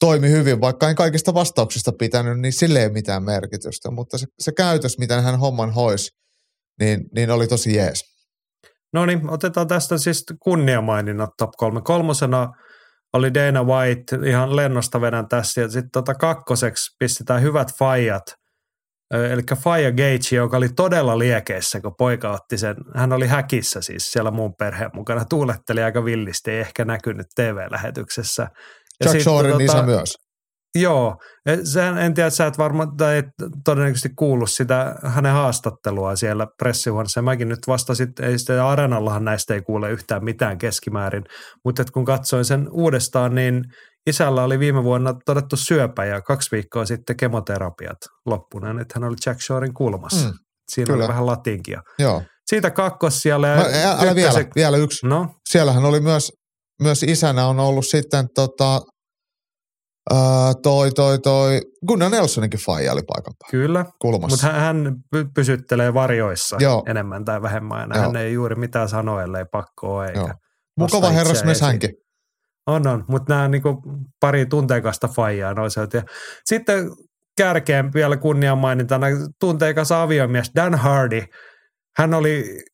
toimi 0.00 0.30
hyvin, 0.30 0.60
vaikka 0.60 0.88
en 0.88 0.96
kaikista 0.96 1.34
vastauksista 1.34 1.92
pitänyt, 1.98 2.40
niin 2.40 2.52
sille 2.52 2.82
ei 2.82 2.90
mitään 2.90 3.22
merkitystä, 3.22 3.90
mutta 3.90 4.18
se, 4.18 4.26
se 4.38 4.52
käytös, 4.52 4.98
miten 4.98 5.22
hän 5.22 5.38
homman 5.38 5.74
hois, 5.74 6.10
niin, 6.80 7.00
niin 7.14 7.30
oli 7.30 7.46
tosi 7.46 7.74
jees. 7.74 8.17
No 8.92 9.06
niin, 9.06 9.30
otetaan 9.30 9.68
tästä 9.68 9.98
siis 9.98 10.24
kunniamaininnat 10.42 11.30
top 11.38 11.50
kolme. 11.56 11.80
Kolmosena 11.82 12.48
oli 13.12 13.34
Dana 13.34 13.64
White 13.64 14.18
ihan 14.26 14.56
lennosta 14.56 15.00
vedän 15.00 15.28
tässä 15.28 15.60
ja 15.60 15.68
sitten 15.68 15.90
tota 15.92 16.14
kakkoseksi 16.14 16.96
pistetään 16.98 17.42
hyvät 17.42 17.74
faijat. 17.78 18.22
Eli 19.30 19.42
Faija 19.62 19.90
Gage, 19.90 20.36
joka 20.36 20.56
oli 20.56 20.68
todella 20.68 21.18
liekeissä, 21.18 21.80
kun 21.80 21.94
poika 21.98 22.32
otti 22.32 22.58
sen. 22.58 22.76
Hän 22.94 23.12
oli 23.12 23.26
häkissä 23.26 23.80
siis 23.80 24.12
siellä 24.12 24.30
muun 24.30 24.54
perheen 24.58 24.90
mukana. 24.94 25.24
Tuuletteli 25.24 25.82
aika 25.82 26.04
villisti, 26.04 26.50
ei 26.50 26.60
ehkä 26.60 26.84
näkynyt 26.84 27.26
TV-lähetyksessä. 27.34 28.48
Ja 29.04 29.10
Chuck 29.10 29.22
Shorin 29.22 29.52
tota, 29.52 29.64
isä 29.64 29.82
myös. 29.82 30.27
Joo, 30.74 31.16
Sehän, 31.64 31.98
en 31.98 32.14
tiedä, 32.14 32.30
sä 32.30 32.46
et 32.46 32.58
varmaan, 32.58 32.96
tai 32.96 33.16
et 33.16 33.26
todennäköisesti 33.64 34.08
kuullut 34.18 34.50
sitä 34.50 34.94
hänen 35.04 35.32
haastattelua 35.32 36.16
siellä 36.16 36.46
pressihuoneessa. 36.58 37.22
Mäkin 37.22 37.48
nyt 37.48 37.58
vastasin, 37.66 38.08
ei 38.22 38.38
sitä 38.38 38.68
arenallahan 38.68 39.24
näistä 39.24 39.54
ei 39.54 39.62
kuule 39.62 39.90
yhtään 39.90 40.24
mitään 40.24 40.58
keskimäärin, 40.58 41.24
mutta 41.64 41.84
kun 41.92 42.04
katsoin 42.04 42.44
sen 42.44 42.68
uudestaan, 42.70 43.34
niin 43.34 43.62
isällä 44.06 44.44
oli 44.44 44.58
viime 44.58 44.84
vuonna 44.84 45.14
todettu 45.26 45.56
syöpä 45.56 46.04
ja 46.04 46.22
kaksi 46.22 46.50
viikkoa 46.52 46.84
sitten 46.84 47.16
kemoterapiat 47.16 47.98
loppuneen, 48.26 48.78
että 48.78 48.94
hän 48.96 49.08
oli 49.08 49.16
Jack 49.26 49.40
Shorein 49.40 49.74
kulmassa. 49.74 50.28
Mm, 50.28 50.34
Siinä 50.72 50.86
kyllä. 50.86 51.04
oli 51.04 51.08
vähän 51.08 51.26
latinkia. 51.26 51.80
Joo. 51.98 52.22
Siitä 52.46 52.70
kakkos 52.70 53.22
siellä. 53.22 53.56
Mä, 53.56 53.64
älä 54.00 54.14
vielä, 54.14 54.44
vielä 54.56 54.76
yksi. 54.76 55.06
No? 55.06 55.26
Siellähän 55.50 55.84
oli 55.84 56.00
myös, 56.00 56.32
myös 56.82 57.02
isänä 57.02 57.46
on 57.46 57.60
ollut 57.60 57.86
sitten 57.86 58.26
tota, 58.34 58.80
Toi, 60.62 60.90
toi, 60.90 61.18
toi, 61.18 61.60
Gunnar 61.86 62.10
Nelsoninkin 62.10 62.60
faija 62.60 62.92
oli 62.92 63.02
paikan 63.02 63.34
päällä. 63.38 63.50
Kyllä, 63.50 63.84
mutta 64.28 64.46
hän, 64.46 64.54
hän 64.60 64.96
pysyttelee 65.34 65.94
varjoissa 65.94 66.56
Joo. 66.60 66.82
enemmän 66.86 67.24
tai 67.24 67.42
vähemmän. 67.42 67.92
Hän 67.92 68.02
Joo. 68.02 68.22
ei 68.22 68.32
juuri 68.32 68.54
mitään 68.54 68.88
sano, 68.88 69.20
ellei 69.20 69.44
pakko 69.52 69.96
ole. 69.96 70.06
Eikä 70.06 70.34
Mukava 70.78 71.10
herrasmies 71.10 71.60
hänkin. 71.60 71.90
On, 72.66 72.86
on, 72.86 73.04
mutta 73.08 73.34
nämä 73.34 73.48
niinku 73.48 73.82
pari 74.20 74.46
tunteikasta 74.46 75.08
faijaa 75.08 75.54
noiselta. 75.54 75.96
Ja 75.96 76.02
sitten 76.44 76.90
kärkeen 77.36 77.92
vielä 77.94 78.16
kunnian 78.16 78.58
mainintana 78.58 79.06
tunteikas 79.40 79.92
aviomies 79.92 80.50
Dan 80.54 80.74
Hardy. 80.74 81.22
Hän 81.96 82.14
oli 82.14 82.64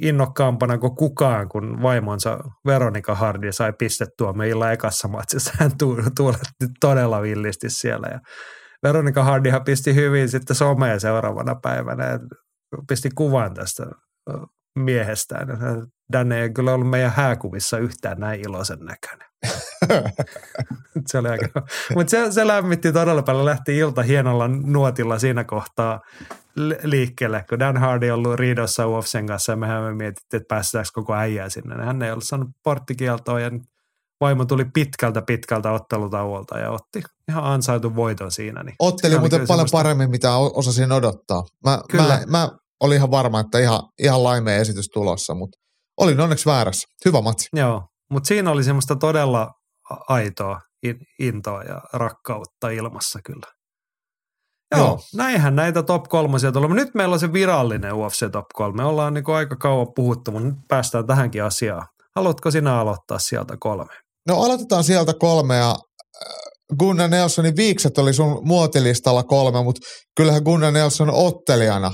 innokkaampana 0.00 0.78
kuin 0.78 0.94
kukaan, 0.94 1.48
kun 1.48 1.82
vaimonsa 1.82 2.38
Veronika 2.66 3.14
Hardi 3.14 3.52
sai 3.52 3.72
pistettua 3.72 4.32
meillä 4.32 4.72
ekassa 4.72 5.08
matsissa. 5.08 5.52
Hän 5.58 5.70
tuuletti 6.16 6.66
todella 6.80 7.22
villisti 7.22 7.70
siellä 7.70 8.08
ja 8.08 8.20
Veronika 8.82 9.24
Hardihan 9.24 9.64
pisti 9.64 9.94
hyvin 9.94 10.28
sitten 10.28 10.56
someen 10.56 11.00
seuraavana 11.00 11.54
päivänä 11.54 12.20
pisti 12.88 13.10
kuvan 13.14 13.54
tästä 13.54 13.86
miehestään. 14.78 15.48
Dan 16.12 16.32
ei 16.32 16.50
kyllä 16.50 16.72
ollut 16.72 16.90
meidän 16.90 17.12
hääkuvissa 17.16 17.78
yhtään 17.78 18.18
näin 18.18 18.40
iloisen 18.40 18.78
näköinen. 18.78 19.25
se 21.10 21.18
oli 21.18 21.28
aika, 21.28 21.62
mutta 21.94 22.10
se, 22.10 22.32
se 22.32 22.46
lämmitti 22.46 22.92
todella 22.92 23.22
paljon. 23.22 23.44
Lähti 23.44 23.78
ilta 23.78 24.02
hienolla 24.02 24.48
nuotilla 24.48 25.18
siinä 25.18 25.44
kohtaa 25.44 26.00
liikkeelle, 26.82 27.44
kun 27.48 27.58
Dan 27.58 27.76
Hardy 27.76 28.10
on 28.10 28.18
ollut 28.18 28.34
riidossa 28.34 28.86
UFCen 28.86 29.26
kanssa 29.26 29.52
ja 29.52 29.56
mehän 29.56 29.82
me 29.82 29.94
mietittiin, 29.94 30.40
että 30.40 30.54
päästäänkö 30.54 30.90
koko 30.94 31.14
äijää 31.14 31.48
sinne. 31.48 31.84
Hän 31.84 32.02
ei 32.02 32.10
ollut 32.10 32.24
saanut 32.24 32.48
porttikieltoa 32.62 33.40
ja 33.40 33.50
vaimo 34.20 34.44
tuli 34.44 34.64
pitkältä 34.64 35.22
pitkältä 35.22 35.72
ottelutauolta 35.72 36.58
ja 36.58 36.70
otti 36.70 37.02
ihan 37.28 37.44
ansaitun 37.44 37.96
voiton 37.96 38.32
siinä. 38.32 38.62
Niin 38.62 38.76
Otteli 38.78 39.18
muuten 39.18 39.38
paljon 39.38 39.46
semmoista... 39.46 39.76
paremmin, 39.78 40.10
mitä 40.10 40.36
osasin 40.36 40.92
odottaa. 40.92 41.44
Mä, 41.64 41.80
Kyllä. 41.90 42.04
mä, 42.08 42.24
mä 42.26 42.48
olin 42.80 42.96
ihan 42.96 43.10
varma, 43.10 43.40
että 43.40 43.58
ihan, 43.58 43.82
ihan 43.98 44.24
laimeen 44.24 44.60
esitys 44.60 44.88
tulossa, 44.88 45.34
mutta 45.34 45.58
olin 45.96 46.20
onneksi 46.20 46.46
väärässä. 46.46 46.88
Hyvä 47.04 47.20
matsi. 47.20 47.48
Joo, 47.52 47.82
mutta 48.10 48.28
siinä 48.28 48.50
oli 48.50 48.64
semmoista 48.64 48.96
todella 48.96 49.50
aitoa 50.08 50.60
intoa 51.18 51.62
ja 51.62 51.80
rakkautta 51.92 52.70
ilmassa 52.70 53.18
kyllä. 53.24 53.56
Joo, 54.76 54.86
Joo. 54.86 55.00
näinhän 55.14 55.56
näitä 55.56 55.82
top 55.82 56.02
kolmosia 56.02 56.52
tulee. 56.52 56.68
Nyt 56.70 56.94
meillä 56.94 57.12
on 57.12 57.20
se 57.20 57.32
virallinen 57.32 57.94
UFC 57.94 58.32
top 58.32 58.44
kolme. 58.54 58.84
Ollaan 58.84 59.14
niin 59.14 59.24
aika 59.26 59.56
kauan 59.56 59.86
puhuttu, 59.96 60.30
mutta 60.30 60.46
nyt 60.46 60.56
päästään 60.68 61.06
tähänkin 61.06 61.44
asiaan. 61.44 61.86
Haluatko 62.16 62.50
sinä 62.50 62.80
aloittaa 62.80 63.18
sieltä 63.18 63.56
kolme? 63.60 63.94
No 64.28 64.42
aloitetaan 64.42 64.84
sieltä 64.84 65.12
kolme 65.20 65.56
ja 65.56 65.70
äh, 65.70 66.76
Gunnar 66.78 67.10
Nelsonin 67.10 67.56
viikset 67.56 67.98
oli 67.98 68.12
sun 68.12 68.40
muotilistalla 68.46 69.22
kolme, 69.22 69.62
mutta 69.62 69.80
kyllähän 70.16 70.42
Gunnar 70.42 70.72
Nelson 70.72 71.10
ottelijana 71.10 71.92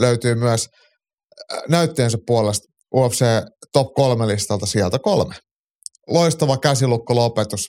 löytyy 0.00 0.34
myös 0.34 0.68
äh, 1.52 1.62
näytteensä 1.68 2.18
puolesta 2.26 2.66
UFC 2.94 3.24
top 3.72 3.94
kolme 3.94 4.26
listalta 4.26 4.66
sieltä 4.66 4.98
kolme. 4.98 5.34
Loistava 6.08 6.56
käsilukkolopetus. 6.56 7.66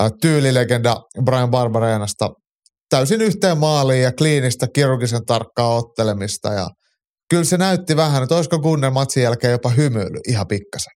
Äh, 0.00 0.10
tyylilegenda 0.20 0.96
Brian 1.24 1.50
Barbarenasta 1.50 2.30
täysin 2.90 3.22
yhteen 3.22 3.58
maaliin 3.58 4.02
ja 4.02 4.12
kliinistä 4.12 4.66
kirurgisen 4.74 5.26
tarkkaa 5.26 5.74
ottelemista 5.74 6.52
ja 6.52 6.66
kyllä 7.30 7.44
se 7.44 7.56
näytti 7.56 7.96
vähän, 7.96 8.22
että 8.22 8.34
olisiko 8.34 8.58
Gunnar 8.58 8.90
matsin 8.90 9.22
jälkeen 9.22 9.52
jopa 9.52 9.70
hymyily 9.70 10.18
ihan 10.28 10.46
pikkasen. 10.46 10.92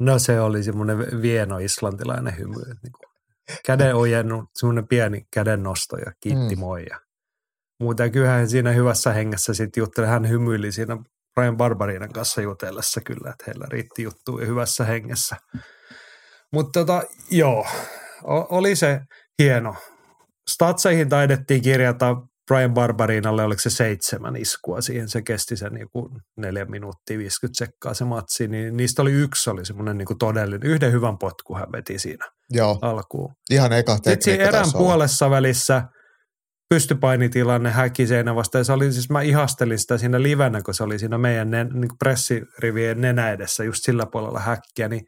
No 0.00 0.18
se 0.18 0.40
oli 0.40 0.62
semmoinen 0.62 0.98
vieno 1.22 1.58
islantilainen 1.58 2.38
hymy. 2.38 2.54
Niin 2.54 2.92
kuin 2.98 3.16
käden 3.66 3.94
ojennut, 3.94 4.44
semmoinen 4.54 4.88
pieni 4.88 5.22
käden 5.32 5.62
nosto 5.62 5.96
ja 5.96 6.12
kiitti 6.20 6.54
mm. 6.54 6.60
moi. 6.60 6.84
Ja 6.90 7.00
muuten 7.80 8.12
kyllähän 8.12 8.48
siinä 8.48 8.72
hyvässä 8.72 9.12
hengessä 9.12 9.54
sitten 9.54 9.80
jutteli, 9.80 10.06
hän 10.06 10.28
hymyili 10.28 10.72
siinä 10.72 10.96
Brian 11.36 11.56
Barbarinan 11.56 12.12
kanssa 12.12 12.40
jutellessa 12.40 13.00
kyllä, 13.00 13.30
että 13.30 13.44
heillä 13.46 13.66
riitti 13.68 14.02
juttu 14.02 14.38
ja 14.38 14.46
hyvässä 14.46 14.84
hengessä. 14.84 15.36
Mutta 16.52 16.80
tota, 16.80 17.02
joo, 17.30 17.66
oli 18.24 18.76
se 18.76 19.00
hieno. 19.42 19.74
Statseihin 20.50 21.08
taidettiin 21.08 21.62
kirjata 21.62 22.16
Brian 22.46 22.74
Barbarinalle, 22.74 23.44
oliko 23.44 23.60
se 23.60 23.70
seitsemän 23.70 24.36
iskua 24.36 24.80
siihen, 24.80 25.08
se 25.08 25.22
kesti 25.22 25.56
sen 25.56 25.72
niin 25.72 25.88
neljä 26.36 26.64
minuuttia 26.64 27.18
50 27.18 27.58
sekkaa 27.58 27.94
se 27.94 28.04
matsi, 28.04 28.48
niin 28.48 28.76
niistä 28.76 29.02
oli 29.02 29.12
yksi, 29.12 29.50
oli 29.50 29.64
semmoinen 29.64 29.98
niin 29.98 30.18
todellinen, 30.18 30.70
yhden 30.70 30.92
hyvän 30.92 31.18
potku 31.18 31.54
hän 31.54 31.72
veti 31.72 31.98
siinä 31.98 32.26
Joo. 32.50 32.78
alkuun. 32.82 33.34
Ihan 33.50 33.72
eka 33.72 33.96
Sitten 33.96 34.40
erän 34.40 34.72
puolessa 34.72 35.30
välissä 35.30 35.82
pystypainitilanne 36.68 37.70
häkiseenä 37.70 38.34
vasta, 38.34 38.58
ja 38.58 38.64
se 38.64 38.72
oli 38.72 38.92
siis, 38.92 39.10
mä 39.10 39.22
ihastelin 39.22 39.78
sitä 39.78 39.98
siinä 39.98 40.22
livenä, 40.22 40.62
kun 40.62 40.74
se 40.74 40.82
oli 40.82 40.98
siinä 40.98 41.18
meidän 41.18 41.50
niin 41.50 41.98
pressirivien 41.98 43.00
nenä 43.00 43.30
edessä, 43.30 43.64
just 43.64 43.82
sillä 43.82 44.06
puolella 44.12 44.40
häkkiä, 44.40 44.88
niin 44.88 45.02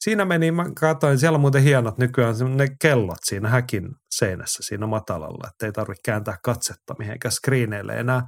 siinä 0.00 0.24
meni, 0.24 0.50
mä 0.50 0.64
katsoin, 0.80 1.18
siellä 1.18 1.36
on 1.36 1.40
muuten 1.40 1.62
hienot 1.62 1.98
nykyään 1.98 2.34
ne 2.56 2.68
kellot 2.80 3.18
siinä 3.24 3.48
häkin 3.48 3.88
seinässä 4.14 4.58
siinä 4.62 4.86
matalalla, 4.86 5.48
että 5.48 5.66
ei 5.66 5.72
tarvitse 5.72 6.00
kääntää 6.04 6.36
katsetta 6.44 6.94
mihinkään 6.98 7.32
screeneille 7.32 7.92
enää. 7.92 8.22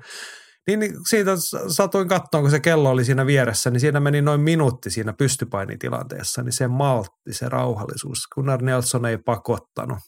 Niin, 0.66 0.80
niin 0.80 0.93
siitä 1.09 1.30
satuin 1.68 2.09
katsoa, 2.09 2.40
kun 2.40 2.51
se 2.51 2.60
kello 2.60 2.90
oli 2.90 3.05
siinä 3.05 3.26
vieressä, 3.26 3.70
niin 3.70 3.80
siinä 3.80 4.01
meni 4.01 4.22
noin 4.22 4.40
minuutti 4.40 4.90
siinä 4.90 5.12
pystypainitilanteessa, 5.12 6.43
niin 6.43 6.52
se 6.52 6.68
maltti, 6.68 7.32
se 7.32 7.48
rauhallisuus. 7.48 8.18
Gunnar 8.34 8.62
Nelson 8.62 9.06
ei 9.06 9.18
pakottanut. 9.18 9.98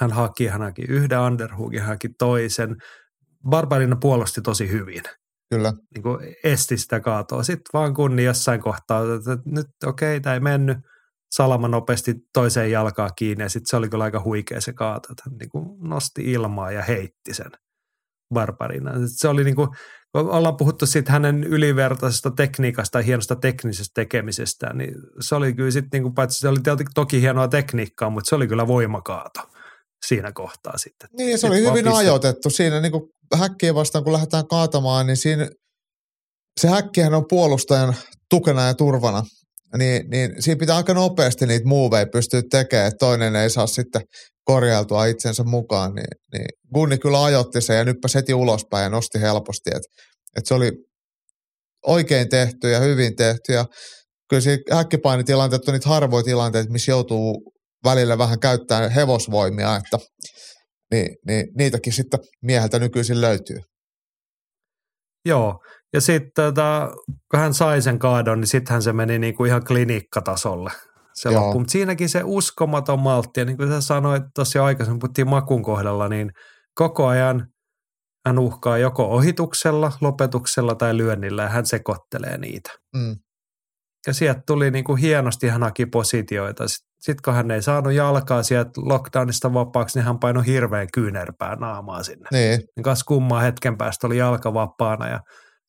Hän 0.00 0.12
haki, 0.12 0.46
hän 0.46 0.62
haki 0.62 0.82
yhden 0.88 1.20
underhoogin, 1.20 1.80
hän 1.80 1.88
haki 1.88 2.08
toisen. 2.18 2.76
Barbarina 3.48 3.96
puolusti 4.00 4.40
tosi 4.40 4.70
hyvin. 4.70 5.02
Kyllä. 5.50 5.72
Niin 5.94 6.02
kuin 6.02 6.18
esti 6.44 6.76
sitä 6.76 7.00
kaatoa. 7.00 7.42
Sitten 7.42 7.70
vaan 7.72 7.94
kunni 7.94 8.24
jossain 8.24 8.60
kohtaa, 8.60 9.02
että 9.14 9.38
nyt 9.44 9.66
okei, 9.86 10.16
okay, 10.16 10.20
tämä 10.20 10.34
ei 10.34 10.40
mennyt. 10.40 10.78
Salama 11.30 11.68
nopeasti 11.68 12.14
toiseen 12.32 12.70
jalkaan 12.70 13.10
kiinni 13.16 13.44
ja 13.44 13.48
sitten 13.48 13.70
se 13.70 13.76
oli 13.76 13.88
kyllä 13.88 14.04
aika 14.04 14.22
huikea 14.24 14.60
se 14.60 14.72
kaato. 14.72 15.08
Että 15.10 15.30
niin 15.40 15.50
kuin 15.50 15.88
nosti 15.88 16.32
ilmaa 16.32 16.72
ja 16.72 16.82
heitti 16.82 17.34
sen 17.34 17.50
barbarina. 18.34 18.90
Se 19.06 19.28
oli 19.28 19.44
niin 19.44 19.56
kuin, 19.56 19.68
ollaan 20.14 20.56
puhuttu 20.56 20.86
siitä 20.86 21.12
hänen 21.12 21.44
ylivertaisesta 21.44 22.30
tekniikasta 22.30 22.98
ja 22.98 23.02
hienosta 23.02 23.36
teknisestä 23.36 23.92
tekemisestä, 23.94 24.72
niin 24.74 24.94
se 25.20 25.34
oli 25.34 25.54
kyllä 25.54 25.70
sitten, 25.70 25.88
niin 25.92 26.02
kuin, 26.02 26.14
paitsi 26.14 26.40
se 26.40 26.48
oli 26.48 26.58
toki 26.94 27.20
hienoa 27.20 27.48
tekniikkaa, 27.48 28.10
mutta 28.10 28.28
se 28.28 28.34
oli 28.34 28.48
kyllä 28.48 28.66
voimakaato 28.66 29.40
siinä 30.06 30.32
kohtaa 30.32 30.78
sitten. 30.78 31.08
Niin, 31.18 31.38
se 31.38 31.46
oli 31.46 31.60
hyvin 31.60 31.84
piste. 31.84 31.98
ajoitettu 31.98 32.50
siinä 32.50 32.80
niin 32.80 32.92
kuin 32.92 33.02
häkkiä 33.34 33.74
vastaan, 33.74 34.04
kun 34.04 34.12
lähdetään 34.12 34.48
kaatamaan, 34.48 35.06
niin 35.06 35.16
siinä 35.16 35.48
se 36.60 36.68
häkkihän 36.68 37.14
on 37.14 37.24
puolustajan 37.28 37.94
tukena 38.30 38.66
ja 38.66 38.74
turvana. 38.74 39.22
Niin, 39.78 40.10
niin 40.10 40.42
siinä 40.42 40.58
pitää 40.58 40.76
aika 40.76 40.94
nopeasti 40.94 41.46
niitä 41.46 41.68
muuveja 41.68 42.06
pystyä 42.12 42.42
tekemään, 42.50 42.88
että 42.88 42.98
toinen 42.98 43.36
ei 43.36 43.50
saa 43.50 43.66
sitten 43.66 44.02
korjailtua 44.44 45.06
itsensä 45.06 45.44
mukaan. 45.44 45.94
Niin, 45.94 46.16
niin 46.32 46.48
Gunni 46.74 46.98
kyllä 46.98 47.24
ajotti 47.24 47.60
sen 47.60 47.76
ja 47.76 47.84
nyppäsi 47.84 48.14
heti 48.14 48.34
ulospäin 48.34 48.82
ja 48.82 48.88
nosti 48.88 49.20
helposti. 49.20 49.70
Että 49.70 49.88
et 50.36 50.46
se 50.46 50.54
oli 50.54 50.72
oikein 51.86 52.28
tehty 52.28 52.70
ja 52.70 52.80
hyvin 52.80 53.16
tehty. 53.16 53.52
Ja 53.52 53.64
kyllä 54.30 54.40
siinä 54.40 54.76
häkkipainitilanteet 54.76 55.68
on 55.68 55.72
niitä 55.72 55.88
harvoja 55.88 56.22
tilanteita, 56.22 56.72
missä 56.72 56.92
joutuu 56.92 57.51
välillä 57.84 58.18
vähän 58.18 58.40
käyttää 58.40 58.88
hevosvoimia, 58.88 59.76
että 59.76 59.98
niin, 60.90 61.16
niin 61.26 61.46
niitäkin 61.58 61.92
sitten 61.92 62.20
mieheltä 62.42 62.78
nykyisin 62.78 63.20
löytyy. 63.20 63.58
Joo, 65.24 65.58
Ja 65.92 66.00
sitten 66.00 66.44
tota, 66.44 66.90
kun 67.30 67.40
hän 67.40 67.54
sai 67.54 67.82
sen 67.82 67.98
kaadon, 67.98 68.40
niin 68.40 68.48
sittenhän 68.48 68.82
se 68.82 68.92
meni 68.92 69.18
niinku 69.18 69.44
ihan 69.44 69.64
klinikkatasolle 69.64 70.70
se 71.14 71.28
Joo. 71.28 71.42
loppu. 71.42 71.58
Mutta 71.58 71.72
siinäkin 71.72 72.08
se 72.08 72.22
uskomaton 72.24 73.00
maltti, 73.00 73.40
ja 73.40 73.44
niin 73.44 73.56
kuin 73.56 73.68
sä 73.68 73.80
sanoit 73.80 74.22
tuossa 74.34 74.58
jo 74.58 74.64
aikaisemmin, 74.64 74.98
puhuttiin 74.98 75.28
makun 75.28 75.62
kohdalla, 75.62 76.08
niin 76.08 76.30
koko 76.74 77.06
ajan 77.06 77.46
hän 78.26 78.38
uhkaa 78.38 78.78
joko 78.78 79.04
ohituksella, 79.04 79.92
lopetuksella 80.00 80.74
tai 80.74 80.96
lyönnillä, 80.96 81.42
ja 81.42 81.48
hän 81.48 81.66
sekoittelee 81.66 82.38
niitä. 82.38 82.70
Mm. 82.96 83.16
Ja 84.06 84.14
sieltä 84.14 84.40
tuli 84.46 84.70
niin 84.70 84.84
kuin 84.84 85.00
hienosti, 85.00 85.48
hän 85.48 85.62
haki 85.62 85.86
positioita. 85.86 86.64
Sitten 87.02 87.14
sit 87.14 87.20
kun 87.20 87.34
hän 87.34 87.50
ei 87.50 87.62
saanut 87.62 87.92
jalkaa 87.92 88.42
sieltä 88.42 88.70
lockdownista 88.76 89.54
vapaaksi, 89.54 89.98
niin 89.98 90.06
hän 90.06 90.18
painoi 90.18 90.46
hirveän 90.46 90.88
kyynärpää 90.94 91.56
naamaa 91.56 92.02
sinne. 92.02 92.28
Niin, 92.32 92.60
Niin 92.76 92.84
kas 92.84 93.04
kummaa 93.04 93.40
hetken 93.40 93.78
päästä 93.78 94.06
oli 94.06 94.16
jalka 94.16 94.54
vapaana 94.54 95.08
ja 95.08 95.20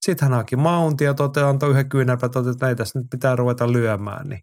sitten 0.06 0.30
hän 0.30 0.38
haki 0.38 0.56
mountia, 0.56 1.14
tote, 1.14 1.42
antoi 1.42 1.70
yhden 1.70 1.90
kyynärpää, 1.90 2.30
tote, 2.30 2.50
että 2.50 2.76
tässä 2.76 3.00
nyt 3.00 3.08
pitää 3.12 3.36
ruveta 3.36 3.72
lyömään, 3.72 4.30
niin 4.30 4.40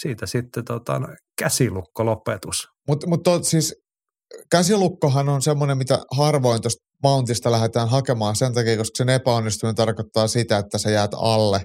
siitä 0.00 0.26
sitten 0.26 0.64
tota, 0.64 0.98
no, 0.98 1.08
käsilukko 1.38 2.06
lopetus. 2.06 2.66
mutta 2.88 3.06
mut 3.06 3.20
siis 3.42 3.74
käsilukkohan 4.50 5.28
on 5.28 5.42
semmoinen, 5.42 5.78
mitä 5.78 5.98
harvoin 6.16 6.62
tuosta 6.62 6.84
mountista 7.02 7.52
lähdetään 7.52 7.88
hakemaan 7.88 8.36
sen 8.36 8.54
takia, 8.54 8.76
koska 8.76 8.96
sen 8.96 9.08
epäonnistuminen 9.08 9.74
tarkoittaa 9.74 10.28
sitä, 10.28 10.58
että 10.58 10.78
sä 10.78 10.90
jäät 10.90 11.10
alle. 11.14 11.62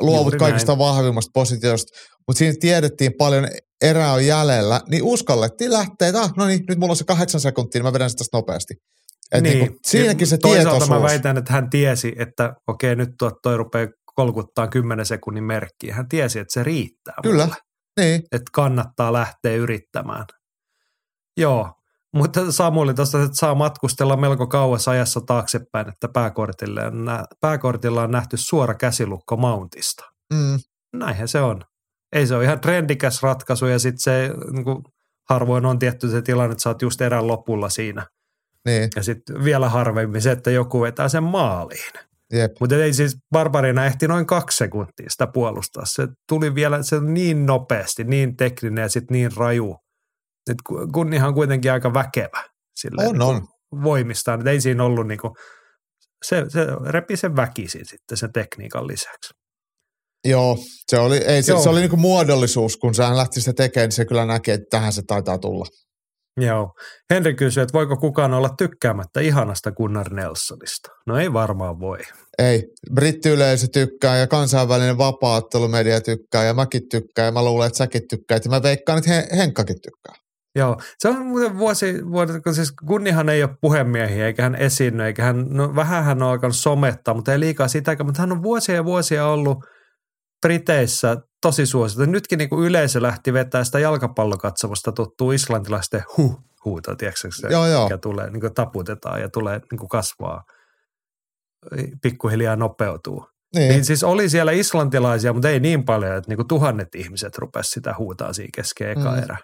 Luovut 0.00 0.24
Juuri 0.24 0.38
kaikista 0.38 0.72
näin. 0.72 0.78
vahvimmasta 0.78 1.30
positiosta, 1.34 1.98
mutta 2.26 2.38
siinä 2.38 2.54
tiedettiin 2.60 3.12
paljon 3.18 3.48
erää 3.82 4.12
on 4.12 4.26
jäljellä, 4.26 4.80
niin 4.90 5.02
uskallettiin 5.02 5.72
lähteä, 5.72 6.08
että 6.08 6.20
ah, 6.20 6.32
no 6.36 6.46
niin, 6.46 6.64
nyt 6.68 6.78
mulla 6.78 6.92
on 6.92 6.96
se 6.96 7.04
kahdeksan 7.04 7.40
sekuntia, 7.40 7.78
niin 7.78 7.86
mä 7.86 7.92
vedän 7.92 8.10
sitä 8.10 8.18
tästä 8.18 8.36
nopeasti. 8.36 8.74
Et 9.32 9.42
niin. 9.42 9.58
Niinku, 9.58 9.78
siinäkin 9.86 10.26
se 10.26 10.38
Toisaalta 10.38 10.70
tietoisuus. 10.70 11.00
mä 11.00 11.02
väitän, 11.08 11.38
että 11.38 11.52
hän 11.52 11.70
tiesi, 11.70 12.12
että 12.18 12.54
okei, 12.68 12.96
nyt 12.96 13.08
tuo 13.18 13.30
toi 13.42 13.56
rupeaa 13.56 13.88
kolkuttaa 14.14 14.68
10 14.68 15.06
sekunnin 15.06 15.44
merkkiä. 15.44 15.94
Hän 15.94 16.08
tiesi, 16.08 16.38
että 16.38 16.52
se 16.54 16.62
riittää 16.62 17.14
Kyllä. 17.22 17.44
mulle, 17.44 17.56
Niin, 18.00 18.22
että 18.32 18.50
kannattaa 18.52 19.12
lähteä 19.12 19.52
yrittämään. 19.54 20.24
Joo, 21.36 21.70
mutta 22.16 22.52
Samuli 22.52 22.94
tuosta, 22.94 23.22
että 23.22 23.36
saa 23.36 23.54
matkustella 23.54 24.16
melko 24.16 24.46
kauas 24.46 24.88
ajassa 24.88 25.20
taaksepäin, 25.20 25.88
että 25.88 26.08
pääkortille 26.08 26.86
on 26.86 27.04
nä- 27.04 27.24
pääkortilla 27.40 28.02
on 28.02 28.10
nähty 28.10 28.36
suora 28.36 28.74
käsilukko 28.74 29.36
Mountista. 29.36 30.04
mm, 30.34 30.58
Näinhän 30.92 31.28
se 31.28 31.40
on. 31.40 31.62
Ei 32.12 32.26
se 32.26 32.34
ole 32.36 32.44
ihan 32.44 32.60
trendikäs 32.60 33.22
ratkaisu 33.22 33.66
ja 33.66 33.78
sitten 33.78 34.00
se 34.00 34.30
niin 34.52 34.64
kuin 34.64 34.82
harvoin 35.30 35.66
on 35.66 35.78
tietty 35.78 36.10
se 36.10 36.22
tilanne, 36.22 36.52
että 36.52 36.62
sä 36.62 36.70
oot 36.70 36.82
just 36.82 37.00
erän 37.00 37.26
lopulla 37.26 37.68
siinä. 37.68 38.06
niin, 38.66 38.88
Ja 38.96 39.02
sitten 39.02 39.44
vielä 39.44 39.68
harvemmin 39.68 40.22
se, 40.22 40.30
että 40.30 40.50
joku 40.50 40.80
vetää 40.82 41.08
sen 41.08 41.22
maaliin. 41.22 41.92
jep. 42.32 42.52
Mutta 42.60 42.76
ei 42.76 42.92
siis 42.92 43.16
Barbarina 43.32 43.84
ehti 43.86 44.08
noin 44.08 44.26
kaksi 44.26 44.56
sekuntia 44.56 45.06
sitä 45.10 45.26
puolustaa. 45.26 45.84
Se 45.86 46.08
tuli 46.28 46.54
vielä 46.54 46.82
se 46.82 47.00
niin 47.00 47.46
nopeasti, 47.46 48.04
niin 48.04 48.36
tekninen 48.36 48.82
ja 48.82 48.88
sitten 48.88 49.14
niin 49.14 49.36
raju. 49.36 49.76
Et 50.50 50.56
ku- 50.66 50.88
kunnihan 50.94 51.28
on 51.28 51.34
kuitenkin 51.34 51.72
aika 51.72 51.94
väkevä 51.94 52.44
silleen 52.76 53.08
On, 53.08 53.14
niinku 53.18 53.46
on. 53.76 53.82
voimistaan. 53.82 54.40
Et 54.40 54.46
ei 54.46 54.60
siinä 54.60 54.84
ollut 54.84 55.06
niinku, 55.06 55.34
se, 56.24 56.44
se 56.48 56.66
repi 56.86 57.16
sen 57.16 57.36
väkisin 57.36 57.86
sitten 57.86 58.16
sen 58.16 58.32
tekniikan 58.32 58.86
lisäksi. 58.86 59.34
Joo, 60.28 60.58
se 60.90 60.98
oli, 60.98 61.16
ei, 61.16 61.42
se, 61.42 61.52
Joo. 61.52 61.62
se 61.62 61.68
oli 61.68 61.80
niinku 61.80 61.96
muodollisuus, 61.96 62.76
kun 62.76 62.94
sä 62.94 63.16
lähti 63.16 63.40
sitä 63.40 63.52
tekemään, 63.52 63.86
niin 63.86 63.92
se 63.92 64.04
kyllä 64.04 64.26
näkee, 64.26 64.54
että 64.54 64.66
tähän 64.70 64.92
se 64.92 65.02
taitaa 65.06 65.38
tulla. 65.38 65.66
Joo. 66.40 66.70
Henri 67.14 67.34
kysyy, 67.34 67.62
että 67.62 67.72
voiko 67.72 67.96
kukaan 67.96 68.34
olla 68.34 68.48
tykkäämättä 68.58 69.20
ihanasta 69.20 69.72
Gunnar 69.72 70.14
Nelsonista? 70.14 70.88
No 71.06 71.18
ei 71.18 71.32
varmaan 71.32 71.80
voi. 71.80 71.98
Ei, 72.38 72.62
brittiyleisö 72.94 73.66
tykkää 73.72 74.16
ja 74.18 74.26
kansainvälinen 74.26 74.98
vapaattelumedia 74.98 76.00
tykkää 76.00 76.44
ja 76.44 76.54
mäkin 76.54 76.82
tykkään 76.90 77.26
ja 77.26 77.32
mä 77.32 77.44
luulen, 77.44 77.66
että 77.66 77.76
säkin 77.76 78.02
tykkäät 78.10 78.44
ja 78.44 78.50
mä 78.50 78.62
veikkaan, 78.62 78.98
että 78.98 79.10
Hen- 79.10 79.36
Henkkakin 79.36 79.76
tykkää. 79.82 80.14
Joo, 80.56 80.80
se 80.98 81.08
on 81.08 81.26
muuten 81.26 81.58
vuosi, 81.58 82.10
vuosi 82.10 82.40
kun 82.40 82.54
siis 82.54 82.72
Gunnihan 82.86 83.28
ei 83.28 83.42
ole 83.42 83.56
puhemiehiä, 83.60 84.26
eikä 84.26 84.42
hän 84.42 84.54
esiinny, 84.54 85.04
eikä 85.04 85.24
hän, 85.24 85.46
no 85.50 85.74
vähän 85.74 86.04
hän 86.04 86.22
on 86.22 86.28
alkanut 86.28 86.56
somettaa, 86.56 87.14
mutta 87.14 87.32
ei 87.32 87.40
liikaa 87.40 87.68
sitäkään, 87.68 88.06
mutta 88.06 88.22
hän 88.22 88.32
on 88.32 88.42
vuosia 88.42 88.74
ja 88.74 88.84
vuosia 88.84 89.26
ollut 89.26 89.58
Briteissä 90.46 91.16
tosi 91.42 91.66
suosittu. 91.66 92.04
Nytkin 92.04 92.38
niin 92.38 92.48
kuin 92.48 92.66
yleisö 92.66 93.02
lähti 93.02 93.32
vetää 93.32 93.64
sitä 93.64 93.78
jalkapallokatsomusta 93.78 94.92
tuttuu 94.92 95.32
islantilaisten 95.32 96.02
huh 96.16 96.46
huuta, 96.66 96.96
tiedätkö 96.96 97.28
se, 97.32 97.48
Joo, 97.48 97.66
joo. 97.66 97.82
mikä 97.82 97.98
tulee, 97.98 98.30
niin 98.30 98.40
kuin 98.40 98.54
taputetaan 98.54 99.20
ja 99.20 99.28
tulee 99.28 99.60
niin 99.70 99.78
kuin 99.78 99.88
kasvaa, 99.88 100.42
pikkuhiljaa 102.02 102.56
nopeutuu. 102.56 103.26
Niin, 103.54 103.68
Niin 103.68 103.84
siis 103.84 104.04
oli 104.04 104.28
siellä 104.28 104.52
islantilaisia, 104.52 105.32
mutta 105.32 105.48
ei 105.48 105.60
niin 105.60 105.84
paljon, 105.84 106.16
että 106.16 106.30
niinku 106.30 106.44
tuhannet 106.44 106.94
ihmiset 106.94 107.38
rupesi 107.38 107.70
sitä 107.70 107.94
huutaa 107.98 108.32
siinä 108.32 108.50
kesken 108.54 108.90
eka 108.90 109.10
mm. 109.10 109.22
erä. 109.22 109.36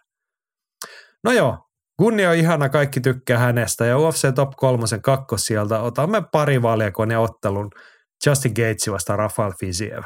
No 1.25 1.33
joo, 1.33 1.59
Gunni 1.99 2.27
on 2.27 2.35
ihana, 2.35 2.69
kaikki 2.69 3.01
tykkää 3.01 3.39
hänestä 3.39 3.87
ja 3.87 3.99
UFC 3.99 4.35
Top 4.35 4.51
3 4.57 4.85
kakkos 5.03 5.43
sieltä. 5.43 5.81
Otamme 5.81 6.23
pari 6.33 6.63
valjakon 6.63 7.11
ja 7.11 7.21
ottelun 7.21 7.71
Justin 8.27 8.53
Gates 8.53 8.91
vastaan 8.91 9.19
Rafael 9.19 9.53
Fiziev. 9.61 10.03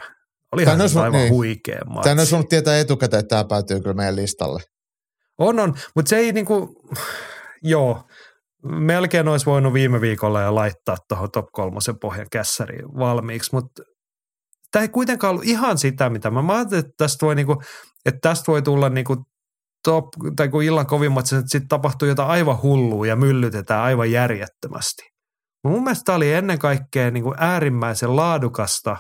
Olihan 0.53 0.77
se 0.77 0.83
olisi- 0.83 0.99
aivan 0.99 1.21
niin. 1.21 1.33
huikea 1.33 1.81
matsi. 1.87 2.09
Tän 2.09 2.19
olisi 2.19 2.33
voinut 2.33 2.49
tietää 2.49 2.79
etukäteen, 2.79 3.21
että 3.21 3.29
tämä 3.29 3.45
päätyy 3.49 3.81
kyllä 3.81 3.95
meidän 3.95 4.17
listalle. 4.17 4.63
On, 5.39 5.61
on, 5.61 5.75
mutta 5.97 6.09
se 6.09 6.17
ei 6.17 6.33
niinku, 6.33 6.83
joo, 7.63 8.03
melkein 8.63 9.29
olisi 9.29 9.47
voinut 9.47 9.73
viime 9.73 10.01
viikolla 10.01 10.43
jo 10.43 10.55
laittaa 10.55 10.97
tuohon 11.09 11.31
top 11.31 11.47
kolmosen 11.53 11.99
pohjan 11.99 12.27
kässäriin 12.33 12.85
valmiiksi, 12.99 13.51
mutta 13.53 13.83
tämä 14.73 14.83
ei 14.83 14.89
kuitenkaan 14.89 15.31
ollut 15.31 15.45
ihan 15.45 15.79
sitä, 15.79 16.11
mitä 16.11 16.31
mä, 16.31 16.43
mä 16.43 16.55
ajattelin, 16.55 16.85
että 16.85 16.95
tästä 16.97 17.27
voi, 17.27 17.35
niinku, 17.35 17.63
että 18.07 18.19
tästä 18.23 18.53
voi 18.53 18.63
tulla 18.63 18.89
niinku 18.89 19.17
top, 19.87 20.05
tai 20.37 20.49
kun 20.49 20.63
illan 20.63 20.87
kovimmat, 20.87 21.25
että 21.25 21.43
sitten 21.47 21.69
tapahtuu 21.69 22.09
jotain 22.09 22.29
aivan 22.29 22.63
hullua 22.63 23.07
ja 23.07 23.17
myllytetään 23.17 23.83
aivan 23.83 24.11
järjettömästi. 24.11 25.03
Mun 25.65 25.83
mielestä 25.85 26.03
tämä 26.05 26.17
oli 26.17 26.33
ennen 26.33 26.59
kaikkea 26.59 27.11
niinku 27.11 27.35
äärimmäisen 27.39 28.17
laadukasta 28.17 28.97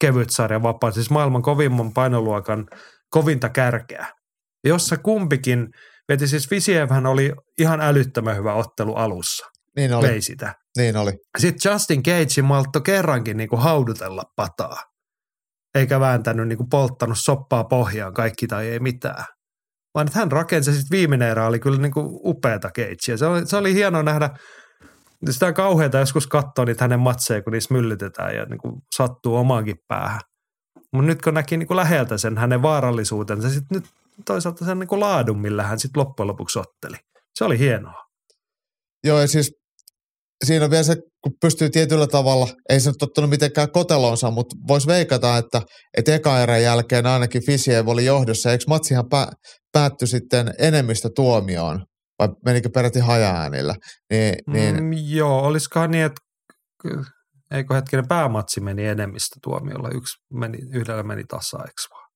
kevytsarjan 0.00 0.62
vapaa, 0.62 0.90
siis 0.90 1.10
maailman 1.10 1.42
kovimman 1.42 1.92
painoluokan 1.92 2.66
kovinta 3.10 3.48
kärkeä 3.48 4.06
jossa 4.64 4.96
kumpikin 4.96 5.68
veti 6.08 6.26
siis 6.26 6.48
Fisievhän 6.48 7.06
oli 7.06 7.32
ihan 7.58 7.80
älyttömän 7.80 8.36
hyvä 8.36 8.54
ottelu 8.54 8.94
alussa, 8.94 9.46
Niin 9.76 9.94
oli, 9.94 10.08
vei 10.08 10.22
sitä. 10.22 10.54
niin 10.76 10.96
oli. 10.96 11.12
Sitten 11.38 11.72
Justin 11.72 12.02
Cage 12.02 12.42
maltto 12.42 12.80
kerrankin 12.80 13.36
niinku 13.36 13.56
haudutella 13.56 14.22
pataa, 14.36 14.76
eikä 15.74 16.00
vääntänyt 16.00 16.48
niinku 16.48 16.66
polttanut 16.70 17.18
soppaa 17.18 17.64
pohjaan 17.64 18.14
kaikki 18.14 18.46
tai 18.46 18.68
ei 18.68 18.80
mitään. 18.80 19.24
Vaan 19.94 20.06
että 20.06 20.18
hän 20.18 20.32
rakensi 20.32 20.72
sitten 20.72 20.98
viimeinen 20.98 21.28
erä 21.28 21.46
oli 21.46 21.58
kyllä 21.58 21.78
niinku 21.78 22.20
upeata 22.24 22.68
Cagea. 22.68 23.16
Se 23.16 23.26
oli, 23.26 23.46
se 23.46 23.56
oli 23.56 23.74
hieno 23.74 24.02
nähdä, 24.02 24.30
sitä 25.30 25.46
on 25.46 25.54
kauheata 25.54 25.98
joskus 25.98 26.26
katsoa 26.26 26.64
niitä 26.64 26.84
hänen 26.84 27.00
matseja, 27.00 27.42
kun 27.42 27.52
niissä 27.52 27.74
myllytetään 27.74 28.36
ja 28.36 28.44
niinku 28.44 28.78
sattuu 28.96 29.36
omaankin 29.36 29.76
päähän. 29.88 30.20
Mutta 30.92 31.06
nyt 31.06 31.22
kun 31.22 31.34
näki 31.34 31.56
niinku 31.56 31.76
läheltä 31.76 32.18
sen 32.18 32.38
hänen 32.38 32.62
vaarallisuutensa, 32.62 33.50
sitten 33.50 33.78
nyt 33.78 33.90
toisaalta 34.24 34.64
sen 34.64 34.78
niinku 34.78 35.00
laadun, 35.00 35.40
millä 35.40 35.62
hän 35.62 35.78
sitten 35.78 36.00
loppujen 36.00 36.28
lopuksi 36.28 36.58
otteli. 36.58 36.96
Se 37.34 37.44
oli 37.44 37.58
hienoa. 37.58 38.04
Joo, 39.04 39.20
ja 39.20 39.26
siis 39.28 39.59
siinä 40.44 40.64
on 40.64 40.70
vielä 40.70 40.82
se, 40.82 40.96
kun 41.22 41.32
pystyy 41.40 41.70
tietyllä 41.70 42.06
tavalla, 42.06 42.48
ei 42.68 42.80
se 42.80 42.90
nyt 42.90 43.02
ottanut 43.02 43.30
mitenkään 43.30 43.70
kotelonsa, 43.70 44.30
mutta 44.30 44.56
voisi 44.68 44.86
veikata, 44.86 45.36
että, 45.36 45.62
että 45.96 46.14
eka 46.14 46.40
erän 46.40 46.62
jälkeen 46.62 47.06
ainakin 47.06 47.46
Fisiev 47.46 47.88
oli 47.88 48.04
johdossa. 48.04 48.52
Eikö 48.52 48.64
matsihan 48.68 49.08
pä, 49.08 49.28
päättyi 49.72 50.08
sitten 50.08 50.54
enemmistötuomioon, 50.58 51.84
vai 52.18 52.28
menikö 52.44 52.68
peräti 52.74 52.98
hajaäänillä? 52.98 53.74
Niin, 54.10 54.34
niin 54.46 54.84
Mm, 54.84 54.92
joo, 54.92 55.40
olisikohan 55.40 55.90
niin, 55.90 56.04
että 56.04 56.20
eikö 57.50 57.74
hetkinen 57.74 58.08
päämatsi 58.08 58.60
meni 58.60 58.86
enemmistötuomiolla, 58.86 59.88
yksi 59.88 60.16
meni, 60.32 60.58
yhdellä 60.72 61.02
meni 61.02 61.24
tasa, 61.24 61.58
eikö 61.58 61.82
vaan? 61.90 62.10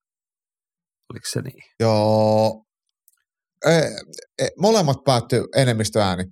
Oliko 1.12 1.24
se 1.28 1.40
niin? 1.40 1.62
joo, 1.80 2.64
molemmat 4.58 4.96
päättyi 5.04 5.40
enemmistöääni, 5.56 6.22
2-0 6.22 6.26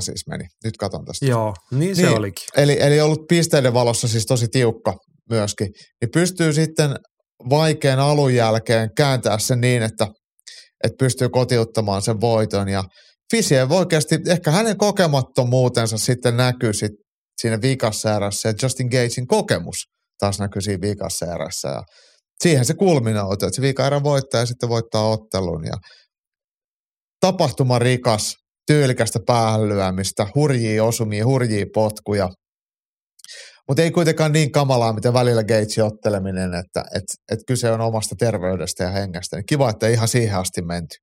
siis 0.00 0.26
meni. 0.28 0.44
Nyt 0.64 0.76
katon 0.76 1.04
tästä. 1.04 1.26
Joo, 1.26 1.54
niin 1.70 1.96
se 1.96 2.02
Niin. 2.02 2.16
olikin. 2.18 2.46
Eli, 2.56 2.76
eli 2.80 3.00
ollut 3.00 3.26
pisteiden 3.28 3.74
valossa 3.74 4.08
siis 4.08 4.26
tosi 4.26 4.48
tiukka 4.48 4.94
myöskin. 5.30 5.68
Niin 6.00 6.10
pystyy 6.14 6.52
sitten 6.52 6.96
vaikean 7.50 7.98
alun 7.98 8.34
jälkeen 8.34 8.90
kääntää 8.96 9.38
sen 9.38 9.60
niin, 9.60 9.82
että, 9.82 10.06
että 10.84 10.96
pystyy 10.98 11.28
kotiuttamaan 11.28 12.02
sen 12.02 12.20
voiton. 12.20 12.68
Ja 12.68 12.84
Fisiev 13.30 13.70
oikeasti, 13.70 14.18
ehkä 14.26 14.50
hänen 14.50 14.76
kokemattomuutensa 14.76 15.98
sitten 15.98 16.36
näkyy 16.36 16.72
sit 16.72 16.92
siinä 17.40 17.58
viikassa 17.62 18.16
erässä 18.16 18.48
ja 18.48 18.54
Justin 18.62 18.86
Gatesin 18.86 19.26
kokemus 19.26 19.76
taas 20.18 20.38
näkyy 20.38 20.62
siinä 20.62 20.80
viikassa 20.80 21.26
erässä. 21.34 21.68
Ja 21.68 21.82
siihen 22.42 22.64
se 22.64 22.74
kulminoituu, 22.74 23.46
että 23.46 23.56
se 23.56 23.62
viika 23.62 23.86
erä 23.86 24.02
voittaa 24.02 24.40
ja 24.40 24.46
sitten 24.46 24.68
voittaa 24.68 25.08
ottelun. 25.08 25.64
Ja 25.64 25.74
tapahtumarikas, 27.20 28.36
tyylikästä 28.66 29.18
päähänlyömistä, 29.26 30.26
hurjia 30.34 30.84
osumia, 30.84 31.26
hurjia 31.26 31.66
potkuja. 31.74 32.28
Mutta 33.68 33.82
ei 33.82 33.90
kuitenkaan 33.90 34.32
niin 34.32 34.52
kamalaa, 34.52 34.92
mitä 34.92 35.12
välillä 35.12 35.44
Gatesin 35.44 35.84
otteleminen, 35.84 36.54
että 36.54 36.84
et, 36.96 37.04
et 37.32 37.38
kyse 37.46 37.70
on 37.70 37.80
omasta 37.80 38.14
terveydestä 38.18 38.84
ja 38.84 38.90
hengestä. 38.90 39.36
Niin 39.36 39.46
kiva, 39.46 39.70
että 39.70 39.88
ihan 39.88 40.08
siihen 40.08 40.38
asti 40.38 40.62
menty. 40.62 40.96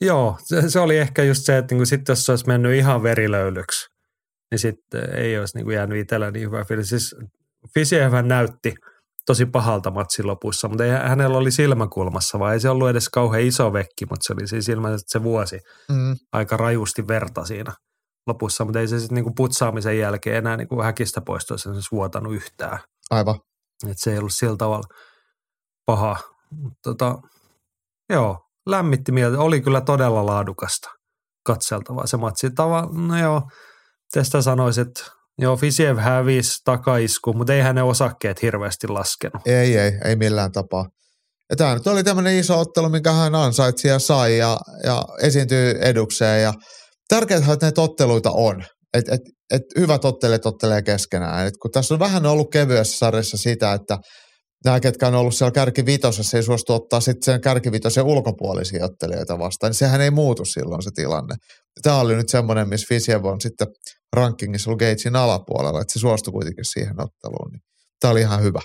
Joo, 0.00 0.38
se, 0.44 0.70
se 0.70 0.80
oli 0.80 0.98
ehkä 0.98 1.22
just 1.22 1.44
se, 1.44 1.58
että 1.58 1.74
niinku 1.74 1.86
sitten 1.86 2.12
jos 2.12 2.26
se 2.26 2.32
olisi 2.32 2.46
mennyt 2.46 2.74
ihan 2.74 3.02
verilöylyksi, 3.02 3.86
niin 4.50 4.58
sitten 4.58 5.14
ei 5.14 5.38
olisi 5.38 5.56
niinku 5.56 5.70
jäänyt 5.70 5.98
itsellä 5.98 6.30
niin 6.30 6.46
hyvä 6.46 6.64
fiilis. 6.64 6.88
Siis 6.88 7.14
Fisiehän 7.74 8.28
näytti 8.28 8.74
tosi 9.26 9.46
pahalta 9.46 9.90
matsin 9.90 10.26
lopussa, 10.26 10.68
mutta 10.68 10.84
ei, 10.84 10.90
hänellä 10.90 11.38
oli 11.38 11.50
silmäkulmassa, 11.50 12.38
vai 12.38 12.52
ei 12.52 12.60
se 12.60 12.68
ollut 12.68 12.88
edes 12.88 13.08
kauhean 13.08 13.44
iso 13.44 13.72
vekki, 13.72 14.06
mutta 14.10 14.24
se 14.26 14.32
oli 14.32 14.46
siis 14.48 14.68
ilmeisesti 14.68 15.10
se 15.10 15.22
vuosi 15.22 15.60
Mm. 15.88 16.16
aika 16.32 16.56
rajusti 16.56 17.08
verta 17.08 17.44
siinä 17.44 17.72
lopussa, 18.26 18.64
mutta 18.64 18.80
ei 18.80 18.88
se 18.88 18.98
sitten 19.00 19.14
niinku 19.14 19.32
putsaamisen 19.36 19.98
jälkeen 19.98 20.36
enää 20.36 20.56
niinku 20.56 20.82
häkistä 20.82 21.20
poistoissa 21.20 21.74
se 21.74 21.88
vuotanut 21.92 22.34
yhtään. 22.34 22.78
Aivan. 23.10 23.40
Et 23.90 23.98
se 23.98 24.12
ei 24.12 24.18
ollut 24.18 24.32
sillä 24.34 24.56
tavalla 24.56 24.86
paha. 25.86 26.16
Tota, 26.82 27.18
joo, 28.10 28.38
lämmitti 28.66 29.12
mieltä. 29.12 29.38
Oli 29.38 29.60
kyllä 29.60 29.80
todella 29.80 30.26
laadukasta 30.26 30.88
katseltavaa 31.46 32.06
se 32.06 32.16
matsi. 32.16 32.50
Tava, 32.50 32.88
no 32.92 33.18
joo, 33.18 33.42
tästä 34.12 34.42
sanoisin, 34.42 34.86
että 34.86 35.04
joo, 35.38 35.56
Fisiev 35.56 35.96
hävisi 35.98 36.54
takaisku, 36.64 37.32
mutta 37.32 37.54
ei 37.54 37.60
hänen 37.60 37.84
osakkeet 37.84 38.42
hirveästi 38.42 38.88
laskenut. 38.88 39.42
Ei, 39.46 39.78
ei, 39.78 39.92
ei 40.04 40.16
millään 40.16 40.52
tapaa. 40.52 40.86
Ja 41.50 41.56
tämä 41.56 41.74
nyt 41.74 41.86
oli 41.86 42.04
tämmöinen 42.04 42.38
iso 42.38 42.60
ottelu, 42.60 42.88
minkä 42.88 43.12
hän 43.12 43.34
ansaitsi 43.34 43.88
ja 43.88 43.98
sai 43.98 44.38
ja, 44.38 44.58
ja 44.84 45.04
esiintyy 45.22 45.70
edukseen. 45.80 46.42
Ja 46.42 46.52
tärkeää, 47.08 47.38
että 47.52 47.66
näitä 47.66 47.82
otteluita 47.82 48.30
on. 48.30 48.64
Että 48.94 49.14
et, 49.14 49.20
et 49.50 49.62
hyvät 49.78 50.04
ottelijat 50.04 50.46
ottelee 50.46 50.82
keskenään. 50.82 51.46
Et 51.46 51.54
kun 51.62 51.70
tässä 51.70 51.94
on 51.94 52.00
vähän 52.00 52.26
ollut 52.26 52.50
kevyessä 52.52 52.98
sarjassa 52.98 53.36
sitä, 53.36 53.72
että 53.72 53.98
nämä, 54.64 54.80
ketkä 54.80 55.06
on 55.06 55.14
ollut 55.14 55.34
siellä 55.34 55.52
kärkivitosessa, 55.52 56.36
ei 56.36 56.42
suostu 56.42 56.72
ottaa 56.72 57.00
sitten 57.00 57.22
sen 57.32 57.40
kärkivitosen 57.40 58.04
ulkopuolisia 58.04 58.84
ottelijoita 58.84 59.38
vastaan, 59.38 59.70
niin 59.70 59.78
sehän 59.78 60.00
ei 60.00 60.10
muutu 60.10 60.44
silloin 60.44 60.82
se 60.82 60.90
tilanne. 60.94 61.34
Tämä 61.82 62.00
oli 62.00 62.16
nyt 62.16 62.28
semmoinen, 62.28 62.68
missä 62.68 62.86
Fisiev 62.88 63.24
on 63.24 63.40
sitten 63.40 63.66
rankingissa 64.16 64.70
ollut 64.70 64.80
Gatesin 64.80 65.16
alapuolella, 65.16 65.80
että 65.80 65.92
se 65.92 65.98
suostui 65.98 66.32
kuitenkin 66.32 66.64
siihen 66.64 67.00
otteluun. 67.00 67.50
Niin 67.52 67.62
Tämä 68.00 68.12
oli 68.12 68.20
ihan 68.20 68.42
hyvä. 68.42 68.60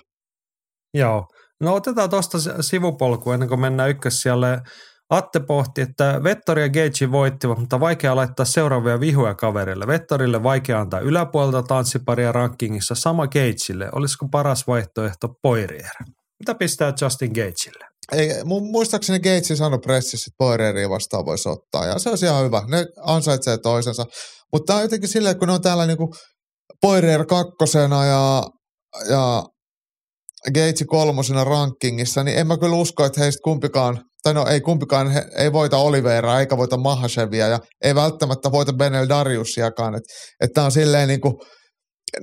Joo. 0.93 1.27
No 1.61 1.73
otetaan 1.76 2.09
tuosta 2.09 2.38
sivupolku 2.61 3.31
ennen 3.31 3.49
kuin 3.49 3.59
mennään 3.59 3.89
ykkössijalle. 3.89 4.61
Atte 5.09 5.39
pohti, 5.39 5.81
että 5.81 6.22
Vettori 6.23 6.61
ja 6.61 6.69
Gage 6.69 7.11
voittivat, 7.11 7.59
mutta 7.59 7.80
vaikea 7.80 8.15
laittaa 8.15 8.45
seuraavia 8.45 8.99
vihuja 8.99 9.35
kaverille. 9.35 9.88
Vettorille 9.88 10.43
vaikea 10.43 10.80
antaa 10.80 10.99
yläpuolelta 10.99 11.63
tanssiparia 11.63 12.31
rankingissa, 12.31 12.95
sama 12.95 13.27
Gageille. 13.27 13.89
Olisiko 13.91 14.27
paras 14.31 14.68
vaihtoehto 14.68 15.27
Poirier? 15.41 15.91
Mitä 16.41 16.55
pistää 16.55 16.93
Justin 17.01 17.30
Gageille? 17.30 17.85
Ei, 18.11 18.30
mu- 18.30 18.72
muistaakseni 18.72 19.19
Gates 19.19 19.57
sanoi 19.57 19.80
pressissä, 19.80 20.30
että 20.30 20.35
Poirieria 20.38 20.89
vastaan 20.89 21.26
voisi 21.26 21.49
ottaa, 21.49 21.85
ja 21.85 21.99
se 21.99 22.09
olisi 22.09 22.26
ihan 22.26 22.45
hyvä. 22.45 22.63
Ne 22.68 22.85
ansaitsee 23.05 23.57
toisensa. 23.57 24.05
Mutta 24.53 24.65
tämä 24.65 24.77
on 24.77 24.84
jotenkin 24.84 25.09
silleen, 25.09 25.39
kun 25.39 25.47
ne 25.47 25.53
on 25.53 25.61
täällä 25.61 25.85
niinku 25.85 26.13
Poirier 26.81 27.26
kakkosena 27.26 28.05
ja, 28.05 28.43
ja 29.09 29.43
Gates 30.47 30.84
kolmosena 30.88 31.43
rankingissa, 31.43 32.23
niin 32.23 32.38
en 32.38 32.47
mä 32.47 32.57
kyllä 32.57 32.76
usko, 32.76 33.05
että 33.05 33.22
heistä 33.22 33.39
kumpikaan, 33.43 34.01
tai 34.23 34.34
no 34.34 34.47
ei 34.47 34.61
kumpikaan, 34.61 35.09
he, 35.09 35.26
ei 35.38 35.53
voita 35.53 35.77
Oliveira 35.77 36.39
eikä 36.39 36.57
voita 36.57 36.77
Mahashevia 36.77 37.47
ja 37.47 37.59
ei 37.84 37.95
välttämättä 37.95 38.51
voita 38.51 38.73
Benel 38.73 39.09
Dariusiakaan. 39.09 39.95
Että 39.95 40.13
et 40.41 40.65
on 40.65 40.72
silleen 40.72 41.07
niinku, 41.07 41.43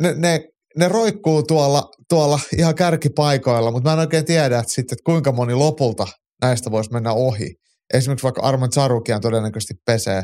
ne, 0.00 0.14
ne, 0.16 0.40
ne 0.76 0.88
roikkuu 0.88 1.42
tuolla, 1.42 1.82
tuolla 2.08 2.40
ihan 2.58 2.74
kärkipaikoilla, 2.74 3.70
mutta 3.70 3.88
mä 3.88 3.92
en 3.92 3.98
oikein 3.98 4.24
tiedä, 4.24 4.58
että, 4.58 4.72
sitten, 4.72 4.94
että 4.94 5.04
kuinka 5.04 5.32
moni 5.32 5.54
lopulta 5.54 6.06
näistä 6.42 6.70
voisi 6.70 6.92
mennä 6.92 7.12
ohi. 7.12 7.54
Esimerkiksi 7.94 8.22
vaikka 8.24 8.42
Arman 8.42 8.72
Zarukian 8.72 9.20
todennäköisesti 9.20 9.74
pesee, 9.86 10.22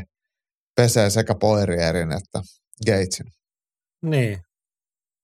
pesee 0.76 1.10
sekä 1.10 1.34
Poirierin 1.40 2.12
että 2.12 2.40
Gatesin. 2.86 3.26
Niin. 4.02 4.38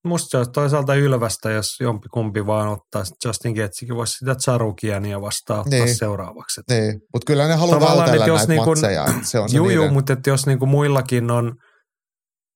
Musta 0.05 0.29
se 0.31 0.37
olisi 0.37 0.51
toisaalta 0.53 0.95
ylvästä, 0.95 1.51
jos 1.51 1.67
jompi 1.81 2.09
kumpi 2.09 2.47
vaan 2.47 2.69
ottaa. 2.69 3.05
Justin 3.25 3.53
Gatetsikin 3.55 3.97
voisi 3.97 4.13
sitä 4.13 4.35
Charukiania 4.35 5.21
vastaan 5.21 5.61
ottaa 5.61 5.85
Niin. 5.85 5.97
seuraavaksi. 5.97 6.61
Niin, 6.71 6.93
mutta 7.13 7.27
kyllä 7.27 7.49
ne 7.49 7.55
haluaa 7.55 7.81
vältellä 7.81 8.27
jos 8.27 8.39
näitä 8.39 8.53
niin 8.53 8.65
kun- 8.65 8.69
matseja. 8.79 9.05
se 9.23 9.39
on 9.39 9.49
se 9.49 9.57
Juu, 9.57 9.91
mutta 9.91 10.13
että 10.13 10.31
jos 10.31 10.47
niinku 10.47 10.67
muillakin 10.67 11.31
on 11.31 11.55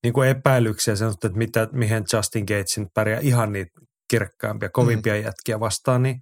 niinku 0.03 0.21
epäilyksiä 0.21 0.95
sen, 0.95 1.09
että 1.09 1.29
mitä, 1.29 1.67
mihin 1.71 2.03
Justin 2.13 2.45
Gatesin 2.47 2.87
pärjää 2.93 3.19
ihan 3.19 3.51
niitä 3.53 3.71
kirkkaampia, 4.09 4.69
kovimpia 4.69 5.13
mm. 5.13 5.21
jätkiä 5.23 5.59
vastaan, 5.59 6.03
niin 6.03 6.19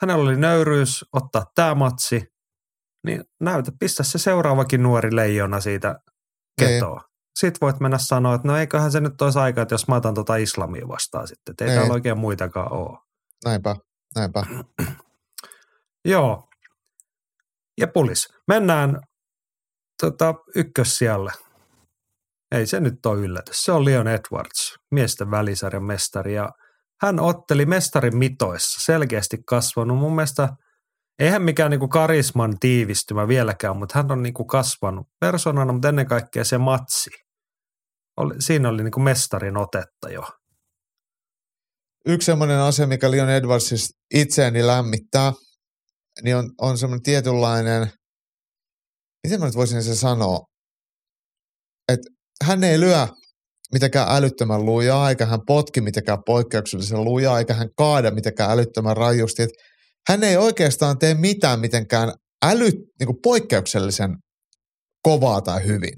hänellä 0.00 0.22
oli 0.22 0.36
nöyryys 0.36 1.04
ottaa 1.12 1.44
tämä 1.54 1.74
matsi, 1.74 2.24
niin 3.06 3.24
näytä, 3.40 3.72
pistä 3.80 4.02
se 4.02 4.18
seuraavakin 4.18 4.82
nuori 4.82 5.16
leijona 5.16 5.60
siitä 5.60 5.98
ketoa. 6.60 7.00
Sitten 7.38 7.60
voit 7.60 7.80
mennä 7.80 7.98
sanoa, 7.98 8.34
että 8.34 8.48
no 8.48 8.56
eiköhän 8.56 8.92
se 8.92 9.00
nyt 9.00 9.22
olisi 9.22 9.38
aika, 9.38 9.62
että 9.62 9.74
jos 9.74 9.88
mä 9.88 9.94
otan 9.94 10.14
tota 10.14 10.36
islamia 10.36 10.88
vastaan 10.88 11.28
sitten, 11.28 11.52
että 11.52 11.64
ei 11.64 11.68
Niin. 11.70 11.78
täällä 11.78 11.94
oikein 11.94 12.18
muitakaan 12.18 12.72
ole. 12.72 12.98
Näinpä, 13.44 13.76
näinpä. 14.14 14.46
Joo. 16.04 16.48
Ja 17.80 17.88
pulis. 17.88 18.28
Mennään 18.48 19.00
tota, 20.02 20.34
ykkössijalle. 20.54 21.32
Ei 22.52 22.66
se 22.66 22.80
nyt 22.80 23.06
ole 23.06 23.20
yllätys. 23.20 23.64
Se 23.64 23.72
on 23.72 23.84
Leon 23.84 24.08
Edwards, 24.08 24.76
miesten 24.90 25.30
välisarjan 25.30 25.84
mestari. 25.84 26.34
Ja 26.34 26.50
hän 27.02 27.20
otteli 27.20 27.66
mestarin 27.66 28.16
mitoissa, 28.16 28.84
selkeästi 28.84 29.38
kasvanut. 29.48 29.98
Mun 29.98 30.14
mielestä 30.14 30.48
eihän 31.18 31.42
mikään 31.42 31.70
niinku 31.70 31.88
karisman 31.88 32.58
tiivistymä 32.58 33.28
vieläkään, 33.28 33.76
mutta 33.76 33.98
hän 33.98 34.12
on 34.12 34.22
niinku 34.22 34.44
kasvanut 34.44 35.06
persoonana, 35.20 35.72
mutta 35.72 35.88
ennen 35.88 36.06
kaikkea 36.06 36.44
se 36.44 36.58
matsi. 36.58 37.10
Oli, 38.16 38.34
siinä 38.38 38.68
oli 38.68 38.82
niinku 38.82 39.00
mestarin 39.00 39.56
otetta 39.56 40.10
jo. 40.10 40.22
Yksi 42.06 42.26
semmoinen 42.26 42.58
asia, 42.58 42.86
mikä 42.86 43.10
Leon 43.10 43.30
Edwardsissa 43.30 43.98
itseäni 44.14 44.66
lämmittää, 44.66 45.32
niin 46.22 46.36
on, 46.36 46.50
on 46.60 46.78
semmoinen 46.78 47.02
tietynlainen, 47.02 47.92
miten 49.24 49.40
mä 49.40 49.46
nyt 49.46 49.56
voisin 49.56 49.82
se 49.82 49.94
sanoa, 49.94 50.40
että 51.88 52.10
hän 52.44 52.64
ei 52.64 52.80
lyö 52.80 53.06
mitenkään 53.72 54.08
älyttömän 54.10 54.66
lujaa, 54.66 55.08
eikä 55.08 55.26
hän 55.26 55.40
potki 55.46 55.80
mitenkään 55.80 56.18
poikkeuksellisen 56.26 57.04
lujaa, 57.04 57.38
eikä 57.38 57.54
hän 57.54 57.68
kaada 57.76 58.10
mitenkään 58.10 58.50
älyttömän 58.50 58.96
rajusti. 58.96 59.42
Et 59.42 59.50
hän 60.08 60.24
ei 60.24 60.36
oikeastaan 60.36 60.98
tee 60.98 61.14
mitään 61.14 61.60
mitenkään 61.60 62.12
äly, 62.44 62.70
niin 62.70 63.06
kuin 63.06 63.18
poikkeuksellisen 63.22 64.16
kovaa 65.02 65.40
tai 65.40 65.64
hyvin. 65.64 65.94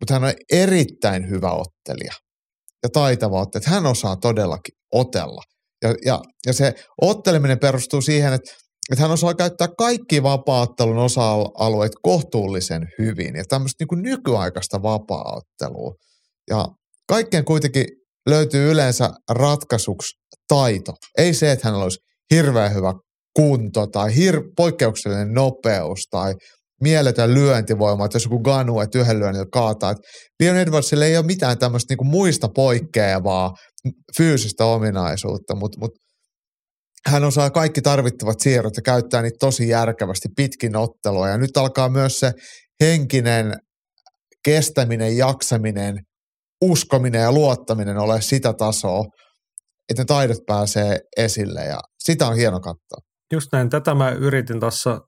Mutta 0.00 0.14
hän 0.14 0.24
on 0.24 0.32
erittäin 0.52 1.30
hyvä 1.30 1.52
ottelija 1.52 2.12
ja 2.82 2.88
taitava 2.92 3.40
ottelija. 3.40 3.70
Hän 3.70 3.86
osaa 3.86 4.16
todellakin 4.16 4.74
otella. 4.92 5.42
Ja, 5.82 5.94
ja, 6.04 6.20
ja 6.46 6.52
se 6.52 6.74
otteleminen 7.02 7.58
perustuu 7.58 8.02
siihen, 8.02 8.32
että, 8.32 8.50
että 8.92 9.02
hän 9.02 9.10
osaa 9.10 9.34
käyttää 9.34 9.68
kaikki 9.78 10.22
vapaa-ottelun 10.22 10.98
osa-alueet 10.98 11.92
kohtuullisen 12.02 12.88
hyvin 12.98 13.36
ja 13.36 13.44
tämmöistä 13.48 13.76
niin 13.82 13.88
kuin 13.88 14.02
nykyaikaista 14.02 14.82
vapaa-ottelua. 14.82 15.94
Ja 16.50 16.66
kaikkeen 17.08 17.44
kuitenkin 17.44 17.84
löytyy 18.28 18.70
yleensä 18.70 19.10
ratkaisuksi 19.30 20.16
taito. 20.48 20.92
Ei 21.18 21.34
se, 21.34 21.52
että 21.52 21.68
hänellä 21.68 21.82
olisi 21.82 21.98
hirveän 22.34 22.74
hyvä 22.74 22.94
kunto 23.36 23.86
tai 23.86 24.10
hir- 24.10 24.52
poikkeuksellinen 24.56 25.32
nopeus 25.32 26.00
tai 26.10 26.34
mieletön 26.80 27.34
lyöntivoima, 27.34 28.04
että 28.04 28.16
jos 28.16 28.24
joku 28.24 28.40
ganu, 28.40 28.80
että 28.80 28.98
yhden 28.98 29.18
lyönnillä 29.18 29.46
kaataa. 29.52 29.90
Että 29.90 30.02
Leon 30.42 30.56
Edwardsilla 30.56 31.04
ei 31.04 31.16
ole 31.16 31.26
mitään 31.26 31.58
tämmöistä 31.58 31.92
niinku 31.92 32.04
muista 32.04 32.48
poikkeavaa 32.48 33.50
fyysistä 34.16 34.64
ominaisuutta, 34.64 35.54
mutta 35.54 35.80
mut 35.80 35.90
hän 37.06 37.24
osaa 37.24 37.50
kaikki 37.50 37.82
tarvittavat 37.82 38.40
siirrot 38.40 38.76
ja 38.76 38.82
käyttää 38.82 39.22
niitä 39.22 39.36
tosi 39.40 39.68
järkevästi 39.68 40.28
pitkin 40.36 40.76
ottelua. 40.76 41.28
Ja 41.28 41.38
nyt 41.38 41.56
alkaa 41.56 41.88
myös 41.88 42.20
se 42.20 42.32
henkinen 42.80 43.56
kestäminen, 44.44 45.16
jaksaminen, 45.16 45.96
uskominen 46.60 47.22
ja 47.22 47.32
luottaminen 47.32 47.98
ole 47.98 48.20
sitä 48.20 48.52
tasoa, 48.52 49.04
että 49.88 50.02
ne 50.02 50.04
taidot 50.04 50.38
pääsee 50.46 51.00
esille 51.16 51.64
ja 51.64 51.80
sitä 51.98 52.26
on 52.26 52.36
hieno 52.36 52.60
katsoa. 52.60 52.98
Just 53.32 53.52
näin, 53.52 53.70
tätä 53.70 53.94
mä 53.94 54.10
yritin 54.10 54.60
tuossa 54.60 55.00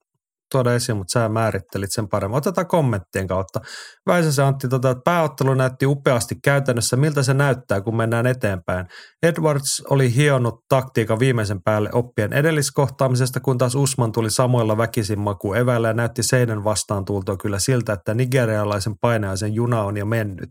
tuoda 0.52 0.74
esiin, 0.74 0.96
mutta 0.96 1.12
sä 1.12 1.28
määrittelit 1.28 1.92
sen 1.92 2.08
paremmin. 2.08 2.36
Otetaan 2.36 2.66
kommenttien 2.66 3.26
kautta. 3.26 3.60
Väisäsen 4.06 4.44
Antti 4.44 4.68
tota, 4.68 4.90
että 4.90 5.02
pääottelu 5.04 5.54
näytti 5.54 5.86
upeasti 5.86 6.34
käytännössä, 6.44 6.96
miltä 6.96 7.22
se 7.22 7.34
näyttää, 7.34 7.80
kun 7.80 7.96
mennään 7.96 8.26
eteenpäin. 8.26 8.86
Edwards 9.22 9.82
oli 9.90 10.14
hionnut 10.14 10.54
taktiikan 10.68 11.18
viimeisen 11.18 11.62
päälle 11.64 11.90
oppien 11.92 12.32
edelliskohtaamisesta, 12.32 13.40
kun 13.40 13.58
taas 13.58 13.74
Usman 13.74 14.12
tuli 14.12 14.30
samoilla 14.30 14.76
väkisin 14.76 15.20
maku 15.20 15.54
eväillä 15.54 15.88
ja 15.88 15.94
näytti 15.94 16.22
seinän 16.22 16.64
vastaan 16.64 17.04
tultua 17.04 17.36
kyllä 17.36 17.58
siltä, 17.58 17.92
että 17.92 18.14
nigerialaisen 18.14 18.94
painajaisen 19.00 19.54
juna 19.54 19.82
on 19.82 19.96
jo 19.96 20.06
mennyt. 20.06 20.48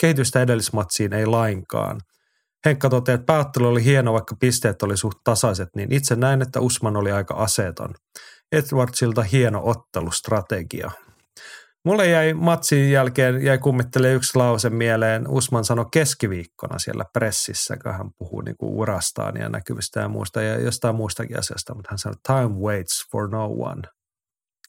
Kehitystä 0.00 0.42
edellismatsiin 0.42 1.12
ei 1.12 1.26
lainkaan. 1.26 2.00
Henkka 2.66 2.90
toteaa, 2.90 3.14
että 3.14 3.26
pääottelu 3.26 3.68
oli 3.68 3.84
hieno, 3.84 4.12
vaikka 4.12 4.36
pisteet 4.40 4.82
oli 4.82 4.96
suht 4.96 5.18
tasaiset, 5.24 5.68
niin 5.76 5.92
itse 5.92 6.16
näin, 6.16 6.42
että 6.42 6.60
Usman 6.60 6.96
oli 6.96 7.12
aika 7.12 7.34
aseeton. 7.34 7.94
Edwardsilta 8.52 9.22
hieno 9.22 9.60
ottelustrategia. 9.64 10.90
Mulle 11.84 12.06
jäi 12.06 12.34
matsin 12.34 12.90
jälkeen, 12.90 13.44
jäi 13.44 13.58
kummittelee 13.58 14.14
yksi 14.14 14.38
lause 14.38 14.70
mieleen. 14.70 15.28
Usman 15.28 15.64
sanoi 15.64 15.86
keskiviikkona 15.92 16.78
siellä 16.78 17.04
pressissä, 17.12 17.76
kun 17.76 17.92
hän 17.92 18.10
puhuu 18.18 18.40
niin 18.40 18.56
kuin 18.56 18.72
urastaan 18.72 19.36
ja 19.36 19.48
näkyvistä 19.48 20.00
ja 20.00 20.08
muusta 20.08 20.42
ja 20.42 20.60
jostain 20.60 20.94
muustakin 20.94 21.38
asiasta, 21.38 21.74
mutta 21.74 21.90
hän 21.90 21.98
sanoi, 21.98 22.16
time 22.26 22.60
waits 22.60 23.08
for 23.12 23.30
no 23.30 23.46
one. 23.46 23.82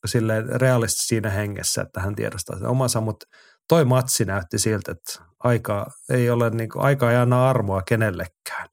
Silleen 0.05 0.61
realisti 0.61 1.05
siinä 1.05 1.29
hengessä, 1.29 1.81
että 1.81 1.99
hän 1.99 2.15
tiedostaa 2.15 2.59
sen 2.59 2.67
omansa, 2.67 3.01
mutta 3.01 3.25
toi 3.67 3.85
matsi 3.85 4.25
näytti 4.25 4.59
siltä, 4.59 4.91
että 4.91 5.23
aika 5.39 5.91
ei 6.09 6.29
ole 6.29 6.49
niin 6.49 6.69
kuin, 6.69 6.83
aika 6.83 7.11
ei 7.11 7.17
anna 7.17 7.49
armoa 7.49 7.81
kenellekään. 7.81 8.69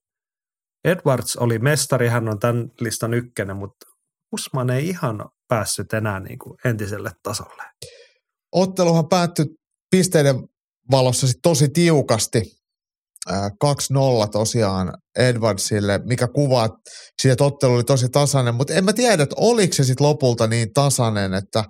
Edwards 0.84 1.36
oli 1.36 1.58
mestari, 1.58 2.08
hän 2.08 2.28
on 2.28 2.38
tämän 2.38 2.68
listan 2.80 3.14
ykkönen, 3.14 3.56
mutta 3.56 3.85
Usman 4.32 4.70
ei 4.70 4.88
ihan 4.88 5.24
päässyt 5.48 5.92
enää 5.92 6.20
niin 6.20 6.38
kuin 6.38 6.56
entiselle 6.64 7.10
tasolle. 7.22 7.62
Otteluhan 8.52 9.08
päättyi 9.08 9.46
pisteiden 9.90 10.36
valossa 10.90 11.26
sit 11.26 11.38
tosi 11.42 11.68
tiukasti. 11.68 12.42
2-0 13.30 14.28
tosiaan 14.32 14.92
Edwardsille, 15.18 16.00
mikä 16.04 16.28
kuvaa 16.28 16.68
siitä, 17.22 17.32
että 17.32 17.44
ottelu 17.44 17.74
oli 17.74 17.84
tosi 17.84 18.08
tasainen, 18.08 18.54
mutta 18.54 18.74
en 18.74 18.84
mä 18.84 18.92
tiedä, 18.92 19.22
että 19.22 19.36
oliko 19.38 19.74
se 19.74 19.84
sitten 19.84 20.06
lopulta 20.06 20.46
niin 20.46 20.72
tasainen, 20.72 21.34
että 21.34 21.64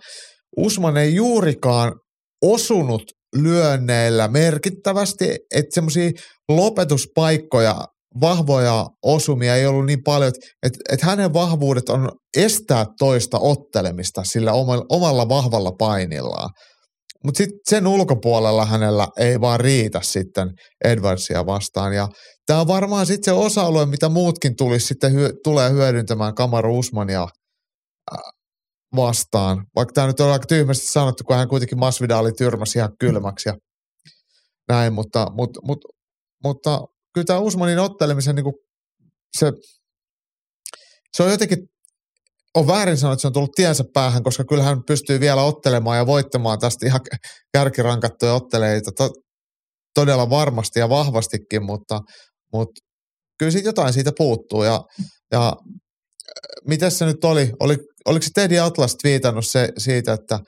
Usman 0.57 0.97
ei 0.97 1.15
juurikaan 1.15 1.93
osunut 2.43 3.03
lyönneillä 3.37 4.29
merkittävästi, 4.29 5.31
että 5.55 5.75
semmoisia 5.75 6.11
lopetuspaikkoja, 6.49 7.85
vahvoja 8.21 8.87
osumia 9.05 9.57
ei 9.57 9.67
ollut 9.67 9.87
niin 9.87 10.03
paljon, 10.05 10.33
että, 10.63 10.79
että 10.93 11.07
hänen 11.07 11.33
vahvuudet 11.33 11.89
on 11.89 12.11
estää 12.37 12.87
toista 12.99 13.39
ottelemista 13.39 14.25
sillä 14.25 14.53
omalla, 14.89 15.29
vahvalla 15.29 15.73
painillaan. 15.79 16.51
Mutta 17.25 17.39
sitten 17.39 17.59
sen 17.69 17.87
ulkopuolella 17.87 18.67
hänellä 18.67 19.09
ei 19.19 19.41
vaan 19.41 19.61
riitä 19.61 20.01
sitten 20.03 20.51
Edwardsia 20.85 21.47
vastaan. 21.47 21.93
Ja 21.93 22.09
tämä 22.47 22.61
on 22.61 22.69
varmaan 22.69 23.07
sitten 23.07 23.25
se 23.25 23.33
osa-alue, 23.33 23.87
mitä 23.87 24.09
muutkin 24.09 24.57
tulisi 24.57 24.87
sitten 24.87 25.13
hyö, 25.13 25.31
tulee 25.45 25.71
hyödyntämään 25.71 26.35
Kamaru 26.35 26.79
Usmania 26.79 27.27
vastaan. 28.97 29.65
Vaikka 29.77 29.93
tämä 29.93 30.07
nyt 30.07 30.21
on 30.21 30.33
aika 30.33 30.47
tyhmästi 30.47 30.87
sanottu, 30.87 31.25
kun 31.25 31.37
hän 31.37 31.49
kuitenkin 31.49 31.79
Masvidali 31.79 32.33
tyrmäsi 32.33 32.79
ihan 32.79 32.93
kylmäksi 33.01 33.49
ja 33.49 33.55
näin, 34.69 34.93
mutta, 34.93 35.27
mutta, 35.37 35.61
mutta, 35.65 35.89
mutta 36.45 36.81
kyllä 37.17 37.25
tämä 37.25 37.39
Usmanin 37.39 37.79
ottelemisen 37.79 38.35
niin 38.35 38.45
kuin 38.45 38.55
se, 39.39 39.53
se 41.17 41.23
on 41.23 41.31
jotenkin, 41.31 41.59
on 42.55 42.67
väärin 42.67 42.97
sanoa, 42.97 43.13
että 43.13 43.21
se 43.21 43.27
on 43.27 43.33
tullut 43.33 43.53
tiensä 43.57 43.85
päähän, 43.95 44.23
koska 44.23 44.45
kyllä 44.45 44.63
hän 44.63 44.79
pystyy 44.87 45.21
vielä 45.21 45.43
ottelemaan 45.43 45.97
ja 45.97 46.07
voittamaan 46.07 46.59
tästä 46.59 46.87
ihan 46.87 47.01
kärkirankattuja 47.53 48.35
otteleita 48.35 48.91
to, 48.93 49.11
todella 49.95 50.31
varmasti 50.31 50.81
ja 50.81 50.89
vahvastikin, 50.89 51.65
mutta, 51.65 52.01
mutta 52.53 52.81
kyllä 53.39 53.53
siitä 53.53 53.69
jotain 53.69 53.93
siitä 53.93 54.13
puuttuu 54.19 54.63
ja, 54.63 54.81
ja 55.33 55.53
miten 56.69 56.91
se 56.91 57.07
nyt 57.07 57.25
oli? 57.25 57.53
oli 57.61 57.77
oliko 58.07 58.23
se 58.23 58.31
Teddy 58.35 58.59
Atlas 58.59 58.97
viitannut 59.05 59.47
se, 59.47 59.69
siitä, 59.79 60.13
että, 60.13 60.39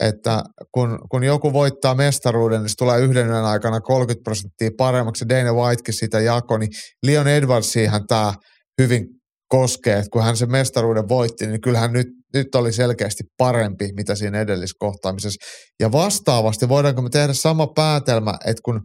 että 0.00 0.42
kun, 0.72 0.98
kun 1.10 1.24
joku 1.24 1.52
voittaa 1.52 1.94
mestaruuden, 1.94 2.60
niin 2.62 2.68
se 2.68 2.76
tulee 2.78 3.00
yhden 3.00 3.26
yön 3.26 3.44
aikana 3.44 3.80
30 3.80 4.24
prosenttia 4.24 4.70
paremmaksi. 4.78 5.28
Dana 5.28 5.52
Whitekin 5.52 5.94
sitä 5.94 6.20
jako, 6.20 6.58
niin 6.58 6.70
Leon 7.06 7.28
Edwardsihan 7.28 8.06
tämä 8.06 8.34
hyvin 8.80 9.06
koskee, 9.48 9.98
että 9.98 10.10
kun 10.12 10.22
hän 10.22 10.36
sen 10.36 10.50
mestaruuden 10.50 11.08
voitti, 11.08 11.46
niin 11.46 11.60
kyllähän 11.60 11.92
nyt, 11.92 12.06
nyt 12.34 12.54
oli 12.54 12.72
selkeästi 12.72 13.24
parempi, 13.38 13.92
mitä 13.96 14.14
siinä 14.14 14.40
edelliskohtaamisessa. 14.40 15.46
Ja 15.80 15.92
vastaavasti 15.92 16.68
voidaanko 16.68 17.02
me 17.02 17.10
tehdä 17.10 17.32
sama 17.32 17.66
päätelmä, 17.66 18.34
että 18.44 18.60
kun 18.64 18.80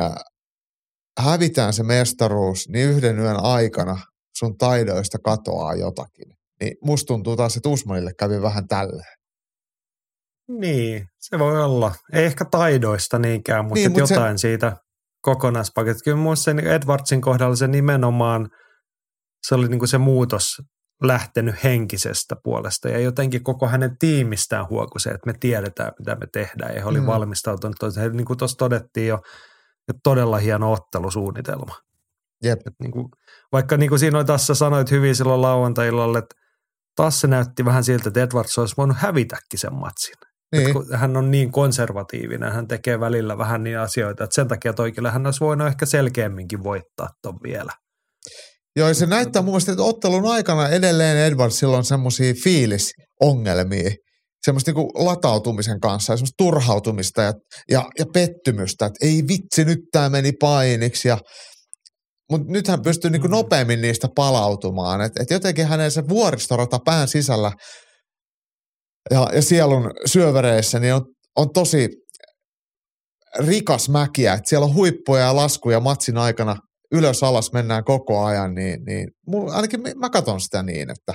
äh, 0.00 0.14
hävitään 1.18 1.72
se 1.72 1.82
mestaruus, 1.82 2.68
niin 2.68 2.88
yhden 2.88 3.18
yön 3.18 3.44
aikana 3.44 3.98
sun 4.38 4.56
taidoista 4.58 5.18
katoaa 5.24 5.74
jotakin. 5.74 6.34
Niin 6.60 6.76
musta 6.84 7.06
tuntuu 7.06 7.36
taas, 7.36 7.56
että 7.56 7.68
Usmanille 7.68 8.12
kävi 8.18 8.42
vähän 8.42 8.68
tällä. 8.68 9.04
Niin, 10.58 11.06
se 11.18 11.38
voi 11.38 11.64
olla. 11.64 11.94
Ei 12.12 12.24
ehkä 12.24 12.44
taidoista 12.44 13.18
niinkään, 13.18 13.64
mutta 13.64 13.74
niin, 13.74 13.92
mutta 13.92 14.14
jotain 14.14 14.38
se... 14.38 14.40
siitä 14.40 14.76
kokonaispaketista. 15.20 16.04
Kyllä 16.04 16.16
minusta 16.16 16.42
se 16.42 16.50
Edwardsin 16.50 17.20
kohdalla 17.20 17.56
se 17.56 17.68
nimenomaan, 17.68 18.48
se 19.46 19.54
oli 19.54 19.68
niin 19.68 19.78
kuin 19.78 19.88
se 19.88 19.98
muutos 19.98 20.62
lähtenyt 21.02 21.64
henkisestä 21.64 22.36
puolesta 22.44 22.88
ja 22.88 22.98
jotenkin 22.98 23.42
koko 23.44 23.68
hänen 23.68 23.98
tiimistään 23.98 24.68
huoku 24.68 24.98
se, 24.98 25.10
että 25.10 25.26
me 25.26 25.34
tiedetään, 25.40 25.92
mitä 25.98 26.14
me 26.14 26.26
tehdään 26.32 26.74
ja 26.74 26.80
he 26.80 26.88
oli 26.88 27.00
mm. 27.00 27.06
valmistautunut. 27.06 27.76
Niin 28.12 28.24
kuin 28.24 28.38
tuossa 28.38 28.56
todettiin 28.56 29.06
jo, 29.06 29.20
että 29.88 30.00
todella 30.02 30.38
hieno 30.38 30.72
ottelusuunnitelma. 30.72 31.74
Jep. 32.44 32.58
Et 32.66 32.74
niin 32.80 32.90
kuin, 32.90 33.08
vaikka 33.52 33.76
niin 33.76 33.88
kuin 33.88 33.98
siinä 33.98 34.24
tässä 34.24 34.54
sanoit 34.54 34.90
hyvin 34.90 35.16
silloin 35.16 35.42
lauantai 35.42 35.88
että 36.18 36.34
taas 36.96 37.20
se 37.20 37.26
näytti 37.26 37.64
vähän 37.64 37.84
siltä, 37.84 38.08
että 38.08 38.22
Edwards 38.22 38.58
olisi 38.58 38.74
voinut 38.76 38.96
hävitäkin 39.00 39.58
sen 39.58 39.74
matsin. 39.74 40.14
Niin. 40.56 40.72
kun 40.72 40.86
hän 40.92 41.16
on 41.16 41.30
niin 41.30 41.52
konservatiivinen, 41.52 42.52
hän 42.52 42.68
tekee 42.68 43.00
välillä 43.00 43.38
vähän 43.38 43.64
niin 43.64 43.78
asioita, 43.78 44.24
että 44.24 44.34
sen 44.34 44.48
takia 44.48 44.72
toi 44.72 44.92
kyllä 44.92 45.10
hän 45.10 45.26
olisi 45.26 45.40
voinut 45.40 45.68
ehkä 45.68 45.86
selkeämminkin 45.86 46.64
voittaa 46.64 47.08
ton 47.22 47.38
vielä. 47.42 47.72
Joo, 48.76 48.88
ja 48.88 48.94
se 48.94 49.06
näyttää 49.06 49.42
mun 49.42 49.52
mielestä, 49.52 49.72
että 49.72 49.84
ottelun 49.84 50.26
aikana 50.26 50.68
edelleen 50.68 51.18
Edwardsilla 51.18 51.76
on 51.76 51.84
semmoisia 51.84 52.34
fiilisongelmia, 52.44 53.90
semmoista 54.44 54.70
niinku 54.70 55.04
latautumisen 55.04 55.80
kanssa, 55.80 56.16
semmoista 56.16 56.34
turhautumista 56.38 57.22
ja, 57.22 57.32
ja, 57.70 57.84
ja 57.98 58.06
pettymystä, 58.14 58.86
että 58.86 59.06
ei 59.06 59.22
vitsi, 59.28 59.64
nyt 59.64 59.78
tämä 59.92 60.08
meni 60.08 60.32
painiksi 60.40 61.08
ja 61.08 61.18
mutta 62.30 62.52
nyt 62.52 62.68
hän 62.68 62.82
pystyy 62.82 63.10
niinku 63.10 63.28
mm. 63.28 63.32
nopeammin 63.32 63.80
niistä 63.80 64.08
palautumaan. 64.16 65.00
Että 65.00 65.22
et 65.22 65.30
jotenkin 65.30 65.66
hänen 65.66 65.90
se 65.90 66.08
vuoristorata 66.08 66.78
pään 66.84 67.08
sisällä 67.08 67.52
ja, 69.10 69.28
ja 69.34 69.42
sielun 69.42 69.90
syövereissä 70.06 70.78
niin 70.78 70.94
on, 70.94 71.02
on 71.36 71.52
tosi 71.52 71.88
rikas 73.38 73.88
mäkiä. 73.88 74.34
Että 74.34 74.48
siellä 74.48 74.64
on 74.64 74.74
huippuja 74.74 75.22
ja 75.22 75.36
laskuja 75.36 75.80
matsin 75.80 76.18
aikana 76.18 76.56
ylös 76.92 77.22
alas 77.22 77.52
mennään 77.52 77.84
koko 77.84 78.24
ajan, 78.24 78.54
niin, 78.54 78.84
niin 78.84 79.08
ainakin 79.52 79.80
mä 79.96 80.10
katson 80.10 80.40
sitä 80.40 80.62
niin, 80.62 80.90
että 80.90 81.12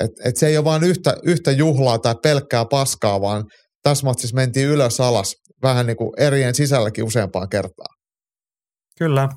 et, 0.00 0.10
et 0.24 0.36
se 0.36 0.46
ei 0.46 0.56
ole 0.56 0.64
vain 0.64 0.84
yhtä, 0.84 1.16
yhtä 1.22 1.50
juhlaa 1.50 1.98
tai 1.98 2.14
pelkkää 2.22 2.64
paskaa, 2.64 3.20
vaan 3.20 3.44
tässä 3.82 4.06
matsissa 4.06 4.36
mentiin 4.36 4.68
ylös 4.68 5.00
alas 5.00 5.34
vähän 5.62 5.86
niin 5.86 5.96
kuin 5.96 6.10
erien 6.18 6.54
sisälläkin 6.54 7.04
useampaan 7.04 7.48
kertaan. 7.48 7.94
Kyllä, 8.98 9.28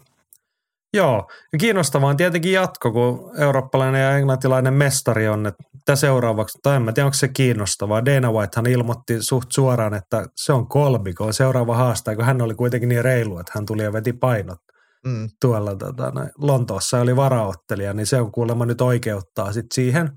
Joo, 0.93 1.29
ja 1.53 1.59
kiinnostavaa 1.59 2.09
on 2.09 2.17
tietenkin 2.17 2.51
jatko, 2.51 2.91
kun 2.91 3.31
eurooppalainen 3.37 4.01
ja 4.01 4.17
englantilainen 4.17 4.73
mestari 4.73 5.27
on, 5.27 5.45
että 5.47 5.95
seuraavaksi, 5.95 6.59
tai 6.63 6.75
en 6.75 6.81
mä 6.81 6.91
tiedä, 6.91 7.05
onko 7.05 7.13
se 7.13 7.27
kiinnostavaa. 7.27 8.05
Dana 8.05 8.31
Whitehan 8.31 8.65
ilmoitti 8.65 9.21
suht 9.21 9.51
suoraan, 9.51 9.93
että 9.93 10.25
se 10.35 10.53
on 10.53 10.67
kolmiko, 10.67 11.31
seuraava 11.31 11.75
haastaja, 11.75 12.15
kun 12.15 12.25
hän 12.25 12.41
oli 12.41 12.55
kuitenkin 12.55 12.89
niin 12.89 13.03
reilu, 13.03 13.39
että 13.39 13.51
hän 13.55 13.65
tuli 13.65 13.83
ja 13.83 13.93
veti 13.93 14.13
painot 14.13 14.59
mm. 15.05 15.29
tuolla 15.41 15.75
tota, 15.75 16.11
Lontoossa 16.37 17.01
oli 17.01 17.15
varaottelija, 17.15 17.93
niin 17.93 18.05
se 18.05 18.21
on 18.21 18.31
kuulemma 18.31 18.65
nyt 18.65 18.81
oikeuttaa 18.81 19.53
sitten 19.53 19.75
siihen. 19.75 20.09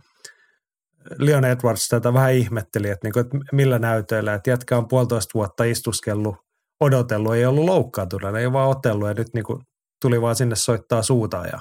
Leon 1.18 1.44
Edwards 1.44 1.88
tätä 1.88 2.14
vähän 2.14 2.32
ihmetteli, 2.32 2.88
että, 2.88 3.06
niinku, 3.06 3.18
että 3.18 3.38
millä 3.52 3.78
näytöillä, 3.78 4.34
että 4.34 4.50
jätkä 4.50 4.76
on 4.76 4.88
puolitoista 4.88 5.30
vuotta 5.34 5.64
istuskellut, 5.64 6.36
odotellut, 6.80 7.34
ei 7.34 7.46
ollut 7.46 7.64
loukkaantunut, 7.64 8.36
ei 8.36 8.52
vaan 8.52 8.68
otellut 8.68 9.08
ja 9.08 9.14
nyt 9.14 9.28
niinku 9.34 9.60
tuli 10.00 10.20
vaan 10.20 10.36
sinne 10.36 10.56
soittaa 10.56 11.02
suutaan 11.02 11.48
ja 11.52 11.60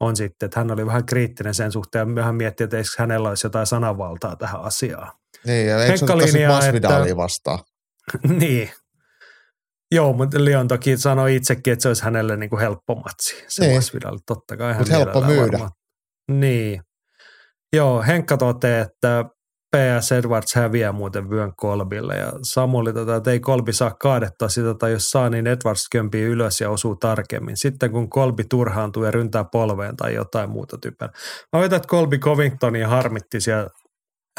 on 0.00 0.16
sitten, 0.16 0.46
että 0.46 0.60
hän 0.60 0.70
oli 0.70 0.86
vähän 0.86 1.06
kriittinen 1.06 1.54
sen 1.54 1.72
suhteen 1.72 2.08
ja 2.08 2.14
vähän 2.14 2.34
miettii, 2.34 2.64
että 2.64 2.76
eikö 2.76 2.88
hänellä 2.98 3.28
olisi 3.28 3.46
jotain 3.46 3.66
sananvaltaa 3.66 4.36
tähän 4.36 4.60
asiaan. 4.60 5.12
Niin, 5.46 5.66
ja 5.66 5.84
eikö 5.84 6.06
että, 6.74 7.16
vastaan? 7.16 7.58
niin. 8.40 8.70
Joo, 9.92 10.12
mutta 10.12 10.44
Leon 10.44 10.68
toki 10.68 10.96
sanoi 10.96 11.36
itsekin, 11.36 11.72
että 11.72 11.82
se 11.82 11.88
olisi 11.88 12.04
hänelle 12.04 12.36
niin 12.36 12.50
kuin 12.50 12.60
helppo 12.60 12.94
matsi. 12.94 13.44
Se 13.48 13.64
niin. 13.64 13.76
Masvidal, 13.76 14.18
totta 14.26 14.56
kai. 14.56 14.74
Mutta 14.74 14.92
helppo 14.92 15.20
myydä. 15.20 15.58
Varma. 15.58 15.70
Niin. 16.30 16.82
Joo, 17.72 18.02
Henkka 18.02 18.36
toteaa, 18.36 18.82
että 18.82 19.24
PS 19.76 20.12
Edwards 20.12 20.54
häviää 20.54 20.92
muuten 20.92 21.30
vyön 21.30 21.52
Kolbille 21.56 22.16
ja 22.16 22.32
Samuli 22.42 22.92
tota, 22.92 23.16
että 23.16 23.30
ei 23.30 23.40
Kolbi 23.40 23.72
saa 23.72 23.94
kaadettaa 24.00 24.48
sitä 24.48 24.74
tai 24.74 24.92
jos 24.92 25.10
saa, 25.10 25.30
niin 25.30 25.46
Edwards 25.46 25.88
kömpii 25.92 26.22
ylös 26.22 26.60
ja 26.60 26.70
osuu 26.70 26.96
tarkemmin. 26.96 27.56
Sitten 27.56 27.90
kun 27.90 28.10
Kolbi 28.10 28.44
turhaantuu 28.50 29.04
ja 29.04 29.10
ryntää 29.10 29.44
polveen 29.52 29.96
tai 29.96 30.14
jotain 30.14 30.50
muuta 30.50 30.78
typää. 30.78 31.08
Mä 31.52 31.60
veitän, 31.60 31.76
että 31.76 31.88
Kolbi 31.88 32.18
Covingtonia 32.18 32.88
harmitti 32.88 33.40
siellä 33.40 33.68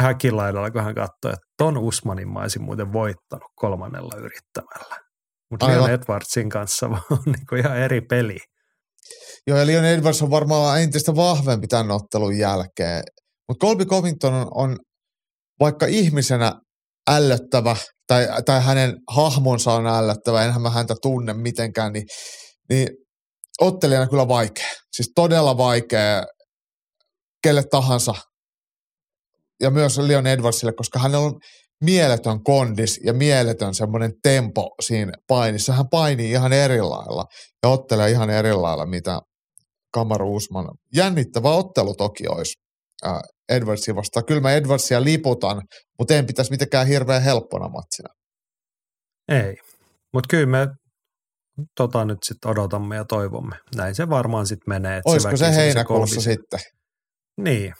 häkilaidalla, 0.02 0.72
kun 0.72 0.84
hän 0.84 0.96
katsoi, 0.96 1.34
että 1.34 1.48
ton 1.58 1.78
Usmanin 1.78 2.30
mä 2.30 2.40
olisin 2.40 2.64
muuten 2.64 2.94
voittanut 2.94 3.52
kolmannella 3.56 4.16
yrittämällä. 4.18 4.96
Mutta 5.52 5.68
Leon 5.68 5.90
Edwardsin 5.90 6.50
kanssa 6.50 6.88
on 7.12 7.20
niin 7.26 7.46
kuin 7.50 7.60
ihan 7.60 7.78
eri 7.78 8.02
peli. 8.02 8.38
Joo, 9.48 9.58
ja 9.58 9.68
Leon 9.68 9.86
Edwards 9.86 10.22
on 10.22 10.32
varmaan 10.32 10.82
entistä 10.82 11.16
vahvempi 11.16 11.68
tämän 11.68 11.92
ottelun 11.92 12.38
jälkeen. 12.38 13.04
Mutta 13.48 13.66
Colby 13.66 13.86
Covington 13.86 14.34
on, 14.34 14.48
on 14.56 14.78
vaikka 15.60 15.86
ihmisenä 15.86 16.52
ällöttävä, 17.10 17.76
tai, 18.08 18.28
tai 18.46 18.64
hänen 18.64 18.94
hahmonsa 19.10 19.74
on 19.74 19.88
ällöttävä, 19.88 20.46
enhän 20.46 20.62
mä 20.62 20.70
häntä 20.70 20.96
tunne 21.02 21.34
mitenkään, 21.34 21.94
niin, 21.94 22.06
niin 22.70 22.88
ottelijana 23.62 24.08
kyllä 24.08 24.28
vaikea. 24.28 24.68
Siis 24.96 25.12
todella 25.16 25.58
vaikea 25.58 26.24
kelle 27.44 27.64
tahansa. 27.72 28.14
Ja 29.62 29.70
myös 29.72 29.98
Leon 29.98 30.28
Edwardsille, 30.28 30.74
koska 30.74 31.00
hänellä 31.00 31.26
on 31.26 31.40
mieletön 31.84 32.44
kondis 32.44 33.00
ja 33.04 33.14
mieletön 33.14 33.74
semmoinen 33.74 34.12
tempo 34.24 34.70
siinä 34.82 35.12
painissa. 35.28 35.74
Hän 35.74 35.90
painii 35.92 36.32
ihan 36.32 36.54
eri 36.54 36.82
lailla 36.82 37.26
ja 37.64 37.70
ottelee 37.70 38.12
ihan 38.12 38.30
eri 38.30 38.54
lailla, 38.54 38.86
mitä 38.86 39.20
Kamaru 39.94 40.36
Usman. 40.36 40.66
Jännittävä 40.96 41.50
ottelu 41.50 41.96
toki 41.96 42.28
olisi 42.28 42.54
Edwardsia 43.50 43.96
vastaan. 43.96 44.26
Kyllä 44.26 44.42
mä 44.42 44.54
Edwardsia 44.54 45.04
liputan, 45.04 45.62
mutta 46.00 46.14
en 46.14 46.26
pitäisi 46.26 46.52
mitenkään 46.52 46.88
hirveän 46.88 47.22
helppona 47.22 47.68
matsina. 47.68 48.10
Ei, 49.28 49.56
mutta 50.14 50.28
kyllä 50.30 50.46
me 50.46 50.68
tota 51.76 52.06
nyt 52.06 52.18
sitten 52.24 52.52
odotamme 52.52 52.96
ja 52.96 53.06
toivomme. 53.06 53.56
Näin 53.76 53.96
se 53.96 54.10
varmaan 54.10 54.48
sitten 54.48 54.70
menee. 54.70 55.02
Olisiko 55.06 55.38
se, 55.38 55.46
se 55.46 55.56
heinäkuussa 55.56 56.22
se 56.22 56.34
sitten? 56.34 56.60
Niin, 57.38 57.74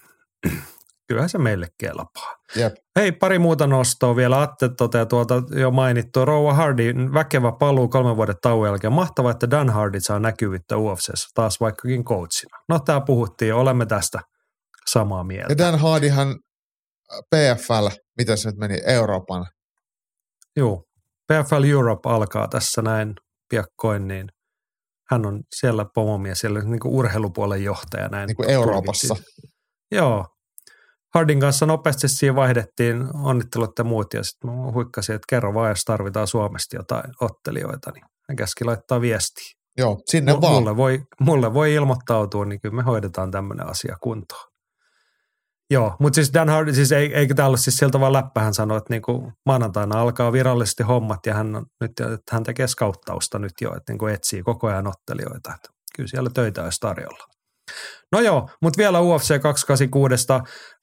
kyllähän 1.08 1.30
se 1.30 1.38
meille 1.38 1.68
kelpaa. 1.78 2.36
Jep. 2.56 2.76
Hei, 2.96 3.12
pari 3.12 3.40
muuta 3.40 3.68
nostoa 3.68 4.16
vielä. 4.16 4.42
Atte 4.42 4.70
toteaa 4.70 5.06
tuolta 5.06 5.44
jo 5.52 5.72
mainittu. 5.72 6.26
Rouva 6.26 6.54
Hardy, 6.54 6.94
väkevä 7.14 7.52
paluu 7.52 7.88
kolmen 7.88 8.16
vuoden 8.16 8.36
tauon 8.42 8.68
jälkeen. 8.68 8.94
Mahtavaa, 8.94 9.32
että 9.32 9.50
Dan 9.50 9.70
Hardy 9.70 10.00
saa 10.00 10.20
näkyvyyttä 10.20 10.78
UFCssä, 10.78 11.30
taas 11.34 11.60
vaikkakin 11.60 12.04
coachina. 12.04 12.58
No, 12.70 12.80
tämä 12.80 13.02
puhuttiin 13.02 13.54
olemme 13.54 13.86
tästä 13.86 14.20
samaa 14.92 15.24
mieltä. 15.24 15.54
Ja 15.54 15.58
Dan 15.58 15.80
Hardyhan 15.80 16.40
PFL, 17.36 17.88
mitä 18.18 18.36
se 18.36 18.50
nyt 18.50 18.58
meni, 18.58 18.82
Euroopan. 18.86 19.46
Joo, 20.56 20.84
PFL 21.28 21.64
Europe 21.64 22.10
alkaa 22.10 22.48
tässä 22.48 22.82
näin 22.82 23.14
piakkoin, 23.50 24.08
niin 24.08 24.28
hän 25.10 25.26
on 25.26 25.44
siellä 25.56 25.86
pomomies, 25.96 26.40
siellä 26.40 26.62
niin 26.62 26.80
kuin 26.80 26.94
urheilupuolen 26.94 27.64
johtaja. 27.64 28.08
Näin 28.08 28.28
niin 28.28 28.36
kuin 28.36 28.50
Euroopassa. 28.50 29.16
Joo, 29.92 30.26
Hardin 31.14 31.40
kanssa 31.40 31.66
nopeasti 31.66 32.08
siinä 32.08 32.36
vaihdettiin 32.36 33.16
onnittelut 33.24 33.72
ja 33.78 33.84
muut 33.84 34.14
ja 34.14 34.24
sitten 34.24 34.50
mä 34.50 34.72
huikkasin, 34.72 35.16
että 35.16 35.26
kerro 35.30 35.54
vaan, 35.54 35.70
jos 35.70 35.84
tarvitaan 35.86 36.28
Suomesta 36.28 36.76
jotain 36.76 37.12
ottelijoita, 37.22 37.92
niin 37.92 38.04
hän 38.30 38.36
käski 38.36 38.66
laittaa 38.66 39.02
viestiä. 39.02 39.58
Joo, 39.78 39.98
sinne 40.06 40.34
M- 40.34 40.42
vaan. 40.42 40.54
Mulle 40.54 40.78
voi, 40.78 41.00
mulle 41.20 41.54
voi 41.54 41.74
ilmoittautua, 41.74 42.46
niin 42.46 42.62
kyllä 42.62 42.76
me 42.76 42.84
hoidetaan 42.84 43.32
tämmöinen 43.32 43.68
asia 43.68 43.96
kuntoon. 44.02 44.52
Joo, 45.72 45.96
mutta 46.00 46.16
siis 46.16 46.34
Dan 46.34 46.50
Hardy, 46.50 46.74
siis 46.74 46.92
ei, 46.92 47.14
eikö 47.14 47.34
tämä 47.34 47.46
ollut 47.46 47.60
siis 47.60 47.78
siltä 47.78 48.00
vaan 48.00 48.14
läppä, 48.14 48.42
hän 48.42 48.54
sanoi, 48.54 48.78
että 48.78 48.94
niinku 48.94 49.32
maanantaina 49.46 50.02
alkaa 50.02 50.32
virallisesti 50.32 50.84
hommat 50.84 51.26
ja 51.26 51.34
hän, 51.34 51.52
nyt, 51.82 52.00
että 52.00 52.32
hän 52.32 52.44
tekee 52.44 52.68
skauttausta 52.68 53.40
nyt 53.40 53.54
jo, 53.62 53.76
että 53.78 53.94
niinku 53.94 54.08
etsii 54.08 54.44
koko 54.44 54.68
ajan 54.68 54.88
ottelijoita. 54.88 55.54
Että 55.56 55.70
kyllä 55.96 56.10
siellä 56.10 56.30
töitä 56.34 56.64
olisi 56.64 56.80
tarjolla. 56.80 57.37
No 58.12 58.20
joo, 58.20 58.50
mutta 58.62 58.78
vielä 58.78 59.02
UFC 59.02 59.42
286. 59.42 60.28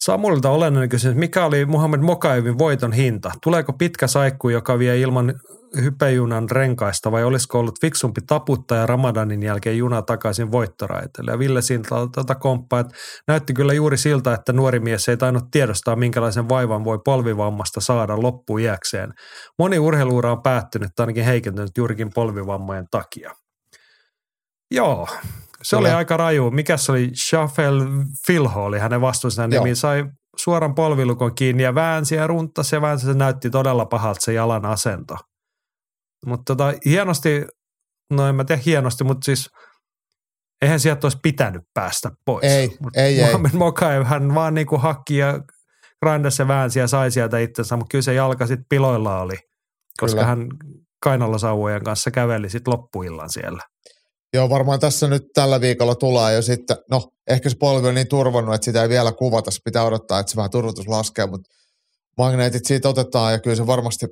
Samulilta 0.05 0.51
olennainen 0.51 0.89
kysymys, 0.89 1.17
mikä 1.17 1.45
oli 1.45 1.65
Muhammed 1.65 2.01
Mokaevin 2.01 2.59
voiton 2.59 2.93
hinta? 2.93 3.31
Tuleeko 3.43 3.73
pitkä 3.73 4.07
saikku, 4.07 4.49
joka 4.49 4.79
vie 4.79 5.01
ilman 5.01 5.35
hypejunan 5.83 6.51
renkaista 6.51 7.13
vai 7.13 7.25
olisiko 7.25 7.59
ollut 7.59 7.81
fiksumpi 7.81 8.21
taputtaa 8.27 8.79
ja 8.79 8.87
Ramadanin 8.87 9.43
jälkeen 9.43 9.79
juna 9.79 10.03
takaisin 10.03 10.53
voittoraiteille? 10.53 11.31
Ja 11.31 11.39
Ville 11.39 11.63
siitä 11.63 11.89
tuota 11.89 12.35
komppaa, 12.35 12.81
että 12.81 12.95
näytti 13.29 13.55
kyllä 13.55 13.73
juuri 13.73 13.97
siltä, 13.97 14.35
että 14.35 14.53
nuori 14.53 14.81
mies 14.81 15.09
ei 15.09 15.17
tainnut 15.17 15.45
tiedostaa, 15.51 15.97
minkälaisen 15.97 16.49
vaivan 16.49 16.85
voi 16.85 16.99
polvivammasta 17.05 17.81
saada 17.81 18.23
loppuiäkseen. 18.23 19.13
Moni 19.59 19.79
urheiluura 19.79 20.33
on 20.33 20.43
päättynyt 20.43 20.91
tai 20.97 21.03
ainakin 21.05 21.25
heikentynyt 21.25 21.79
juurikin 21.79 22.11
polvivammojen 22.15 22.87
takia. 22.91 23.31
Joo, 24.71 25.09
se 25.65 25.77
oli 25.77 25.91
aika 25.91 26.17
raju. 26.17 26.51
Mikä 26.51 26.77
se 26.77 26.93
oli? 26.93 27.11
Shafel 27.15 27.81
Filho 28.27 28.65
oli 28.65 28.79
hänen 28.79 29.01
vastuunsa 29.01 29.47
nimi. 29.47 29.75
Sai 29.75 30.05
suoran 30.37 30.75
polvilukon 30.75 31.35
kiinni 31.35 31.63
ja 31.63 31.75
väänsi 31.75 32.15
ja 32.15 32.27
runtasi 32.27 32.77
ja 32.77 32.81
väänsi. 32.81 33.07
Se 33.07 33.15
näytti 33.15 33.51
todella 33.51 33.87
pahalta 33.87 34.21
se 34.21 34.33
jalan 34.33 34.65
asento. 34.65 35.17
Mutta 36.27 36.57
tota, 36.57 36.73
hienosti, 36.85 37.45
no 38.11 38.29
en 38.29 38.35
mä 38.35 38.45
tiedä 38.45 38.63
hienosti, 38.67 39.05
mutta 39.05 39.25
siis 39.25 39.51
eihän 40.63 40.81
sieltä 40.81 41.07
olisi 41.07 41.19
pitänyt 41.23 41.63
päästä 41.75 42.11
pois. 42.25 42.45
Ei, 42.45 42.77
Mut 42.81 42.97
ei, 42.97 43.21
Mohamed 43.21 43.51
ei. 43.51 43.59
Mokaev, 43.59 44.05
hän 44.05 44.35
vaan 44.35 44.55
niinku 44.55 44.79
hakki 44.79 45.17
ja 45.17 45.41
grindasi 46.05 46.43
ja 46.43 46.49
väänsi 46.49 46.79
ja 46.79 46.89
sai 46.89 47.11
sieltä 47.11 47.39
itsensä, 47.39 47.77
mutta 47.77 47.91
kyllä 47.91 48.03
se 48.03 48.15
jalka 48.15 48.47
sitten 48.47 48.67
piloilla 48.69 49.21
oli, 49.21 49.37
koska 50.01 50.17
kyllä. 50.17 50.27
hän 50.27 50.49
kainalosauvojen 51.03 51.85
kanssa 51.85 52.11
käveli 52.11 52.51
sitten 52.51 52.73
loppuillan 52.73 53.31
siellä. 53.31 53.63
Joo, 54.35 54.51
varmaan 54.51 54.81
tässä 54.81 55.07
nyt 55.09 55.23
tällä 55.35 55.61
viikolla 55.61 55.95
tulee 55.95 56.35
jo 56.35 56.43
sitten, 56.43 56.77
no 56.91 57.09
ehkä 57.31 57.51
se 57.51 57.57
polvi 57.61 57.89
on 57.89 57.95
niin 57.95 58.09
turvannut, 58.09 58.55
että 58.55 58.65
sitä 58.65 58.83
ei 58.83 58.89
vielä 58.89 59.13
kuvata, 59.13 59.51
se 59.51 59.59
pitää 59.65 59.85
odottaa, 59.85 60.21
että 60.21 60.31
se 60.31 60.37
vähän 60.37 60.51
turvatus 60.51 60.89
laskee, 60.89 61.27
mutta 61.27 61.51
magneetit 62.19 62.65
siitä 62.65 62.89
otetaan 62.89 63.33
ja 63.33 63.41
kyllä 63.41 63.57
se 63.57 63.67
varmasti 63.67 64.07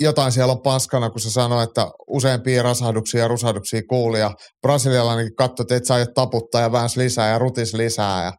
jotain 0.00 0.32
siellä 0.32 0.52
on 0.52 0.62
paskana, 0.62 1.10
kun 1.10 1.20
se 1.20 1.30
sanoo, 1.30 1.62
että 1.62 1.86
useampia 2.08 2.62
rasahduksia 2.62 3.20
ja 3.20 3.28
rusahduksia 3.28 3.82
kuuli 3.88 4.20
ja 4.20 4.30
brasilialainenkin 4.62 5.36
katsoi, 5.36 5.64
että 5.64 5.76
et 5.76 5.84
saa 5.84 6.06
taputtaa 6.14 6.60
ja 6.60 6.72
väänsi 6.72 7.00
lisää 7.00 7.30
ja 7.30 7.38
rutis 7.38 7.74
lisää 7.74 8.24
ja 8.24 8.32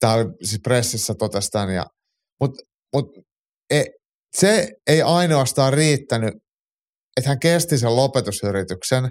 tämä 0.00 0.12
oli 0.12 0.24
siis 0.42 0.60
pressissä 0.64 1.14
totesi 1.18 1.50
tämän. 1.50 1.74
Ja, 1.74 1.86
mutta 2.40 2.62
mut, 2.94 3.04
e, 3.70 3.84
se 4.36 4.68
ei 4.86 5.02
ainoastaan 5.02 5.72
riittänyt, 5.72 6.34
että 7.16 7.30
hän 7.30 7.38
kesti 7.38 7.78
sen 7.78 7.96
lopetusyrityksen, 7.96 9.10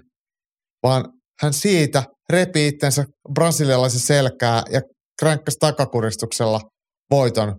vaan 0.83 1.05
hän 1.41 1.53
siitä 1.53 2.03
repi 2.29 2.67
itsensä 2.67 3.05
brasilialaisen 3.33 3.99
selkää 3.99 4.63
ja 4.69 4.81
kränkkäsi 5.19 5.57
takakuristuksella 5.59 6.61
voiton 7.11 7.55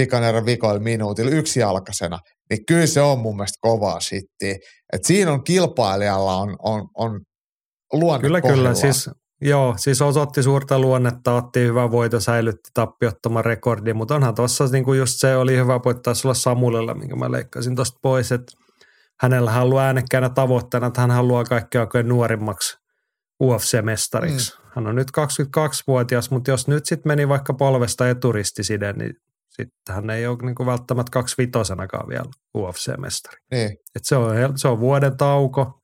vikan 0.00 0.24
erän 0.24 0.46
vikoilla 0.46 0.80
minuutilla 0.80 1.30
yksi 1.30 1.60
jalkasena, 1.60 2.18
niin 2.50 2.66
kyllä 2.66 2.86
se 2.86 3.00
on 3.00 3.18
mun 3.18 3.36
mielestä 3.36 3.58
kovaa 3.60 4.00
shittiä. 4.00 4.54
Et 4.92 5.04
siinä 5.04 5.32
on 5.32 5.44
kilpailijalla 5.44 6.36
on, 6.36 6.56
on, 6.62 6.88
on 6.96 7.20
luonne 7.92 8.26
Kyllä, 8.26 8.40
kohdalla. 8.40 8.62
kyllä. 8.62 8.74
Siis, 8.74 9.10
joo, 9.40 9.74
siis 9.76 10.02
osoitti 10.02 10.42
suurta 10.42 10.78
luonnetta, 10.78 11.34
otti 11.34 11.60
hyvä 11.60 11.90
voito, 11.90 12.20
säilytti 12.20 12.70
tappiottoman 12.74 13.44
rekordi, 13.44 13.94
mutta 13.94 14.14
onhan 14.14 14.34
tuossa 14.34 14.66
niin 14.66 14.96
just 14.98 15.14
se 15.16 15.36
oli 15.36 15.56
hyvä 15.56 15.80
voittaa 15.84 16.14
sulla 16.14 16.34
Samulilla, 16.34 16.94
minkä 16.94 17.16
mä 17.16 17.30
leikkasin 17.30 17.76
tuosta 17.76 17.98
pois, 18.02 18.32
että 18.32 18.52
hänellä 19.20 19.50
haluaa 19.50 19.84
äänekkäänä 19.84 20.28
tavoitteena, 20.28 20.86
että 20.86 21.00
hän 21.00 21.10
haluaa 21.10 21.44
kaikkea 21.44 21.80
oikein 21.80 22.08
nuorimmaksi 22.08 22.76
UFC-mestariksi. 23.42 24.58
Mm. 24.58 24.70
Hän 24.74 24.86
on 24.86 24.94
nyt 24.94 25.08
22-vuotias, 25.20 26.30
mutta 26.30 26.50
jos 26.50 26.68
nyt 26.68 26.86
sitten 26.86 27.10
meni 27.10 27.28
vaikka 27.28 27.54
polvesta 27.54 28.08
eturistiside, 28.08 28.92
niin 28.92 29.12
sitten 29.50 29.94
hän 29.94 30.10
ei 30.10 30.26
ole 30.26 30.38
niin 30.42 30.66
välttämättä 30.66 31.10
kaksi 31.10 31.34
vitosenakaan 31.38 32.08
vielä 32.08 32.24
UFC-mestari. 32.58 33.36
Niin. 33.50 33.70
Et 33.70 34.04
se, 34.04 34.16
on, 34.16 34.58
se 34.58 34.68
on 34.68 34.80
vuoden 34.80 35.16
tauko, 35.16 35.80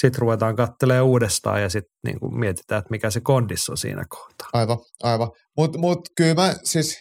sitten 0.00 0.20
ruvetaan 0.20 0.56
katselemaan 0.56 1.04
uudestaan 1.04 1.62
ja 1.62 1.68
sitten 1.68 1.92
niin 2.04 2.38
mietitään, 2.38 2.78
että 2.78 2.90
mikä 2.90 3.10
se 3.10 3.20
kondissa 3.20 3.72
on 3.72 3.76
siinä 3.76 4.04
kohtaa. 4.08 4.48
Aivan, 4.52 4.78
aivan. 5.02 5.30
Mutta 5.56 5.78
mut 5.78 6.00
kyllä 6.16 6.34
mä 6.34 6.54
siis 6.64 6.96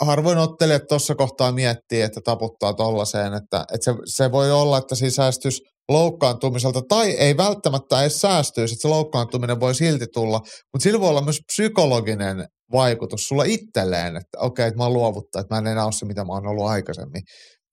harvoin 0.00 0.38
ottelijat 0.38 0.82
tuossa 0.88 1.14
kohtaa 1.14 1.52
miettii, 1.52 2.02
että 2.02 2.20
taputtaa 2.24 2.74
tollaiseen, 2.74 3.34
että, 3.34 3.64
että 3.74 3.84
se, 3.84 3.94
se 4.04 4.32
voi 4.32 4.52
olla, 4.52 4.78
että 4.78 4.94
sisäistys 4.94 5.62
loukkaantumiselta, 5.88 6.82
tai 6.88 7.10
ei 7.10 7.36
välttämättä 7.36 8.00
edes 8.00 8.20
säästyisi, 8.20 8.74
että 8.74 8.82
se 8.82 8.88
loukkaantuminen 8.88 9.60
voi 9.60 9.74
silti 9.74 10.06
tulla, 10.14 10.38
mutta 10.38 10.82
sillä 10.82 11.00
voi 11.00 11.08
olla 11.08 11.24
myös 11.24 11.40
psykologinen 11.46 12.46
vaikutus 12.72 13.28
sulla 13.28 13.44
itselleen, 13.44 14.16
että 14.16 14.38
okei, 14.38 14.62
okay, 14.62 14.68
että 14.68 14.78
mä 14.78 14.84
oon 14.84 14.92
luovuttaa, 14.92 15.40
että 15.40 15.54
mä 15.54 15.58
en 15.58 15.66
enää 15.66 15.84
ole 15.84 15.92
se, 15.92 16.06
mitä 16.06 16.24
mä 16.24 16.32
oon 16.32 16.46
ollut 16.46 16.66
aikaisemmin. 16.66 17.22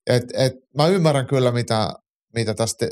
Et, 0.07 0.23
et, 0.33 0.53
mä 0.77 0.87
ymmärrän 0.87 1.27
kyllä, 1.27 1.51
mitä, 1.51 1.93
mitä 2.35 2.53
tästä 2.53 2.87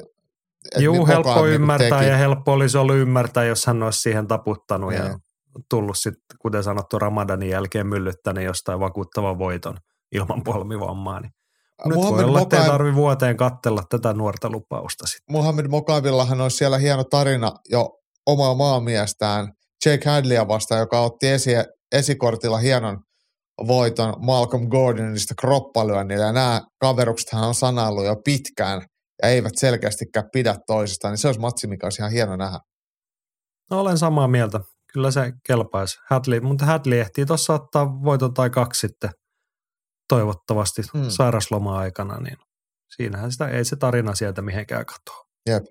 Juu, 0.78 1.08
helppo 1.08 1.34
niinku 1.34 1.46
ymmärtää 1.46 2.00
teki. 2.00 2.12
ja 2.12 2.18
helppo 2.18 2.54
olisi 2.54 2.78
ollut 2.78 2.96
ymmärtää, 2.96 3.44
jos 3.44 3.66
hän 3.66 3.84
olisi 3.84 4.00
siihen 4.00 4.28
taputtanut 4.28 4.94
ja, 4.94 5.06
ja 5.06 5.18
tullut 5.70 5.98
sitten, 5.98 6.38
kuten 6.42 6.64
sanottu, 6.64 7.00
Ramadanin 7.00 7.50
jälkeen 7.50 7.88
myllyttänyt 7.88 8.44
jostain 8.44 8.80
vakuuttavan 8.80 9.38
voiton 9.38 9.78
ilman 10.12 10.44
polmivammaa. 10.44 11.20
Niin 11.20 11.32
nyt 11.86 11.96
Muhammed 11.96 12.24
voi 12.24 12.30
olla, 12.30 12.40
Mokaev- 12.40 12.68
tarvi 12.68 12.96
vuoteen 12.96 13.38
kattella 13.38 13.84
tätä 13.90 14.14
nuorta 14.14 14.50
lupausta 14.50 15.08
sitten. 15.08 15.36
Muhammed 15.36 15.68
Mokavillahan 15.68 16.42
olisi 16.42 16.58
siellä 16.58 16.78
hieno 16.78 17.04
tarina 17.04 17.52
jo 17.70 17.90
omaa 18.26 18.54
maamiestään 18.54 19.52
Jake 19.86 20.10
Hadleya 20.10 20.48
vastaan, 20.48 20.80
joka 20.80 21.00
otti 21.00 21.28
esi- 21.28 21.52
esikortilla 21.92 22.58
hienon 22.58 23.00
voiton 23.68 24.14
Malcolm 24.26 24.68
Gordonista 24.68 25.34
kroppalyönnillä. 25.42 26.26
Ja 26.26 26.32
nämä 26.32 26.62
kaveruksethan 26.80 27.48
on 27.48 27.56
sanaillut 27.56 28.06
jo 28.06 28.16
pitkään 28.26 28.82
ja 29.24 29.30
eivät 29.30 29.54
selkeästikään 29.56 30.26
pidä 30.34 30.56
toisistaan, 30.68 31.12
niin 31.12 31.18
se 31.18 31.28
olisi 31.28 31.40
matsi, 31.40 31.68
mikä 31.68 31.86
olisi 31.86 32.02
ihan 32.02 32.12
hieno 32.12 32.36
nähdä. 32.36 32.60
No, 33.72 33.80
olen 33.80 33.98
samaa 33.98 34.28
mieltä. 34.28 34.60
Kyllä 34.94 35.12
se 35.12 35.32
kelpaisi. 35.48 35.98
Hadley, 36.10 36.40
mutta 36.40 36.66
Hadley 36.66 37.00
ehtii 37.00 37.26
tuossa 37.26 37.54
ottaa 37.54 38.04
voiton 38.04 38.34
tai 38.34 38.50
kaksi 38.50 38.80
sitten 38.80 39.10
toivottavasti 40.14 40.82
hmm. 40.94 41.10
sairasloma-aikana, 41.10 42.20
niin 42.20 42.38
siinähän 42.96 43.32
sitä 43.32 43.48
ei 43.48 43.66
se 43.66 43.76
tarina 43.76 44.16
sieltä 44.16 44.42
mihinkään 44.42 44.86
katoa. 44.86 45.26
Jep. 45.50 45.64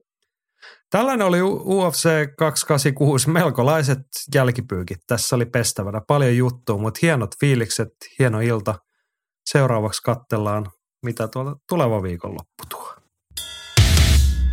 Tällainen 0.90 1.26
oli 1.26 1.42
UFC 1.42 2.08
286, 2.38 3.30
melkolaiset 3.30 3.98
jälkipyykit. 4.34 4.98
Tässä 5.06 5.36
oli 5.36 5.46
pestävänä 5.46 6.00
paljon 6.08 6.36
juttua, 6.36 6.78
mutta 6.78 6.98
hienot 7.02 7.30
fiilikset, 7.40 7.88
hieno 8.18 8.40
ilta. 8.40 8.74
Seuraavaksi 9.50 10.02
katsellaan, 10.02 10.66
mitä 11.02 11.28
tuolta 11.28 11.56
tuleva 11.68 12.02
viikonloppu 12.02 12.64
tuo. 12.68 12.94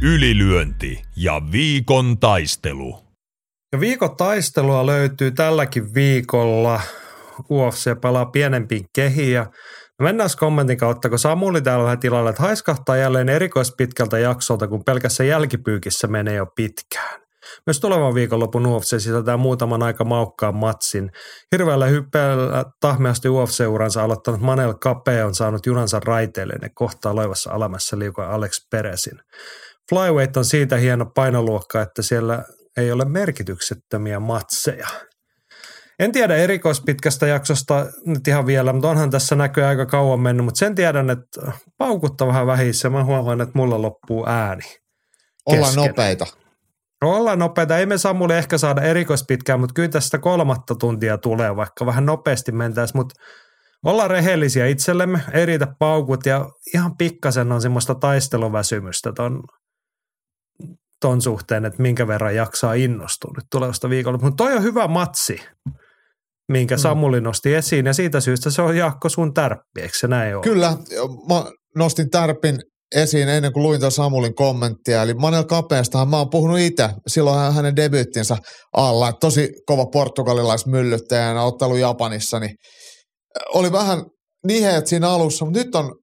Ylilyönti 0.01 1.01
ja 1.15 1.41
viikon 1.51 2.17
taistelu. 2.19 2.99
Ja 3.71 3.79
viikon 3.79 4.17
taistelua 4.17 4.85
löytyy 4.85 5.31
tälläkin 5.31 5.93
viikolla. 5.93 6.81
UFC 7.51 8.01
palaa 8.01 8.25
pienempiin 8.25 8.85
kehiin 8.95 9.33
ja 9.33 9.51
mennään 9.99 10.29
kommentin 10.39 10.77
kautta, 10.77 11.09
kun 11.09 11.19
Samuli 11.19 11.61
täällä 11.61 11.83
vähän 11.83 11.99
tilalla, 11.99 12.29
että 12.29 12.41
haiskahtaa 12.41 12.97
jälleen 12.97 13.29
erikoispitkältä 13.29 14.19
jaksolta, 14.19 14.67
kun 14.67 14.83
pelkässä 14.83 15.23
jälkipyykissä 15.23 16.07
menee 16.07 16.35
jo 16.35 16.45
pitkään. 16.55 17.19
Myös 17.65 17.79
tulevan 17.79 18.13
viikonlopun 18.13 18.65
UFC 18.65 18.99
sisältää 18.99 19.37
muutaman 19.37 19.83
aika 19.83 20.03
maukkaan 20.05 20.55
matsin. 20.55 21.11
Hirveällä 21.51 21.85
hyppeällä 21.85 22.65
tahmeasti 22.81 23.27
UFC-uransa 23.27 24.03
aloittanut 24.03 24.41
Manel 24.41 24.73
Kape 24.73 25.23
on 25.23 25.35
saanut 25.35 25.65
junansa 25.65 25.99
raiteille 26.05 26.53
ja 26.61 26.69
kohtaa 26.73 27.15
loivassa 27.15 27.51
alamassa 27.51 27.99
liukoa 27.99 28.27
Alex 28.27 28.67
Peresin. 28.71 29.19
Flyweight 29.89 30.37
on 30.37 30.45
siitä 30.45 30.77
hieno 30.77 31.05
painoluokka, 31.15 31.81
että 31.81 32.01
siellä 32.01 32.43
ei 32.77 32.91
ole 32.91 33.05
merkityksettömiä 33.05 34.19
matseja. 34.19 34.87
En 35.99 36.11
tiedä 36.11 36.35
erikoispitkästä 36.35 37.27
jaksosta 37.27 37.85
nyt 38.05 38.27
ihan 38.27 38.45
vielä, 38.45 38.73
mutta 38.73 38.89
onhan 38.89 39.09
tässä 39.09 39.35
näköjään 39.35 39.69
aika 39.69 39.85
kauan 39.85 40.19
mennyt, 40.19 40.45
mutta 40.45 40.59
sen 40.59 40.75
tiedän, 40.75 41.09
että 41.09 41.51
paukutta 41.77 42.27
vähän 42.27 42.47
vähissä. 42.47 42.89
Mä 42.89 43.03
huomaan, 43.03 43.41
että 43.41 43.57
mulla 43.57 43.81
loppuu 43.81 44.25
ääni. 44.27 44.63
Ollaan 45.45 45.75
nopeita. 45.75 46.25
No 47.01 47.15
ollaan 47.15 47.39
nopeita. 47.39 47.77
Ei 47.77 47.85
me 47.85 47.97
Samuli 47.97 48.33
ehkä 48.33 48.57
saada 48.57 48.81
erikoispitkään, 48.81 49.59
mutta 49.59 49.73
kyllä 49.73 49.89
tästä 49.89 50.17
kolmatta 50.17 50.75
tuntia 50.75 51.17
tulee, 51.17 51.55
vaikka 51.55 51.85
vähän 51.85 52.05
nopeasti 52.05 52.51
mentäisiin, 52.51 52.97
mutta 52.97 53.15
ollaan 53.85 54.09
rehellisiä 54.09 54.67
itsellemme, 54.67 55.21
ei 55.33 55.45
riitä 55.45 55.67
paukut 55.79 56.25
ja 56.25 56.49
ihan 56.73 56.97
pikkasen 56.97 57.51
on 57.51 57.61
semmoista 57.61 57.95
taisteluväsymystä 57.95 59.11
ton, 59.15 59.43
ton 61.01 61.21
suhteen, 61.21 61.65
että 61.65 61.81
minkä 61.81 62.07
verran 62.07 62.35
jaksaa 62.35 62.73
innostua 62.73 63.33
nyt 63.37 63.45
tulevasta 63.51 63.89
viikolla. 63.89 64.17
Mutta 64.21 64.43
toi 64.43 64.53
on 64.53 64.63
hyvä 64.63 64.87
matsi, 64.87 65.41
minkä 66.49 66.75
Mm. 66.75 66.79
Samuli 66.79 67.21
nosti 67.21 67.55
esiin 67.55 67.85
ja 67.85 67.93
siitä 67.93 68.19
syystä 68.19 68.49
se 68.49 68.61
on 68.61 68.77
Jaakko 68.77 69.09
sun 69.09 69.33
tärppi, 69.33 69.81
eikö 69.81 69.97
se 69.99 70.07
näin 70.07 70.35
ole? 70.35 70.43
Kyllä, 70.43 70.77
mä 71.29 71.45
nostin 71.75 72.09
Tärpin 72.09 72.59
esiin 72.95 73.29
ennen 73.29 73.53
kuin 73.53 73.63
luin 73.63 73.91
Samulin 73.91 74.35
kommenttia. 74.35 75.03
Eli 75.03 75.13
Manel 75.13 75.43
Kapeastahan 75.43 76.09
mä 76.09 76.17
oon 76.17 76.29
puhunut 76.29 76.59
itse 76.59 76.89
silloin 77.07 77.53
hänen 77.53 77.75
debyyttinsä 77.75 78.37
alla. 78.73 79.09
että 79.09 79.19
Tosi 79.19 79.49
kova 79.65 79.85
portugalilaismyllyttäjänä 79.85 81.43
ottelu 81.43 81.75
Japanissa, 81.75 82.39
niin 82.39 82.55
oli 83.53 83.71
vähän 83.71 84.03
niheet 84.47 84.87
siinä 84.87 85.09
alussa, 85.09 85.45
mutta 85.45 85.59
nyt 85.59 85.75
on, 85.75 85.95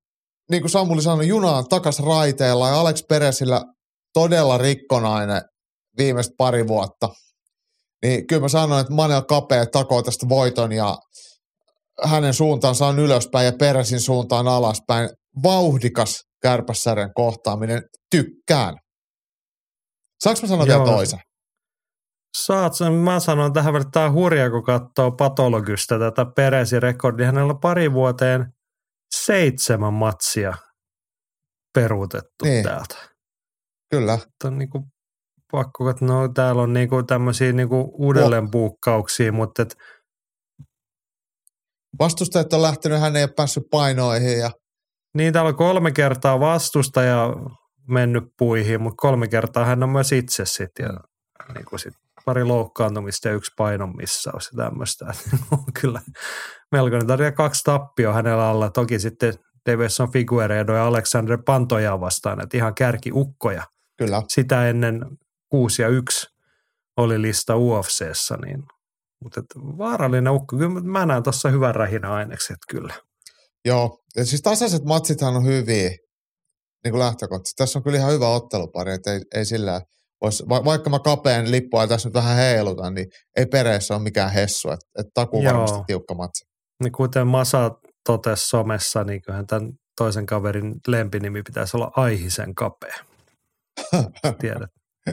niin 0.50 0.62
kuin 0.62 0.70
Samuli 0.70 1.02
sanoi, 1.02 1.28
junaan 1.28 1.64
takas 1.68 2.00
raiteella 2.00 2.68
ja 2.68 2.80
Alex 2.80 3.02
Peresillä 3.08 3.62
todella 4.14 4.58
rikkonainen 4.58 5.42
viimeiset 5.98 6.32
pari 6.38 6.68
vuotta. 6.68 7.08
Niin 8.02 8.26
kyllä 8.26 8.42
mä 8.42 8.48
sanoin, 8.48 8.80
että 8.80 8.92
Manel 8.92 9.22
Kapea 9.22 9.66
takoo 9.66 10.02
tästä 10.02 10.28
voiton 10.28 10.72
ja 10.72 10.98
hänen 12.04 12.34
suuntaansa 12.34 12.86
on 12.86 12.98
ylöspäin 12.98 13.46
ja 13.46 13.52
Peresin 13.58 14.00
suuntaan 14.00 14.48
alaspäin. 14.48 15.08
Vauhdikas 15.42 16.20
kärpässärjen 16.42 17.14
kohtaaminen. 17.14 17.82
Tykkään. 18.10 18.74
Saanko 20.24 20.40
mä 20.42 20.48
sanoa 20.48 20.66
vielä 20.66 20.84
toisen? 20.84 21.20
Saat 22.36 22.74
sen, 22.74 22.92
mä 22.92 23.20
sanon 23.20 23.52
tähän 23.52 23.72
väliin, 23.72 23.86
että 23.86 23.92
tämä 23.92 24.06
on 24.06 24.12
hurja, 24.12 24.50
kun 24.50 24.62
katsoo 24.62 25.10
patologista 25.12 25.98
tätä 25.98 26.26
Peresin 26.36 26.82
rekordia. 26.82 27.26
Hänellä 27.26 27.52
on 27.52 27.60
pari 27.60 27.92
vuoteen 27.92 28.46
seitsemän 29.24 29.94
matsia 29.94 30.54
peruutettu 31.74 32.44
Niin. 32.44 32.52
niin. 32.52 32.64
täältä. 32.64 32.96
Kyllä. 33.90 34.14
Että 34.14 34.48
On 34.48 34.58
niinku 34.58 34.82
pakko, 35.56 35.90
että 35.90 36.04
no 36.04 36.28
täällä 36.28 36.62
on 36.62 36.72
niinku 36.72 37.02
tämmöisiä 37.02 37.52
niinku 37.52 37.94
uudelleenpuukkauksia, 37.98 39.32
mutta 39.32 39.62
et, 39.62 39.76
Vastustajat 41.98 42.52
on 42.52 42.62
lähtenyt, 42.62 43.00
hän 43.00 43.16
ei 43.16 43.22
ole 43.22 43.32
päässyt 43.36 43.64
painoihin 43.70 44.38
ja 44.38 44.50
niin 45.14 45.32
täällä 45.32 45.48
on 45.48 45.56
kolme 45.56 45.92
kertaa 45.92 46.40
vastustaja 46.40 47.28
mennyt 47.88 48.24
puihin, 48.38 48.82
mutta 48.82 48.96
kolme 48.96 49.28
kertaa 49.28 49.64
hän 49.64 49.82
on 49.82 49.88
myös 49.88 50.12
itse 50.12 50.44
sitten. 50.46 50.84
Ja 50.84 51.00
niinku 51.54 51.78
sit 51.78 51.94
pari 52.24 52.44
loukkaantumista 52.44 53.28
ja 53.28 53.34
yksi 53.34 53.52
painon 53.56 53.96
missaus 53.96 54.50
ja 54.52 54.64
tämmöistä. 54.64 55.06
on 55.50 55.64
kyllä 55.80 56.00
melkoinen 56.72 57.06
tarina. 57.06 57.32
Kaksi 57.32 57.64
tappioa 57.64 58.14
hänellä 58.14 58.48
alla. 58.48 58.70
Toki 58.70 58.98
sitten 58.98 59.34
Davison 59.70 60.12
Figueredo 60.12 60.74
ja 60.74 60.86
Alexander 60.86 61.38
Pantoja 61.46 62.00
vastaan, 62.00 62.42
että 62.42 62.56
ihan 62.56 62.74
kärkiukkoja. 62.74 63.62
kyllä. 63.98 64.22
Sitä 64.28 64.68
ennen 64.68 65.00
6 65.48 65.82
ja 65.82 65.88
1 65.88 66.26
oli 66.96 67.22
lista 67.22 67.56
UFCssä, 67.56 68.36
niin 68.36 68.62
mutta 69.22 69.42
vaarallinen 69.56 70.32
ukko. 70.32 70.56
Kyllä 70.56 70.80
mä 70.80 71.06
näen 71.06 71.22
tuossa 71.22 71.48
hyvän 71.48 71.74
rähinä 71.74 72.12
ainekset 72.12 72.56
kyllä. 72.68 72.94
Joo. 73.64 73.98
Ja 74.16 74.24
siis 74.24 74.42
tasaiset 74.42 74.84
matsithan 74.84 75.36
on 75.36 75.46
hyviä 75.46 75.90
niin 76.84 76.92
kuin 76.92 76.98
lähtökohtaisesti. 76.98 77.56
Tässä 77.56 77.78
on 77.78 77.82
kyllä 77.82 77.98
ihan 77.98 78.12
hyvä 78.12 78.28
ottelupari, 78.28 78.92
että 78.92 79.12
ei, 79.12 79.20
ei 79.34 79.44
sillä 79.44 79.80
vois, 80.20 80.44
va, 80.48 80.64
vaikka 80.64 80.90
mä 80.90 80.98
kapeen 80.98 81.50
lippua 81.50 81.86
tässä 81.86 82.08
nyt 82.08 82.14
vähän 82.14 82.36
heilutan, 82.36 82.94
niin 82.94 83.06
ei 83.36 83.46
pereissä 83.46 83.94
ole 83.94 84.02
mikään 84.02 84.32
hessu. 84.32 84.70
Että 84.70 84.86
et 84.98 85.06
takuu 85.14 85.42
Joo. 85.42 85.52
varmasti 85.52 85.78
tiukka 85.86 86.14
matsi. 86.14 86.44
Niin 86.82 86.92
kuten 86.92 87.26
Masa 87.26 87.70
totesi 88.06 88.48
somessa, 88.48 89.04
niin 89.04 89.22
kyllähän 89.22 89.46
tämän 89.46 89.72
toisen 89.96 90.26
kaverin 90.26 90.74
lempinimi 90.88 91.42
pitäisi 91.42 91.76
olla 91.76 91.90
Aihisen 91.96 92.54
kapea. 92.54 92.96
Tiedät, 94.40 94.70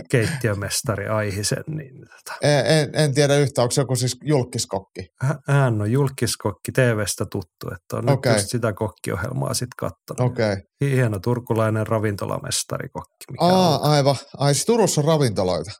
keittiömestari 0.09 1.07
Aihisen. 1.07 1.63
Niin 1.67 1.95
tota. 1.99 2.37
En, 2.41 2.65
en, 2.65 2.89
en 2.93 3.13
tiedä 3.13 3.35
yhtä, 3.37 3.61
onko 3.61 3.71
se 3.71 3.81
joku 3.81 3.95
siis 3.95 4.17
julkiskokki. 4.23 5.07
Hä- 5.21 5.39
Hän 5.47 5.81
on 5.81 5.91
julkiskokki 5.91 6.71
TVstä 6.71 7.25
tuttu, 7.25 7.67
että 7.75 7.97
on 7.97 8.09
Okei. 8.09 8.31
nyt 8.31 8.39
just 8.41 8.51
sitä 8.51 8.73
kokkiohjelmaa 8.73 9.53
sitten 9.53 9.75
katsonut. 9.77 10.31
Okay. 10.31 10.57
Hieno 10.81 11.19
turkulainen 11.19 11.87
ravintolamestarikokki. 11.87 13.25
Mikä 13.31 13.45
Aa, 13.45 13.79
on. 13.79 13.91
aivan. 13.91 14.15
Ai 14.37 14.53
siis 14.53 14.65
Turussa 14.65 15.01
on 15.01 15.05
ravintoloita. 15.07 15.71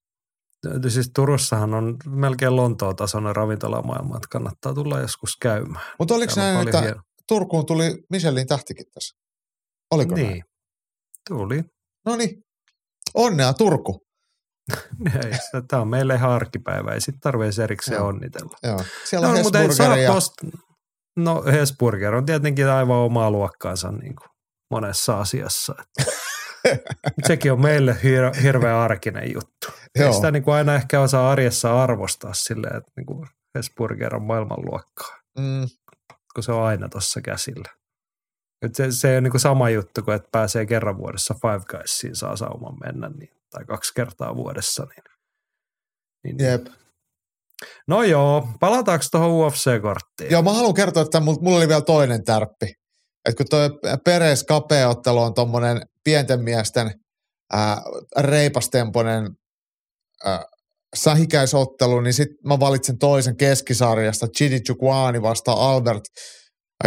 Siis 0.88 1.12
Turussahan 1.16 1.74
on 1.74 1.98
melkein 2.08 2.56
Lontoon 2.56 2.96
tasoinen 2.96 3.36
ravintolamaailma, 3.36 4.16
että 4.18 4.28
kannattaa 4.32 4.74
tulla 4.74 5.00
joskus 5.00 5.38
käymään. 5.42 5.86
Mutta 6.00 6.14
oliko 6.14 6.34
näin, 6.36 6.68
että 6.68 6.82
hieno- 6.82 7.02
Turkuun 7.28 7.66
tuli 7.66 7.98
Michelin 8.10 8.48
tähtikin 8.48 8.86
tässä? 8.94 9.16
Oliko 9.92 10.16
näin? 10.16 10.28
Niin, 10.28 10.44
tuli. 11.30 11.62
No 12.06 12.16
niin. 12.16 12.44
Onnea 13.14 13.54
Turku. 13.54 14.00
Tämä 15.68 15.82
on 15.82 15.88
meille 15.88 16.16
ihan 16.16 16.32
arkipäivä, 16.32 16.92
ei 16.92 17.02
sitten 17.02 17.20
tarvitse 17.22 17.64
erikseen 17.64 17.98
Joo. 17.98 18.08
onnitella. 18.08 18.58
Joo. 18.64 18.80
Siellä 19.06 19.28
on 19.28 19.36
No, 19.36 19.44
mutta 19.44 19.60
ei 19.60 20.08
tosta, 20.08 20.48
no 21.18 21.44
Hesburger 21.52 22.16
on 22.16 22.26
tietenkin 22.26 22.70
aivan 22.70 22.98
omaa 22.98 23.32
luokkaansa 23.32 23.92
niin 23.92 24.16
kuin 24.16 24.28
monessa 24.72 25.20
asiassa. 25.20 25.76
Sekin 27.28 27.52
on 27.52 27.62
meille 27.62 27.92
hir- 28.04 28.42
hirveän 28.42 28.76
arkinen 28.76 29.34
juttu. 29.34 29.68
Ei 29.96 30.04
Joo. 30.06 30.14
sitä 30.14 30.32
niin 30.32 30.44
kuin 30.44 30.56
aina 30.56 30.76
ehkä 30.76 31.00
osaa 31.02 31.32
arjessa 31.32 31.84
arvostaa 31.84 32.34
silleen, 32.34 32.76
että 32.78 32.92
niin 32.98 33.06
kuin 33.06 33.28
Hesburger 33.58 34.16
on 34.16 34.24
maailmanluokkaa, 34.24 35.18
Mm, 35.40 35.68
kun 36.36 36.44
se 36.44 36.52
on 36.52 36.64
aina 36.64 36.90
tuossa 36.90 37.22
käsillä. 37.22 37.70
Et 38.64 38.76
se, 38.76 38.92
se 38.92 39.18
on 39.18 39.24
niin 39.24 39.32
kuin 39.32 39.42
sama 39.42 39.70
juttu 39.70 40.02
kuin, 40.02 40.16
että 40.16 40.30
pääsee 40.32 40.66
kerran 40.66 40.98
vuodessa 40.98 41.34
Five 41.42 41.64
Guysiin, 41.70 42.16
saa 42.16 42.36
sauman 42.36 42.78
mennä, 42.86 43.10
niin, 43.10 43.30
tai 43.50 43.66
kaksi 43.66 43.94
kertaa 43.94 44.36
vuodessa. 44.36 44.84
Niin, 44.84 45.04
niin, 46.38 46.52
jep. 46.52 46.66
No 47.88 48.04
joo, 48.04 48.48
palataanko 48.60 49.06
tuohon 49.12 49.32
UFC-korttiin? 49.32 50.32
Joo, 50.32 50.42
mä 50.42 50.54
haluan 50.54 50.74
kertoa, 50.74 51.04
että 51.04 51.20
mulla, 51.20 51.58
oli 51.58 51.68
vielä 51.68 51.82
toinen 51.82 52.24
tärppi. 52.24 52.74
että 53.26 53.38
kun 53.38 53.46
tuo 53.50 53.60
Peres 54.06 54.44
kapeottelu 54.44 55.22
on 55.22 55.34
tuommoinen 55.34 55.82
pienten 56.04 56.44
miesten 56.44 56.92
ää, 57.52 57.82
reipastempoinen 58.18 59.30
ää, 60.26 60.46
sähikäisottelu, 60.96 62.02
niin 62.02 62.14
sitten 62.14 62.38
mä 62.48 62.60
valitsen 62.60 62.98
toisen 62.98 63.38
keskisarjasta, 63.38 64.28
Chidi 64.28 64.60
Chukwani 64.60 65.22
vastaan 65.22 65.58
Albert 65.58 66.04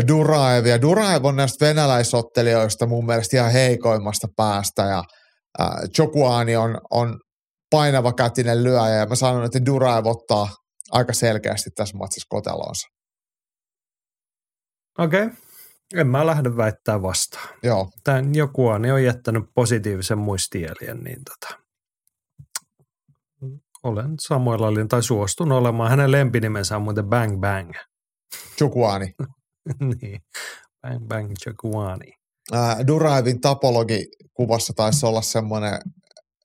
Duraev. 0.09 0.67
Ja 0.67 0.81
Duraev 0.81 1.25
on 1.25 1.37
näistä 1.37 1.67
venäläisottelijoista 1.67 2.87
mun 2.87 3.07
mielestä 3.07 3.37
ihan 3.37 3.53
heikoimmasta 3.53 4.29
päästä 4.37 4.83
ja 4.83 5.05
ää, 5.59 5.83
Chukwani 5.95 6.57
on, 6.57 6.81
on 6.91 7.21
painava 7.71 8.13
kätinen 8.13 8.65
lyöjä 8.65 8.95
ja 8.95 9.07
mä 9.07 9.15
sanon, 9.15 9.45
että 9.45 9.67
Duraev 9.67 10.07
ottaa 10.07 10.49
aika 10.93 11.13
selkeästi 11.13 11.71
tässä 11.71 11.97
matsissa 11.97 12.27
kotelonsa. 12.29 12.89
Okei. 14.99 15.25
Okay. 15.25 15.37
En 15.95 16.07
mä 16.07 16.27
lähde 16.27 16.57
väittää 16.57 17.03
vastaan. 17.03 17.49
Joo. 17.63 17.89
Tän 18.05 18.35
joku 18.35 18.67
on 18.67 19.05
jättänyt 19.05 19.45
positiivisen 19.55 20.19
muistielien, 20.19 20.99
niin 20.99 21.19
tota, 21.25 21.61
olen 23.83 24.15
samoilla 24.21 24.71
linjoilla 24.71 24.89
tai 24.89 25.03
suostun 25.03 25.53
olemaan. 25.53 25.91
Hänen 25.91 26.13
lempinimensä 26.13 26.77
on 26.77 26.83
muuten 26.83 27.07
Bang 27.07 27.41
Bang. 27.41 27.73
Chukwani. 28.59 29.15
niin, 30.03 30.21
Bang 30.83 31.07
Bang 31.07 31.33
Chukwani. 31.43 32.13
Äh, 32.55 32.87
Duraevin 32.87 33.41
tapologi 33.41 34.07
kuvassa 34.35 34.73
taisi 34.77 35.07
olla 35.07 35.23
semmoinen 35.23 35.79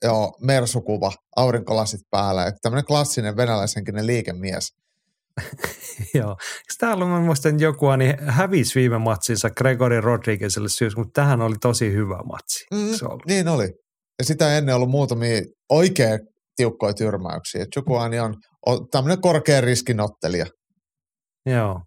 joo, 0.04 0.38
mersukuva, 0.42 1.12
aurinkolasit 1.36 2.02
päällä. 2.10 2.52
Tämmöinen 2.62 2.86
klassinen 2.86 3.38
venäläisenkinen 3.38 4.08
liikemies. 4.08 4.74
joo. 6.14 6.38
Täällä 6.80 7.06
mä 7.06 7.20
muistan 7.20 7.60
joku 7.60 7.96
niin 7.96 8.16
hävisi 8.20 8.80
viime 8.80 8.98
matsinsa 8.98 9.50
Gregory 9.50 10.02
Rodriguezille 10.02 10.70
syys, 10.70 10.98
mutta 10.98 11.22
tähän 11.22 11.42
oli 11.42 11.56
tosi 11.62 11.94
hyvä 11.94 12.18
matsi. 12.24 12.66
Mm, 12.72 13.20
niin 13.28 13.48
oli. 13.48 13.74
Ja 14.20 14.26
sitä 14.26 14.58
ennen 14.58 14.76
ollut 14.76 14.90
muutamia 14.90 15.42
oikein 15.70 16.20
tiukkoja 16.56 16.94
tyrmäyksiä. 16.94 17.66
Chukwani 17.66 18.20
on, 18.20 18.36
on 18.66 18.90
tämmöinen 18.92 19.22
korkean 19.22 19.64
riskinottelija. 19.64 20.46
Joo. 21.46 21.82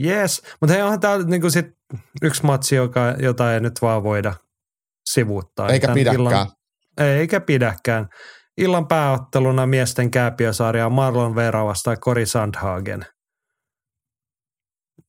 Yes, 0.00 0.42
mutta 0.60 0.74
hei, 0.74 0.82
onhan 0.82 1.00
tämä 1.00 1.18
niinku 1.18 1.50
sit 1.50 1.66
yksi 2.22 2.46
matsi, 2.46 2.74
joka, 2.74 3.14
jota 3.18 3.54
ei 3.54 3.60
nyt 3.60 3.82
vaan 3.82 4.02
voida 4.02 4.34
sivuuttaa. 5.10 5.68
Eikä 5.68 5.86
Tän 5.86 5.94
pidäkään. 5.94 6.20
Illan, 6.20 6.50
eikä 6.98 7.40
pidäkään. 7.40 8.08
Illan 8.56 8.88
pääotteluna 8.88 9.66
miesten 9.66 10.10
kääpiösarja 10.10 10.90
Marlon 10.90 11.34
Vera 11.34 11.64
vastaan 11.64 11.96
Kori 12.00 12.26
Sandhagen. 12.26 13.06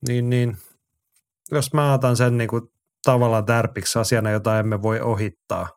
Niin, 0.08 0.30
niin. 0.30 0.56
Jos 1.50 1.74
mä 1.74 1.92
otan 1.92 2.16
sen 2.16 2.38
niinku 2.38 2.72
tavallaan 3.04 3.44
tärpiksi 3.44 3.98
asiana, 3.98 4.30
jota 4.30 4.58
emme 4.58 4.82
voi 4.82 5.00
ohittaa. 5.00 5.68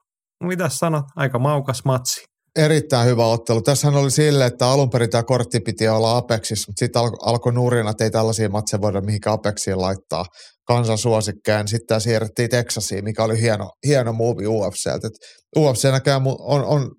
Mitä 0.43 0.69
sanot? 0.69 1.05
Aika 1.15 1.39
maukas 1.39 1.85
matsi. 1.85 2.25
Erittäin 2.57 3.07
hyvä 3.07 3.25
ottelu. 3.25 3.61
Tässähän 3.61 4.01
oli 4.01 4.11
sille, 4.11 4.45
että 4.45 4.67
alun 4.67 4.89
perin 4.89 5.09
tämä 5.09 5.23
kortti 5.23 5.59
piti 5.59 5.87
olla 5.87 6.17
Apexissa, 6.17 6.69
mutta 6.69 6.79
sitten 6.79 7.01
alko, 7.01 7.17
alkoi 7.21 7.53
nurina, 7.53 7.89
että 7.89 8.03
ei 8.03 8.11
tällaisia 8.11 8.49
matseja 8.49 8.81
voida 8.81 9.01
mihinkään 9.01 9.33
Apexiin 9.33 9.81
laittaa 9.81 10.25
kansan 10.67 10.97
suosikkeen. 10.97 11.67
Sitten 11.67 11.87
tämä 11.87 11.99
siirrettiin 11.99 12.49
Texasiin, 12.49 13.03
mikä 13.03 13.23
oli 13.23 13.41
hieno, 13.41 13.69
hieno 13.87 14.13
move 14.13 14.47
UFCltä. 14.47 15.09
UFC 15.57 15.91
näkään 15.91 16.21
on, 16.39 16.65
on 16.65 16.91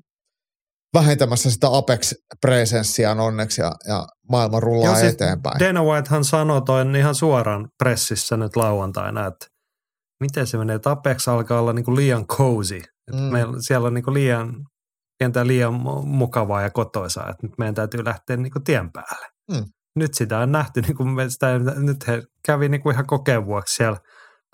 vähentämässä 0.94 1.50
sitä 1.50 1.66
Apex-presenssiä 1.66 3.22
onneksi 3.22 3.60
ja, 3.60 3.72
ja 3.88 4.06
maailma 4.30 4.60
rullaa 4.60 4.90
ja 4.90 5.00
siis 5.00 5.12
eteenpäin. 5.12 5.60
Dana 5.60 5.82
Whitehan 5.82 6.24
sanoi 6.24 6.62
toin 6.62 6.96
ihan 6.96 7.14
suoraan 7.14 7.68
pressissä 7.78 8.36
nyt 8.36 8.56
lauantaina, 8.56 9.26
että 9.26 9.46
miten 10.20 10.46
se 10.46 10.58
menee, 10.58 10.76
että 10.76 10.90
Apex 10.90 11.28
alkaa 11.28 11.60
olla 11.60 11.72
niinku 11.72 11.96
liian 11.96 12.26
cozy. 12.26 12.80
Mm. 13.12 13.20
Meillä, 13.20 13.56
siellä 13.60 13.86
on 13.86 13.94
niinku 13.94 14.14
liian, 14.14 14.54
pientä 15.18 15.46
liian 15.46 15.74
mukavaa 16.04 16.62
ja 16.62 16.70
kotoisaa, 16.70 17.30
että 17.30 17.46
nyt 17.46 17.58
meidän 17.58 17.74
täytyy 17.74 18.04
lähteä 18.04 18.36
niinku 18.36 18.60
tien 18.60 18.92
päälle. 18.92 19.26
Mm. 19.50 19.64
Nyt 19.96 20.14
sitä 20.14 20.38
on 20.38 20.52
nähty, 20.52 20.80
niin 20.80 20.96
kuin 20.96 21.08
me 21.08 21.30
sitä, 21.30 21.58
nyt 21.76 22.06
he 22.06 22.22
kävi 22.44 22.68
niinku 22.68 22.90
ihan 22.90 23.06
kokeen 23.06 23.46
vuoksi 23.46 23.74
siellä 23.74 23.98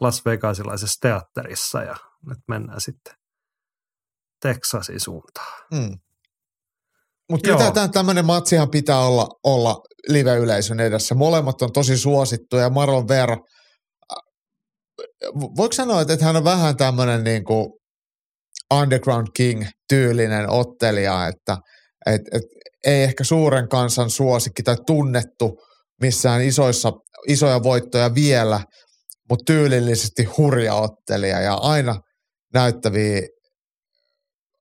Las 0.01 0.25
Vegasilaisessa 0.25 1.01
teatterissa 1.01 1.83
ja 1.83 1.97
nyt 2.27 2.39
mennään 2.49 2.81
sitten 2.81 3.15
Texasin 4.43 5.01
suuntaan. 5.01 5.63
Mm. 5.73 5.99
Mutta 7.31 7.49
kyllä 7.49 7.89
tämmöinen 7.89 8.25
matsihan 8.25 8.71
pitää 8.71 8.99
olla, 8.99 9.27
olla 9.45 9.83
live-yleisön 10.09 10.81
edessä. 10.81 11.15
Molemmat 11.15 11.63
on 11.63 11.73
tosi 11.73 11.99
suosittuja 11.99 12.63
ja 12.63 12.71
Marlon 12.71 13.09
Vera, 13.09 13.37
voiko 15.35 15.73
sanoa, 15.73 16.01
että 16.01 16.25
hän 16.25 16.37
on 16.37 16.45
vähän 16.45 16.77
tämmöinen 16.77 17.25
niin 17.25 17.45
kuin 17.45 17.73
underground 18.83 19.27
king-tyylinen 19.37 20.51
ottelija, 20.51 21.27
että 21.27 21.57
et, 22.07 22.21
et, 22.33 22.43
ei 22.87 23.03
ehkä 23.03 23.25
suuren 23.25 23.69
kansan 23.69 24.11
suosikki 24.11 24.63
tai 24.63 24.77
tunnettu 24.87 25.59
missään 26.01 26.43
isoissa, 26.43 26.93
isoja 27.29 27.63
voittoja 27.63 28.15
vielä, 28.15 28.61
mutta 29.31 29.53
tyylillisesti 29.53 30.25
hurja 30.25 30.75
ottelija 30.75 31.41
ja 31.41 31.55
aina 31.55 32.01
näyttäviä 32.55 33.21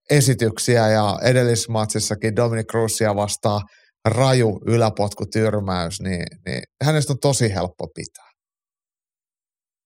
esityksiä 0.09 0.89
ja 0.89 1.19
edellismatsissakin 1.23 2.35
Dominic 2.35 2.65
Cruzia 2.71 3.15
vastaa 3.15 3.61
raju 4.05 4.59
yläpotkutyrmäys, 4.67 6.01
niin, 6.01 6.25
niin 6.45 6.63
hänestä 6.83 7.13
on 7.13 7.19
tosi 7.19 7.53
helppo 7.53 7.87
pitää. 7.95 8.29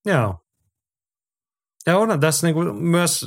Joo. 0.06 0.36
Ja 1.86 1.98
onhan 1.98 2.20
tässä 2.20 2.48
niinku 2.48 2.64
myös 2.74 3.26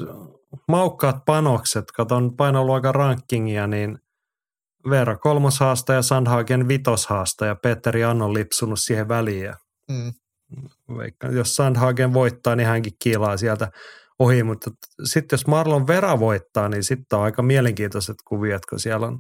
maukkaat 0.68 1.24
panokset. 1.24 1.84
Katon 1.92 2.36
painoluokan 2.36 2.94
rankingia, 2.94 3.66
niin 3.66 3.98
Veera 4.90 5.16
kolmoshaasta 5.16 5.92
ja 5.92 6.02
Sandhagen 6.02 6.68
vitoshaasta 6.68 7.46
ja 7.46 7.54
Petteri 7.54 8.04
Anno 8.04 8.24
on 8.24 8.34
lipsunut 8.34 8.80
siihen 8.80 9.08
väliin. 9.08 9.54
Mm. 9.88 10.12
Vaikka, 10.96 11.26
jos 11.26 11.56
Sandhagen 11.56 12.14
voittaa, 12.14 12.56
niin 12.56 12.68
hänkin 12.68 12.92
kiilaa 13.02 13.36
sieltä 13.36 13.70
ohi, 14.18 14.42
mutta 14.42 14.70
sitten 15.04 15.36
jos 15.36 15.46
Marlon 15.46 15.86
Vera 15.86 16.20
voittaa, 16.20 16.68
niin 16.68 16.84
sitten 16.84 17.18
on 17.18 17.24
aika 17.24 17.42
mielenkiintoiset 17.42 18.16
kuviot, 18.24 18.66
kun 18.66 18.80
siellä 18.80 19.06
on 19.06 19.18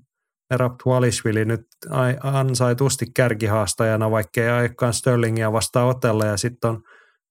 Erap 0.50 0.72
Tualishvili 0.82 1.44
nyt 1.44 1.66
ansaitusti 2.22 3.06
kärkihaastajana, 3.14 4.10
vaikka 4.10 4.40
ei 4.40 4.48
aikaan 4.48 4.94
Sterlingia 4.94 5.52
vastaan 5.52 5.88
otella, 5.88 6.26
ja 6.26 6.36
sitten 6.36 6.70
on 6.70 6.82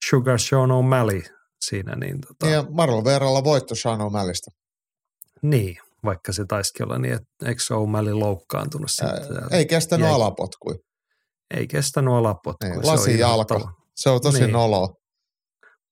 Sugar 0.10 0.40
Sean 0.40 0.70
O'Malley 0.70 1.39
siinä. 1.62 1.96
Niin, 1.96 2.22
tota... 2.22 2.48
ja 2.48 2.66
Marlon 2.70 3.04
Veralla 3.04 3.44
voitto 3.44 3.76
Sean 3.76 4.00
O'Malleystä. 4.00 4.60
Niin, 5.42 5.78
vaikka 6.04 6.34
se 6.34 6.46
taisikin 6.46 6.86
olla 6.86 6.98
niin, 6.98 7.14
että 7.14 7.46
eikö 7.46 7.62
O'Malley 7.62 8.20
loukkaantunut 8.20 8.92
sitten? 8.92 9.38
Ää, 9.38 9.48
ei 9.52 9.66
kestänyt 9.66 10.08
jäi... 10.08 10.16
alapotkui. 10.16 10.76
Ei 11.56 11.68
kestänyt 11.68 12.14
alapotkui. 12.14 12.70
Niin, 12.70 12.88
lasi 12.88 13.20
jalka. 13.20 13.72
Se 13.96 14.10
on 14.10 14.22
tosi 14.22 14.40
niin. 14.40 14.52
nolo. 14.52 14.96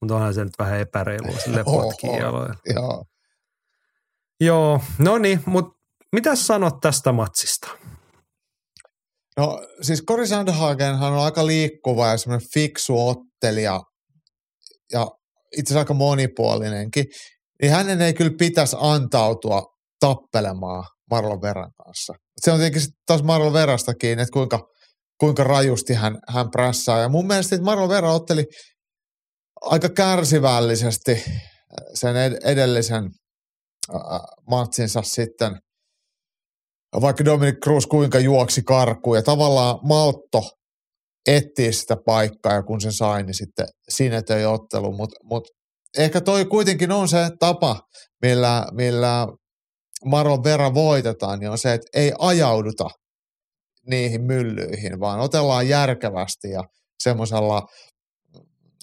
Mutta 0.02 0.16
onhan 0.16 0.34
se 0.34 0.44
nyt 0.44 0.54
vähän 0.60 0.80
epäreilua 0.80 1.40
sille 1.44 1.64
potkii 1.64 2.18
jaloja. 2.20 2.54
Joo. 2.76 3.06
Joo, 4.40 4.82
no 5.00 5.18
niin, 5.18 5.44
mutta 5.46 5.78
mitä 6.12 6.36
sanot 6.36 6.80
tästä 6.82 7.12
matsista? 7.12 7.68
No 9.38 9.68
siis 9.82 10.04
Cory 10.08 10.28
Sandhagenhan 10.28 11.14
on 11.14 11.20
aika 11.20 11.46
liikkuva 11.46 12.08
ja 12.08 12.18
semmoinen 12.18 12.50
fiksu 12.54 13.08
ottelija 13.08 13.82
ja 14.92 15.08
itse 15.58 15.70
asiassa 15.70 15.80
aika 15.80 15.94
monipuolinenkin, 15.94 17.06
niin 17.62 17.72
hänen 17.72 18.02
ei 18.02 18.14
kyllä 18.14 18.32
pitäisi 18.40 18.76
antautua 18.80 19.64
tappelemaan 20.00 20.84
Marlon 21.12 21.42
Veran 21.42 21.72
kanssa. 21.86 22.14
Se 22.42 22.52
on 22.52 22.60
tietenkin 22.60 22.92
taas 23.06 23.24
Marlon 23.24 23.54
Verastakin, 23.54 24.20
että 24.20 24.34
kuinka, 24.34 24.60
kuinka 25.20 25.44
rajusti 25.44 25.94
hän, 25.94 26.18
hän 26.30 26.52
prässaa. 26.52 27.00
Ja 27.00 27.10
mun 27.10 27.28
mielestä 27.28 27.62
Marlon 27.62 27.90
Vera 27.90 28.14
otteli 28.14 28.46
aika 29.62 29.90
kärsivällisesti 29.90 31.24
sen 31.94 32.16
edellisen 32.44 33.04
matsinsa 34.50 35.02
sitten, 35.02 35.58
vaikka 37.02 37.26
Dominic 37.26 37.56
Cruz 37.64 37.86
kuinka 37.86 38.20
juoksi 38.20 38.62
karkuun 38.64 39.18
ja 39.18 39.24
tavallaan 39.24 39.80
maltto 39.88 40.57
etsiä 41.28 41.72
sitä 41.72 41.96
paikkaa 42.06 42.54
ja 42.54 42.64
kun 42.64 42.82
sen 42.82 42.94
sai, 42.94 43.24
niin 43.24 43.34
sitten 43.34 43.68
sinetöi 43.90 44.46
ottelu. 44.46 44.92
Mutta 44.92 45.16
mut 45.24 45.48
ehkä 45.98 46.22
toi 46.22 46.46
kuitenkin 46.46 46.92
on 46.92 47.08
se 47.08 47.30
tapa, 47.40 47.82
millä, 48.22 48.68
millä 48.72 49.28
Maron 50.06 50.44
Vera 50.44 50.74
voitetaan, 50.74 51.40
niin 51.40 51.50
on 51.50 51.58
se, 51.58 51.74
että 51.74 51.88
ei 51.94 52.14
ajauduta 52.20 52.90
niihin 53.90 54.24
myllyihin, 54.24 55.00
vaan 55.00 55.20
otellaan 55.20 55.70
järkevästi 55.70 56.50
ja 56.50 56.64
semmoisella 57.04 57.62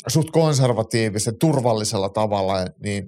suht 0.08 0.30
konservatiivisen, 0.30 1.38
turvallisella 1.40 2.08
tavalla, 2.08 2.54
niin 2.82 3.04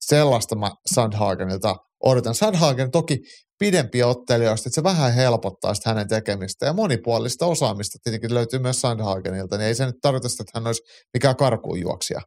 sellaista 0.00 0.56
mä 0.56 0.70
Sandhagenilta 0.94 1.76
odotan. 2.02 2.34
Sandhagen 2.34 2.90
toki 2.90 3.18
pidempi 3.58 4.02
ottelijoista, 4.02 4.68
että 4.68 4.74
se 4.74 4.82
vähän 4.82 5.14
helpottaa 5.14 5.74
sitä 5.74 5.90
hänen 5.90 6.08
tekemistä 6.08 6.66
ja 6.66 6.72
monipuolista 6.72 7.46
osaamista 7.46 7.98
tietenkin 8.02 8.34
löytyy 8.34 8.58
myös 8.58 8.80
Sandhagenilta, 8.80 9.58
niin 9.58 9.66
ei 9.66 9.74
se 9.74 9.86
nyt 9.86 9.96
tarkoita 10.02 10.28
sitä, 10.28 10.42
että 10.42 10.58
hän 10.58 10.66
olisi 10.66 10.82
mikään 11.14 11.36
karkuunjuoksija. 11.36 12.20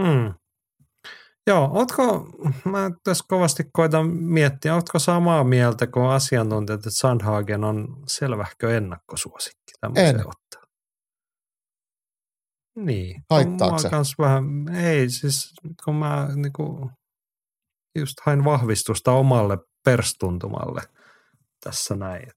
Hmm. 0.00 0.34
Joo, 1.46 1.70
ootko, 1.72 2.26
mä 2.64 2.90
tässä 3.04 3.24
kovasti 3.28 3.64
koitan 3.72 4.06
miettiä, 4.06 4.74
ootko 4.74 4.98
samaa 4.98 5.44
mieltä 5.44 5.86
kuin 5.86 6.06
asiantuntijat, 6.06 6.78
että 6.78 6.90
Sandhagen 6.92 7.64
on 7.64 8.02
selvähkö 8.08 8.76
ennakkosuosikki 8.76 9.72
En. 9.96 10.16
ottaa? 10.16 10.62
Niin. 12.76 13.22
Haittaako 13.30 13.78
se? 13.78 13.90
Kans 13.90 14.14
vähän, 14.18 14.44
ei 14.74 15.10
siis, 15.10 15.52
kun 15.84 15.94
mä 15.94 16.28
niinku, 16.34 16.90
just 17.98 18.14
hain 18.26 18.44
vahvistusta 18.44 19.12
omalle 19.12 19.58
perstuntumalle 19.84 20.82
tässä 21.64 21.96
näin, 21.96 22.30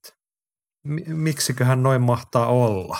miksiköhän 1.06 1.82
noin 1.82 2.02
mahtaa 2.02 2.46
olla? 2.46 2.98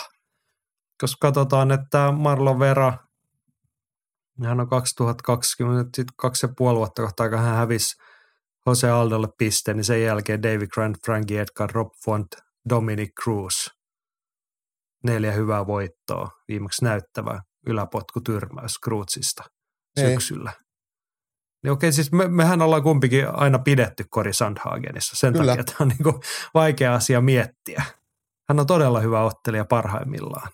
Koska 1.01 1.27
katsotaan, 1.27 1.71
että 1.71 2.11
Marlon 2.11 2.59
Vera, 2.59 2.97
hän 4.43 4.59
on 4.59 4.69
2020, 4.69 5.89
sit 5.95 6.07
kaksi 6.17 6.45
ja 6.45 6.53
puoli 6.57 6.77
vuotta 6.77 7.01
kohtaa, 7.01 7.29
kun 7.29 7.39
hän 7.39 7.55
hävisi 7.55 7.95
Jose 8.67 8.89
Aldolle 8.89 9.27
piste, 9.37 9.73
niin 9.73 9.83
sen 9.83 10.03
jälkeen 10.03 10.43
David 10.43 10.67
Grant, 10.73 10.97
Frankie 11.05 11.41
Edgar, 11.41 11.69
Rob 11.71 11.87
Font, 12.05 12.27
Dominic 12.69 13.11
Cruz. 13.23 13.67
Neljä 15.03 15.31
hyvää 15.31 15.67
voittoa, 15.67 16.29
viimeksi 16.47 16.85
näyttävä 16.85 17.41
yläpotkutyrmäys 17.67 18.73
Cruzista 18.85 19.43
Niin. 19.97 20.09
syksyllä. 20.09 20.53
Niin 21.63 21.71
okei, 21.71 21.91
siis 21.91 22.11
me, 22.11 22.27
mehän 22.27 22.61
ollaan 22.61 22.83
kumpikin 22.83 23.27
aina 23.35 23.59
pidetty 23.59 24.05
Kori 24.09 24.33
Sandhagenissa. 24.33 25.15
Sen 25.15 25.33
Kyllä. 25.33 25.51
takia 25.51 25.63
tämä 25.63 25.77
on 25.79 25.87
niin 25.87 26.21
vaikea 26.53 26.93
asia 26.93 27.21
miettiä. 27.21 27.83
Hän 28.49 28.59
on 28.59 28.67
todella 28.67 28.99
hyvä 28.99 29.23
ottelija 29.23 29.65
parhaimmillaan. 29.65 30.51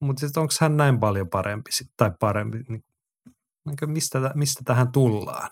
Mutta 0.00 0.20
sitten 0.20 0.40
onko 0.40 0.54
hän 0.60 0.76
näin 0.76 1.00
paljon 1.00 1.28
parempi 1.28 1.72
sit, 1.72 1.86
tai 1.96 2.10
parempi? 2.20 2.58
Niin, 2.68 2.84
mistä, 3.86 4.20
tä- 4.20 4.32
mistä 4.34 4.62
tähän 4.64 4.92
tullaan? 4.92 5.50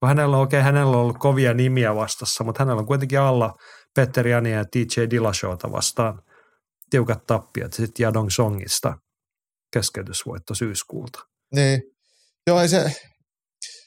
Kun 0.00 0.08
hänellä 0.08 0.36
on, 0.36 0.42
okei, 0.42 0.62
hänellä 0.62 0.96
on 0.96 1.02
ollut 1.02 1.18
kovia 1.18 1.54
nimiä 1.54 1.94
vastassa, 1.94 2.44
mutta 2.44 2.64
hänellä 2.64 2.80
on 2.80 2.86
kuitenkin 2.86 3.20
alla 3.20 3.54
Petter 3.94 4.28
Jania 4.28 4.56
ja 4.56 4.64
TJ 4.64 5.10
Dillashowta 5.10 5.72
vastaan 5.72 6.22
tiukat 6.90 7.26
tappiot 7.26 7.72
sitten 7.72 8.04
Jadong 8.04 8.30
Songista 8.30 8.98
keskeytysvoitto 9.72 10.54
syyskuulta. 10.54 11.18
Niin. 11.54 11.82
Joo, 12.46 12.60
ei 12.60 12.68
se, 12.68 12.92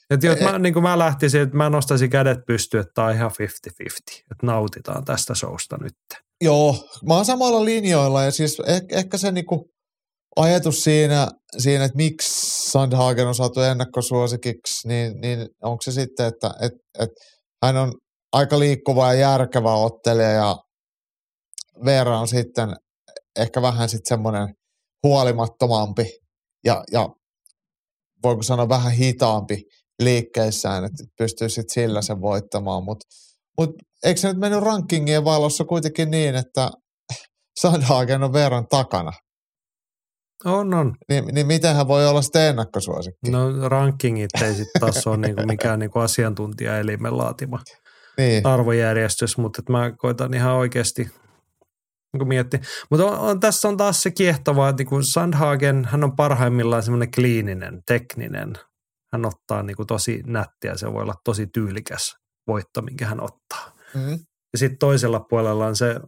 Et 0.09 0.23
jos 0.23 0.38
E- 0.38 0.43
mä, 0.43 0.59
niin 0.59 0.84
mä 0.84 0.99
lähtisin, 0.99 1.41
että 1.41 1.57
mä 1.57 1.69
nostaisin 1.69 2.09
kädet 2.09 2.38
pystyyn, 2.47 2.81
että 2.81 2.91
tämä 2.95 3.07
on 3.07 3.13
ihan 3.13 3.31
50-50, 3.31 3.35
että 4.31 4.45
nautitaan 4.45 5.05
tästä 5.05 5.35
showsta 5.35 5.77
nyt. 5.81 5.93
Joo, 6.41 6.88
mä 7.07 7.13
oon 7.13 7.25
samalla 7.25 7.65
linjoilla 7.65 8.23
ja 8.23 8.31
siis 8.31 8.61
ehkä, 8.67 8.95
ehkä 8.95 9.17
se 9.17 9.31
niinku 9.31 9.69
ajatus 10.35 10.84
siinä, 10.84 11.27
siinä, 11.57 11.85
että 11.85 11.97
miksi 11.97 12.71
Sandhagen 12.71 13.27
on 13.27 13.35
saatu 13.35 13.61
ennakkosuosikiksi, 13.61 14.88
niin, 14.88 15.21
niin 15.21 15.47
onko 15.63 15.81
se 15.81 15.91
sitten, 15.91 16.25
että 16.25 16.51
et, 16.61 16.73
et 16.99 17.09
hän 17.63 17.77
on 17.77 17.93
aika 18.34 18.59
liikkuva 18.59 19.13
ja 19.13 19.19
järkevä 19.19 19.73
ottelija 19.73 20.29
ja 20.29 20.55
Veera 21.85 22.19
on 22.19 22.27
sitten 22.27 22.69
ehkä 23.39 23.61
vähän 23.61 23.89
sitten 23.89 24.09
semmoinen 24.09 24.47
huolimattomampi 25.03 26.05
ja, 26.65 26.84
ja 26.91 27.09
voiko 28.23 28.43
sanoa 28.43 28.69
vähän 28.69 28.91
hitaampi 28.91 29.63
liikkeissään, 29.99 30.85
että 30.85 31.03
pystyy 31.17 31.49
sitten 31.49 31.73
sillä 31.73 32.01
sen 32.01 32.21
voittamaan, 32.21 32.83
mutta 32.83 33.05
mut 33.57 33.69
eikö 34.03 34.19
se 34.19 34.27
nyt 34.27 34.37
mennyt 34.37 34.63
rankingien 34.63 35.25
valossa 35.25 35.63
kuitenkin 35.63 36.11
niin, 36.11 36.35
että 36.35 36.69
Sandhagen 37.61 38.23
on 38.23 38.33
verran 38.33 38.67
takana? 38.67 39.11
On, 40.45 40.73
on. 40.73 40.95
Niin, 41.09 41.25
niin 41.31 41.47
miten 41.47 41.75
hän 41.75 41.87
voi 41.87 42.07
olla 42.07 42.21
sitten 42.21 42.41
ennakkosuosikki? 42.41 43.31
No 43.31 43.69
rankingit 43.69 44.41
ei 44.41 44.53
sitten 44.53 44.79
taas 44.79 45.07
ole 45.07 45.17
niinku 45.17 45.45
mikään 45.45 45.79
niinku 45.79 45.99
asiantuntijaelimen 45.99 47.17
laatima 47.17 47.59
niin, 48.17 48.45
arvojärjestys, 48.47 49.37
mutta 49.37 49.61
mä 49.69 49.91
koitan 49.97 50.33
ihan 50.33 50.53
oikeasti 50.53 51.11
niinku 52.13 52.25
miettiä. 52.25 52.59
Mutta 52.91 53.05
on, 53.05 53.19
on, 53.19 53.39
tässä 53.39 53.67
on 53.67 53.77
taas 53.77 54.03
se 54.03 54.11
kiehtova, 54.11 54.69
että 54.69 54.79
niinku 54.79 55.01
Sandhagen, 55.01 55.85
hän 55.85 56.03
on 56.03 56.15
parhaimmillaan 56.15 56.83
semmoinen 56.83 57.11
kliininen, 57.11 57.81
tekninen. 57.87 58.53
Hän 59.13 59.25
ottaa 59.25 59.63
niinku 59.63 59.85
tosi 59.85 60.23
nättiä, 60.25 60.77
se 60.77 60.93
voi 60.93 61.01
olla 61.01 61.15
tosi 61.23 61.47
tyylikäs 61.53 62.15
voitto, 62.47 62.81
minkä 62.81 63.05
hän 63.05 63.21
ottaa. 63.23 63.71
mm, 63.93 64.11
Ja 64.53 64.57
sitten 64.57 64.77
toisella 64.77 65.19
puolella 65.19 65.65
on 65.65 65.75
se 65.75 65.99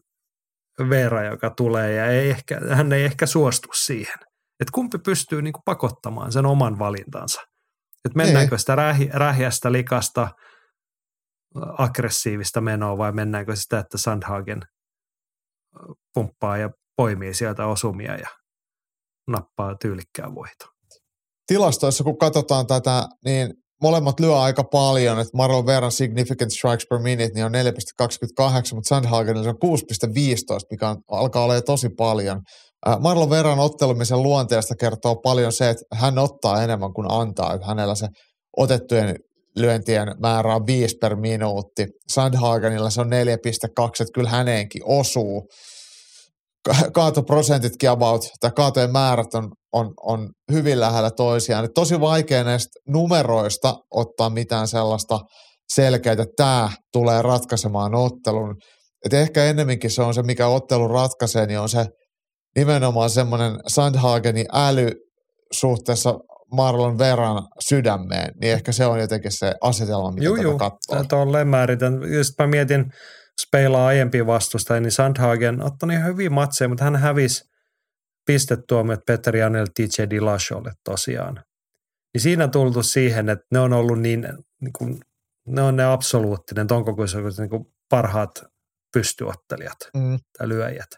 Veera, 0.90 1.24
joka 1.24 1.50
tulee 1.50 1.94
ja 1.94 2.06
ei 2.06 2.30
ehkä, 2.30 2.60
hän 2.76 2.94
ei 2.94 3.06
ehkä 3.06 3.26
suostu 3.26 3.68
siihen. 3.74 4.18
Että 4.60 4.72
kumpi 4.74 4.98
pystyy 4.98 5.42
niinku 5.42 5.60
pakottamaan 5.66 6.32
sen 6.32 6.46
oman 6.46 6.80
valintansa. 6.80 7.42
Että 8.06 8.18
mennäänkö 8.18 8.58
sitä 8.58 8.76
rähi, 8.76 9.10
rähjästä, 9.14 9.72
likasta, 9.72 10.30
aggressiivista 11.78 12.62
menoa 12.62 12.98
vai 12.98 13.12
mennäänkö 13.12 13.56
sitä, 13.56 13.80
että 13.80 13.98
Sandhagen 13.98 14.62
pumppaa 16.14 16.58
ja 16.58 16.70
poimii 16.98 17.34
sieltä 17.34 17.66
osumia 17.66 18.16
ja 18.16 18.28
nappaa 19.28 19.76
tyylikkään 19.82 20.36
voiton. 20.36 20.79
Tilastoissa 21.50 22.04
kun 22.04 22.18
katsotaan 22.18 22.68
tätä, 22.68 23.04
niin 23.26 23.54
molemmat 23.84 24.20
lyö 24.20 24.40
aika 24.40 24.64
paljon, 24.64 25.20
että 25.20 25.38
Marlon 25.38 25.66
Veran 25.66 25.92
significant 25.92 26.52
strikes 26.52 26.86
per 26.90 27.00
minute 27.00 27.32
niin 27.34 27.46
on 27.46 27.52
4,28, 27.54 27.62
mutta 28.74 28.90
Sandhagenilla 28.90 29.44
se 29.44 29.50
on 29.50 29.78
6,15, 29.78 30.68
mikä 30.72 30.90
on, 30.90 30.98
alkaa 31.12 31.44
olla 31.44 31.62
tosi 31.62 31.90
paljon. 31.98 32.42
Marlon 33.00 33.30
Veran 33.30 33.60
ottelumisen 33.60 34.24
luonteesta 34.24 34.76
kertoo 34.76 35.16
paljon 35.16 35.52
se, 35.52 35.70
että 35.70 35.86
hän 35.94 36.18
ottaa 36.18 36.64
enemmän 36.64 36.94
kuin 36.94 37.12
antaa, 37.12 37.54
että 37.54 37.68
hänellä 37.68 37.96
se 37.96 38.08
otettujen 38.58 39.16
lyöntien 39.56 40.08
määrä 40.22 40.56
on 40.56 40.66
5 40.68 40.96
per 41.02 41.16
minuutti. 41.16 41.88
Sandhagenilla 42.10 42.90
se 42.90 43.02
on 43.02 43.10
4,2, 43.10 43.12
että 43.20 44.14
kyllä 44.14 44.30
häneenkin 44.30 44.82
osuu. 44.86 45.48
Ka- 46.66 46.92
Kaatoprosentitkin 46.94 47.90
about, 47.90 48.22
tai 48.40 48.52
kaatojen 48.56 48.92
määrät 48.92 49.34
on, 49.34 49.52
on, 49.74 49.94
on 50.04 50.30
hyvin 50.52 50.80
lähellä 50.80 51.12
toisiaan. 51.12 51.66
Et 51.66 51.72
tosi 51.76 52.00
vaikea 52.00 52.44
näistä 52.44 52.80
numeroista 52.88 53.76
ottaa 53.92 54.30
mitään 54.30 54.68
sellaista 54.68 55.20
selkeää, 55.74 56.14
että 56.14 56.26
tämä 56.38 56.70
tulee 56.94 57.22
ratkaisemaan 57.22 57.96
ottelun. 57.96 58.56
Et 59.06 59.14
ehkä 59.14 59.46
ennemminkin 59.46 59.92
se 59.92 60.02
on 60.02 60.14
se, 60.14 60.24
mikä 60.24 60.48
ottelun 60.48 60.90
ratkaisee, 60.92 61.46
niin 61.46 61.60
on 61.60 61.70
se 61.70 61.86
nimenomaan 62.56 63.10
semmoinen 63.10 63.60
Sandhagenin 63.68 64.46
äly 64.54 64.92
suhteessa 65.52 66.14
Marlon 66.54 66.98
Veran 66.98 67.44
sydämeen, 67.60 68.32
niin 68.42 68.54
ehkä 68.54 68.72
se 68.72 68.86
on 68.86 69.00
jotenkin 69.00 69.32
se 69.32 69.54
asetelma, 69.62 70.12
mitä 70.12 70.26
Juu, 70.26 70.36
tätä 70.36 70.48
juu. 70.48 70.58
katsoo. 70.58 71.04
Tolleen 71.10 71.48
määritän. 71.48 72.14
Just 72.14 72.34
mä 72.40 72.48
mietin 72.48 72.86
speilaa 73.42 73.88
aiempia 73.88 74.26
vastustajia, 74.26 74.82
niin 74.82 74.92
Sandhagen 74.92 75.64
ottanut 75.64 75.94
ihan 75.94 76.08
hyviä 76.08 76.30
matseja, 76.30 76.70
mutta 76.70 76.84
hän 76.84 76.96
hävisi 76.96 77.50
pistetuomiot 78.26 79.06
Peter 79.06 79.36
Janel 79.36 79.66
TJ 79.66 80.04
Dillasholle 80.10 80.72
tosiaan. 80.84 81.44
Niin 82.14 82.22
siinä 82.22 82.44
on 82.44 82.52
tultu 82.52 82.84
siihen, 82.84 83.30
että 83.30 83.46
ne 83.52 83.60
on 83.60 83.74
ollut 83.74 84.00
niin, 84.00 84.28
niin 84.62 84.74
kuin, 84.74 85.00
ne 85.48 85.62
on 85.62 85.76
ne 85.76 85.84
absoluuttinen, 85.86 86.68
ton 86.68 86.86
kokoiset 86.86 87.38
niin 87.38 87.50
kuin 87.50 87.66
parhaat 87.90 88.44
pystyottelijat 88.94 89.78
Mm. 89.94 90.20
tai 90.38 90.50
lyöjät. 90.50 90.90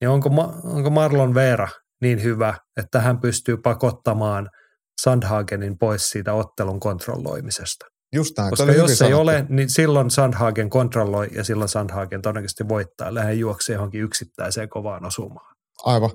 Niin 0.00 0.08
onko, 0.08 0.28
onko 0.64 0.90
Marlon 0.90 1.34
Vera 1.34 1.68
niin 2.00 2.22
hyvä, 2.22 2.54
että 2.76 3.00
hän 3.00 3.20
pystyy 3.20 3.56
pakottamaan 3.56 4.50
Sandhagenin 5.02 5.78
pois 5.78 6.10
siitä 6.10 6.32
ottelun 6.32 6.80
kontrolloimisesta? 6.80 7.86
Just 8.12 8.38
näin. 8.38 8.50
Koska 8.50 8.72
jos 8.72 8.90
ei 8.90 8.96
sanottu. 8.96 9.18
ole, 9.18 9.46
niin 9.48 9.70
silloin 9.70 10.10
Sandhagen 10.10 10.70
kontrolloi 10.70 11.28
ja 11.32 11.44
silloin 11.44 11.68
Sandhagen 11.68 12.22
todennäköisesti 12.22 12.68
voittaa. 12.68 13.12
Hän 13.22 13.38
juoksee 13.38 13.74
johonkin 13.74 14.00
yksittäiseen 14.00 14.68
kovaan 14.68 15.04
osumaan. 15.04 15.56
Aivan. 15.84 16.10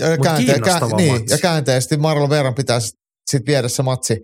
Ja, 0.00 0.10
Mut 0.10 0.26
käänte- 0.26 0.44
kiinnostava 0.44 0.96
niin, 0.96 1.22
ja 1.28 1.38
käänteisesti 1.38 1.96
Marlon 1.96 2.30
Veran 2.30 2.54
pitäisi 2.54 2.96
sitten 3.30 3.52
viedä 3.52 3.68
se 3.68 3.82
matsi, 3.82 4.20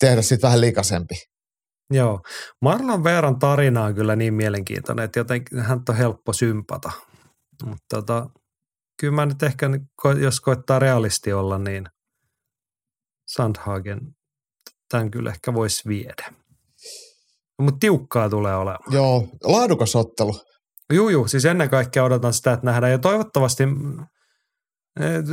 tehdä 0.00 0.22
sitten 0.22 0.48
vähän 0.48 0.60
likaisempi. 0.60 1.14
Joo. 1.90 2.20
Marlon 2.62 3.04
Veeran 3.04 3.38
tarina 3.38 3.84
on 3.84 3.94
kyllä 3.94 4.16
niin 4.16 4.34
mielenkiintoinen, 4.34 5.04
että 5.04 5.20
jotenkin 5.20 5.58
hän 5.58 5.80
on 5.88 5.96
helppo 5.96 6.32
sympata. 6.32 6.90
Mutta 7.64 7.84
tota, 7.88 8.26
kyllä 9.00 9.14
mä 9.14 9.26
nyt 9.26 9.42
ehkä, 9.42 9.66
jos 10.20 10.40
koittaa 10.40 10.78
realisti 10.78 11.32
olla, 11.32 11.58
niin 11.58 11.88
Sandhagen 13.28 14.00
tämän 14.88 15.10
kyllä 15.10 15.30
ehkä 15.30 15.54
voisi 15.54 15.88
viedä. 15.88 16.32
Mutta 17.58 17.78
tiukkaa 17.80 18.30
tulee 18.30 18.56
olemaan. 18.56 18.94
Joo, 18.94 19.28
laadukas 19.44 19.96
ottelu. 19.96 20.40
Juu, 20.92 21.08
juu, 21.08 21.28
siis 21.28 21.44
ennen 21.44 21.70
kaikkea 21.70 22.04
odotan 22.04 22.32
sitä, 22.32 22.52
että 22.52 22.66
nähdään 22.66 22.92
ja 22.92 22.98
toivottavasti, 22.98 23.64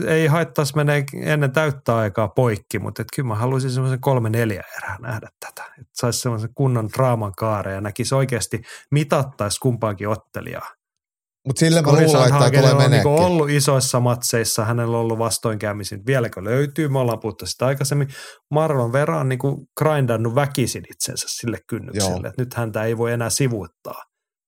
Ei 0.07 0.27
haittaisi 0.27 0.75
menee 0.75 1.03
ennen 1.21 1.51
täyttä 1.51 1.97
aikaa 1.97 2.27
poikki, 2.27 2.79
mutta 2.79 3.01
et 3.01 3.07
kyllä 3.15 3.27
mä 3.27 3.35
haluaisin 3.35 3.71
semmoisen 3.71 4.01
kolme 4.01 4.29
neljä 4.29 4.63
erää 4.77 4.97
nähdä 5.01 5.29
tätä. 5.39 5.63
Että 5.65 5.91
saisi 5.93 6.19
semmoisen 6.19 6.53
kunnon 6.55 6.89
draaman 6.97 7.33
kaare 7.37 7.73
ja 7.73 7.81
näkisi 7.81 8.15
oikeasti 8.15 8.61
mitattaisi 8.91 9.59
kumpaankin 9.59 10.09
ottelijaa. 10.09 10.69
Mutta 11.45 11.59
sille 11.59 11.81
mä 11.81 11.91
luulen, 11.91 12.05
että 12.05 12.39
tämä 12.39 12.51
tulee 12.51 12.85
on 12.85 12.91
niinku 12.91 13.15
ollut 13.15 13.49
isoissa 13.49 13.99
matseissa, 13.99 14.65
hänellä 14.65 14.97
on 14.97 15.01
ollut 15.03 15.19
vastoinkäymisiä. 15.19 15.97
Vieläkö 16.05 16.43
löytyy? 16.43 16.87
Me 16.89 16.99
ollaan 16.99 17.19
puhuttu 17.19 17.45
sitä 17.45 17.65
aikaisemmin. 17.65 18.07
Marlon 18.51 18.93
Vera 18.93 19.19
on 19.19 19.29
niinku 19.29 19.67
grindannut 19.77 20.35
väkisin 20.35 20.83
itsensä 20.91 21.27
sille 21.29 21.57
kynnykselle, 21.67 22.27
että 22.27 22.41
nyt 22.41 22.53
häntä 22.53 22.83
ei 22.83 22.97
voi 22.97 23.11
enää 23.11 23.29
sivuuttaa. 23.29 24.03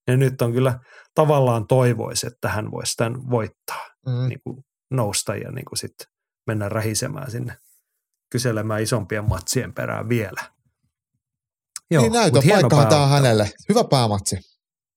Ja 0.06 0.16
nyt 0.16 0.42
on 0.42 0.52
kyllä 0.52 0.78
tavallaan 1.14 1.66
toivoisi, 1.66 2.26
että 2.26 2.48
hän 2.48 2.70
voisi 2.70 2.94
tämän 2.96 3.30
voittaa, 3.30 3.86
Mm. 4.06 4.28
niin 4.28 4.40
kuin 4.44 4.64
nousta 4.90 5.36
ja 5.36 5.50
niin 5.52 5.64
kuin 5.64 5.78
sit 5.78 5.94
mennä 6.46 6.68
rähisemään 6.68 7.30
sinne 7.30 7.56
kyselemään 8.32 8.82
isompien 8.82 9.28
matsien 9.28 9.74
perään 9.74 10.08
vielä. 10.08 10.40
niin 11.90 12.02
mut 12.02 12.12
näytön 12.12 12.42
paikkahan 12.50 12.86
tämä 12.86 13.06
hänelle. 13.06 13.50
Hyvä 13.68 13.84
päämatsi. 13.84 14.36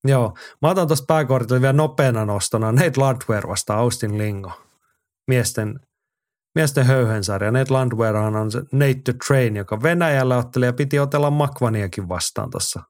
Joo, 0.08 0.36
mä 0.62 0.70
otan 0.70 0.86
tuosta 0.86 1.04
pääkortilla 1.08 1.60
vielä 1.60 1.72
nopeana 1.72 2.24
nostona 2.24 2.72
Nate 2.72 2.92
Landwehr 2.96 3.48
vasta 3.48 3.74
Austin 3.74 4.18
Lingo. 4.18 4.52
Miesten, 5.28 5.80
miesten 6.54 6.86
höyhensarja. 6.86 7.50
Nate 7.50 7.72
Landwehr 7.72 8.16
on 8.16 8.50
se 8.50 8.58
Nate 8.72 9.00
the 9.04 9.14
Train, 9.26 9.56
joka 9.56 9.82
Venäjällä 9.82 10.36
otteli 10.36 10.66
ja 10.66 10.72
piti 10.72 10.98
otella 10.98 11.30
Makvaniakin 11.30 12.08
vastaan 12.08 12.50
tuossa 12.50 12.82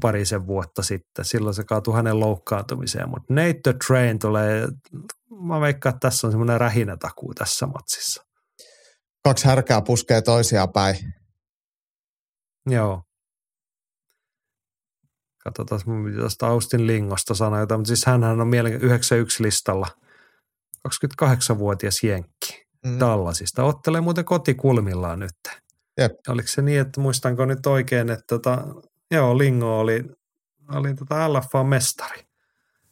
parisen 0.00 0.46
vuotta 0.46 0.82
sitten. 0.82 1.24
Silloin 1.24 1.54
se 1.54 1.64
kaatui 1.64 1.94
hänen 1.94 2.20
loukkaantumiseen, 2.20 3.08
mutta 3.08 3.34
Nate 3.34 3.60
the 3.62 3.74
Train 3.86 4.18
tulee, 4.18 4.68
mä 5.40 5.60
veikkaan, 5.60 5.94
että 5.94 6.08
tässä 6.08 6.26
on 6.26 6.32
semmoinen 6.32 6.60
rähinätakuu 6.60 7.34
tässä 7.34 7.66
matsissa. 7.66 8.22
Kaksi 9.24 9.44
härkää 9.46 9.82
puskee 9.82 10.22
toisiaan 10.22 10.72
päin. 10.72 10.96
Joo. 12.66 13.02
Katsotaan, 15.44 15.80
mun 15.86 16.04
piti 16.04 16.16
tuosta 16.16 16.46
Austin 16.46 16.86
Lingosta 16.86 17.34
sanoa 17.34 17.60
jotain, 17.60 17.80
mutta 17.80 17.88
siis 17.88 18.06
hänhän 18.06 18.40
on 18.40 18.48
mielen 18.48 18.72
91 18.72 19.42
listalla 19.42 19.86
28-vuotias 20.88 22.02
Jenkki 22.02 22.62
Mm. 22.86 23.00
Dallasista. 23.00 23.64
Ottelee 23.64 24.00
muuten 24.00 24.24
kotikulmillaan 24.24 25.18
nyt. 25.18 25.34
Jep. 25.98 26.12
Oliko 26.28 26.48
se 26.48 26.62
niin, 26.62 26.80
että 26.80 27.00
muistanko 27.00 27.44
nyt 27.44 27.66
oikein, 27.66 28.10
että 28.10 28.24
tota, 28.28 28.58
joo, 29.10 29.38
Lingo 29.38 29.80
oli, 29.80 30.04
oli 30.74 30.94
tota 30.94 31.32
LFA-mestari 31.32 32.22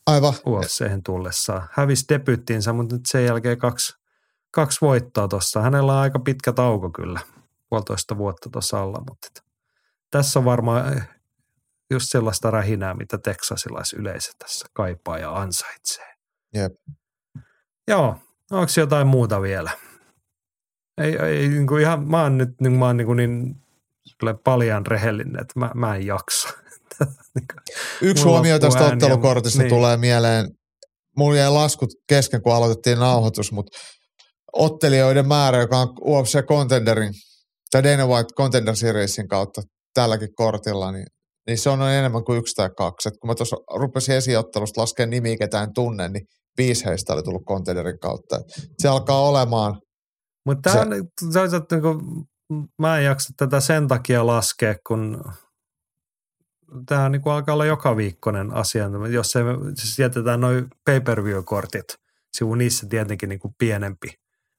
Aivan. 0.07 0.35
UFC:hen 0.47 1.03
tullessaan. 1.03 1.69
Hävisi 1.73 2.05
debyttiinsä, 2.09 2.73
mutta 2.73 2.95
nyt 2.95 3.03
sen 3.09 3.25
jälkeen 3.25 3.59
kaksi, 3.59 3.93
kaksi 4.51 4.79
voittoa 4.81 5.29
tuossa. 5.29 5.61
Hänellä 5.63 5.93
on 5.93 5.99
aika 5.99 6.19
pitkä 6.19 6.53
tauko 6.53 6.91
kyllä, 6.91 7.21
puolitoista 7.69 8.19
vuotta 8.19 8.51
tuossa 8.51 8.83
alla, 8.83 9.03
mutta 9.09 9.43
tässä 10.11 10.39
on 10.39 10.45
varmaan 10.45 11.05
just 11.91 12.07
sellaista 12.11 12.51
rähinää, 12.51 12.95
mitä 12.95 13.19
teksasilaisyleisö 13.19 14.31
tässä 14.39 14.67
kaipaa 14.73 15.19
ja 15.19 15.33
ansaitsee. 15.37 16.15
Jep. 16.55 16.73
Joo, 17.89 18.17
onko 18.51 18.73
jotain 18.77 19.07
muuta 19.07 19.43
vielä? 19.43 19.71
Ei, 20.99 21.17
ei 21.17 21.49
niin 21.49 21.67
kuin 21.67 21.83
ihan, 21.83 22.09
mä 22.09 22.23
oon 22.23 22.39
nyt 22.39 22.61
niin, 22.61 22.73
mä 22.73 22.87
oon 22.87 22.97
niin, 22.97 23.07
kuin 23.07 23.17
niin 23.17 23.55
paljan 24.45 24.87
rehellinen, 24.87 25.41
että 25.41 25.61
mä, 25.61 25.71
mä 25.75 25.97
en 25.97 26.07
jaksa. 26.07 26.49
Niin 27.35 27.47
kuin- 27.53 27.77
Yksi 28.09 28.25
Mulla 28.25 28.37
huomio 28.37 28.59
tästä 28.59 28.85
ottelukortista 28.85 29.59
niin. 29.59 29.69
tulee 29.69 29.97
mieleen. 29.97 30.49
Mulla 31.17 31.37
jäi 31.37 31.51
laskut 31.51 31.91
kesken, 32.09 32.43
kun 32.43 32.55
aloitettiin 32.55 32.99
nauhoitus, 32.99 33.53
mutta 33.53 33.79
ottelijoiden 34.53 35.29
määrä, 35.29 35.59
joka 35.59 35.79
on 35.79 35.89
UFC 36.01 36.47
Contenderin 36.47 37.13
tai 37.71 37.83
Dana 37.83 38.07
White 38.07 38.35
Contender 38.35 38.77
Seriesin 38.77 39.29
kautta 39.29 39.63
tälläkin 39.95 40.35
kortilla, 40.35 40.93
niin, 40.93 41.07
niin 41.47 41.59
se 41.59 41.71
on 41.71 41.83
enemmän 41.83 42.25
kuin 42.25 42.39
yksi 42.39 42.55
tai 42.55 42.71
kaksi. 42.77 43.09
Et 43.09 43.15
kun 43.21 43.31
mä 43.31 43.35
tuossa 43.35 43.57
rupesin 43.75 44.15
esiottelusta 44.15 44.81
laskemaan 44.81 45.11
nimiä, 45.11 45.37
ketään 45.37 45.73
tunne, 45.75 46.09
niin 46.09 46.27
viisi 46.59 46.85
heistä 46.85 47.13
oli 47.13 47.23
tullut 47.23 47.45
Contenderin 47.49 47.99
kautta. 47.99 48.37
Et 48.37 48.45
se 48.79 48.89
alkaa 48.89 49.21
olemaan, 49.21 49.81
Mutta 50.47 50.73
Se- 50.73 50.79
toisaalta 51.33 51.77
niin 51.77 52.27
mä 52.79 52.99
en 52.99 53.05
jaksa 53.05 53.33
tätä 53.37 53.61
sen 53.61 53.89
takia 53.89 54.27
laskea, 54.27 54.75
kun 54.87 55.25
tämä 56.87 57.09
niin 57.09 57.23
kuin 57.23 57.33
alkaa 57.33 57.53
olla 57.53 57.65
joka 57.65 57.97
viikkoinen 57.97 58.55
asia. 58.55 58.91
Jos 59.11 59.27
se, 59.27 59.41
siis 59.75 59.99
jätetään 59.99 60.41
noin 60.41 60.69
pay-per-view-kortit, 60.85 61.95
sivu 62.33 62.55
niissä 62.55 62.87
tietenkin 62.91 63.29
niin 63.29 63.39
kuin 63.41 63.55
pienempi 63.59 64.09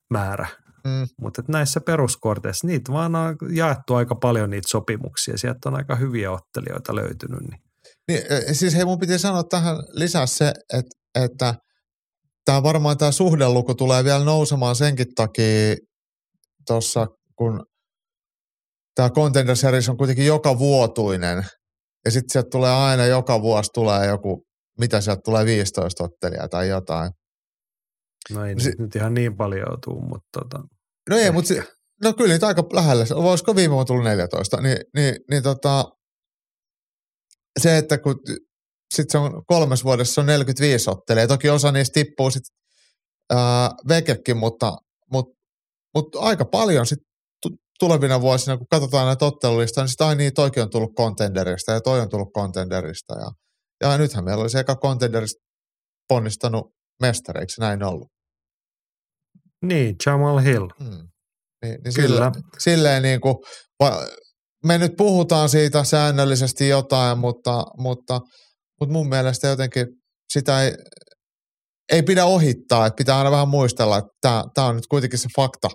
määrä. 0.09 0.47
Mm, 0.85 1.07
Mutta 1.21 1.43
näissä 1.47 1.81
peruskorteissa, 1.81 2.67
niitä 2.67 2.91
vaan 2.91 3.15
on 3.15 3.37
jaettu 3.53 3.95
aika 3.95 4.15
paljon 4.15 4.49
niitä 4.49 4.67
sopimuksia. 4.67 5.37
Sieltä 5.37 5.69
on 5.69 5.75
aika 5.75 5.95
hyviä 5.95 6.31
ottelijoita 6.31 6.95
löytynyt. 6.95 7.41
Niin. 7.41 7.61
Niin, 8.07 8.21
e, 8.29 8.53
siis 8.53 8.75
hei, 8.75 8.85
mun 8.85 8.99
piti 8.99 9.19
sanoa 9.19 9.43
tähän 9.43 9.77
lisää 9.93 10.25
se, 10.25 10.53
että, 10.73 11.23
että 11.25 11.53
tämä 12.45 12.63
varmaan 12.63 12.97
tämä 12.97 13.11
suhdeluku 13.11 13.75
tulee 13.75 14.03
vielä 14.03 14.23
nousemaan 14.23 14.75
senkin 14.75 15.07
takia 15.15 15.75
tuossa, 16.67 17.07
kun 17.35 17.65
tämä 18.95 19.09
Contender 19.09 19.55
Series 19.55 19.89
on 19.89 19.97
kuitenkin 19.97 20.25
joka 20.25 20.59
vuotuinen. 20.59 21.45
Ja 22.05 22.11
sitten 22.11 22.29
sieltä 22.29 22.49
tulee 22.51 22.71
aina, 22.71 23.05
joka 23.05 23.41
vuosi 23.41 23.69
tulee 23.73 24.07
joku, 24.07 24.43
mitä 24.79 25.01
sieltä 25.01 25.21
tulee 25.25 25.45
15 25.45 26.03
ottelijaa 26.03 26.47
tai 26.47 26.67
jotain. 26.67 27.11
No 28.29 28.45
ei 28.45 28.59
Se- 28.59 28.73
nyt 28.79 28.95
ihan 28.95 29.13
niin 29.13 29.37
paljon 29.37 29.65
joutuu, 29.69 30.01
mutta 30.01 30.39
tota, 30.39 30.63
No 31.09 31.15
ei, 31.15 31.21
Ehkä. 31.21 31.31
mutta 31.31 31.47
se, 31.47 31.63
no 32.03 32.13
kyllä 32.13 32.33
niitä 32.33 32.47
aika 32.47 32.63
lähellä. 32.73 33.05
Voisiko 33.15 33.55
viime 33.55 33.71
vuonna 33.71 33.85
tullut 33.85 34.03
14? 34.03 34.61
Niin, 34.61 34.77
niin, 34.95 35.15
niin 35.29 35.43
tota, 35.43 35.85
se, 37.59 37.77
että 37.77 37.97
kun 37.97 38.19
sitten 38.93 39.11
se 39.11 39.17
on 39.17 39.45
kolmes 39.45 39.83
vuodessa 39.83 40.13
se 40.13 40.21
on 40.21 40.25
45 40.27 40.89
ottelijaa. 40.89 41.27
Toki 41.27 41.49
osa 41.49 41.71
niistä 41.71 41.93
tippuu 41.93 42.31
sitten 42.31 42.55
vekekin, 43.87 44.37
mutta, 44.37 44.77
mutta, 45.11 45.37
mutta 45.95 46.19
aika 46.19 46.45
paljon 46.45 46.85
sitten 46.85 47.07
tulevina 47.79 48.21
vuosina, 48.21 48.57
kun 48.57 48.67
katsotaan 48.71 49.07
näitä 49.07 49.25
ottelulistaa, 49.25 49.83
niin 49.83 49.89
sitten 49.89 50.07
ai 50.07 50.15
niin, 50.15 50.33
toikin 50.33 50.63
on 50.63 50.69
tullut 50.69 50.95
contenderista 50.97 51.71
ja 51.71 51.81
toi 51.81 51.99
on 52.01 52.09
tullut 52.09 52.33
contenderista. 52.37 53.13
Ja, 53.19 53.31
ja 53.81 53.97
nythän 53.97 54.23
meillä 54.23 54.41
olisi 54.41 54.57
eka 54.59 54.75
contenderista 54.75 55.43
ponnistanut 56.07 56.73
mestareiksi, 57.01 57.61
näin 57.61 57.83
ollut. 57.83 58.07
niin, 59.61 59.95
Jamal 60.05 60.37
Hill. 60.37 60.67
Hmm. 60.79 61.07
Niin, 61.65 61.79
niin 61.83 61.93
Kyllä. 61.95 62.07
Silleen, 62.07 62.31
silleen 62.59 63.03
niin 63.03 63.21
kuin, 63.21 63.35
va, 63.79 64.07
me 64.65 64.77
nyt 64.77 64.91
puhutaan 64.97 65.49
siitä 65.49 65.83
säännöllisesti 65.83 66.67
jotain, 66.67 67.17
mutta, 67.17 67.63
mutta, 67.77 68.19
mutta 68.79 68.93
mun 68.93 69.09
mielestä 69.09 69.47
jotenkin 69.47 69.87
sitä 70.33 70.63
ei, 70.63 70.73
ei 71.91 72.03
pidä 72.03 72.25
ohittaa, 72.25 72.85
että 72.85 72.97
pitää 72.97 73.17
aina 73.17 73.31
vähän 73.31 73.47
muistella, 73.47 73.97
että 73.97 74.43
tämä, 74.55 74.67
on 74.67 74.75
nyt 74.75 74.87
kuitenkin 74.87 75.19
se 75.19 75.27
fakta, 75.35 75.69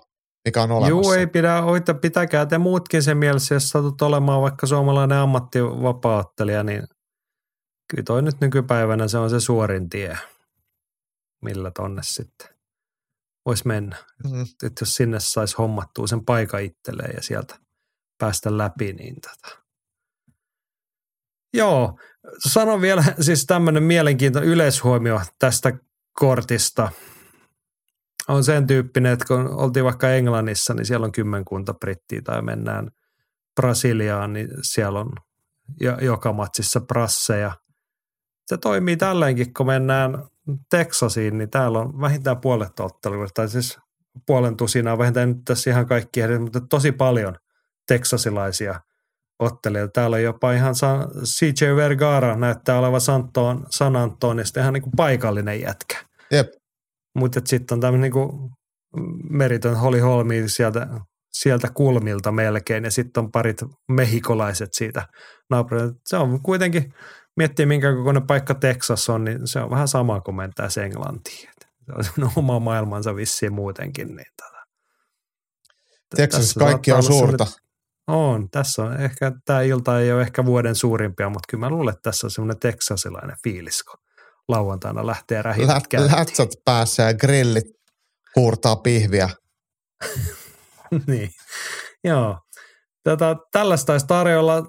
mikä 0.45 0.63
on 0.63 0.71
olemassa. 0.71 1.09
Joo, 1.09 1.13
ei 1.13 1.27
pidä 1.27 1.63
oita, 1.63 1.93
pitäkää 1.93 2.45
te 2.45 2.57
muutkin 2.57 3.03
sen 3.03 3.17
mielessä, 3.17 3.55
jos 3.55 3.69
satut 3.69 4.01
olemaan 4.01 4.41
vaikka 4.41 4.67
suomalainen 4.67 5.17
ammattivapaattelija, 5.17 6.63
niin 6.63 6.83
kyllä 7.89 8.03
toi 8.03 8.21
nyt 8.21 8.41
nykypäivänä 8.41 9.07
se 9.07 9.17
on 9.17 9.29
se 9.29 9.39
suorin 9.39 9.89
tie, 9.89 10.17
millä 11.47 11.71
tonne 11.71 12.03
sitten 12.03 12.47
voisi 13.45 13.67
mennä. 13.67 13.95
Mm. 14.23 14.41
Että 14.41 14.81
jos 14.81 14.95
sinne 14.95 15.19
saisi 15.19 15.55
hommattua 15.57 16.07
sen 16.07 16.25
paikan 16.25 16.63
itselleen 16.63 17.13
ja 17.15 17.21
sieltä 17.21 17.59
päästä 18.17 18.57
läpi, 18.57 18.93
niin 18.93 19.15
tota. 19.21 19.63
Joo, 21.53 21.99
sanon 22.47 22.81
vielä 22.81 23.03
siis 23.19 23.45
tämmöinen 23.45 23.83
mielenkiintoinen 23.83 24.49
yleishuomio 24.49 25.21
tästä 25.39 25.73
kortista. 26.13 26.91
On 28.27 28.43
sen 28.43 28.67
tyyppinen, 28.67 29.13
että 29.13 29.25
kun 29.25 29.47
oltiin 29.47 29.85
vaikka 29.85 30.09
Englannissa, 30.09 30.73
niin 30.73 30.85
siellä 30.85 31.05
on 31.05 31.11
kymmenkunta 31.11 31.73
brittiä 31.73 32.21
tai 32.21 32.41
mennään 32.41 32.91
Brasiliaan, 33.55 34.33
niin 34.33 34.49
siellä 34.61 34.99
on 34.99 35.09
jo- 35.79 35.97
joka 36.01 36.33
matsissa 36.33 36.81
prasseja. 36.81 37.51
Se 38.45 38.57
toimii 38.57 38.97
tälleenkin, 38.97 39.53
kun 39.53 39.65
mennään 39.65 40.27
Texasiin, 40.69 41.37
niin 41.37 41.49
täällä 41.49 41.79
on 41.79 42.01
vähintään 42.01 42.41
puolet 42.41 42.79
otteluita, 42.79 43.31
tai 43.33 43.49
siis 43.49 43.79
puolen 44.25 44.57
tusinaa, 44.57 44.97
vähintään 44.97 45.29
nyt 45.29 45.45
tässä 45.45 45.69
ihan 45.69 45.85
kaikki 45.85 46.21
mutta 46.39 46.61
tosi 46.61 46.91
paljon 46.91 47.35
teksasilaisia 47.87 48.81
ottelijoita. 49.39 49.91
Täällä 49.91 50.15
on 50.15 50.23
jopa 50.23 50.51
ihan 50.51 50.73
CJ 51.23 51.75
Vergara 51.75 52.35
näyttää 52.35 52.79
olevan 52.79 53.01
Santoon, 53.01 53.65
San 53.69 53.95
Antonista 53.95 54.59
ihan 54.59 54.73
niin 54.73 54.83
kuin 54.83 54.93
paikallinen 54.97 55.61
jätkä. 55.61 55.97
Jep. 56.31 56.47
Mutta 57.15 57.41
sitten 57.45 57.75
on 57.75 57.79
tämmöinen 57.81 58.11
niin 58.11 58.51
meritön 59.29 59.75
Holly 59.75 59.99
Holmi 59.99 60.43
sieltä, 60.49 60.87
sieltä 61.31 61.67
kulmilta 61.73 62.31
melkein 62.31 62.83
ja 62.83 62.91
sitten 62.91 63.23
on 63.23 63.31
parit 63.31 63.63
mehikolaiset 63.91 64.69
siitä 64.73 65.07
naapurilta. 65.49 65.95
Se 66.05 66.17
on 66.17 66.41
kuitenkin, 66.41 66.93
miettii 67.37 67.65
minkä 67.65 67.93
kokoinen 67.93 68.27
paikka 68.27 68.53
Texas 68.53 69.09
on, 69.09 69.23
niin 69.23 69.47
se 69.47 69.59
on 69.59 69.69
vähän 69.69 69.87
sama 69.87 70.21
kuin 70.21 70.35
mentäisiin 70.35 70.85
Englantiin. 70.85 71.49
Se 72.01 72.11
on 72.21 72.31
oma 72.35 72.59
maailmansa 72.59 73.15
vissiin 73.15 73.53
muutenkin. 73.53 74.15
Niin 74.15 74.27
tota. 74.41 74.57
Texasissa 76.15 76.59
kaikki 76.59 76.91
on 76.91 77.03
suurta. 77.03 77.47
On, 78.07 78.49
tässä 78.49 78.83
on 78.83 79.01
ehkä, 79.01 79.31
tämä 79.45 79.61
ilta 79.61 79.99
ei 79.99 80.11
ole 80.11 80.21
ehkä 80.21 80.45
vuoden 80.45 80.75
suurimpia, 80.75 81.29
mutta 81.29 81.47
kyllä 81.49 81.65
mä 81.65 81.69
luulen, 81.69 81.93
että 81.93 82.09
tässä 82.09 82.27
on 82.27 82.31
semmoinen 82.31 82.59
teksasilainen 82.59 83.35
fiilis, 83.43 83.83
kun 83.83 83.99
lauantaina 84.47 85.07
lähtee 85.07 85.41
rähimät 85.41 85.93
Lät, 85.93 86.11
Lätsät 86.11 86.49
päässä 86.65 87.03
ja 87.03 87.13
grillit 87.13 87.65
huurtaa 88.35 88.75
pihviä. 88.75 89.29
niin, 91.07 91.29
joo. 92.03 92.39
Tätä, 93.03 93.35
tällaista 93.51 93.91
olisi 93.91 94.07
tarjolla 94.07 94.63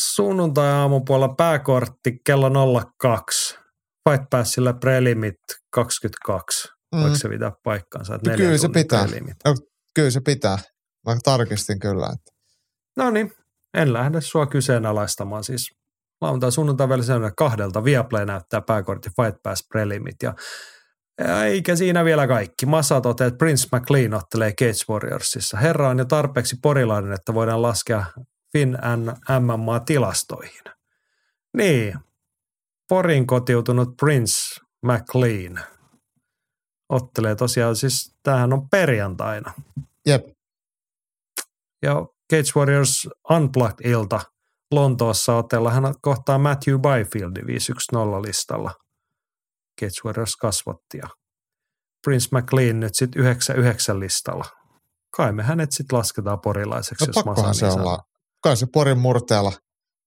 sunnuntai-aamupuolella 0.00 1.34
pääkortti 1.34 2.18
kello 2.26 2.50
02. 2.98 3.58
Fight 4.08 4.30
Passilla 4.30 4.72
prelimit 4.72 5.38
22. 5.72 6.68
Mm. 6.94 7.00
Voiko 7.00 7.16
se 7.16 7.28
pitää 7.28 7.52
paikkaansa? 7.64 8.14
Että 8.14 8.30
no, 8.30 8.36
kyllä 8.36 8.58
se 8.58 8.68
pitää. 8.68 9.06
No, 9.44 9.54
kyllä 9.94 10.10
se 10.10 10.20
pitää. 10.20 10.58
Mä 11.06 11.16
tarkistin 11.24 11.78
kyllä. 11.78 12.06
Että. 12.06 12.32
No 12.96 13.10
niin, 13.10 13.32
en 13.74 13.92
lähde 13.92 14.20
sua 14.20 14.46
kyseenalaistamaan. 14.46 15.44
Siis 15.44 15.70
lauantai 16.20 16.52
sunnuntai 16.52 16.88
välisenä 16.88 17.30
kahdelta 17.36 17.84
Viaplay 17.84 18.26
näyttää 18.26 18.60
pääkortti 18.60 19.10
Fight 19.10 19.42
Pass 19.42 19.66
prelimit 19.68 20.16
ja 20.22 20.34
eikä 21.44 21.76
siinä 21.76 22.04
vielä 22.04 22.26
kaikki. 22.26 22.66
Massa 22.66 23.00
toteaa, 23.00 23.28
että 23.28 23.38
Prince 23.38 23.68
McLean 23.72 24.14
ottelee 24.14 24.52
Cage 24.52 24.84
Warriorsissa. 24.88 25.56
Herra 25.56 25.88
on 25.88 25.98
jo 25.98 26.04
tarpeeksi 26.04 26.56
porilainen, 26.62 27.12
että 27.12 27.34
voidaan 27.34 27.62
laskea 27.62 28.04
Finn 28.52 28.78
MMA-tilastoihin. 29.40 30.64
Niin, 31.56 31.94
Porin 32.88 33.26
kotiutunut 33.26 33.96
Prince 33.96 34.60
McLean 34.82 35.64
ottelee 36.88 37.34
tosiaan, 37.34 37.76
siis 37.76 38.16
tämähän 38.22 38.52
on 38.52 38.68
perjantaina. 38.68 39.52
Jep. 40.06 40.26
Ja 41.82 41.94
Cage 42.32 42.52
Warriors 42.56 43.08
Unplugged-ilta 43.30 44.20
Lontoossa 44.70 45.36
otella 45.36 45.70
hän 45.70 45.94
kohtaa 46.02 46.38
Matthew 46.38 46.74
Byfieldi 46.78 47.40
5-1-0 47.40 47.46
listalla. 48.26 48.74
Cage 49.80 50.00
Warriors 50.04 50.36
kasvotti 50.36 50.98
ja 50.98 51.08
Prince 52.04 52.28
McLean 52.32 52.80
nyt 52.80 52.94
sitten 52.94 53.22
9-9 53.22 53.26
listalla. 53.98 54.44
Kai 55.16 55.32
me 55.32 55.42
hänet 55.42 55.72
sitten 55.72 55.98
lasketaan 55.98 56.40
porilaiseksi, 56.40 57.04
no, 57.04 57.12
jos 57.16 57.24
pakkohan 57.24 57.54
se 57.54 57.66
olla. 57.66 57.98
Kai 58.42 58.56
se 58.56 58.66
porin 58.72 58.98
murteella 58.98 59.52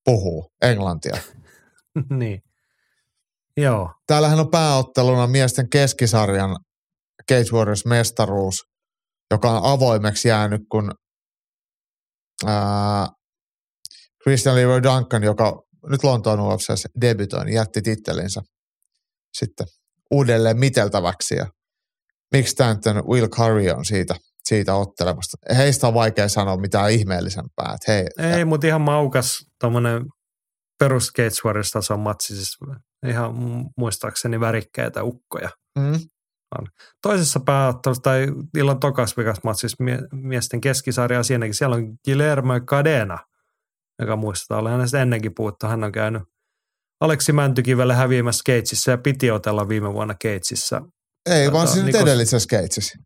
puhuu 0.05 0.51
englantia. 0.61 1.18
niin. 2.19 2.41
Joo. 3.57 3.93
Täällähän 4.07 4.39
on 4.39 4.51
pääotteluna 4.51 5.27
miesten 5.27 5.69
keskisarjan 5.69 6.57
Cage 7.31 7.51
Warriors 7.53 7.85
mestaruus, 7.85 8.64
joka 9.31 9.51
on 9.51 9.73
avoimeksi 9.73 10.27
jäänyt, 10.27 10.61
kun 10.72 10.91
ää, 12.45 13.07
Christian 14.23 14.55
Leroy 14.55 14.84
Duncan, 14.84 15.23
joka 15.23 15.61
nyt 15.89 16.03
Lontoon 16.03 16.39
UFCssä 16.39 16.89
debytoi, 17.01 17.45
niin 17.45 17.55
jätti 17.55 17.81
tittelinsä 17.81 18.41
sitten 19.38 19.68
uudelleen 20.11 20.60
miteltäväksi. 20.60 21.35
Ja 21.35 21.45
Mick 22.34 22.47
Stanton, 22.47 23.07
Will 23.07 23.27
Curry 23.27 23.69
on 23.69 23.85
siitä, 23.85 24.15
siitä 24.45 24.75
ottelemasta. 24.75 25.37
Heistä 25.55 25.87
on 25.87 25.93
vaikea 25.93 26.29
sanoa 26.29 26.57
mitään 26.57 26.91
ihmeellisempää. 26.91 27.75
Että 27.75 27.91
hei, 27.91 28.07
Ei, 28.17 28.39
ja... 28.39 28.45
mutta 28.45 28.67
ihan 28.67 28.81
maukas 28.81 29.45
tuommoinen 29.59 30.05
perus 30.79 31.11
Gates 31.11 31.45
Warriors-tason 31.45 31.99
matsi, 31.99 32.35
siis 32.35 32.57
ihan 33.07 33.35
muistaakseni 33.77 34.39
värikkäitä 34.39 35.03
ukkoja. 35.03 35.49
Mm. 35.79 35.99
Toisessa 37.01 37.39
pääottelussa 37.39 38.01
tai 38.01 38.27
illan 38.57 38.79
tokas 38.79 39.15
matsissa 39.43 39.83
miesten 40.11 40.61
keskisarja 40.61 41.23
siinäkin, 41.23 41.53
siellä 41.53 41.75
on 41.75 41.97
Guillermo 42.05 42.59
Cadena, 42.59 43.17
joka 43.99 44.15
muistetaan, 44.15 44.61
oli 44.61 44.69
hänestä 44.69 45.01
ennenkin 45.01 45.31
puhuttu. 45.35 45.67
Hän 45.67 45.83
on 45.83 45.91
käynyt 45.91 46.21
Aleksi 47.01 47.31
Mäntykivelle 47.31 47.93
häviämässä 47.93 48.41
Keitsissä 48.45 48.91
ja 48.91 48.97
piti 48.97 49.31
otella 49.31 49.69
viime 49.69 49.93
vuonna 49.93 50.15
Keitsissä. 50.19 50.81
Ei, 51.29 51.45
tota, 51.45 51.57
vaan 51.57 51.67
siinä 51.67 51.85
Nikos... 51.85 52.01
edellisessä 52.01 52.47
Keitsissä. 52.49 52.97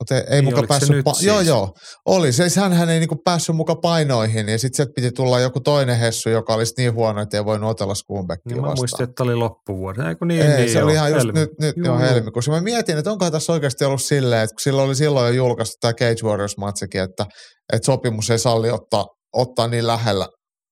Mutta 0.00 0.14
ei, 0.14 0.22
ei 0.30 0.42
niin, 0.42 0.54
muka 0.54 0.66
päässyt, 0.68 1.06
pa- 1.06 1.14
siis? 1.14 1.26
joo 1.26 1.40
joo, 1.40 1.70
oli. 2.06 2.32
Se, 2.32 2.60
hän 2.60 2.90
ei 2.90 2.98
niinku 2.98 3.16
päässyt 3.24 3.56
muka 3.56 3.74
painoihin 3.74 4.48
ja 4.48 4.58
sitten 4.58 4.86
piti 4.94 5.10
tulla 5.12 5.40
joku 5.40 5.60
toinen 5.60 5.98
hessu, 5.98 6.28
joka 6.28 6.54
olisi 6.54 6.72
niin 6.78 6.94
huono, 6.94 7.22
että 7.22 7.36
ei 7.36 7.44
voinut 7.44 7.70
otella 7.70 7.94
Skumbeckia 7.94 8.54
niin, 8.54 8.62
vastaan. 8.62 8.76
Mä 8.76 8.80
muistin, 8.80 9.08
että 9.08 9.22
oli 9.22 9.34
loppuvuosi. 9.34 10.00
Eiku 10.00 10.24
niin, 10.24 10.42
ei, 10.42 10.56
niin 10.56 10.72
se 10.72 10.78
joo, 10.78 10.84
oli 10.84 10.94
ihan 10.94 11.12
just 11.12 11.26
helmi. 11.26 11.40
nyt, 11.40 11.50
nyt 11.60 11.74
joo, 11.84 11.98
helmikuussa. 11.98 12.52
Mä 12.52 12.60
mietin, 12.60 12.98
että 12.98 13.12
onkohan 13.12 13.32
tässä 13.32 13.52
oikeasti 13.52 13.84
ollut 13.84 14.02
silleen, 14.02 14.42
että 14.42 14.54
kun 14.54 14.60
silloin 14.60 14.86
oli 14.86 14.94
silloin 14.94 15.26
jo 15.26 15.32
julkaistu 15.32 15.76
tämä 15.80 15.92
Cage 15.92 16.22
Warriors-matsikin, 16.22 17.02
että, 17.02 17.26
että 17.72 17.86
sopimus 17.86 18.30
ei 18.30 18.38
salli 18.38 18.70
ottaa, 18.70 19.06
ottaa 19.36 19.68
niin 19.68 19.86
lähellä 19.86 20.26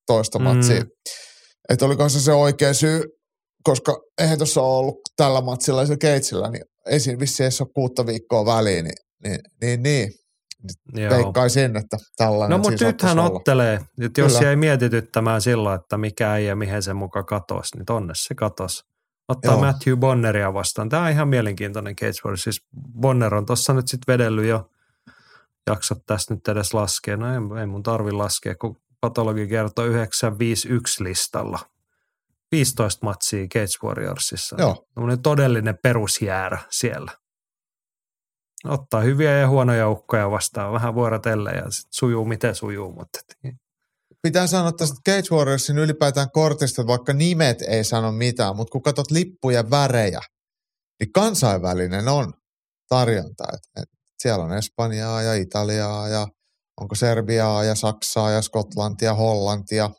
toista 0.07 0.39
mm. 0.39 0.45
matsia. 0.45 0.85
Että 1.69 1.87
oliko 1.87 2.09
se 2.09 2.21
se 2.21 2.33
oikea 2.33 2.75
syy, 2.75 3.03
koska 3.65 3.97
eihän 4.21 4.39
tuossa 4.39 4.61
ollut 4.61 4.97
tällä 5.17 5.41
matsilla 5.41 5.83
ja 5.83 5.97
Keitsillä, 6.01 6.51
niin 6.51 6.63
ei 6.91 7.01
siinä 7.01 7.21
vissiin 7.21 7.45
edes 7.45 7.61
ole 7.61 7.69
kuutta 7.75 8.07
viikkoa 8.07 8.47
väliin, 8.47 8.85
niin, 8.85 8.97
niin, 9.25 9.41
niin, 9.61 9.83
niin. 9.83 11.11
Veikkaisin, 11.11 11.77
että 11.77 11.97
tällainen 12.17 12.51
No 12.51 12.63
mutta 12.63 12.85
nyt 12.85 13.03
hän 13.03 13.19
ottelee. 13.19 13.81
Nyt 13.97 14.19
jos 14.19 14.41
jäi 14.41 14.57
mietityttämään 14.57 15.41
silloin, 15.41 15.81
että 15.81 15.99
mikä 15.99 16.37
ei 16.37 16.47
ja 16.47 16.57
mihin 16.57 16.83
se 16.83 16.95
muka 16.95 17.23
katosi, 17.23 17.77
niin 17.77 17.87
tonne 17.87 18.13
se 18.17 18.35
katosi. 18.35 18.85
Ottaa 19.29 19.53
Joo. 19.53 19.61
Matthew 19.61 19.97
Bonneria 19.97 20.55
vastaan. 20.55 20.89
Tämä 20.89 21.05
on 21.05 21.11
ihan 21.11 21.29
mielenkiintoinen 21.29 21.97
Cage 21.97 22.21
Warriors. 22.25 22.43
Siis 22.43 22.67
Bonner 23.01 23.35
on 23.35 23.47
tuossa 23.47 23.75
nyt 23.75 23.89
sitten 23.89 24.13
vedellyt 24.13 24.47
jo 24.47 24.71
jaksot 25.67 25.99
tästä 26.07 26.35
nyt 26.35 26.49
edes 26.49 26.75
laskea. 26.75 27.17
No 27.17 27.27
ei, 27.33 27.61
ei 27.61 27.67
mun 27.67 27.83
tarvi 27.83 28.13
laskea, 28.13 28.55
kun 28.55 28.77
patologi 29.01 29.47
kertoo 29.49 29.85
951 29.85 31.05
listalla. 31.05 31.59
15 32.53 33.07
matsia 33.07 33.47
Cage 33.47 33.87
Warriorsissa. 33.87 34.57
Joo. 34.59 34.87
Tämmöinen 34.95 35.23
todellinen 35.23 35.79
perusjäärä 35.83 36.59
siellä. 36.71 37.13
Ottaa 38.65 39.01
hyviä 39.01 39.39
ja 39.39 39.49
huonoja 39.49 39.91
ukkoja 39.91 40.31
vastaan 40.31 40.73
vähän 40.73 40.95
vuorotelle 40.95 41.51
ja 41.51 41.71
sit 41.71 41.89
sujuu 41.91 42.25
miten 42.25 42.55
sujuu. 42.55 42.93
Mutta 42.93 43.19
Pitää 44.23 44.47
sanoa 44.47 44.73
tästä 44.73 44.97
Cage 45.09 45.37
Warriorsin 45.37 45.79
ylipäätään 45.79 46.31
kortista, 46.31 46.87
vaikka 46.87 47.13
nimet 47.13 47.63
ei 47.63 47.85
sano 47.85 48.13
mitään, 48.13 48.57
mutta 48.57 48.73
kun 48.73 48.83
katsot 48.83 49.11
lippuja 49.11 49.71
värejä, 49.71 50.21
niin 51.01 51.13
kansainvälinen 51.13 52.09
on 52.09 52.33
tarjonta. 52.89 53.45
Et, 53.55 53.83
et 53.83 53.89
siellä 54.23 54.45
on 54.45 54.53
Espanjaa 54.53 55.23
ja 55.23 55.35
Italiaa 55.35 56.09
ja 56.09 56.27
onko 56.81 56.95
Serbiaa 56.95 57.65
ja 57.65 57.75
Saksaa 57.75 58.31
ja 58.31 58.43
Skotlantia, 58.43 59.15
Hollantia, 59.15 59.91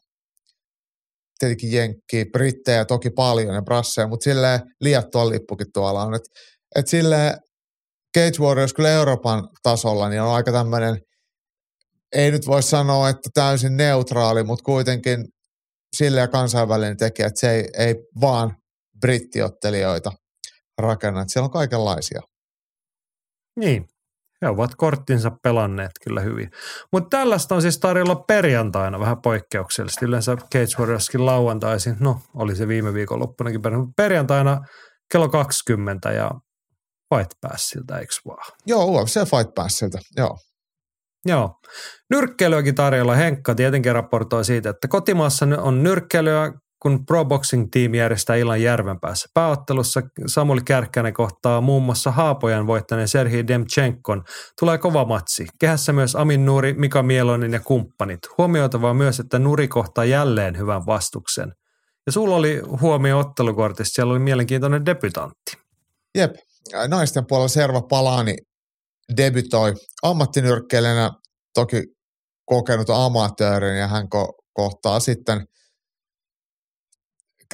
tietenkin 1.39 1.71
Jenkkiä, 1.71 2.25
Brittejä 2.31 2.85
toki 2.85 3.09
paljon 3.09 3.55
ja 3.55 3.61
Brasseja, 3.61 4.07
mutta 4.07 4.23
silleen 4.23 4.59
liiattua 4.81 5.29
lippukin 5.29 5.71
tuolla 5.73 6.03
on. 6.03 6.15
Että 6.15 6.29
et 6.75 6.87
silleen 6.87 7.37
Cage 8.17 8.43
Warriors 8.43 8.73
kyllä 8.73 8.89
Euroopan 8.89 9.49
tasolla 9.63 10.09
niin 10.09 10.21
on 10.21 10.35
aika 10.35 10.51
tämmöinen, 10.51 10.97
ei 12.15 12.31
nyt 12.31 12.47
voi 12.47 12.63
sanoa, 12.63 13.09
että 13.09 13.29
täysin 13.33 13.77
neutraali, 13.77 14.43
mutta 14.43 14.63
kuitenkin 14.63 15.25
sille 15.95 16.19
ja 16.19 16.27
kansainvälinen 16.27 16.97
tekijä, 16.97 17.27
että 17.27 17.39
se 17.39 17.51
ei, 17.51 17.69
ei 17.77 17.95
vaan 18.21 18.55
brittiottelijoita 18.99 20.11
rakenna, 20.81 21.21
että 21.21 21.33
siellä 21.33 21.45
on 21.45 21.51
kaikenlaisia. 21.51 22.21
Niin, 23.59 23.85
he 24.41 24.47
ovat 24.47 24.75
korttinsa 24.75 25.31
pelanneet 25.43 25.91
kyllä 26.03 26.21
hyvin. 26.21 26.49
Mutta 26.91 27.17
tällaista 27.17 27.55
on 27.55 27.61
siis 27.61 27.79
tarjolla 27.79 28.15
perjantaina 28.15 28.99
vähän 28.99 29.21
poikkeuksellisesti. 29.21 30.05
Yleensä 30.05 30.35
Cage 30.35 30.79
Warriorskin 30.79 31.25
lauantaisin, 31.25 31.95
no 31.99 32.21
oli 32.35 32.55
se 32.55 32.67
viime 32.67 32.93
viikon 32.93 33.19
loppunakin 33.19 33.61
perjantaina 33.97 34.57
kello 35.11 35.29
20 35.29 36.11
ja 36.11 36.31
Fight 37.15 37.31
Passilta, 37.41 37.99
eikö 37.99 38.13
vaan? 38.27 38.51
Joo, 38.65 38.85
UFC 38.85 39.13
Fight 39.13 39.55
Passilta, 39.55 39.99
joo. 40.17 40.37
Joo. 41.25 41.59
Nyrkkeilyäkin 42.09 42.75
tarjolla. 42.75 43.15
Henkka 43.15 43.55
tietenkin 43.55 43.95
raportoi 43.95 44.45
siitä, 44.45 44.69
että 44.69 44.87
kotimaassa 44.87 45.45
on 45.61 45.83
nyrkkeilyä 45.83 46.51
kun 46.81 47.05
Pro 47.05 47.25
Boxing 47.25 47.67
Team 47.71 47.93
järjestää 47.93 48.35
illan 48.35 48.61
Järvenpäässä. 48.61 49.29
Pääottelussa 49.33 50.01
Samuli 50.27 50.61
Kärkkänen 50.61 51.13
kohtaa 51.13 51.61
muun 51.61 51.83
muassa 51.83 52.11
Haapojan 52.11 52.67
voittaneen 52.67 53.07
Serhii 53.07 53.47
Demchenkon. 53.47 54.23
Tulee 54.59 54.77
kova 54.77 55.05
matsi. 55.05 55.47
Kehässä 55.59 55.93
myös 55.93 56.15
Amin 56.15 56.45
Nuuri, 56.45 56.73
Mika 56.73 57.03
Mielonen 57.03 57.53
ja 57.53 57.59
kumppanit. 57.59 58.19
Huomioitavaa 58.37 58.93
myös, 58.93 59.19
että 59.19 59.39
Nuri 59.39 59.67
kohtaa 59.67 60.05
jälleen 60.05 60.57
hyvän 60.57 60.85
vastuksen. 60.85 61.53
Ja 62.05 62.11
sulla 62.11 62.35
oli 62.35 62.61
huomio 62.81 63.19
ottelukortista, 63.19 63.95
siellä 63.95 64.11
oli 64.11 64.19
mielenkiintoinen 64.19 64.85
debutantti. 64.85 65.57
Jep, 66.15 66.35
naisten 66.87 67.27
puolella 67.27 67.47
Serva 67.47 67.81
Palani 67.81 68.35
debytoi 69.17 69.73
ammattinyrkkeilijänä 70.03 71.11
toki 71.53 71.83
kokenut 72.45 72.89
amatöörin 72.89 73.77
ja 73.77 73.87
hän 73.87 74.03
ko- 74.03 74.43
kohtaa 74.53 74.99
sitten– 74.99 75.45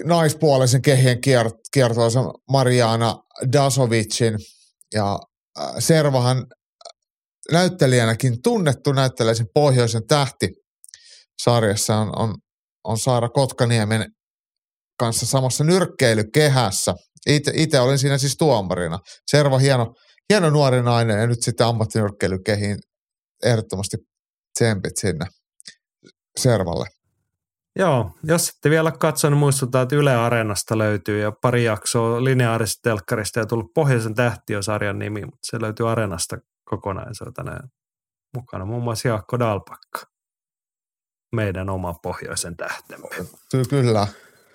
naispuolisen 0.03 0.81
kehien 0.81 1.17
kiert- 1.17 1.59
kiertoisen 1.73 2.23
Mariana 2.51 3.15
Dasovicin. 3.53 4.37
Ja 4.93 5.19
Servahan 5.79 6.45
näyttelijänäkin 7.51 8.41
tunnettu 8.41 8.91
näyttelee 8.91 9.35
sen 9.35 9.47
Pohjoisen 9.53 10.07
tähti 10.07 10.49
sarjassa 11.43 11.95
on, 11.95 12.19
on, 12.19 12.35
on 12.83 12.97
Saara 12.97 13.29
Kotkaniemen 13.29 14.05
kanssa 14.99 15.25
samassa 15.25 15.63
nyrkkeilykehässä. 15.63 16.93
Itse 17.53 17.79
olin 17.79 17.99
siinä 17.99 18.17
siis 18.17 18.37
tuomarina. 18.37 18.99
Serva 19.27 19.57
hieno, 19.57 19.93
hieno 20.29 20.49
nuori 20.49 20.81
nainen 20.81 21.19
ja 21.19 21.27
nyt 21.27 21.43
sitten 21.43 21.67
ammattinyrkkeilykehiin 21.67 22.79
ehdottomasti 23.43 23.97
tsempit 24.57 24.97
sinne 24.97 25.25
Servalle. 26.39 26.85
Joo, 27.79 28.11
jos 28.23 28.49
ette 28.49 28.69
vielä 28.69 28.91
katsonut, 28.91 29.39
muistuttaa, 29.39 29.81
että 29.81 29.95
Yle 29.95 30.15
Areenasta 30.15 30.77
löytyy 30.77 31.21
ja 31.21 31.31
pari 31.41 31.63
jaksoa 31.63 32.23
lineaarisesta 32.23 32.79
telkkarista 32.83 33.39
ja 33.39 33.45
tullut 33.45 33.73
Pohjoisen 33.73 34.15
tähti 34.15 34.55
on 34.55 34.63
sarjan 34.63 34.99
nimi, 34.99 35.25
mutta 35.25 35.39
se 35.41 35.61
löytyy 35.61 35.91
Areenasta 35.91 36.37
kokonaisuutena. 36.63 37.59
Mukana 38.35 38.65
muun 38.65 38.83
muassa 38.83 39.07
Jaakko 39.07 39.39
Dalpakka, 39.39 40.01
meidän 41.35 41.69
oma 41.69 41.93
pohjoisen 41.93 42.57
tähtemme. 42.57 43.07
Kyllä, 43.69 44.07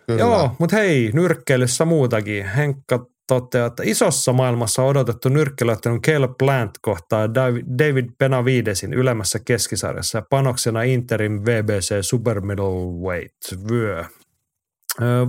kyllä. 0.08 0.20
Joo, 0.20 0.56
mutta 0.58 0.76
hei, 0.76 1.10
nyrkkeilyssä 1.14 1.84
muutakin. 1.84 2.46
Henkka 2.46 3.06
toteaa, 3.26 3.66
että 3.66 3.82
isossa 3.86 4.32
maailmassa 4.32 4.82
odotettu 4.82 5.28
nyrkkeilyottelun 5.28 6.02
Caleb 6.02 6.32
Plant 6.38 6.70
kohtaa 6.82 7.34
David 7.78 8.10
Benavidesin 8.18 8.92
ylemmässä 8.92 9.38
keskisarjassa 9.44 10.18
ja 10.18 10.22
panoksena 10.30 10.82
Interin 10.82 11.44
VBC 11.44 11.94
Super 12.00 12.40
Middleweight 12.40 13.70
vyö. 13.70 14.04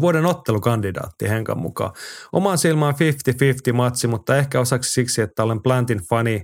Vuoden 0.02 0.26
ottelukandidaatti 0.26 1.30
Henkan 1.30 1.58
mukaan. 1.58 1.92
Oman 2.34 2.58
silmään 2.58 2.94
50-50 3.72 3.74
matsi, 3.74 4.08
mutta 4.08 4.38
ehkä 4.38 4.60
osaksi 4.60 4.94
siksi, 4.94 5.22
että 5.22 5.44
olen 5.44 5.64
Plantin 5.64 6.02
fani 6.10 6.44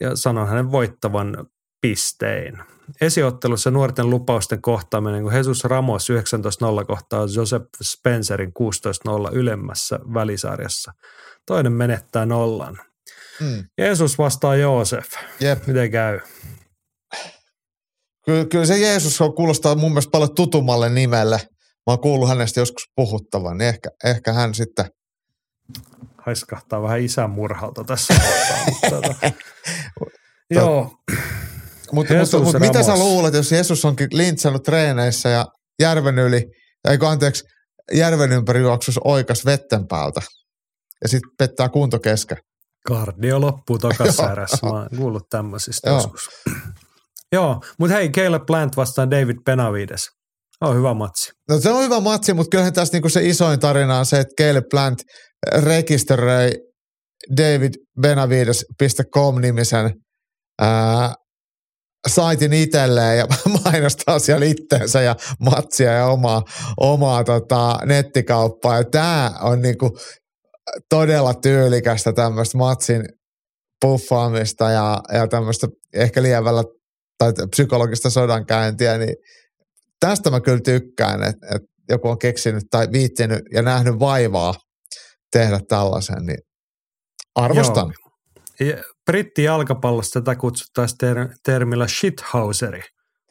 ja 0.00 0.16
sanon 0.16 0.48
hänen 0.48 0.72
voittavan 0.72 1.46
pistein. 1.80 2.58
Esiottelussa 3.00 3.70
nuorten 3.70 4.10
lupausten 4.10 4.62
kohtaaminen, 4.62 5.22
kun 5.22 5.34
Jesus 5.34 5.64
Ramos 5.64 6.08
19-0 6.10 6.84
kohtaa 6.86 7.26
Joseph 7.36 7.66
Spencerin 7.82 8.52
16-0 9.30 9.32
ylemmässä 9.32 9.98
välisarjassa. 10.14 10.92
Toinen 11.46 11.72
menettää 11.72 12.26
nollan. 12.26 12.78
Mm. 13.40 13.64
Jeesus 13.78 14.18
vastaa 14.18 14.56
Joosef. 14.56 15.06
Jep. 15.40 15.66
Miten 15.66 15.90
käy? 15.90 16.20
Kyllä, 18.24 18.44
kyllä 18.44 18.66
se 18.66 18.78
Jeesus 18.78 19.18
kuulostaa 19.36 19.74
mun 19.74 19.90
mielestä 19.90 20.10
paljon 20.10 20.34
tutummalle 20.34 20.88
nimelle. 20.88 21.36
Mä 21.86 21.92
oon 21.92 22.00
kuullut 22.00 22.28
hänestä 22.28 22.60
joskus 22.60 22.90
puhuttavan, 22.96 23.58
niin 23.58 23.68
ehkä, 23.68 23.90
ehkä 24.04 24.32
hän 24.32 24.54
sitten– 24.54 24.84
haiskahtaa 26.26 26.82
vähän 26.82 27.00
isän 27.00 27.30
murhalta 27.30 27.84
tässä 27.84 28.14
kohtaa. 28.14 29.30
Joo. 30.50 30.92
Mutta 31.92 32.14
mut, 32.14 32.44
mut, 32.44 32.60
mitä 32.60 32.82
sä 32.82 32.96
luulet, 32.96 33.34
jos 33.34 33.52
Jeesus 33.52 33.84
onkin 33.84 34.08
lintsannut 34.12 34.62
treeneissä 34.62 35.28
ja 35.28 35.46
järven 35.80 36.18
yli, 36.18 36.44
eikö 36.88 37.08
anteeksi, 37.08 37.44
järven 37.92 38.32
ympäri 38.32 38.60
juoksus 38.60 39.00
oikas 39.04 39.44
vetten 39.44 39.88
päältä 39.88 40.20
ja 41.02 41.08
sitten 41.08 41.30
pettää 41.38 41.68
kunto 41.68 41.98
kesken. 41.98 42.38
Kardio 42.86 43.40
loppuu 43.40 43.78
takasäärässä. 43.78 44.58
Mä 44.66 44.72
oon 44.72 44.88
kuullut 44.96 45.22
tämmöisistä 45.30 45.90
joskus. 45.90 46.28
Joo, 47.32 47.60
mutta 47.78 47.94
hei, 47.94 48.10
Caleb 48.10 48.42
Plant 48.46 48.76
vastaan 48.76 49.10
David 49.10 49.36
Benavides. 49.44 50.00
On 50.60 50.76
hyvä 50.76 50.94
matsi. 50.94 51.30
No 51.48 51.60
se 51.60 51.70
on 51.70 51.84
hyvä 51.84 52.00
matsi, 52.00 52.34
mutta 52.34 52.50
kyllähän 52.50 52.72
tässä 52.72 52.94
niinku 52.94 53.08
se 53.08 53.28
isoin 53.28 53.60
tarina 53.60 53.98
on 53.98 54.06
se, 54.06 54.20
että 54.20 54.42
Caleb 54.42 54.64
Plant 54.70 54.98
rekisteröi 55.64 56.52
davidbenavides.com-nimisen 57.36 59.90
ää, 60.60 61.14
saitin 62.08 62.52
itselleen 62.52 63.18
ja 63.18 63.26
mainostaa 63.64 64.18
siellä 64.18 64.46
itteensä 64.46 65.02
ja 65.02 65.16
matsia 65.40 65.92
ja 65.92 66.06
omaa, 66.06 66.42
omaa 66.80 67.24
tota, 67.24 67.78
nettikauppaa. 67.84 68.76
Ja 68.76 68.84
tämä 68.84 69.32
on 69.40 69.62
niinku 69.62 69.98
todella 70.88 71.34
tyylikästä 71.34 72.12
tämmöistä 72.12 72.58
matsin 72.58 73.04
puffaamista 73.80 74.70
ja, 74.70 75.00
ja 75.12 75.28
tämmöistä 75.28 75.68
ehkä 75.94 76.22
lievällä 76.22 76.64
tai 77.18 77.32
psykologista 77.50 78.10
sodankäyntiä, 78.10 78.98
niin 78.98 79.14
tästä 80.00 80.30
mä 80.30 80.40
kyllä 80.40 80.60
tykkään, 80.64 81.22
että, 81.22 81.46
että 81.54 81.68
joku 81.88 82.08
on 82.08 82.18
keksinyt 82.18 82.64
tai 82.70 82.88
viittinyt 82.92 83.40
ja 83.54 83.62
nähnyt 83.62 83.98
vaivaa 83.98 84.54
tehdä 85.32 85.60
tällaisen, 85.68 86.26
niin 86.26 86.38
arvostan. 87.34 87.86
Joo. 87.86 88.11
Britti 89.06 89.42
jalkapallossa 89.42 90.20
tätä 90.20 90.36
kutsuttaisiin 90.36 90.98
ter- 90.98 91.28
termillä 91.44 91.88
shithauseri. 91.88 92.82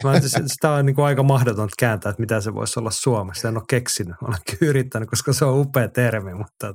Mä 0.04 0.14
sitä 0.48 0.72
on 0.72 0.86
niin 0.86 0.96
kuin 0.96 1.06
aika 1.06 1.24
mahdotonta 1.24 1.74
kääntää, 1.80 2.10
että 2.10 2.20
mitä 2.20 2.42
se 2.42 2.54
voisi 2.54 2.80
olla 2.80 2.92
Suomessa. 2.92 3.48
En 3.48 3.58
ole 3.58 3.64
keksinyt, 3.70 4.16
olen 4.24 4.40
yrittänyt, 4.62 5.10
koska 5.10 5.34
se 5.34 5.46
on 5.46 5.60
upea 5.60 5.90
termi, 5.90 6.34
mutta 6.34 6.74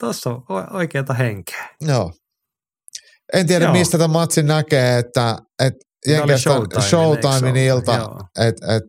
tuossa 0.00 0.30
tota, 0.30 0.54
on 0.54 0.72
oikeata 0.72 1.14
henkeä. 1.14 1.68
Joo. 1.80 2.12
En 3.32 3.46
tiedä, 3.46 3.64
Joo. 3.64 3.72
mistä 3.72 3.98
tämä 3.98 4.12
matsi 4.12 4.42
näkee, 4.42 4.98
että, 4.98 5.38
että 5.58 5.84
Showtime, 6.36 6.82
Showtime 6.82 7.66
ilta, 7.66 8.10
että 8.40 8.76
et, 8.76 8.82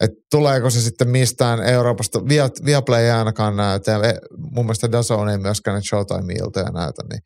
et 0.00 0.10
tuleeko 0.30 0.70
se 0.70 0.80
sitten 0.80 1.08
mistään 1.08 1.62
Euroopasta, 1.62 2.28
Via, 2.28 2.48
Viaplay 2.64 3.02
ei 3.02 3.10
ainakaan 3.10 3.56
näytä, 3.56 3.90
ja 3.90 3.98
mun 4.36 4.64
mielestä 4.64 4.92
Dazone 4.92 5.32
ei 5.32 5.38
myöskään 5.38 5.82
Showtime-iltoja 5.82 6.70
näytä, 6.72 7.02
niin 7.10 7.20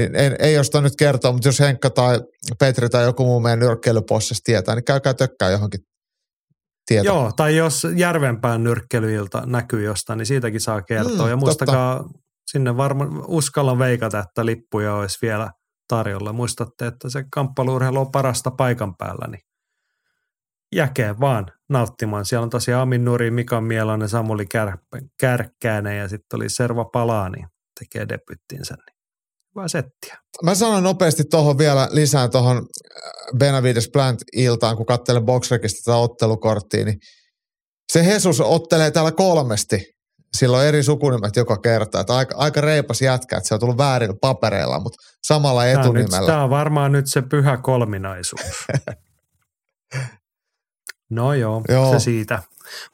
niin 0.00 0.16
en, 0.16 0.36
ei 0.38 0.58
osta 0.58 0.80
nyt 0.80 0.96
kertoa, 0.98 1.32
mutta 1.32 1.48
jos 1.48 1.60
Henkka 1.60 1.90
tai 1.90 2.20
Petri 2.58 2.88
tai 2.88 3.04
joku 3.04 3.24
muu 3.24 3.40
meidän 3.40 3.58
nyrkkeilypossissa 3.58 4.42
tietää, 4.44 4.74
niin 4.74 4.84
käykää 4.84 5.14
tökkää 5.14 5.50
johonkin 5.50 5.80
tietoa. 6.86 7.14
Joo, 7.14 7.32
tai 7.36 7.56
jos 7.56 7.86
Järvenpään 7.96 8.64
nyrkkeilyilta 8.64 9.42
näkyy 9.46 9.84
jostain, 9.84 10.16
niin 10.16 10.26
siitäkin 10.26 10.60
saa 10.60 10.82
kertoa. 10.82 11.24
Mm, 11.24 11.30
ja 11.30 11.36
muistakaa, 11.36 11.96
totta. 11.98 12.18
sinne 12.50 12.76
varmaan 12.76 13.24
uskallan 13.26 13.78
veikata, 13.78 14.18
että 14.18 14.46
lippuja 14.46 14.94
olisi 14.94 15.18
vielä 15.22 15.50
tarjolla. 15.88 16.32
Muistatte, 16.32 16.86
että 16.86 17.10
se 17.10 17.24
kamppailuurheilu 17.34 18.00
on 18.00 18.12
parasta 18.12 18.50
paikan 18.50 18.96
päällä, 18.96 19.26
niin 19.30 19.40
jäkee 20.74 21.20
vaan 21.20 21.46
nauttimaan. 21.68 22.24
Siellä 22.24 22.44
on 22.44 22.50
tosiaan 22.50 22.82
Amin 22.82 23.04
Nuri, 23.04 23.30
Mika 23.30 23.60
Mielainen, 23.60 24.08
Samuli 24.08 24.46
Kär, 24.46 24.78
Kärkkäinen 25.20 25.98
ja 25.98 26.08
sitten 26.08 26.36
oli 26.36 26.48
Serva 26.48 26.84
Palaani 26.84 27.44
tekee 27.78 28.08
debyttinsä. 28.08 28.74
Niin 28.74 28.99
hyvää 29.60 29.68
settiä. 29.68 30.18
Mä 30.42 30.54
sanon 30.54 30.82
nopeasti 30.82 31.24
tuohon 31.24 31.58
vielä 31.58 31.88
lisää 31.90 32.28
tuohon 32.28 32.56
äh, 32.56 33.38
Benavides 33.38 33.90
Plant-iltaan, 33.92 34.76
kun 34.76 34.86
katselen 34.86 35.24
Boxrekista 35.24 35.84
tätä 35.84 35.96
ottelukorttia, 35.96 36.84
niin 36.84 36.98
se 37.92 38.00
Jesus 38.00 38.40
ottelee 38.40 38.90
täällä 38.90 39.12
kolmesti. 39.12 40.00
Silloin 40.36 40.66
eri 40.66 40.82
sukunimet 40.82 41.36
joka 41.36 41.56
kerta. 41.56 42.00
Että 42.00 42.16
aika, 42.16 42.34
aika 42.36 42.60
reipas 42.60 43.02
jätkä, 43.02 43.36
että 43.36 43.48
se 43.48 43.54
on 43.54 43.60
tullut 43.60 43.78
väärillä 43.78 44.14
papereilla, 44.20 44.80
mutta 44.80 44.98
samalla 45.26 45.66
etunimellä. 45.66 46.26
Tämä 46.26 46.44
on 46.44 46.50
varmaan 46.50 46.92
nyt 46.92 47.06
se 47.06 47.22
pyhä 47.22 47.56
kolminaisuus. 47.56 48.66
no 51.10 51.34
joo, 51.34 51.62
joo, 51.68 51.92
se 51.92 52.00
siitä. 52.00 52.42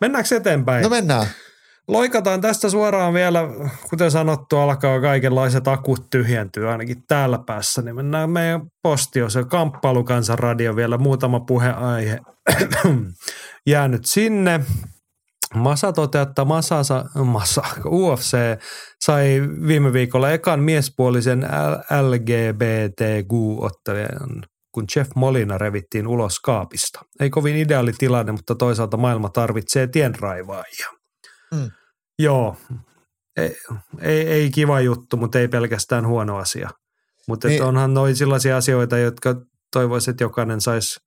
Mennäänkö 0.00 0.36
eteenpäin? 0.36 0.82
No 0.82 0.88
mennään. 0.88 1.26
Loikataan 1.88 2.40
tästä 2.40 2.70
suoraan 2.70 3.14
vielä, 3.14 3.48
kuten 3.90 4.10
sanottu, 4.10 4.56
alkaa 4.56 5.00
kaikenlaiset 5.00 5.68
akut 5.68 6.10
tyhjentyä 6.10 6.70
ainakin 6.70 7.02
täällä 7.08 7.38
päässä, 7.46 7.82
niin 7.82 7.96
mennään 7.96 8.30
meidän 8.30 8.60
postio, 8.82 9.30
se 9.30 9.44
kamppailukansan 9.44 10.38
radio 10.38 10.76
vielä 10.76 10.98
muutama 10.98 11.40
puheaihe 11.40 12.20
jäänyt 13.66 14.04
sinne. 14.04 14.60
Masa 15.54 15.92
toteaa, 15.92 16.22
että 16.22 16.44
Masa, 16.44 16.82
Masa, 17.24 17.62
UFC 17.84 18.36
sai 19.04 19.42
viime 19.66 19.92
viikolla 19.92 20.30
ekan 20.30 20.60
miespuolisen 20.60 21.46
LGBTQ-ottelijan, 22.02 24.42
kun 24.72 24.84
Jeff 24.96 25.10
Molina 25.14 25.58
revittiin 25.58 26.06
ulos 26.06 26.40
kaapista. 26.40 27.00
Ei 27.20 27.30
kovin 27.30 27.56
ideaali 27.56 27.92
tilanne, 27.98 28.32
mutta 28.32 28.54
toisaalta 28.54 28.96
maailma 28.96 29.28
tarvitsee 29.28 29.86
tienraivaajia. 29.86 30.95
Mm. 31.54 31.70
Joo, 32.18 32.56
ei, 33.36 33.56
ei, 34.00 34.28
ei 34.28 34.50
kiva 34.50 34.80
juttu, 34.80 35.16
mutta 35.16 35.38
ei 35.38 35.48
pelkästään 35.48 36.06
huono 36.06 36.36
asia. 36.36 36.70
Mutta 37.28 37.48
niin. 37.48 37.62
onhan 37.62 37.94
noin 37.94 38.16
sellaisia 38.16 38.56
asioita, 38.56 38.98
jotka 38.98 39.34
toivoisi, 39.72 40.10
että 40.10 40.24
jokainen 40.24 40.60
saisi 40.60 41.00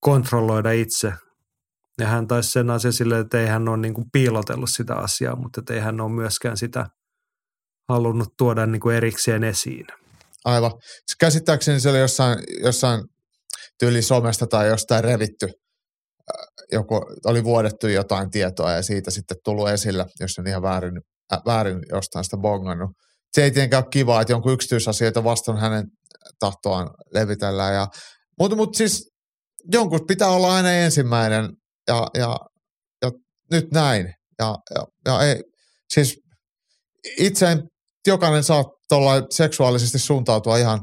kontrolloida 0.00 0.72
itse. 0.72 1.12
Ja 1.98 2.06
hän 2.06 2.26
taisi 2.26 2.50
sen 2.50 2.70
asian 2.70 2.92
silleen, 2.92 3.20
että 3.20 3.40
ei 3.40 3.46
hän 3.46 3.68
ole 3.68 3.76
niin 3.76 3.94
kuin 3.94 4.10
piilotellut 4.12 4.70
sitä 4.70 4.94
asiaa, 4.94 5.36
mutta 5.36 5.62
ei 5.70 5.80
hän 5.80 6.00
ole 6.00 6.12
myöskään 6.12 6.56
sitä 6.56 6.86
halunnut 7.88 8.28
tuoda 8.38 8.66
niin 8.66 8.80
kuin 8.80 8.96
erikseen 8.96 9.44
esiin. 9.44 9.86
Aivan. 10.44 10.72
Käsittääkseni 11.20 11.80
se 11.80 11.90
oli 11.90 11.98
jossain, 11.98 12.38
jossain 12.62 13.04
tyyli 13.78 14.02
somesta 14.02 14.46
tai 14.46 14.68
jostain 14.68 15.04
revitty 15.04 15.48
joku, 16.72 17.00
oli 17.24 17.44
vuodettu 17.44 17.86
jotain 17.86 18.30
tietoa 18.30 18.72
ja 18.72 18.82
siitä 18.82 19.10
sitten 19.10 19.36
tullut 19.44 19.68
esille, 19.68 20.06
jos 20.20 20.38
on 20.38 20.46
ihan 20.46 20.62
väärin, 20.62 21.00
äh, 21.32 21.40
väärin 21.46 21.78
jostain 21.92 22.24
sitä 22.24 22.36
bongannut. 22.36 22.90
Se 23.32 23.44
ei 23.44 23.50
tietenkään 23.50 23.82
ole 23.82 23.90
kiva, 23.90 24.20
että 24.20 24.32
jonkun 24.32 24.52
yksityisasioita 24.52 25.24
vastaan 25.24 25.58
hänen 25.58 25.84
tahtoaan 26.38 26.90
levitellään. 27.14 27.74
Ja, 27.74 27.86
mutta, 28.38 28.56
mutta 28.56 28.76
siis 28.76 29.10
jonkun 29.72 30.06
pitää 30.06 30.28
olla 30.28 30.54
aina 30.54 30.72
ensimmäinen 30.72 31.48
ja, 31.88 32.06
ja, 32.14 32.36
ja 33.02 33.10
nyt 33.50 33.72
näin. 33.72 34.14
Ja, 34.38 34.56
ja, 34.74 34.86
ja 35.06 35.22
ei, 35.22 35.42
siis 35.94 36.20
itse 37.18 37.46
en, 37.46 37.62
jokainen 38.06 38.44
saa 38.44 38.64
seksuaalisesti 39.30 39.98
suuntautua 39.98 40.58
ihan 40.58 40.80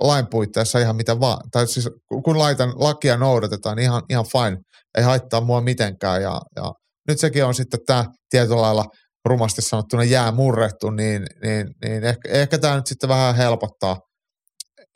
lain 0.00 0.26
puitteissa 0.26 0.78
ihan 0.78 0.96
mitä 0.96 1.20
vaan. 1.20 1.50
Tai 1.50 1.66
siis 1.66 1.88
kun 2.24 2.38
laitan 2.38 2.72
lakia 2.76 3.16
noudatetaan, 3.16 3.76
niin 3.76 3.84
ihan, 3.84 4.02
ihan 4.08 4.24
fine. 4.24 4.58
Ei 4.98 5.04
haittaa 5.04 5.40
mua 5.40 5.60
mitenkään. 5.60 6.22
Ja, 6.22 6.40
ja 6.56 6.72
nyt 7.08 7.18
sekin 7.18 7.44
on 7.44 7.54
sitten 7.54 7.80
tämä 7.86 8.04
tietyllä 8.30 8.60
lailla 8.60 8.84
rumasti 9.24 9.62
sanottuna 9.62 10.04
jää 10.04 10.32
murrettu, 10.32 10.90
niin, 10.90 11.26
niin, 11.42 11.70
niin 11.84 12.04
ehkä, 12.04 12.28
ehkä 12.28 12.58
tämä 12.58 12.76
nyt 12.76 12.86
sitten 12.86 13.08
vähän 13.08 13.34
helpottaa 13.34 14.00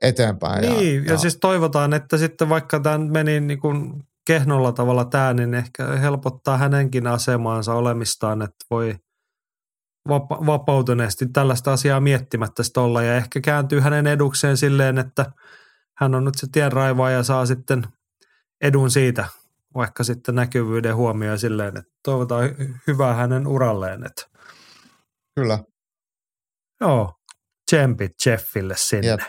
eteenpäin. 0.02 0.60
Niin, 0.60 0.94
ja, 0.94 1.06
ja, 1.06 1.12
ja 1.12 1.18
siis 1.18 1.38
toivotaan, 1.40 1.94
että 1.94 2.18
sitten 2.18 2.48
vaikka 2.48 2.80
tämä 2.80 2.98
meni 2.98 3.40
niin 3.40 3.60
kuin 3.60 3.92
kehnolla 4.26 4.72
tavalla 4.72 5.04
tämä, 5.04 5.34
niin 5.34 5.54
ehkä 5.54 5.86
helpottaa 5.86 6.58
hänenkin 6.58 7.06
asemaansa 7.06 7.74
olemistaan, 7.74 8.42
että 8.42 8.64
voi 8.70 8.94
vapa- 10.08 10.46
vapautuneesti 10.46 11.26
tällaista 11.26 11.72
asiaa 11.72 12.00
miettimättä 12.00 12.62
olla 12.76 13.02
ja 13.02 13.16
ehkä 13.16 13.40
kääntyy 13.40 13.80
hänen 13.80 14.06
edukseen 14.06 14.56
silleen, 14.56 14.98
että 14.98 15.32
hän 15.98 16.14
on 16.14 16.24
nyt 16.24 16.34
se 16.36 16.46
tienraivaa 16.52 17.10
ja 17.10 17.22
saa 17.22 17.46
sitten 17.46 17.86
edun 18.60 18.90
siitä, 18.90 19.24
vaikka 19.74 20.04
sitten 20.04 20.34
näkyvyyden 20.34 20.96
huomioon 20.96 21.38
silleen, 21.38 21.76
että 21.76 21.92
toivotaan 22.04 22.50
hyvää 22.86 23.14
hänen 23.14 23.46
uralleen. 23.46 24.06
Että. 24.06 24.22
Kyllä. 25.34 25.58
Joo, 26.80 27.12
tsempit 27.70 28.12
Jeffille 28.26 28.74
sinne. 28.76 29.06
Jep. 29.06 29.20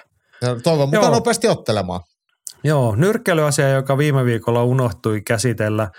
Ja 0.42 0.60
toivon 0.64 0.90
mukaan 0.90 1.14
nopeasti 1.14 1.48
ottelemaan. 1.48 2.02
Joo, 2.64 2.96
nyrkkelyasia, 2.96 3.70
joka 3.70 3.98
viime 3.98 4.26
viikolla 4.26 4.64
unohtui 4.64 5.22
käsitellä. 5.22 5.90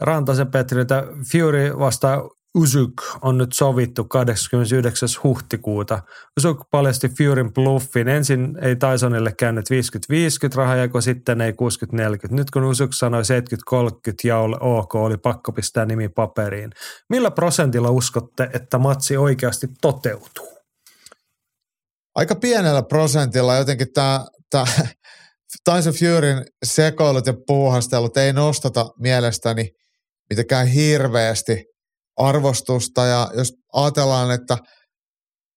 Rantasen 0.00 0.50
Petriltä 0.50 1.04
Fury 1.32 1.78
vastaa 1.78 2.22
Usuk 2.54 2.92
on 3.22 3.38
nyt 3.38 3.52
sovittu 3.52 4.04
29. 4.04 5.08
huhtikuuta. 5.24 6.02
Usuk 6.38 6.60
paljasti 6.70 7.08
Furyn 7.08 7.52
bluffin. 7.52 8.08
Ensin 8.08 8.58
ei 8.62 8.76
Tysonille 8.76 9.32
käynyt 9.38 9.64
50-50 9.70 10.56
rahajako, 10.56 11.00
sitten 11.00 11.40
ei 11.40 11.52
60-40. 11.52 11.54
Nyt 12.30 12.50
kun 12.50 12.64
Usuk 12.64 12.92
sanoi 12.92 13.22
70-30 13.22 13.26
jaolle 14.24 14.56
ok, 14.60 14.94
oli 14.94 15.16
pakko 15.16 15.52
pistää 15.52 15.86
nimi 15.86 16.08
paperiin. 16.08 16.70
Millä 17.08 17.30
prosentilla 17.30 17.90
uskotte, 17.90 18.50
että 18.52 18.78
matsi 18.78 19.16
oikeasti 19.16 19.66
toteutuu? 19.80 20.58
Aika 22.14 22.34
pienellä 22.34 22.82
prosentilla 22.82 23.56
jotenkin 23.56 23.92
tämä, 23.94 24.26
tämä 24.50 24.64
Tyson 25.64 25.94
Furyn 25.94 26.44
sekoilut 26.64 27.26
ja 27.26 27.34
puuhastelut 27.46 28.16
ei 28.16 28.32
nostata 28.32 28.86
mielestäni 28.98 29.70
mitenkään 30.30 30.66
hirveästi– 30.66 31.64
arvostusta 32.16 33.04
ja 33.04 33.30
jos 33.36 33.52
ajatellaan, 33.72 34.30
että 34.30 34.58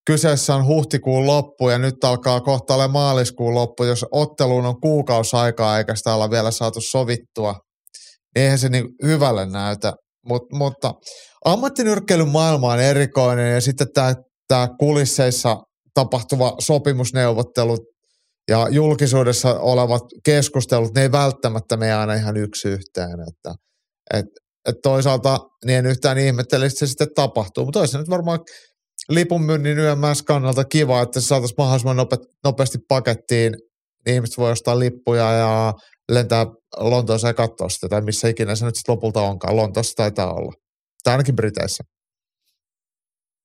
kyseessä 0.07 0.55
on 0.55 0.65
huhtikuun 0.65 1.27
loppu 1.27 1.69
ja 1.69 1.77
nyt 1.77 2.03
alkaa 2.03 2.41
kohta 2.41 2.73
olla 2.73 2.87
maaliskuun 2.87 3.55
loppu, 3.55 3.83
jos 3.83 4.05
otteluun 4.11 4.65
on 4.65 4.81
kuukausi 4.81 5.35
aikaa 5.35 5.77
eikä 5.77 5.95
sitä 5.95 6.15
olla 6.15 6.29
vielä 6.29 6.51
saatu 6.51 6.79
sovittua, 6.81 7.55
niin 8.35 8.43
eihän 8.43 8.59
se 8.59 8.69
niin 8.69 8.85
hyvälle 9.03 9.45
näytä. 9.45 9.93
Mut, 10.27 10.41
mutta 10.53 10.93
ammattinyrkkeilyn 11.45 12.29
maailma 12.29 12.71
on 12.71 12.79
erikoinen 12.79 13.53
ja 13.53 13.61
sitten 13.61 13.87
tämä, 14.47 14.67
kulisseissa 14.79 15.57
tapahtuva 15.93 16.55
sopimusneuvottelut 16.59 17.79
ja 18.47 18.67
julkisuudessa 18.71 19.59
olevat 19.59 20.01
keskustelut, 20.25 20.93
ne 20.95 21.01
ei 21.01 21.11
välttämättä 21.11 21.77
mene 21.77 21.93
aina 21.93 22.13
ihan 22.13 22.37
yksi 22.37 22.67
yhteen. 22.67 23.19
Että, 23.27 23.53
et, 24.13 24.25
et 24.67 24.75
toisaalta 24.83 25.39
niin 25.65 25.77
en 25.77 25.85
yhtään 25.85 26.17
ihmettele, 26.17 26.65
että 26.65 26.79
se 26.79 26.87
sitten 26.87 27.07
tapahtuu. 27.15 27.65
Mutta 27.65 27.79
olisi 27.79 27.97
nyt 27.97 28.09
varmaan 28.09 28.39
lipunmyynnin 29.09 29.79
yömmässä 29.79 30.23
kannalta 30.27 30.65
kiva, 30.65 31.01
että 31.01 31.19
se 31.19 31.27
saataisiin 31.27 31.55
mahdollisimman 31.57 31.97
nope, 31.97 32.17
nopeasti 32.43 32.77
pakettiin. 32.87 33.51
Niin 34.05 34.15
ihmiset 34.15 34.37
voi 34.37 34.51
ostaa 34.51 34.79
lippuja 34.79 35.31
ja 35.31 35.73
lentää 36.11 36.45
Lontoossa 36.77 37.27
ja 37.27 37.33
katsoa 37.33 37.69
sitä, 37.69 37.89
tai 37.89 38.01
missä 38.01 38.27
ikinä 38.27 38.55
se 38.55 38.65
nyt 38.65 38.75
sitten 38.75 38.93
lopulta 38.93 39.21
onkaan. 39.21 39.55
Lontoossa 39.55 39.95
taitaa 39.95 40.33
olla. 40.33 40.53
Tai 41.03 41.13
ainakin 41.13 41.35
Briteissä. 41.35 41.83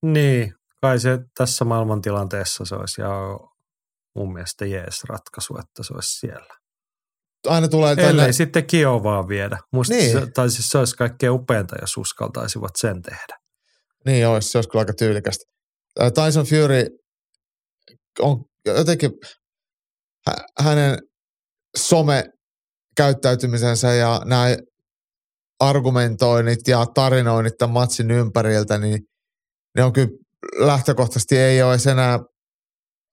Niin, 0.03 0.55
kai 0.81 1.01
se 1.01 1.19
tässä 1.39 1.65
maailmantilanteessa 1.65 2.65
se 2.65 2.75
olisi 2.75 3.01
ja 3.01 3.39
mun 4.17 4.33
mielestä 4.33 4.67
jees 4.67 5.05
ratkaisu, 5.09 5.59
että 5.59 5.83
se 5.83 5.95
olisi 5.95 6.19
siellä 6.19 6.62
aina 7.47 7.69
tulee 7.69 7.97
tänne. 7.97 8.11
Ellei 8.11 8.33
sitten 8.33 8.67
Kiovaa 8.67 9.29
viedä. 9.29 9.59
Musta 9.73 9.95
niin. 9.95 10.13
se, 10.13 10.27
tai 10.35 10.51
siis 10.51 10.69
se 10.69 10.79
olisi 10.79 10.97
kaikkein 10.97 11.33
upeinta, 11.33 11.77
jos 11.81 11.97
uskaltaisivat 11.97 12.71
sen 12.79 13.03
tehdä. 13.03 13.39
Niin 14.07 14.27
olisi, 14.27 14.49
se 14.49 14.59
olisi 14.59 14.71
kyllä 14.71 14.83
aika 14.83 14.93
tyylikästä. 14.93 15.45
Tyson 16.15 16.47
Fury 16.47 16.87
on 18.21 18.45
jotenkin 18.67 19.11
hänen 20.61 20.99
some-käyttäytymisensä 21.77 23.95
ja 23.95 24.21
nämä 24.25 24.57
argumentoinnit 25.61 26.69
ja 26.69 26.87
tarinoinnit 26.95 27.55
tämän 27.59 27.75
matsin 27.75 28.11
ympäriltä, 28.11 28.79
niin 28.79 28.99
ne 29.77 29.85
on 29.85 29.93
kyllä 29.93 30.09
lähtökohtaisesti 30.59 31.39
ei 31.39 31.63
ole 31.63 31.77
enää 31.91 32.19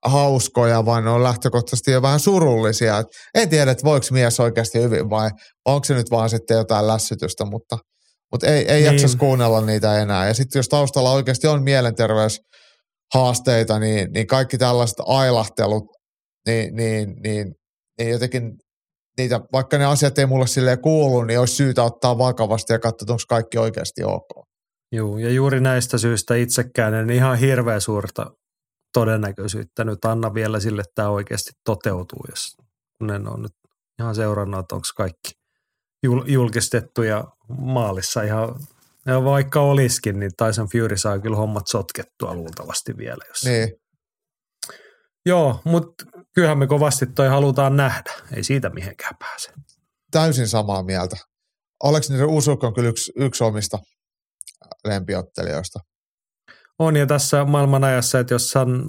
hauskoja, 0.05 0.85
vaan 0.85 1.03
ne 1.03 1.09
on 1.09 1.23
lähtökohtaisesti 1.23 1.91
jo 1.91 2.01
vähän 2.01 2.19
surullisia. 2.19 2.97
Et 2.97 3.07
en 3.35 3.49
tiedä, 3.49 3.71
että 3.71 3.83
voiko 3.83 4.05
mies 4.11 4.39
oikeasti 4.39 4.81
hyvin 4.81 5.09
vai 5.09 5.29
onko 5.65 5.83
se 5.83 5.93
nyt 5.93 6.11
vaan 6.11 6.29
sitten 6.29 6.57
jotain 6.57 6.87
lässytystä, 6.87 7.45
mutta, 7.45 7.77
mutta 8.31 8.47
ei, 8.47 8.71
ei 8.71 8.81
niin. 8.81 8.85
jaksa 8.85 9.17
kuunnella 9.17 9.61
niitä 9.61 10.01
enää. 10.01 10.27
Ja 10.27 10.33
sitten 10.33 10.59
jos 10.59 10.69
taustalla 10.69 11.11
oikeasti 11.11 11.47
on 11.47 11.63
mielenterveyshaasteita, 11.63 13.79
niin, 13.79 14.07
niin 14.13 14.27
kaikki 14.27 14.57
tällaiset 14.57 14.97
ailahtelut, 15.05 15.83
niin, 16.47 16.75
niin, 16.75 17.15
niin, 17.23 17.53
niin 17.99 18.11
jotenkin 18.11 18.51
niitä, 19.17 19.39
vaikka 19.53 19.77
ne 19.77 19.85
asiat 19.85 20.19
ei 20.19 20.25
mulle 20.25 20.47
sille 20.47 20.77
kuulu, 20.77 21.23
niin 21.23 21.39
olisi 21.39 21.55
syytä 21.55 21.83
ottaa 21.83 22.17
vakavasti 22.17 22.73
ja 22.73 22.79
katsoa, 22.79 23.13
onko 23.13 23.23
kaikki 23.29 23.57
oikeasti 23.57 24.03
ok. 24.03 24.45
Joo, 24.91 25.17
ja 25.17 25.29
juuri 25.29 25.61
näistä 25.61 25.97
syistä 25.97 26.35
itsekään 26.35 26.93
en 26.93 27.09
ihan 27.09 27.37
hirveän 27.37 27.81
suurta 27.81 28.25
todennäköisyyttä 28.93 29.84
nyt 29.84 30.06
anna 30.06 30.34
vielä 30.34 30.59
sille, 30.59 30.82
että 30.82 30.92
tämä 30.95 31.09
oikeasti 31.09 31.51
toteutuu, 31.66 32.26
jos 32.30 32.58
kun 32.98 33.09
en 33.09 33.27
ole 33.27 33.42
nyt 33.42 33.51
ihan 34.00 34.16
seurannut, 34.16 34.59
että 34.59 34.76
onko 34.76 34.88
kaikki 34.95 35.32
julkistettu 36.27 37.03
ja 37.03 37.24
maalissa 37.59 38.22
ihan, 38.22 38.56
ja 39.06 39.24
vaikka 39.24 39.61
olisikin, 39.61 40.19
niin 40.19 40.32
Tyson 40.38 40.68
Fury 40.72 40.98
saa 40.98 41.19
kyllä 41.19 41.38
hommat 41.38 41.68
sotkettua 41.68 42.34
luultavasti 42.34 42.98
vielä. 42.98 43.26
Jos... 43.27 43.43
Niin. 43.45 43.74
Joo, 45.26 45.61
mutta 45.64 46.06
kyllähän 46.35 46.58
me 46.58 46.68
kovasti 46.68 47.06
toi 47.06 47.27
halutaan 47.27 47.77
nähdä. 47.77 48.14
Ei 48.35 48.43
siitä 48.43 48.69
mihinkään 48.69 49.16
pääse. 49.19 49.51
Täysin 50.11 50.48
samaa 50.48 50.84
mieltä. 50.84 51.16
Aleksandr 51.84 52.26
Usuk 52.26 52.64
on 52.64 52.74
kyllä 52.74 52.90
yksi, 52.90 53.11
yksi 53.16 53.43
omista 53.43 53.80
lempiottelijoista. 54.85 55.80
On 56.80 56.95
ja 56.95 57.06
tässä 57.06 57.45
maailman 57.45 57.83
ajassa, 57.83 58.19
että 58.19 58.33
jos 58.33 58.56
hän 58.56 58.85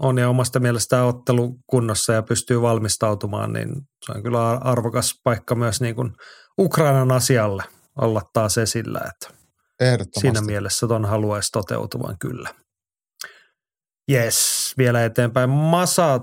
on 0.00 0.18
ja 0.18 0.28
omasta 0.28 0.60
mielestään 0.60 1.06
ottelu 1.06 1.58
kunnossa 1.66 2.12
ja 2.12 2.22
pystyy 2.22 2.62
valmistautumaan, 2.62 3.52
niin 3.52 3.68
se 4.06 4.12
on 4.12 4.22
kyllä 4.22 4.50
arvokas 4.50 5.20
paikka 5.24 5.54
myös 5.54 5.80
niin 5.80 5.94
kuin 5.94 6.12
Ukrainan 6.58 7.12
asialle 7.12 7.62
olla 8.00 8.22
taas 8.32 8.58
esillä. 8.58 9.00
Että 9.08 9.34
siinä 10.20 10.40
mielessä 10.40 10.88
ton 10.88 11.04
haluaisi 11.04 11.52
toteutuvan 11.52 12.18
kyllä. 12.18 12.54
Yes, 14.10 14.74
vielä 14.78 15.04
eteenpäin. 15.04 15.50
Masa 15.50 16.20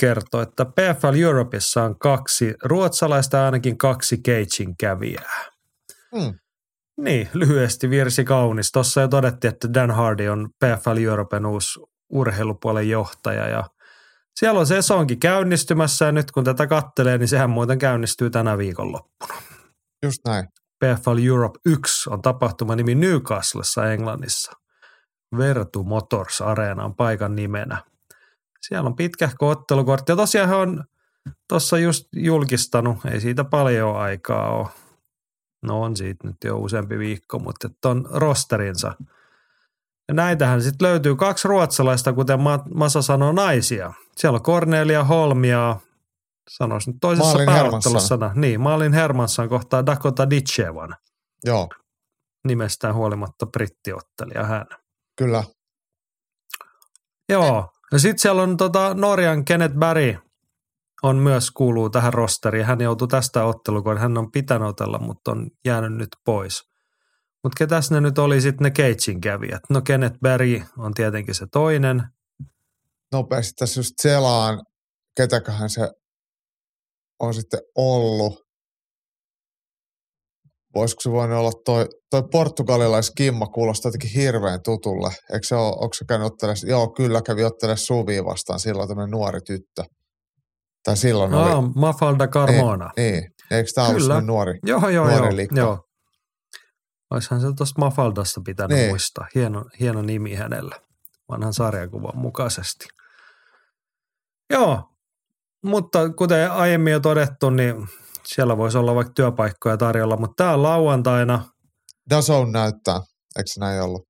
kertoo, 0.00 0.40
että 0.42 0.64
PFL 0.64 1.22
Europeissa 1.22 1.82
on 1.82 1.98
kaksi 1.98 2.54
ruotsalaista 2.64 3.36
ja 3.36 3.44
ainakin 3.44 3.78
kaksi 3.78 4.16
Cagein 4.16 4.76
kävijää. 4.80 5.44
Hmm. 6.16 6.38
Niin, 6.98 7.28
lyhyesti 7.34 7.90
virsi 7.90 8.24
kaunis. 8.24 8.72
Tuossa 8.72 9.00
jo 9.00 9.08
todettiin, 9.08 9.52
että 9.52 9.74
Dan 9.74 9.90
Hardy 9.90 10.28
on 10.28 10.48
PFL 10.58 11.04
Europen 11.04 11.46
uusi 11.46 11.80
urheilupuolen 12.08 12.88
johtaja 12.88 13.48
ja 13.48 13.64
siellä 14.38 14.60
on 14.60 14.66
sesonki 14.66 15.16
käynnistymässä 15.16 16.04
ja 16.04 16.12
nyt 16.12 16.30
kun 16.30 16.44
tätä 16.44 16.66
kattelee, 16.66 17.18
niin 17.18 17.28
sehän 17.28 17.50
muuten 17.50 17.78
käynnistyy 17.78 18.30
tänä 18.30 18.58
viikonloppuna. 18.58 19.34
Just 20.02 20.18
näin. 20.26 20.48
PFL 20.84 21.26
Europe 21.26 21.58
1 21.66 22.10
on 22.10 22.22
tapahtuma 22.22 22.76
nimi 22.76 22.94
Newcastlessa 22.94 23.92
Englannissa. 23.92 24.52
Vertu 25.38 25.84
Motors 25.84 26.40
Areena 26.40 26.84
on 26.84 26.94
paikan 26.94 27.36
nimenä. 27.36 27.82
Siellä 28.68 28.88
on 28.88 28.96
pitkä 28.96 29.30
ottelukortti 29.40 30.12
ja 30.12 30.16
tosiaan 30.16 30.50
on 30.50 30.84
tuossa 31.48 31.78
just 31.78 32.04
julkistanut, 32.12 32.98
ei 33.04 33.20
siitä 33.20 33.44
paljon 33.44 33.96
aikaa 33.96 34.50
ole, 34.50 34.68
No 35.62 35.82
on 35.82 35.96
siitä 35.96 36.28
nyt 36.28 36.36
jo 36.44 36.58
useampi 36.58 36.98
viikko, 36.98 37.38
mutta 37.38 37.70
ton 37.80 38.08
rosterinsa. 38.12 38.94
Ja 40.08 40.14
näitähän 40.14 40.62
sitten 40.62 40.88
löytyy 40.88 41.16
kaksi 41.16 41.48
ruotsalaista, 41.48 42.12
kuten 42.12 42.38
Masa 42.74 43.02
sanoo, 43.02 43.32
naisia. 43.32 43.92
Siellä 44.16 44.36
on 44.36 44.42
Cornelia 44.42 45.04
Holmia, 45.04 45.76
sanois 46.50 46.86
nyt 46.86 46.96
toisessa 47.00 47.32
Malin 47.32 47.46
pääottelussa. 47.46 48.18
Niin, 48.34 48.60
Malin 48.60 48.92
Hermansson 48.92 49.48
kohtaa 49.48 49.86
Dakota 49.86 50.30
Ditchevan. 50.30 50.96
Joo, 51.44 51.68
Nimestään 52.46 52.94
huolimatta 52.94 53.46
brittiottelija 53.46 54.44
hän. 54.44 54.66
kyllä. 55.16 55.44
Joo. 57.28 57.72
Ja 57.92 57.98
sitten 57.98 58.18
siellä 58.18 58.42
on 58.42 58.56
tota 58.56 58.94
Norjan 58.94 59.44
Kenneth 59.44 59.74
Barry 59.74 60.18
on 61.02 61.16
myös 61.16 61.50
kuuluu 61.50 61.90
tähän 61.90 62.14
rosteriin. 62.14 62.66
Hän 62.66 62.80
joutui 62.80 63.08
tästä 63.08 63.44
ottelukoon. 63.44 63.98
Hän 63.98 64.18
on 64.18 64.30
pitänyt 64.30 64.68
otella, 64.68 64.98
mutta 64.98 65.30
on 65.30 65.50
jäänyt 65.64 65.92
nyt 65.92 66.08
pois. 66.24 66.62
Mutta 67.42 67.58
ketäs 67.58 67.90
ne 67.90 68.00
nyt 68.00 68.18
oli 68.18 68.40
sitten 68.40 68.64
ne 68.64 68.70
Cagein 68.70 69.20
kävijät? 69.20 69.62
No 69.70 69.80
Kenneth 69.80 70.18
Barry 70.20 70.62
on 70.78 70.94
tietenkin 70.94 71.34
se 71.34 71.46
toinen. 71.52 72.02
Nopeasti 73.12 73.52
tässä 73.58 73.80
just 73.80 73.94
selaan, 74.02 74.62
ketäköhän 75.16 75.70
se 75.70 75.90
on 77.20 77.34
sitten 77.34 77.60
ollut. 77.74 78.48
Voisiko 80.74 81.00
se 81.00 81.10
voinut 81.10 81.38
olla 81.38 81.52
toi, 81.64 81.86
toi 82.10 82.22
portugalilaiskimma 82.32 83.46
kuulostaa 83.46 83.88
jotenkin 83.88 84.10
hirveän 84.10 84.62
tutulle. 84.62 85.08
Eikö 85.32 85.46
se 85.46 85.54
ole, 85.54 85.72
onko 85.72 85.94
se 85.94 86.04
käynyt 86.08 86.26
ottelemaan? 86.26 86.68
Joo, 86.68 86.92
kyllä 86.92 87.22
kävi 87.22 87.44
ottelemaan 87.44 87.78
Suvia 87.78 88.24
vastaan 88.24 88.60
silloin 88.60 88.88
tämmöinen 88.88 89.10
nuori 89.10 89.40
tyttö. 89.40 89.84
Tai 90.84 90.96
silloin 90.96 91.30
No, 91.30 91.58
oli. 91.58 91.68
Mafalda 91.74 92.28
Carmona. 92.28 92.90
Niin, 92.96 93.12
niin. 93.12 93.30
Eikö 93.50 93.70
tämä 93.74 93.86
ollut 93.86 93.96
Kyllä. 94.02 94.06
semmoinen 94.14 94.26
nuori? 94.26 94.58
Joo, 94.66 94.88
joo, 94.88 95.08
nuori 95.08 95.26
joo. 95.26 95.36
likka. 95.36 95.60
joo. 95.60 95.84
Oishan 97.10 97.40
se 97.40 97.46
tuosta 97.56 97.80
Mafaldasta 97.80 98.40
pitänyt 98.44 98.78
Niin. 98.78 98.88
muistaa. 98.88 99.26
Hieno, 99.34 99.64
hieno 99.80 100.02
nimi 100.02 100.34
hänellä, 100.34 100.76
vanhan 101.28 101.52
sarjakuvan 101.54 102.16
mukaisesti. 102.18 102.86
Joo, 104.50 104.82
mutta 105.64 106.10
kuten 106.12 106.50
aiemmin 106.52 106.92
jo 106.92 107.00
todettu, 107.00 107.50
niin 107.50 107.88
siellä 108.24 108.56
voisi 108.56 108.78
olla 108.78 108.94
vaikka 108.94 109.12
työpaikkoja 109.12 109.76
tarjolla, 109.76 110.16
mutta 110.16 110.34
tämä 110.44 110.54
on 110.54 110.62
lauantaina, 110.62 111.44
Dazone 112.10 112.50
näyttää. 112.50 113.00
Eikö 113.36 113.46
se 113.46 113.60
näin 113.60 113.82
ollut? 113.82 114.08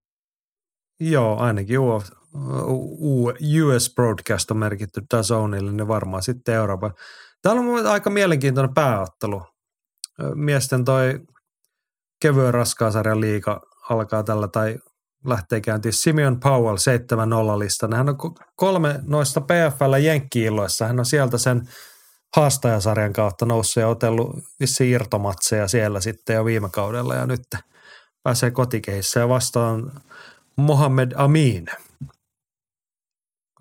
joo, 1.00 1.38
ainakin 1.38 1.78
US 3.64 3.94
Broadcast 3.94 4.50
on 4.50 4.56
merkitty 4.56 5.02
DAZNille, 5.14 5.72
niin 5.72 5.88
varmaan 5.88 6.22
sitten 6.22 6.54
Euroopan. 6.54 6.94
Täällä 7.42 7.62
on 7.62 7.86
aika 7.86 8.10
mielenkiintoinen 8.10 8.74
pääottelu. 8.74 9.42
Miesten 10.34 10.84
toi 10.84 11.20
kevyen 12.20 12.54
raskaasarjan 12.54 13.20
liiga 13.20 13.60
alkaa 13.90 14.22
tällä 14.22 14.48
tai 14.48 14.78
lähtee 15.24 15.60
käyntiin 15.60 15.92
Simeon 15.92 16.40
Powell 16.40 16.76
7-0 17.56 17.58
listan. 17.58 17.92
Hän 17.92 18.08
on 18.08 18.16
ko- 18.22 18.44
kolme 18.56 19.00
noista 19.06 19.40
PFL 19.40 19.94
Jenkki-illoissa. 20.02 20.86
Hän 20.86 20.98
on 20.98 21.06
sieltä 21.06 21.38
sen 21.38 21.68
haastajasarjan 22.36 23.12
kautta 23.12 23.46
noussut 23.46 23.80
ja 23.80 23.88
otellut 23.88 24.36
vissi 24.60 24.90
irtomatseja 24.90 25.68
siellä 25.68 26.00
sitten 26.00 26.36
jo 26.36 26.44
viime 26.44 26.68
kaudella 26.68 27.14
ja 27.14 27.26
nyt 27.26 27.42
pääsee 28.22 28.50
kotikehissä 28.50 29.20
ja 29.20 29.28
vastaan 29.28 29.92
Mohamed 30.56 31.12
Amin, 31.16 31.66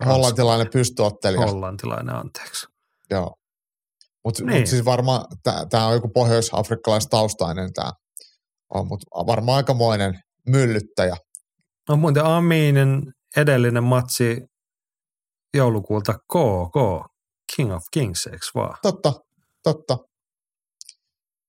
Hollantilainen 0.06 0.66
pystyottelija. 0.72 1.46
hollantilainen 1.46 2.14
anteeksi. 2.14 2.66
Joo. 3.10 3.34
Mutta 4.24 4.44
Niin. 4.44 4.58
mut 4.60 4.66
siis 4.68 4.84
varmaan, 4.84 5.24
tämä 5.70 5.86
on 5.86 5.94
joku 5.94 6.08
pohjois-afrikkalaistaustainen 6.08 7.72
tämä 7.72 7.92
on, 8.74 8.86
mutta 8.88 9.06
varmaan 9.26 9.56
aikamoinen 9.56 10.20
myllyttäjä. 10.48 11.16
No 11.88 11.96
muuten 11.96 12.24
Aminin 12.24 13.02
edellinen 13.36 13.84
matsi 13.84 14.40
joulukuulta 15.54 16.12
KK, 16.14 17.06
King 17.56 17.74
of 17.74 17.82
Kings, 17.92 18.26
eikö 18.26 18.46
vaan? 18.54 18.78
Totta, 18.82 19.12
totta. 19.62 19.98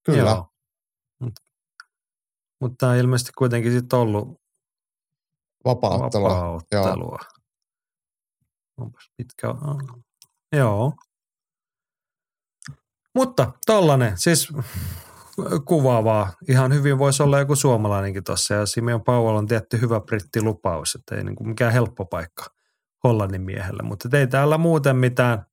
Kyllä. 0.06 0.30
Joo. 0.30 0.48
Mutta 1.20 1.42
mut 2.62 2.72
tämä 2.78 2.92
on 2.92 2.98
ilmeisesti 2.98 3.32
kuitenkin 3.38 3.72
sitten 3.72 4.00
ollut 4.00 4.28
Vapaa-ottelua. 5.66 6.60
Joo. 6.72 7.18
Onpas 8.80 9.12
pitkä. 9.18 9.48
Joo. 10.56 10.94
Mutta 13.16 13.52
tollanen, 13.66 14.14
siis 14.16 14.50
kuvaavaa. 15.66 16.34
Ihan 16.48 16.74
hyvin 16.74 16.98
voisi 16.98 17.24
olla 17.24 17.40
joku 17.40 17.56
suomalainenkin 17.56 18.24
tuossa. 18.24 18.54
Ja 18.54 18.66
Simeon 18.66 19.04
Powell 19.04 19.36
on 19.36 19.48
tietty 19.48 19.82
hyvä 19.82 20.00
brittilupaus, 20.00 20.96
että 20.96 21.16
ei 21.16 21.24
niinku 21.24 21.44
mikään 21.44 21.74
helppo 21.74 22.06
paikka 22.06 22.46
Hollannin 23.04 23.42
miehelle. 23.42 23.84
Mutta 23.84 24.18
ei 24.18 24.28
täällä 24.28 24.58
muuten 24.58 24.96
mitään, 24.96 25.46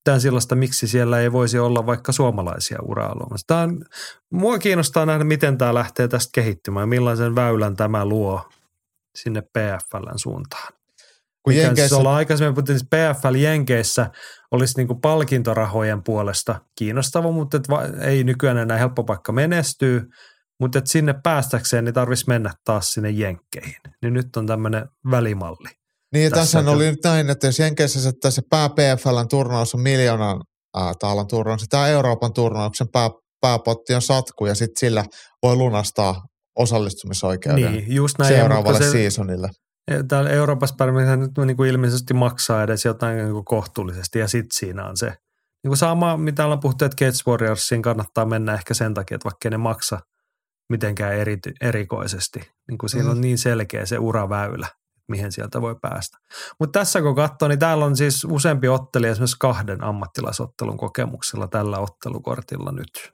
mitään 0.00 0.20
sellaista, 0.20 0.54
miksi 0.54 0.88
siellä 0.88 1.20
ei 1.20 1.32
voisi 1.32 1.58
olla 1.58 1.86
vaikka 1.86 2.12
suomalaisia 2.12 2.78
urailuja. 2.82 3.36
Tämä 3.46 3.60
on, 3.60 3.84
mua 4.30 4.58
kiinnostaa 4.58 5.06
nähdä, 5.06 5.24
miten 5.24 5.58
tämä 5.58 5.74
lähtee 5.74 6.08
tästä 6.08 6.30
kehittymään 6.34 6.88
millaisen 6.88 7.34
väylän 7.34 7.76
tämä 7.76 8.04
luo 8.04 8.48
sinne 9.14 9.42
PFLn 9.42 10.18
suuntaan. 10.18 10.75
Kun 11.46 11.52
Mikä 11.52 11.60
siis 11.60 11.66
Jenkeissä, 11.66 11.96
ollaan 11.96 12.16
aikaisemmin 12.16 12.58
että 12.58 12.72
PFL 12.96 13.34
Jenkeissä 13.34 14.10
olisi 14.50 14.74
niin 14.76 14.86
kuin 14.86 15.00
palkintorahojen 15.00 16.02
puolesta 16.02 16.60
kiinnostava, 16.78 17.30
mutta 17.30 17.56
et 17.56 17.68
va, 17.68 17.82
ei 18.00 18.24
nykyään 18.24 18.58
enää 18.58 18.78
helppo 18.78 19.04
paikka 19.04 19.32
menestyä, 19.32 20.00
mutta 20.60 20.78
et 20.78 20.86
sinne 20.86 21.14
päästäkseen 21.24 21.84
niin 21.84 21.94
tarvitsisi 21.94 22.28
mennä 22.28 22.52
taas 22.64 22.92
sinne 22.92 23.10
Jenkkeihin. 23.10 23.80
Niin 24.02 24.14
nyt 24.14 24.36
on 24.36 24.46
tämmöinen 24.46 24.86
välimalli. 25.10 25.68
niin 26.12 26.32
tässä 26.32 26.58
oli 26.58 26.90
nyt 26.90 27.04
näin, 27.04 27.30
että 27.30 27.46
jos 27.46 27.58
Jenkeissä 27.58 28.00
se, 28.00 28.08
että 28.08 28.30
se 28.30 28.42
pää 28.50 28.68
PFLn 28.68 29.28
turnaus 29.30 29.74
on 29.74 29.80
miljoonan 29.80 30.40
äh, 30.78 30.96
taalan 30.98 31.26
turnaus, 31.28 31.60
niin 31.60 31.68
tämä 31.68 31.88
Euroopan 31.88 32.32
turnauksen 32.32 32.88
pää, 32.92 33.10
pääpotti 33.40 33.94
on 33.94 34.02
satku 34.02 34.46
ja 34.46 34.54
sitten 34.54 34.80
sillä 34.80 35.04
voi 35.42 35.56
lunastaa 35.56 36.22
osallistumisoikeuden 36.58 37.72
Niin, 37.72 37.94
just 37.94 38.18
näin. 38.18 38.34
Seuraavalle 38.34 38.78
mutta 38.78 38.84
se- 38.84 38.92
seasonille. 38.92 39.48
Täällä 40.08 40.30
Euroopassa 40.30 40.74
pärjää 40.78 41.16
nyt 41.16 41.30
niin 41.46 41.56
kuin 41.56 41.70
ilmeisesti 41.70 42.14
maksaa 42.14 42.62
edes 42.62 42.84
jotain 42.84 43.16
niin 43.16 43.32
kuin 43.32 43.44
kohtuullisesti 43.44 44.18
ja 44.18 44.28
sitten 44.28 44.58
siinä 44.58 44.84
on 44.84 44.96
se. 44.96 45.06
Niin 45.06 45.68
kuin 45.68 45.76
sama, 45.76 46.16
mitä 46.16 46.44
ollaan 46.44 46.60
puhuttu, 46.60 46.84
että 46.84 47.04
Cage 47.04 47.30
Warriorsiin 47.30 47.82
kannattaa 47.82 48.24
mennä 48.24 48.54
ehkä 48.54 48.74
sen 48.74 48.94
takia, 48.94 49.14
että 49.14 49.24
vaikka 49.24 49.50
ne 49.50 49.56
maksa 49.56 50.00
mitenkään 50.68 51.14
eri, 51.14 51.38
erikoisesti. 51.60 52.40
Niin 52.68 52.78
kuin 52.78 52.90
siinä 52.90 53.04
Mm. 53.04 53.10
on 53.10 53.20
niin 53.20 53.38
selkeä 53.38 53.86
se 53.86 53.98
uraväylä, 53.98 54.68
mihin 55.08 55.32
sieltä 55.32 55.60
voi 55.60 55.76
päästä. 55.82 56.18
Mutta 56.60 56.78
tässä 56.80 57.02
kun 57.02 57.14
katsoo, 57.14 57.48
niin 57.48 57.58
täällä 57.58 57.84
on 57.84 57.96
siis 57.96 58.24
useampi 58.24 58.68
ottelija 58.68 59.12
esimerkiksi 59.12 59.36
kahden 59.40 59.84
ammattilaisottelun 59.84 60.76
kokemuksella 60.76 61.48
tällä 61.48 61.78
ottelukortilla 61.78 62.72
nyt. 62.72 63.12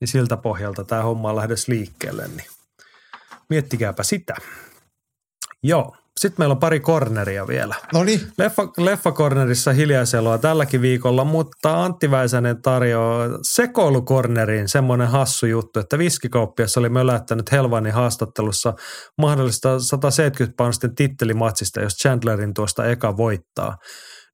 Niin 0.00 0.08
siltä 0.08 0.36
pohjalta 0.36 0.84
tämä 0.84 1.02
homma 1.02 1.30
on 1.30 1.36
lähdössä 1.36 1.72
liikkeelle, 1.72 2.28
niin 2.28 2.46
miettikääpä 3.50 4.02
sitä. 4.02 4.34
Joo. 5.62 5.96
Sitten 6.18 6.40
meillä 6.40 6.52
on 6.52 6.58
pari 6.58 6.80
korneria 6.80 7.46
vielä. 7.46 7.74
No 7.92 8.04
niin, 8.04 8.20
Leffa, 8.38 8.68
leffakornerissa 8.76 9.72
hiljaiseloa 9.72 10.38
tälläkin 10.38 10.82
viikolla, 10.82 11.24
mutta 11.24 11.84
Antti 11.84 12.10
Väisänen 12.10 12.62
tarjoaa 12.62 13.28
sekoilukorneriin 13.42 14.68
semmoinen 14.68 15.08
hassu 15.08 15.46
juttu, 15.46 15.80
että 15.80 15.98
viskikauppias 15.98 16.76
oli 16.76 16.88
mölättänyt 16.88 17.52
Helvanin 17.52 17.92
haastattelussa 17.92 18.74
mahdollista 19.18 19.80
170 19.80 20.56
paunisten 20.56 20.94
tittelimatsista, 20.94 21.80
jos 21.80 21.96
Chandlerin 21.96 22.54
tuosta 22.54 22.86
eka 22.86 23.16
voittaa. 23.16 23.76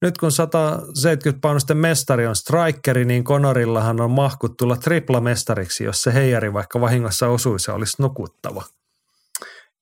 Nyt 0.02 0.18
kun 0.18 0.32
170 0.32 1.40
paunisten 1.40 1.76
mestari 1.76 2.26
on 2.26 2.36
strikeri, 2.36 3.04
niin 3.04 3.24
Conorillahan 3.24 4.00
on 4.00 4.10
mahkut 4.10 4.56
tulla 4.56 4.76
triplamestariksi, 4.76 5.84
jos 5.84 6.02
se 6.02 6.14
heijari 6.14 6.52
vaikka 6.52 6.80
vahingossa 6.80 7.28
osuisi 7.28 7.70
olisi 7.70 8.02
nukuttava. 8.02 8.62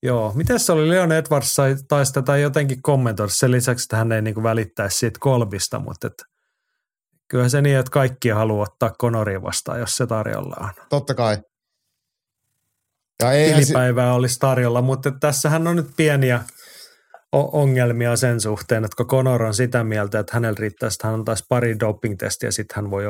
Joo, 0.03 0.33
miten 0.35 0.61
se 0.61 0.73
oli 0.73 0.89
Leon 0.89 1.13
Edwards 1.13 1.55
sai, 1.55 1.77
taisi 1.89 2.13
tätä 2.13 2.37
jotenkin 2.37 2.83
kommentoida 2.83 3.33
sen 3.33 3.51
lisäksi, 3.51 3.85
että 3.85 3.97
hän 3.97 4.13
ei 4.13 4.23
niin 4.23 4.43
välittäisi 4.43 4.99
siitä 4.99 5.19
kolbista, 5.21 5.79
mutta 5.79 6.07
et, 6.07 6.23
kyllä 7.29 7.49
se 7.49 7.63
niin, 7.63 7.77
että 7.79 7.91
kaikki 7.91 8.29
haluaa 8.29 8.63
ottaa 8.63 8.91
Conoria 8.91 9.43
vastaan, 9.43 9.81
jos 9.81 9.97
se 9.97 10.07
tarjolla 10.07 10.57
on. 10.61 10.71
totta 10.89 11.15
kai. 11.15 11.39
Ja 13.23 13.33
eihän 13.33 13.61
si- 13.61 13.67
Tilipäivää 13.67 14.15
olisi 14.15 14.39
tarjolla, 14.39 14.83
mutta 14.83 15.11
tässähän 15.11 15.67
on 15.67 15.77
nyt 15.77 15.91
pieniä 15.97 16.41
ongelmia 17.33 18.17
sen 18.17 18.41
suhteen, 18.41 18.85
että 18.85 18.97
kun 18.97 19.07
Conor 19.07 19.43
on 19.43 19.55
sitä 19.55 19.85
mieltä, 19.85 20.19
että 20.19 20.35
hänellä 20.35 20.57
riittäisi, 20.59 20.95
että 20.95 21.07
hän 21.07 21.15
antaisi 21.15 21.45
pari 21.49 21.81
doping-testiä, 21.81 22.51
sitten 22.51 22.77
hän 22.77 22.91
voi 22.91 23.05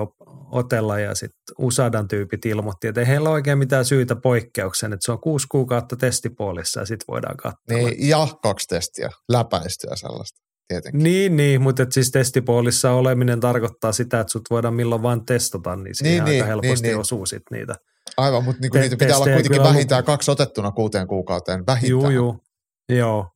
otella 0.51 0.99
ja 0.99 1.15
sitten 1.15 1.55
Usadan 1.59 2.09
tyypit 2.09 2.47
ilmoitti, 2.47 2.87
että 2.89 3.01
ei 3.01 3.07
heillä 3.07 3.29
ole 3.29 3.35
oikein 3.35 3.59
mitään 3.59 3.85
syytä 3.85 4.17
poikkeukseen, 4.17 4.93
että 4.93 5.05
se 5.05 5.13
on 5.13 5.21
kuusi 5.21 5.47
kuukautta 5.51 5.97
testipuolissa 5.97 6.81
ja 6.81 6.87
sitten 6.87 7.05
voidaan 7.09 7.37
katsoa. 7.37 7.61
niin, 7.77 8.09
ja 8.09 8.29
kaksi 8.43 8.69
testiä, 8.69 9.11
läpäistyä 9.29 9.97
sellaista 9.97 10.41
tietenkin. 10.69 11.03
Niin, 11.03 11.37
niin 11.37 11.63
mutta 11.63 11.83
et 11.83 11.93
siis 11.93 12.11
testipuolissa 12.11 12.93
oleminen 12.93 13.41
tarkoittaa 13.41 13.93
sitä, 13.93 14.21
että 14.21 14.31
sut 14.31 14.43
voidaan 14.51 14.75
milloin 14.75 15.03
vaan 15.03 15.25
testata, 15.27 15.77
niin 15.77 15.95
siihen 15.95 16.13
Niin, 16.13 16.23
aika 16.23 16.31
niin, 16.31 16.47
helposti 16.47 16.87
niin, 16.87 16.93
niin. 16.93 17.01
osuu 17.01 17.27
sit 17.27 17.43
niitä 17.51 17.75
Aivan, 18.17 18.45
mutta 18.45 18.61
niinku 18.61 18.75
Te- 18.75 18.81
niitä 18.81 18.97
pitää 18.97 19.17
olla 19.17 19.27
kuitenkin 19.35 19.63
vähintään 19.63 20.05
kaksi 20.05 20.31
otettuna 20.31 20.71
kuuteen 20.71 21.07
kuukauteen. 21.07 21.67
Vähintään. 21.67 21.91
Juu, 21.91 22.11
juu. 22.11 22.39
Joo. 22.89 23.32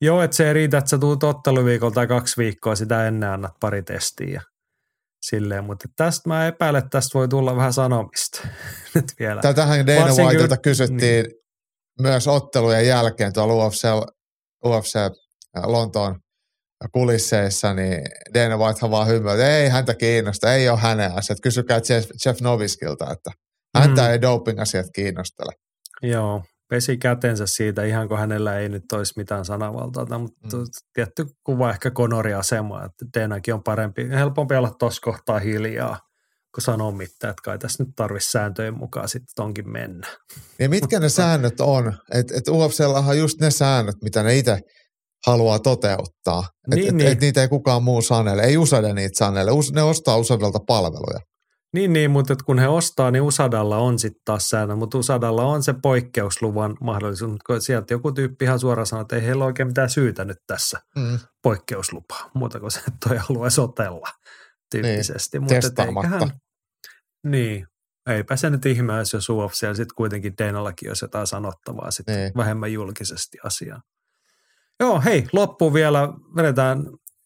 Joo, 0.00 0.22
että 0.22 0.36
se 0.36 0.46
ei 0.48 0.52
riitä, 0.54 0.78
että 0.78 0.90
sä 0.90 0.98
tuut 0.98 1.22
otteluviikolla 1.24 1.94
tai 1.94 2.06
kaksi 2.06 2.36
viikkoa 2.36 2.74
sitä 2.74 3.06
ennen 3.08 3.30
annat 3.30 3.52
pari 3.60 3.82
testiä. 3.82 4.28
ja 4.34 4.40
Silleen, 5.22 5.64
mutta 5.64 5.88
tästä 5.96 6.28
mä 6.28 6.46
epäilen, 6.46 6.78
että 6.78 6.88
tästä 6.90 7.18
voi 7.18 7.28
tulla 7.28 7.56
vähän 7.56 7.72
sanomista 7.72 8.48
nyt 8.94 9.04
vielä. 9.18 9.40
Tätähän 9.40 9.86
Dana 9.86 10.00
Varsinkin- 10.00 10.24
Whiteilta 10.26 10.56
kysyttiin 10.56 11.24
niin. 11.24 11.34
myös 12.02 12.28
ottelujen 12.28 12.86
jälkeen 12.86 13.32
tuolla 13.32 13.66
UFC, 13.66 13.84
UFC 14.64 14.94
Lontoon 15.66 16.20
kulisseissa, 16.92 17.74
niin 17.74 18.00
Dana 18.34 18.56
Whitehan 18.56 18.90
vaan 18.90 19.08
hymyä, 19.08 19.32
että 19.32 19.56
ei 19.56 19.68
häntä 19.68 19.94
kiinnosta, 19.94 20.54
ei 20.54 20.68
ole 20.68 20.78
hänen 20.78 21.12
asiat. 21.14 21.38
Kysykää 21.42 21.80
Jeff, 21.88 22.10
Jeff 22.26 22.40
Noviskilta, 22.40 23.12
että 23.12 23.30
häntä 23.78 24.02
Mm. 24.02 24.10
ei 24.10 24.20
doping-asiat 24.22 24.86
kiinnostele. 24.94 25.52
Joo, 26.02 26.42
pesi 26.70 26.96
kätensä 26.96 27.46
siitä, 27.46 27.84
ihan 27.84 28.08
kuin 28.08 28.20
hänellä 28.20 28.58
ei 28.58 28.68
nyt 28.68 28.92
olisi 28.92 29.12
mitään 29.16 29.44
sanavaltaa, 29.44 30.18
mutta 30.18 30.56
Mm. 30.56 30.64
tietty 30.94 31.26
kuva 31.44 31.70
ehkä 31.70 31.90
Konorin 31.90 32.36
asemaa, 32.36 32.84
että 32.84 33.20
Denakin 33.20 33.54
on 33.54 33.62
parempi, 33.62 34.08
helpompi 34.10 34.54
olla 34.56 34.70
tuossa 34.78 35.00
kohtaa 35.04 35.38
hiljaa, 35.38 35.98
kun 36.54 36.62
sanoo 36.62 36.90
mitään, 36.92 37.30
että 37.30 37.42
kai 37.44 37.58
tässä 37.58 37.82
nyt 37.84 37.92
tarvitsisi 37.96 38.30
sääntöjen 38.32 38.78
mukaan 38.78 39.08
sitten 39.08 39.32
tonkin 39.36 39.70
mennä. 39.70 40.06
Ja 40.58 40.68
mitkä 40.68 41.00
ne 41.00 41.08
säännöt 41.20 41.60
on? 41.60 41.94
Että 42.14 42.34
et 42.36 42.48
UFCllahan 42.48 43.10
on 43.10 43.18
just 43.18 43.40
ne 43.40 43.50
säännöt, 43.50 43.96
mitä 44.02 44.22
ne 44.22 44.36
itse 44.36 44.58
haluaa 45.26 45.58
toteuttaa. 45.58 46.38
Että 46.40 46.76
Niin, 46.76 46.88
et, 46.88 46.94
niin. 46.94 47.12
et 47.12 47.20
niitä 47.20 47.42
ei 47.42 47.48
kukaan 47.48 47.82
muu 47.82 48.02
sanele. 48.02 48.42
Ei 48.42 48.56
Usade 48.56 48.94
niitä 48.94 49.18
sanele. 49.18 49.50
Ne 49.72 49.82
ostaa 49.82 50.16
Usadelta 50.16 50.58
palveluja. 50.66 51.20
Niin, 51.74 51.92
niin, 51.92 52.10
mutta 52.10 52.34
kun 52.46 52.58
he 52.58 52.68
ostaa, 52.68 53.10
niin 53.10 53.22
Usadalla 53.22 53.76
on 53.76 53.98
sitten 53.98 54.20
taas 54.24 54.48
säännö, 54.48 54.76
mutta 54.76 54.98
Usadalla 54.98 55.44
on 55.44 55.62
se 55.62 55.74
poikkeusluvan 55.82 56.76
mahdollisuus, 56.80 57.30
mutta 57.30 57.44
kun 57.46 57.60
sieltä 57.62 57.94
joku 57.94 58.12
tyyppi 58.12 58.44
ihan 58.44 58.58
suoraan 58.60 58.86
sanoo, 58.86 59.00
että 59.02 59.16
ei 59.16 59.22
heillä 59.22 59.44
ole 59.44 59.46
oikein 59.50 59.66
mitään 59.68 59.90
syytä 59.90 60.24
nyt 60.24 60.36
tässä 60.46 60.78
Mm. 60.96 61.18
poikkeuslupaa, 61.42 62.30
muuta 62.34 62.60
kuin 62.60 62.70
se, 62.70 62.78
että 62.78 63.08
toi 63.08 63.16
haluaisi 63.16 63.60
otella 63.60 64.06
tyyppisesti. 64.70 65.38
Mutta 65.38 65.54
et 65.54 65.60
testaamatta. 65.60 66.08
eiköhän- 66.14 66.38
Niin, 67.26 67.66
eipä 68.10 68.36
se 68.36 68.50
nyt 68.50 68.66
ihme 68.66 68.92
jos 69.12 69.28
UFC 69.30 69.66
sitten 69.66 69.94
kuitenkin 69.96 70.32
Denallakin 70.38 70.90
olisi 70.90 71.04
jotain 71.04 71.26
sanottavaa 71.26 71.90
sitten 71.90 72.16
Niin. 72.16 72.32
vähemmän 72.36 72.72
julkisesti 72.72 73.38
asiaa. 73.44 73.80
Joo, 74.80 75.00
hei, 75.00 75.26
loppu 75.32 75.74
vielä, 75.74 76.08
vedetään 76.36 76.82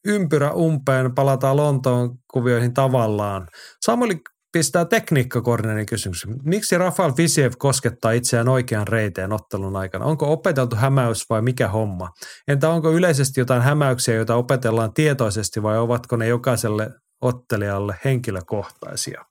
ympyrä 0.07 0.53
umpeen, 0.53 1.15
palataan 1.15 1.57
Lontoon 1.57 2.19
kuvioihin 2.33 2.75
tavallaan. 2.75 3.49
Samuli 3.85 4.21
pistää 4.53 4.85
tekniikkakornerin 4.85 5.87
kysymyksen. 5.87 6.37
Miksi 6.45 6.79
Rafael 6.79 7.13
Visiev 7.17 7.53
koskettaa 7.59 8.13
itseään 8.13 8.49
oikean 8.49 8.89
reiteen 8.89 9.33
ottelun 9.33 9.77
aikana? 9.77 10.05
Onko 10.05 10.33
opeteltu 10.33 10.77
hämäys 10.77 11.31
vai 11.31 11.43
mikä 11.43 11.69
homma? 11.69 12.11
Entä 12.49 12.69
onko 12.69 12.93
yleisesti 12.93 13.41
jotain 13.41 13.63
hämäyksiä, 13.63 14.15
joita 14.15 14.35
opetellaan 14.35 14.95
tietoisesti 14.95 15.63
vai 15.63 15.79
ovatko 15.79 16.17
ne 16.17 16.27
jokaiselle 16.27 16.91
ottelijalle 17.21 17.97
henkilökohtaisia? 18.05 19.25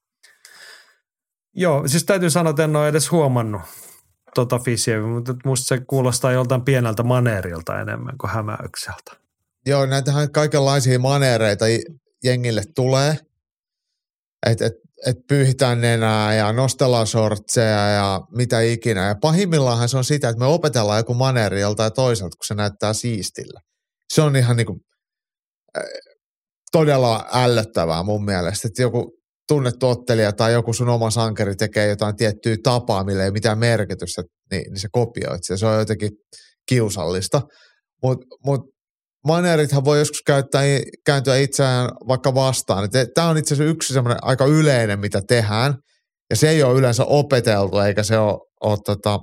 Joo, 1.55 1.87
siis 1.87 2.03
täytyy 2.03 2.29
sanoa, 2.29 2.49
että 2.49 2.63
en 2.63 2.75
ole 2.75 2.87
edes 2.87 3.11
huomannut 3.11 3.61
tota 4.35 4.59
Fisieviä, 4.59 5.07
mutta 5.07 5.35
musta 5.45 5.67
se 5.67 5.81
kuulostaa 5.87 6.31
joltain 6.31 6.61
pieneltä 6.61 7.03
maneerilta 7.03 7.81
enemmän 7.81 8.17
kuin 8.17 8.31
hämäykseltä. 8.31 9.11
Joo, 9.65 9.85
näitähän 9.85 10.31
kaikenlaisia 10.31 10.99
maneereita 10.99 11.65
jengille 12.23 12.63
tulee. 12.75 13.17
Että 14.45 14.65
et, 14.65 14.73
et 15.05 15.17
pyyhitään 15.27 15.81
nenää 15.81 16.35
ja 16.35 16.53
nostellaan 16.53 17.07
sortseja 17.07 17.89
ja 17.89 18.21
mitä 18.35 18.61
ikinä. 18.61 19.07
Ja 19.07 19.15
pahimmillaanhan 19.21 19.89
se 19.89 19.97
on 19.97 20.03
sitä, 20.03 20.29
että 20.29 20.39
me 20.39 20.45
opetellaan 20.45 20.99
joku 20.99 21.13
maneeri 21.13 21.61
joltain 21.61 21.93
toiselta, 21.93 22.37
kun 22.37 22.45
se 22.45 22.53
näyttää 22.53 22.93
siistillä. 22.93 23.59
Se 24.13 24.21
on 24.21 24.35
ihan 24.35 24.57
niinku, 24.57 24.79
äh, 25.77 25.83
todella 26.71 27.25
ällöttävää 27.33 28.03
mun 28.03 28.25
mielestä, 28.25 28.67
että 28.67 28.81
joku 28.81 29.11
tunnettu 29.47 29.87
ottelija 29.87 30.31
tai 30.31 30.53
joku 30.53 30.73
sun 30.73 30.89
oma 30.89 31.11
sankari 31.11 31.55
tekee 31.55 31.87
jotain 31.87 32.15
tiettyä 32.15 32.55
tapaa, 32.63 33.03
millä 33.03 33.25
ei 33.25 33.31
mitään 33.31 33.59
merkitystä, 33.59 34.23
niin, 34.51 34.63
niin 34.63 34.79
se 34.79 34.87
kopioit 34.91 35.43
sitä. 35.43 35.57
Se 35.57 35.65
on 35.65 35.79
jotenkin 35.79 36.11
kiusallista. 36.69 37.41
Mutta 38.03 38.25
mut 38.45 38.61
maneerithan 39.27 39.85
voi 39.85 39.99
joskus 39.99 40.21
käyttää, 40.25 40.61
kääntyä 41.05 41.37
itseään 41.37 41.89
vaikka 42.07 42.35
vastaan. 42.35 42.89
Tämä 43.15 43.27
on 43.27 43.37
itse 43.37 43.53
asiassa 43.53 43.71
yksi 43.71 43.93
semmoinen 43.93 44.23
aika 44.23 44.45
yleinen, 44.45 44.99
mitä 44.99 45.21
tehdään. 45.27 45.75
Ja 46.29 46.35
se 46.35 46.49
ei 46.49 46.63
ole 46.63 46.79
yleensä 46.79 47.05
opeteltu, 47.05 47.79
eikä 47.79 48.03
se 48.03 48.17
ole, 48.17 48.39
ole 48.61 48.77
tota, 48.85 49.19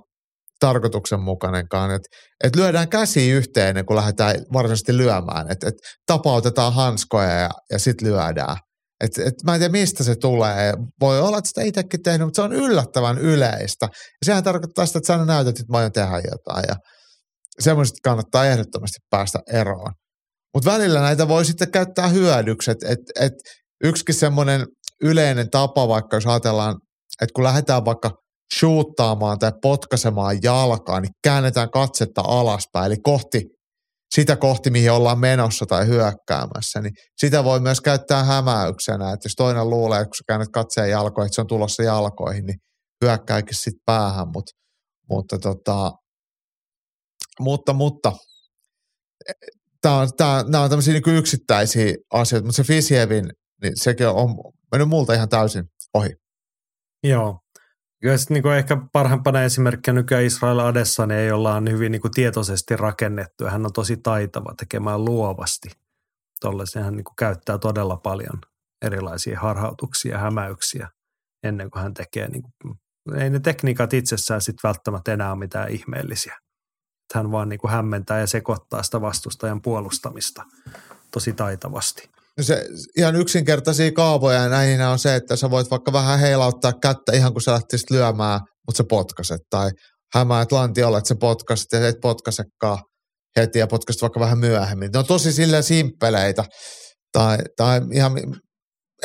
tarkoituksenmukainenkaan. 0.61 1.91
Että 1.91 2.09
et 2.45 2.57
lyödään 2.57 2.89
käsi 2.89 3.31
yhteen 3.31 3.87
kuin 3.87 3.97
lähdetään 3.97 4.37
varsinaisesti 4.53 4.97
lyömään. 4.97 5.51
Että 5.51 5.69
et 5.69 5.75
tapautetaan 6.07 6.75
hanskoja 6.75 7.31
ja, 7.31 7.51
ja 7.71 7.79
sitten 7.79 8.09
lyödään. 8.09 8.57
Et, 9.01 9.19
et 9.19 9.35
mä 9.45 9.55
en 9.55 9.61
tiedä, 9.61 9.73
mistä 9.73 10.05
se 10.05 10.15
tulee. 10.17 10.75
Voi 11.01 11.21
olla, 11.21 11.39
että 11.39 11.49
sitä 11.49 11.63
itsekin 11.63 12.03
tehnyt, 12.03 12.27
mutta 12.27 12.37
se 12.37 12.43
on 12.43 12.53
yllättävän 12.53 13.19
yleistä. 13.19 13.87
Ja 13.93 14.25
sehän 14.27 14.45
tarkoittaa 14.45 14.87
sitä, 14.87 14.99
että 14.99 15.07
sä 15.07 15.25
näytät, 15.25 15.61
että 15.61 15.73
mä 15.73 15.79
aion 15.79 15.93
tehdä 15.93 16.21
jotain. 16.31 16.65
Ja 16.69 16.77
semmoisesta 17.61 17.99
kannattaa 18.05 18.47
ehdottomasti 18.47 18.99
päästä 19.11 19.39
eroon. 19.53 19.93
Mutta 20.55 20.71
välillä 20.71 21.01
näitä 21.01 21.29
voi 21.29 21.45
sitten 21.45 21.71
käyttää 21.71 22.09
hyödyksi. 22.09 22.71
Et, 22.71 22.79
et, 23.21 23.33
yksikin 23.85 24.15
semmoinen 24.15 24.67
yleinen 25.03 25.51
tapa, 25.51 25.89
vaikka 25.89 26.17
jos 26.17 26.27
ajatellaan, 26.27 26.77
että 27.23 27.33
kun 27.35 27.45
lähdetään 27.45 27.85
vaikka 27.85 28.11
shoottaamaan 28.59 29.39
tai 29.39 29.53
potkaisemaan 29.63 30.39
jalkaa, 30.43 31.01
niin 31.01 31.13
käännetään 31.25 31.71
katsetta 31.71 32.21
alaspäin, 32.25 32.87
eli 32.87 32.97
kohti 33.03 33.43
sitä 34.15 34.37
kohti, 34.37 34.71
mihin 34.71 34.93
ollaan 34.93 35.19
menossa 35.19 35.67
tai 35.67 35.87
hyökkäämässä, 35.87 36.81
niin 36.83 36.93
sitä 37.17 37.45
voi 37.45 37.61
myös 37.61 37.81
käyttää 37.81 38.25
hämäyksenä, 38.25 39.13
että 39.13 39.27
jos 39.27 39.33
toinen 39.37 39.71
luulee, 39.71 40.01
että 40.01 40.09
kun 40.09 40.15
sä 40.15 40.25
käännät 40.27 40.49
katseen 40.53 40.91
jalkoihin, 40.91 41.27
että 41.27 41.35
se 41.35 41.41
on 41.41 41.47
tulossa 41.47 41.83
jalkoihin, 41.83 42.47
niin 42.47 42.59
hyökkääkin 43.05 43.55
sitten 43.55 43.83
päähän, 43.87 44.29
Mut, 44.35 44.45
mutta 45.11 45.39
tota, 45.39 45.93
mutta, 47.41 47.73
mutta 47.73 48.13
tämä 49.81 49.95
on, 49.95 50.09
tää, 50.17 50.45
nämä 50.49 50.65
on 50.65 50.71
tämmöisiä 50.71 50.95
niin 50.95 51.17
yksittäisiä 51.17 51.95
asioita, 52.13 52.47
mutta 52.47 52.57
se 52.57 52.65
Fisievin, 52.65 53.33
niin 53.63 53.73
sekin 53.75 54.09
on 54.09 54.35
mennyt 54.73 54.89
multa 54.89 55.15
ihan 55.15 55.29
täysin 55.29 55.71
ohi. 55.95 56.11
Joo. 57.03 57.41
Kyllä 58.01 58.17
sitten 58.17 58.43
niin 58.43 58.57
ehkä 58.57 58.77
parhaimpana 58.93 59.43
esimerkkinä 59.43 59.95
nykyään 59.95 60.25
Israel 60.25 60.59
Adesanya, 60.59 61.25
jolla 61.25 61.55
on 61.55 61.71
hyvin 61.71 61.93
niin 61.93 62.03
kuin 62.03 62.13
tietoisesti 62.13 62.77
rakennettu 62.77 63.45
ja 63.45 63.51
hän 63.51 63.67
on 63.67 63.73
tosi 63.73 63.97
taitava 63.97 64.55
tekemään 64.59 65.05
luovasti. 65.05 65.69
Tollaisen 66.41 66.85
hän 66.85 66.97
niin 66.97 67.05
käyttää 67.19 67.59
todella 67.59 67.97
paljon 67.97 68.41
erilaisia 68.83 69.41
harhautuksia 69.41 70.13
ja 70.13 70.19
hämäyksiä 70.19 70.89
ennen 71.43 71.71
kuin 71.71 71.83
hän 71.83 71.95
tekee. 71.95 72.29
Niin 72.29 72.43
kuin, 72.43 72.79
ei 73.21 73.31
ne 73.31 73.41
tekniikat 73.41 73.93
itsessään 73.93 74.41
sitten 74.41 74.69
välttämättä 74.69 75.13
enää 75.13 75.31
ole 75.31 75.39
mitään 75.39 75.71
ihmeellisiä. 75.71 76.39
Että 77.09 77.19
hän 77.19 77.31
vaan 77.31 77.49
niin 77.49 77.59
kuin 77.59 77.71
hämmentää 77.71 78.21
ja 78.21 78.27
sekoittaa 78.27 78.83
sitä 78.83 79.01
vastustajan 79.01 79.63
puolustamista 79.63 80.43
tosi 81.11 81.33
taitavasti. 81.33 82.09
No 82.39 82.45
se 82.45 82.67
ihan 82.97 83.17
yksinkertaisia 83.17 83.93
kaavoja 83.93 84.43
ja 84.43 84.49
näihin 84.49 84.81
on 84.81 84.99
se, 84.99 85.15
että 85.15 85.37
sä 85.37 85.51
voit 85.51 85.71
vaikka 85.71 85.93
vähän 85.93 86.19
heilauttaa 86.19 86.73
kättä 86.73 87.13
ihan 87.13 87.33
kun 87.33 87.43
sä 87.43 87.53
lähtisit 87.53 87.91
lyömään, 87.91 88.41
mutta 88.67 88.77
sä 88.77 88.85
potkaset. 88.89 89.41
Tai 89.51 89.71
hämäät 90.15 90.53
lantiolla, 90.53 90.99
että 90.99 91.09
sä 91.09 91.15
potkaset 91.21 91.67
ja 91.73 91.89
et 91.89 91.97
potkasekaan 92.03 92.79
heti 93.37 93.59
ja 93.59 93.67
potkaset 93.67 94.03
vaikka 94.03 94.21
vähän 94.21 94.39
myöhemmin. 94.39 94.91
Ne 94.93 94.99
on 94.99 95.07
tosi 95.07 95.33
silleen 95.33 95.63
simppeleitä. 95.63 96.45
Tai, 97.13 97.39
tai 97.57 97.81
ihan 97.93 98.13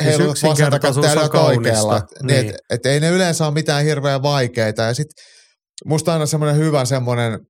heilutat 0.04 0.42
vasenta 0.42 0.78
kättä 0.78 1.06
ja 1.34 1.40
oikealla. 1.40 1.98
Niin. 2.22 2.26
Niin, 2.26 2.48
et, 2.48 2.56
et 2.70 2.86
ei 2.86 3.00
ne 3.00 3.10
yleensä 3.10 3.44
ole 3.46 3.54
mitään 3.54 3.84
hirveän 3.84 4.22
vaikeita. 4.22 4.82
Ja 4.82 4.94
sit 4.94 5.08
musta 5.84 6.12
aina 6.12 6.26
semmoinen 6.26 6.56
hyvä 6.56 6.84
semmoinen, 6.84 7.40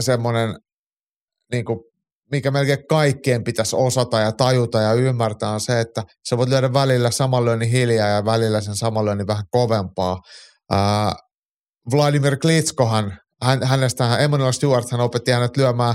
semmoinen 0.00 0.54
niin 1.52 1.64
kuin 1.64 1.78
mikä 2.30 2.50
melkein 2.50 2.86
kaikkien 2.88 3.44
pitäisi 3.44 3.76
osata 3.76 4.20
ja 4.20 4.32
tajuta 4.32 4.80
ja 4.80 4.92
ymmärtää 4.92 5.50
on 5.50 5.60
se, 5.60 5.80
että 5.80 6.02
sä 6.28 6.36
voit 6.36 6.48
lyödä 6.48 6.72
välillä 6.72 7.10
saman 7.10 7.62
hiljaa 7.62 8.08
ja 8.08 8.24
välillä 8.24 8.60
sen 8.60 8.76
saman 8.76 9.26
vähän 9.26 9.44
kovempaa. 9.50 10.16
Ää, 10.72 11.12
Vladimir 11.90 12.36
Klitskohan, 12.36 13.18
hän, 13.42 13.62
hänestä 13.62 14.18
Emmanuel 14.18 14.52
Stewart, 14.52 14.90
hän 14.90 15.00
opetti 15.00 15.30
hänet 15.30 15.56
lyömään 15.56 15.94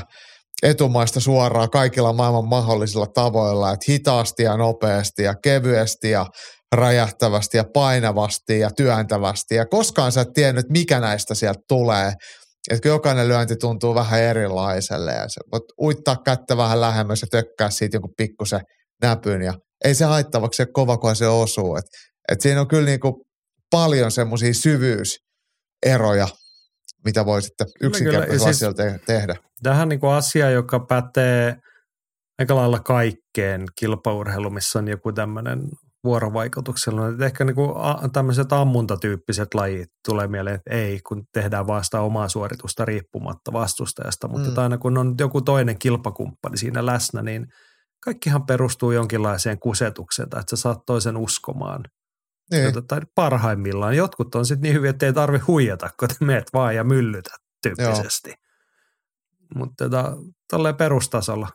etumaista 0.63 1.19
suoraan 1.19 1.69
kaikilla 1.69 2.13
maailman 2.13 2.47
mahdollisilla 2.47 3.07
tavoilla, 3.07 3.71
että 3.71 3.85
hitaasti 3.91 4.43
ja 4.43 4.57
nopeasti 4.57 5.23
ja 5.23 5.33
kevyesti 5.43 6.11
ja 6.11 6.25
räjähtävästi 6.75 7.57
ja 7.57 7.63
painavasti 7.73 8.59
ja 8.59 8.69
työntävästi. 8.77 9.55
Ja 9.55 9.65
koskaan 9.65 10.11
sä 10.11 10.21
et 10.21 10.33
tiennyt, 10.33 10.69
mikä 10.69 10.99
näistä 10.99 11.35
sieltä 11.35 11.59
tulee 11.67 12.13
että 12.69 12.87
jokainen 12.87 13.27
lyönti 13.27 13.55
tuntuu 13.55 13.95
vähän 13.95 14.21
erilaiselle 14.21 15.11
ja 15.11 15.29
sä 15.29 15.41
voit 15.51 15.63
uittaa 15.81 16.17
kättä 16.25 16.57
vähän 16.57 16.81
lähemmäs 16.81 17.21
ja 17.21 17.27
tökkää 17.31 17.69
siitä 17.69 17.97
joku 17.97 18.13
pikkusen 18.17 18.61
näpyn 19.01 19.41
ja 19.41 19.53
ei 19.83 19.95
se 19.95 20.05
haittaa, 20.05 20.41
vaikka 20.41 20.55
se 20.55 20.65
kova, 20.73 20.97
kun 20.97 21.15
se 21.15 21.27
osuu. 21.27 21.75
Et, 21.75 21.85
et 22.31 22.41
siinä 22.41 22.61
on 22.61 22.67
kyllä 22.67 22.85
niinku 22.85 23.25
paljon 23.71 24.11
semmoisia 24.11 24.53
syvyyseroja, 24.53 26.27
mitä 27.05 27.25
voi 27.25 27.41
sitten 27.41 27.67
yksinkertaisella 27.81 28.53
siis- 28.53 28.75
te- 28.75 28.99
tehdä. 29.05 29.35
Tähän 29.63 29.89
niin 29.89 29.99
kuin 29.99 30.11
asia, 30.13 30.49
joka 30.49 30.79
pätee 30.79 31.55
aika 32.39 32.55
lailla 32.55 32.79
kaikkeen 32.79 33.65
kilpaurheiluun, 33.79 34.53
missä 34.53 34.79
on 34.79 34.87
joku 34.87 35.13
tämmöinen 35.13 35.59
vuorovaikutuksella. 36.03 37.07
Että 37.09 37.25
ehkä 37.25 37.45
niin 37.45 37.55
kuin 37.55 37.69
tämmöiset 38.13 38.53
ammuntatyyppiset 38.53 39.53
lajit 39.53 39.89
tulee 40.07 40.27
mieleen, 40.27 40.55
että 40.55 40.71
ei, 40.71 40.99
kun 41.07 41.23
tehdään 41.33 41.67
vaan 41.67 41.83
sitä 41.83 42.01
omaa 42.01 42.29
suoritusta 42.29 42.85
riippumatta 42.85 43.53
vastustajasta. 43.53 44.27
Mutta 44.27 44.49
Mm. 44.49 44.57
aina 44.57 44.77
kun 44.77 44.97
on 44.97 45.15
joku 45.19 45.41
toinen 45.41 45.79
kilpakumppani 45.79 46.57
siinä 46.57 46.85
läsnä, 46.85 47.21
niin 47.21 47.47
kaikkihan 48.03 48.45
perustuu 48.45 48.91
jonkinlaiseen 48.91 49.59
kusetukseen, 49.59 50.29
tai 50.29 50.39
että 50.39 50.55
sä 50.55 50.61
saat 50.61 50.79
toisen 50.85 51.17
uskomaan. 51.17 51.83
Niin. 52.51 52.63
Jota- 52.63 52.81
Tai 52.87 53.01
parhaimmillaan. 53.15 53.97
Jotkut 53.97 54.35
on 54.35 54.45
sitten 54.45 54.61
niin 54.63 54.73
hyviä, 54.75 54.89
että 54.89 55.05
ei 55.05 55.13
tarvi 55.13 55.37
huijata, 55.37 55.89
kun 55.99 56.07
te 56.07 56.15
meet 56.25 56.45
vaan 56.53 56.75
ja 56.75 56.83
myllytät 56.83 57.39
tyyppisesti. 57.63 58.33
Mutta 59.55 59.83
tota, 59.83 60.17
tolleen 60.51 60.75
perustasolla, 60.75 61.47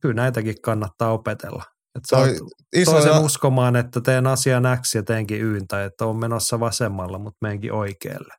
kyllä 0.00 0.14
näitäkin 0.14 0.54
kannattaa 0.62 1.12
opetella. 1.12 1.62
Että 1.94 2.16
sä 2.16 2.44
iso 2.76 2.90
toisen 2.92 3.12
ja- 3.12 3.20
uskomaan, 3.20 3.76
että 3.76 4.00
teen 4.00 4.26
asian 4.26 4.62
X 4.82 4.94
ja 4.94 5.02
teenkin 5.02 5.40
Y, 5.40 5.58
tai 5.68 5.84
että 5.84 6.06
on 6.06 6.16
menossa 6.20 6.60
vasemmalla, 6.60 7.18
mutta 7.18 7.38
meenkin 7.42 7.72
oikealle. 7.72 8.34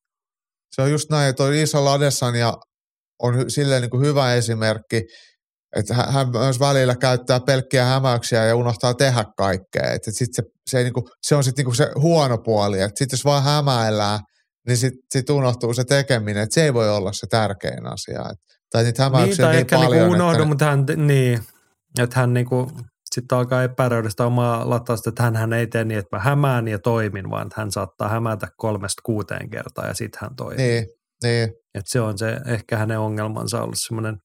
Se 0.76 0.82
on 0.82 0.92
just 0.92 1.10
näin, 1.10 1.30
että 1.30 1.44
toi 1.44 1.62
Isa 1.62 1.86
Ladesania 1.86 2.54
on 3.24 3.36
hy- 3.36 3.46
silleen 3.50 3.82
niin 3.82 3.90
kuin 3.90 4.06
hyvä 4.06 4.34
esimerkki, 4.34 5.02
että 5.76 5.94
hän- 5.94 6.30
myös 6.32 6.60
välillä 6.60 6.96
käyttää 6.96 7.40
pelkkiä 7.40 7.86
hämäyksiä 7.86 8.46
ja 8.46 8.56
unohtaa 8.56 8.94
tehdä 8.94 9.24
kaikkea. 9.38 9.92
Että 9.92 10.12
sit 10.12 10.30
se, 10.34 10.44
se, 10.70 10.84
niin 10.84 10.94
kuin, 10.94 11.04
se 11.22 11.36
on 11.36 11.44
sitten 11.44 11.66
niin 11.66 11.76
se 11.76 11.92
huono 12.02 12.38
puoli, 12.38 12.80
että 12.82 13.00
sitten 13.00 13.18
jos 13.18 13.26
vaan 13.26 13.44
hämäillään, 13.44 14.20
niin 14.68 14.78
sitten 14.78 15.02
sit 15.12 15.30
unohtuu 15.30 15.74
se 15.74 15.84
tekeminen, 15.84 16.44
että 16.44 16.54
se 16.54 16.64
ei 16.64 16.74
voi 16.74 16.90
olla 16.90 17.14
se 17.14 17.28
tärkein 17.30 17.86
asia. 17.88 18.22
Et, 18.32 18.38
tai 18.72 18.84
niitä 18.84 19.04
Niin, 19.04 19.14
hämäyksiä 19.14 19.44
tai 19.44 19.46
on 19.46 19.52
niin, 19.52 19.60
ehkä 19.60 19.76
paljon, 19.76 19.92
niinku 19.92 20.14
että 20.14 20.24
unohdu, 20.24 20.40
ne- 20.40 20.46
mutta 20.46 20.66
hän, 20.66 20.86
niin, 21.08 21.40
että 22.00 22.20
hän 22.20 22.34
niinku, 22.34 22.72
sitten 23.16 23.38
alkaa 23.38 23.64
epäröidä 23.64 24.10
sitä 24.10 24.26
omaa 24.26 24.70
latausta, 24.70 25.10
että 25.10 25.24
hän 25.24 25.54
ei 25.54 25.68
tee 25.68 25.84
niin, 25.84 26.00
että 26.00 26.16
mä 26.16 26.24
hämään 26.24 26.68
ja 26.68 26.80
toimin, 26.80 27.30
vaan 27.30 27.48
että 27.48 27.62
hän 27.62 27.72
saattaa 27.72 28.10
hämätä 28.10 28.48
kolmesta 28.58 29.02
kuuteen 29.06 29.50
kertaa 29.50 29.88
ja 29.88 29.94
sitten 29.94 30.20
hän 30.22 30.36
toimii. 30.36 30.58
Niin, 30.58 30.88
niin. 31.24 31.44
Että 31.74 31.92
se 31.92 32.02
on 32.02 32.18
se, 32.18 32.38
ehkä 32.48 32.78
hänen 32.78 33.00
ongelmansa 33.00 33.62
ollut 33.62 33.80
semmoinen 33.80 34.18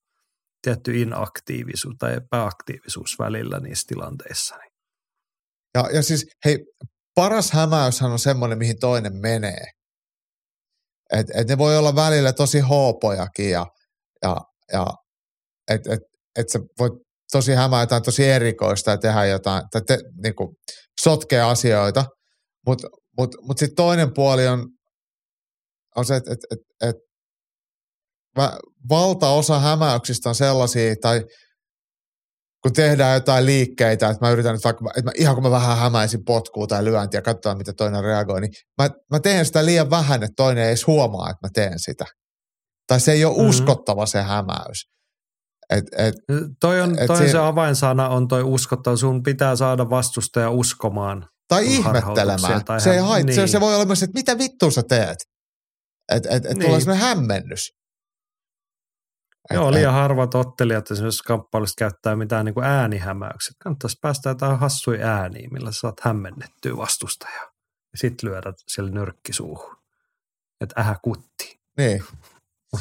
tietty 0.62 1.00
inaktiivisuus 1.00 1.94
tai 1.98 2.14
epäaktiivisuus 2.14 3.18
välillä 3.18 3.60
niissä 3.60 3.84
tilanteissa. 3.88 4.56
Ja, 5.74 5.88
ja 5.92 6.02
siis 6.02 6.26
hei, 6.44 6.58
paras 7.14 7.52
hämäyshän 7.52 8.12
on 8.12 8.18
semmoinen, 8.18 8.58
mihin 8.58 8.78
toinen 8.80 9.16
menee. 9.16 9.64
Et, 11.12 11.26
et 11.34 11.48
ne 11.48 11.58
voi 11.58 11.78
olla 11.78 11.94
välillä 11.94 12.32
tosi 12.32 12.60
hoopojakin 12.60 13.50
ja, 13.50 13.66
ja, 14.22 14.36
ja 14.72 14.86
että 15.68 15.94
et, 15.94 16.00
et 16.38 16.48
sä 16.48 16.58
voit 16.78 16.92
tosi 17.30 17.52
hämää 17.54 17.82
jotain 17.82 18.02
tosi 18.02 18.24
erikoista 18.24 18.90
ja 18.90 18.98
tehdä 18.98 19.26
jotain, 19.26 19.62
tai 19.70 19.82
te, 19.86 19.98
niin 20.22 20.34
kuin, 20.34 20.56
sotkea 21.00 21.50
asioita, 21.50 22.04
mutta 22.66 22.88
mut, 23.18 23.30
mut 23.42 23.58
sitten 23.58 23.76
toinen 23.76 24.14
puoli 24.14 24.48
on, 24.48 24.68
on 25.96 26.04
se, 26.04 26.16
että 26.16 26.32
et, 26.32 26.38
et, 26.50 26.88
et, 26.88 26.96
valtaosa 28.88 29.58
hämäyksistä 29.58 30.28
on 30.28 30.34
sellaisia, 30.34 30.94
tai 31.00 31.24
kun 32.62 32.72
tehdään 32.72 33.14
jotain 33.14 33.46
liikkeitä, 33.46 34.10
että 34.10 34.26
mä 34.26 34.30
yritän 34.32 34.52
nyt 34.54 34.64
vaikka, 34.64 34.90
että 34.96 35.02
mä, 35.02 35.10
ihan 35.18 35.34
kun 35.34 35.44
mä 35.44 35.50
vähän 35.50 35.78
hämäisin 35.78 36.24
potkua 36.24 36.66
tai 36.66 36.84
lyöntiä 36.84 37.18
ja 37.18 37.22
katsotaan, 37.22 37.58
mitä 37.58 37.72
toinen 37.72 38.04
reagoi, 38.04 38.40
niin 38.40 38.52
mä, 38.82 38.90
mä 39.10 39.20
teen 39.20 39.46
sitä 39.46 39.64
liian 39.64 39.90
vähän, 39.90 40.22
että 40.22 40.34
toinen 40.36 40.64
ei 40.64 40.68
edes 40.68 40.86
huomaa, 40.86 41.30
että 41.30 41.46
mä 41.46 41.50
teen 41.54 41.78
sitä. 41.78 42.04
Tai 42.86 43.00
se 43.00 43.12
ei 43.12 43.24
ole 43.24 43.36
Mhm. 43.38 43.48
uskottava 43.48 44.06
se 44.06 44.22
hämäys. 44.22 44.90
Et, 45.70 45.84
et, 45.98 46.14
Toi 46.60 46.80
on, 46.80 46.98
Et 46.98 47.06
toi 47.06 47.16
siinä- 47.16 47.32
se 47.32 47.38
avainsana, 47.38 48.08
on 48.08 48.28
toi 48.28 48.42
uskottava. 48.42 48.96
Sun 48.96 49.22
pitää 49.22 49.56
saada 49.56 49.90
vastustaja 49.90 50.50
uskomaan. 50.50 51.26
tai 51.48 51.66
ihmettelemään. 51.66 52.64
tai 52.64 52.80
Se, 52.80 52.90
ei 52.90 52.96
hän- 52.98 53.06
hait, 53.08 53.26
se, 53.34 53.40
niin. 53.40 53.48
se 53.48 53.60
voi 53.60 53.74
olla 53.74 53.84
myös, 53.84 54.02
että 54.02 54.18
mitä 54.18 54.38
vittua 54.38 54.70
sä 54.70 54.82
teet. 54.88 55.18
Että 56.12 56.28
et, 56.30 56.46
et 56.46 56.54
Niin. 56.58 56.66
tulee 56.66 56.80
sellainen 56.80 57.06
hämmennys. 57.06 57.68
Et- 59.50 59.54
Joo, 59.54 59.68
et- 59.68 59.74
liian 59.74 59.92
harvat 59.94 60.34
ottelijat 60.34 60.90
esimerkiksi 60.90 61.24
kamppailusta 61.24 61.74
käyttää 61.78 62.16
mitään 62.16 62.44
niin 62.44 62.54
kuin 62.54 62.64
äänihämäykset. 62.66 63.56
Kannattaisi 63.62 63.96
päästä 64.02 64.28
jotain 64.28 64.58
hassuja 64.58 65.06
ääniä, 65.08 65.48
millä 65.52 65.72
sä 65.72 65.80
saat 65.80 66.00
hämmennettyä 66.00 66.76
vastustajaa. 66.76 67.44
Ja 67.92 67.98
sit 67.98 68.22
lyödä 68.22 68.52
sille 68.68 68.90
nyrkkisuuhun. 68.90 69.76
Että 70.60 70.80
ähä 70.80 70.96
kutti. 71.02 71.60
Niin. 71.78 72.04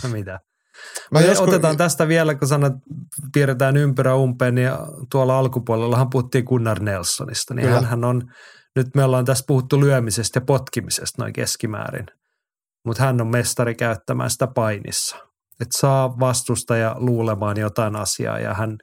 Mitä? 0.11 0.39
Mä 1.11 1.21
joskus- 1.21 1.47
Otetaan 1.47 1.77
tästä 1.77 2.07
vielä, 2.07 2.35
kun 2.35 2.47
sanat, 2.47 2.73
piirretään 3.33 3.77
ympyrä 3.77 4.15
umpeen, 4.15 4.55
niin 4.55 4.69
tuolla 5.11 5.39
alkupuolellahan 5.39 6.09
puhuttiin 6.09 6.43
Gunnar 6.45 6.79
Nelsonista. 6.79 7.53
Niin 7.53 7.67
Kyllä. 7.67 7.81
hän 7.81 8.03
on, 8.03 8.21
nyt 8.75 8.87
me 8.95 9.03
ollaan 9.03 9.25
tässä 9.25 9.43
puhuttu 9.47 9.79
lyömisestä 9.79 10.37
ja 10.37 10.45
potkimisesta 10.45 11.21
noin 11.21 11.33
keskimäärin. 11.33 12.05
Mutta 12.85 13.03
hän 13.03 13.21
on 13.21 13.27
mestari 13.27 13.75
käyttämään 13.75 14.29
sitä 14.29 14.47
painissa. 14.47 15.15
Että 15.61 15.77
saa 15.77 16.19
vastustaja 16.19 16.95
luulemaan 16.99 17.57
jotain 17.57 17.95
asiaa 17.95 18.39
ja 18.39 18.53
hän 18.53 18.77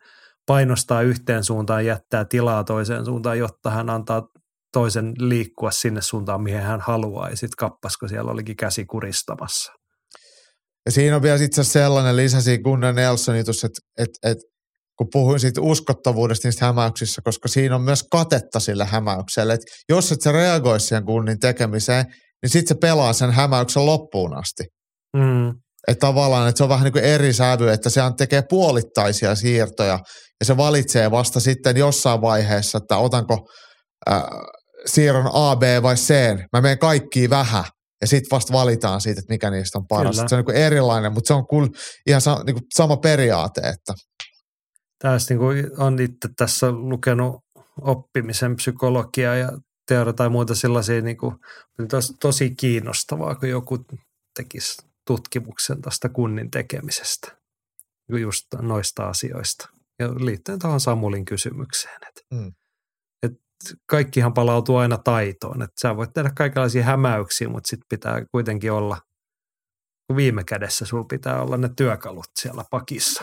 painostaa 0.47 1.03
yhteen 1.03 1.45
suuntaan, 1.45 1.87
jättää 1.87 2.25
tilaa 2.25 2.65
toiseen 2.65 3.05
suuntaan, 3.05 3.39
jotta 3.39 3.71
hän 3.71 3.91
antaa 3.91 4.23
toisen 4.73 5.13
liikkua 5.19 5.71
sinne 5.71 6.01
suuntaan, 6.01 6.43
mihin 6.43 6.61
hän 6.63 6.81
haluaa. 6.81 7.31
Ja 7.31 7.37
sitten 7.37 7.57
kappasko 7.59 8.09
siellä 8.09 8.31
olikin 8.31 8.57
käsi 8.57 8.85
kuristamassa. 8.85 9.73
Ja 10.87 10.93
siinä 10.93 11.17
on 11.17 11.23
vielä 11.23 11.43
itse 11.43 11.61
asiassa 11.61 11.81
sellainen 11.81 12.17
lisäsi 12.17 12.59
Gunnar 12.59 12.95
Nelsonin 12.95 13.45
tuossa, 13.45 13.67
että 13.67 13.81
et, 13.99 14.11
et, 14.33 14.39
kun 14.99 15.09
puhuin 15.13 15.41
siitä 15.41 15.61
uskottavuudesta 15.61 16.49
niistä 16.49 16.67
hämäyksissä, 16.67 17.23
koska 17.25 17.49
siinä 17.49 17.75
on 17.75 17.83
myös 17.83 18.05
katetta 18.11 18.61
sille 18.61 18.85
hämäykselle. 18.85 19.55
Että 19.55 19.67
jos 19.89 20.13
et 20.13 20.21
sä 20.21 20.33
reagoi 20.33 20.81
siihen 20.81 21.05
kunnin 21.05 21.41
tekemiseen, 21.41 22.05
niin 22.43 22.51
sit 22.51 22.69
se 22.69 22.75
pelaa 22.75 23.13
sen 23.13 23.31
hämäyksen 23.31 23.87
loppuun 23.87 24.39
asti. 24.39 24.65
Mm. 25.17 25.49
Että 25.89 26.07
tavallaan, 26.07 26.49
että 26.49 26.59
se 26.59 26.63
on 26.63 26.69
vähän 26.69 26.85
niin 26.85 26.93
kuin 26.93 27.05
eri 27.05 27.33
sävy, 27.33 27.71
että 27.71 27.91
se 27.91 28.01
tekee 28.19 28.43
puolittaisia 28.49 29.35
siirtoja 29.35 29.99
ja 30.41 30.47
se 30.47 30.57
valitsee 30.57 31.11
vasta 31.11 31.41
sitten 31.41 31.77
jossain 31.77 32.21
vaiheessa, 32.21 32.79
että 32.79 32.97
otanko 32.97 33.49
äh, 34.11 34.23
siirron 34.87 35.31
A, 35.33 35.57
B 35.57 35.63
vai 35.83 35.95
C. 35.95 36.15
Mä 36.53 36.61
menen 36.61 36.79
kaikkiin 36.79 37.31
vähän 37.31 37.65
ja 38.01 38.07
sitten 38.07 38.31
vasta 38.31 38.53
valitaan 38.53 39.01
siitä, 39.01 39.21
että 39.21 39.33
mikä 39.33 39.51
niistä 39.51 39.79
on 39.79 39.87
paras. 39.87 40.17
Kyllä. 40.17 40.29
Se 40.29 40.37
on 40.37 40.45
niin 40.47 40.57
erilainen, 40.57 41.13
mutta 41.13 41.29
se 41.29 41.35
on 41.35 41.47
kyllä 41.49 41.69
ihan 42.07 42.21
sa, 42.21 42.43
niin 42.47 42.57
sama 42.75 42.97
periaate, 42.97 43.61
että 43.61 43.95
Tästä 44.99 45.35
niin 45.35 45.39
kuin 45.39 45.71
on 45.79 46.01
itse 46.01 46.29
tässä 46.37 46.73
lukenut 46.73 47.37
oppimisen 47.81 48.57
psykologiaa 48.57 49.37
ja 49.37 49.49
teoria 49.89 50.13
tai 50.13 50.29
muuta 50.29 50.55
sellaisia 50.55 51.03
niin 51.03 51.17
kuin, 51.17 51.35
tosi, 51.91 52.13
tosi 52.21 52.55
kiinnostavaa, 52.55 53.35
kun 53.35 53.49
joku 53.49 53.79
tekisi 54.37 54.77
tutkimuksen 55.07 55.83
tästä 55.83 56.09
kunnin 56.09 56.51
tekemisestä, 56.51 57.37
just 58.09 58.47
noista 58.61 59.09
asioista. 59.09 59.69
Ja 59.99 60.09
liittyen 60.09 60.59
tuohon 60.59 60.81
Samulin 60.81 61.25
kysymykseen, 61.25 62.01
että 62.09 62.21
Mm. 62.35 62.53
Kaikkihan 63.87 64.35
palautuu 64.35 64.77
aina 64.77 64.99
taitoon, 64.99 65.63
että 65.63 65.81
sä 65.81 65.97
voit 65.97 66.11
tehdä 66.15 66.31
kaikenlaisia 66.37 66.85
hämäyksiä, 66.85 67.49
mutta 67.49 67.69
sitten 67.69 67.87
pitää 67.89 68.25
kuitenkin 68.33 68.73
olla, 68.73 68.99
kun 70.07 70.17
viime 70.17 70.45
kädessä 70.45 70.85
sulla 70.85 71.05
pitää 71.05 71.43
olla 71.43 71.57
ne 71.57 71.69
työkalut 71.77 72.27
siellä 72.41 72.65
pakissa, 72.71 73.23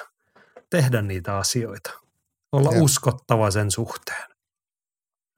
tehdä 0.70 1.02
niitä 1.02 1.38
asioita, 1.38 1.92
olla 2.52 2.72
Jep. 2.72 2.82
uskottava 2.82 3.52
sen 3.52 3.72
suhteen. 3.72 4.34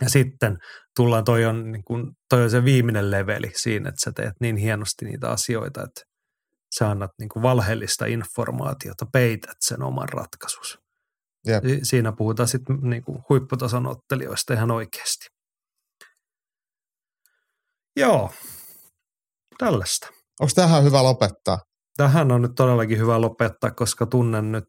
Ja 0.01 0.09
sitten 0.09 0.57
tullaan, 0.95 1.23
toi 1.23 1.45
on, 1.45 1.71
niin 1.71 1.83
kun, 1.83 2.13
toi 2.29 2.43
on 2.43 2.49
se 2.49 2.65
viimeinen 2.65 3.11
leveli 3.11 3.51
siinä, 3.55 3.89
että 3.89 4.01
sä 4.03 4.11
teet 4.15 4.33
niin 4.41 4.57
hienosti 4.57 5.05
niitä 5.05 5.29
asioita, 5.29 5.83
että 5.83 6.01
sä 6.79 6.89
annat 6.89 7.11
niin 7.19 7.29
valheellista 7.41 8.05
informaatiota, 8.05 9.05
peität 9.13 9.57
sen 9.59 9.83
oman 9.83 10.09
ratkaisus. 10.09 10.84
Jep. 11.45 11.63
Si- 11.63 11.79
Siinä 11.83 12.11
puhutaan 12.11 12.47
sitten 12.47 12.77
niin 12.81 13.03
kuin 13.03 13.17
huipputason 13.29 13.87
ottelijoista 13.87 14.53
ihan 14.53 14.71
oikeasti. 14.71 15.25
Joo, 17.95 18.31
tällaista. 19.57 20.07
onko 20.39 20.51
tähän 20.55 20.83
hyvä 20.83 21.03
lopettaa? 21.03 21.59
Tähän 21.97 22.31
on 22.31 22.41
nyt 22.41 22.51
todellakin 22.55 22.97
hyvä 22.99 23.21
lopettaa, 23.21 23.71
koska 23.71 24.05
tunnen 24.05 24.51
nyt 24.51 24.67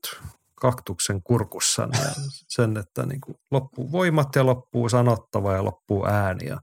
kaktuksen 0.61 1.23
kurkussa 1.23 1.83
ja 1.93 2.09
sen, 2.57 2.77
että 2.77 3.07
niin 3.07 3.21
kuin 3.21 3.35
loppuu 3.51 3.93
voimat 3.93 4.37
ja 4.37 4.47
loppuu 4.47 4.89
sanottava 4.89 5.53
ja 5.53 5.65
loppuu 5.65 6.07
ääni. 6.07 6.47
Ja 6.49 6.59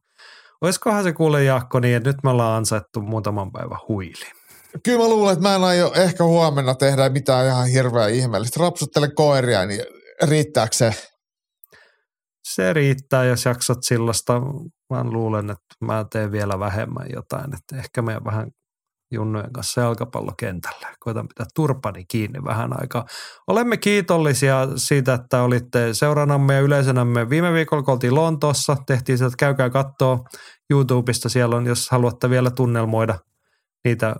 olisikohan 0.61 1.03
se 1.03 1.13
kuule 1.13 1.43
Jaakko 1.43 1.79
niin, 1.79 1.95
että 1.97 2.09
nyt 2.09 2.23
me 2.23 2.29
ollaan 2.29 2.57
ansaittu 2.57 3.01
muutaman 3.01 3.51
päivän 3.51 3.79
huili. 3.87 4.25
Kyllä 4.83 4.97
mä 4.99 5.09
luulen, 5.09 5.33
että 5.33 5.43
mä 5.49 5.55
en 5.55 5.63
aio 5.63 5.93
ehkä 5.95 6.23
huomenna 6.23 6.75
tehdä 6.75 7.09
mitään 7.09 7.45
ihan 7.47 7.67
hirveän 7.67 8.13
ihmeellistä. 8.13 8.59
Rapsuttele 8.59 9.09
koiria, 9.15 9.65
niin 9.65 9.81
riittääkö 10.21 10.75
se? 10.75 10.93
se 12.43 12.73
riittää, 12.73 13.25
jos 13.25 13.45
jaksat 13.45 13.77
sillasta. 13.81 14.41
Mä 14.89 15.03
luulen, 15.03 15.49
että 15.49 15.75
mä 15.81 16.05
teen 16.11 16.31
vielä 16.31 16.59
vähemmän 16.59 17.07
jotain, 17.13 17.55
että 17.55 17.77
ehkä 17.77 18.01
me 18.01 18.21
vähän 18.25 18.47
junnujen 19.11 19.53
kanssa 19.53 19.81
jalkapallokentällä. 19.81 20.87
Koitan 20.99 21.27
pitää 21.27 21.45
turpani 21.55 22.05
kiinni 22.07 22.43
vähän 22.43 22.81
aikaa. 22.81 23.05
Olemme 23.47 23.77
kiitollisia 23.77 24.67
siitä, 24.75 25.13
että 25.13 25.43
olitte 25.43 25.93
seuranamme 25.93 26.53
ja 26.53 26.59
yleisönämme. 26.59 27.29
Viime 27.29 27.53
viikolla 27.53 27.83
kun 27.83 27.93
oltiin 27.93 28.15
Lontoossa, 28.15 28.77
tehtiin 28.87 29.17
se, 29.17 29.25
että 29.25 29.37
käykää 29.37 29.69
katsoa 29.69 30.19
YouTubesta. 30.69 31.29
Siellä 31.29 31.55
on, 31.55 31.65
jos 31.65 31.89
haluatte 31.89 32.29
vielä 32.29 32.51
tunnelmoida 32.51 33.19
niitä 33.85 34.15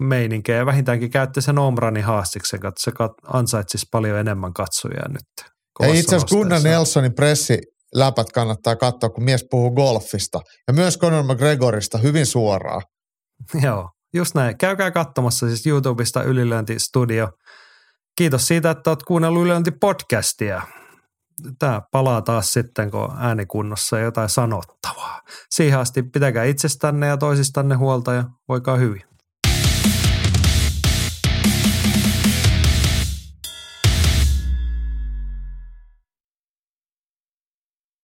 meininkejä. 0.00 0.66
Vähintäänkin 0.66 1.10
käytte 1.10 1.40
sen 1.40 1.58
Omranin 1.58 2.04
haastiksen, 2.04 2.56
että 2.56 2.70
se 2.78 2.92
ansaitsisi 3.26 3.86
paljon 3.92 4.18
enemmän 4.18 4.52
katsojia 4.52 5.08
nyt. 5.08 5.50
Ja 5.80 5.94
itse 5.94 6.16
asiassa 6.16 6.36
Gunnar 6.36 6.62
Nelsonin 6.62 7.14
pressi 7.14 7.58
läpät 7.94 8.32
kannattaa 8.32 8.76
katsoa, 8.76 9.10
kun 9.10 9.24
mies 9.24 9.46
puhuu 9.50 9.70
golfista. 9.70 10.40
Ja 10.68 10.72
myös 10.72 10.98
Conor 10.98 11.24
McGregorista 11.24 11.98
hyvin 11.98 12.26
suoraan. 12.26 12.82
Joo, 13.64 13.90
just 14.14 14.34
näin. 14.34 14.58
Käykää 14.58 14.90
katsomassa 14.90 15.46
siis 15.46 15.66
YouTubesta 15.66 16.22
Ylilöintistudio. 16.22 17.28
Kiitos 18.18 18.48
siitä, 18.48 18.70
että 18.70 18.90
olet 18.90 19.02
kuunnellut 19.02 19.42
Ylilöinti-podcastia. 19.42 20.62
Tämä 21.58 21.82
palaa 21.92 22.22
taas 22.22 22.52
sitten, 22.52 22.90
kun 22.90 23.12
äänikunnossa 23.18 23.98
jotain 23.98 24.28
sanottavaa. 24.28 25.20
Siihen 25.50 25.78
asti 25.78 26.02
pitäkää 26.02 26.44
itsestänne 26.44 27.06
ja 27.06 27.16
toisistanne 27.16 27.74
huolta 27.74 28.14
ja 28.14 28.24
voikaa 28.48 28.76
hyvin. 28.76 29.09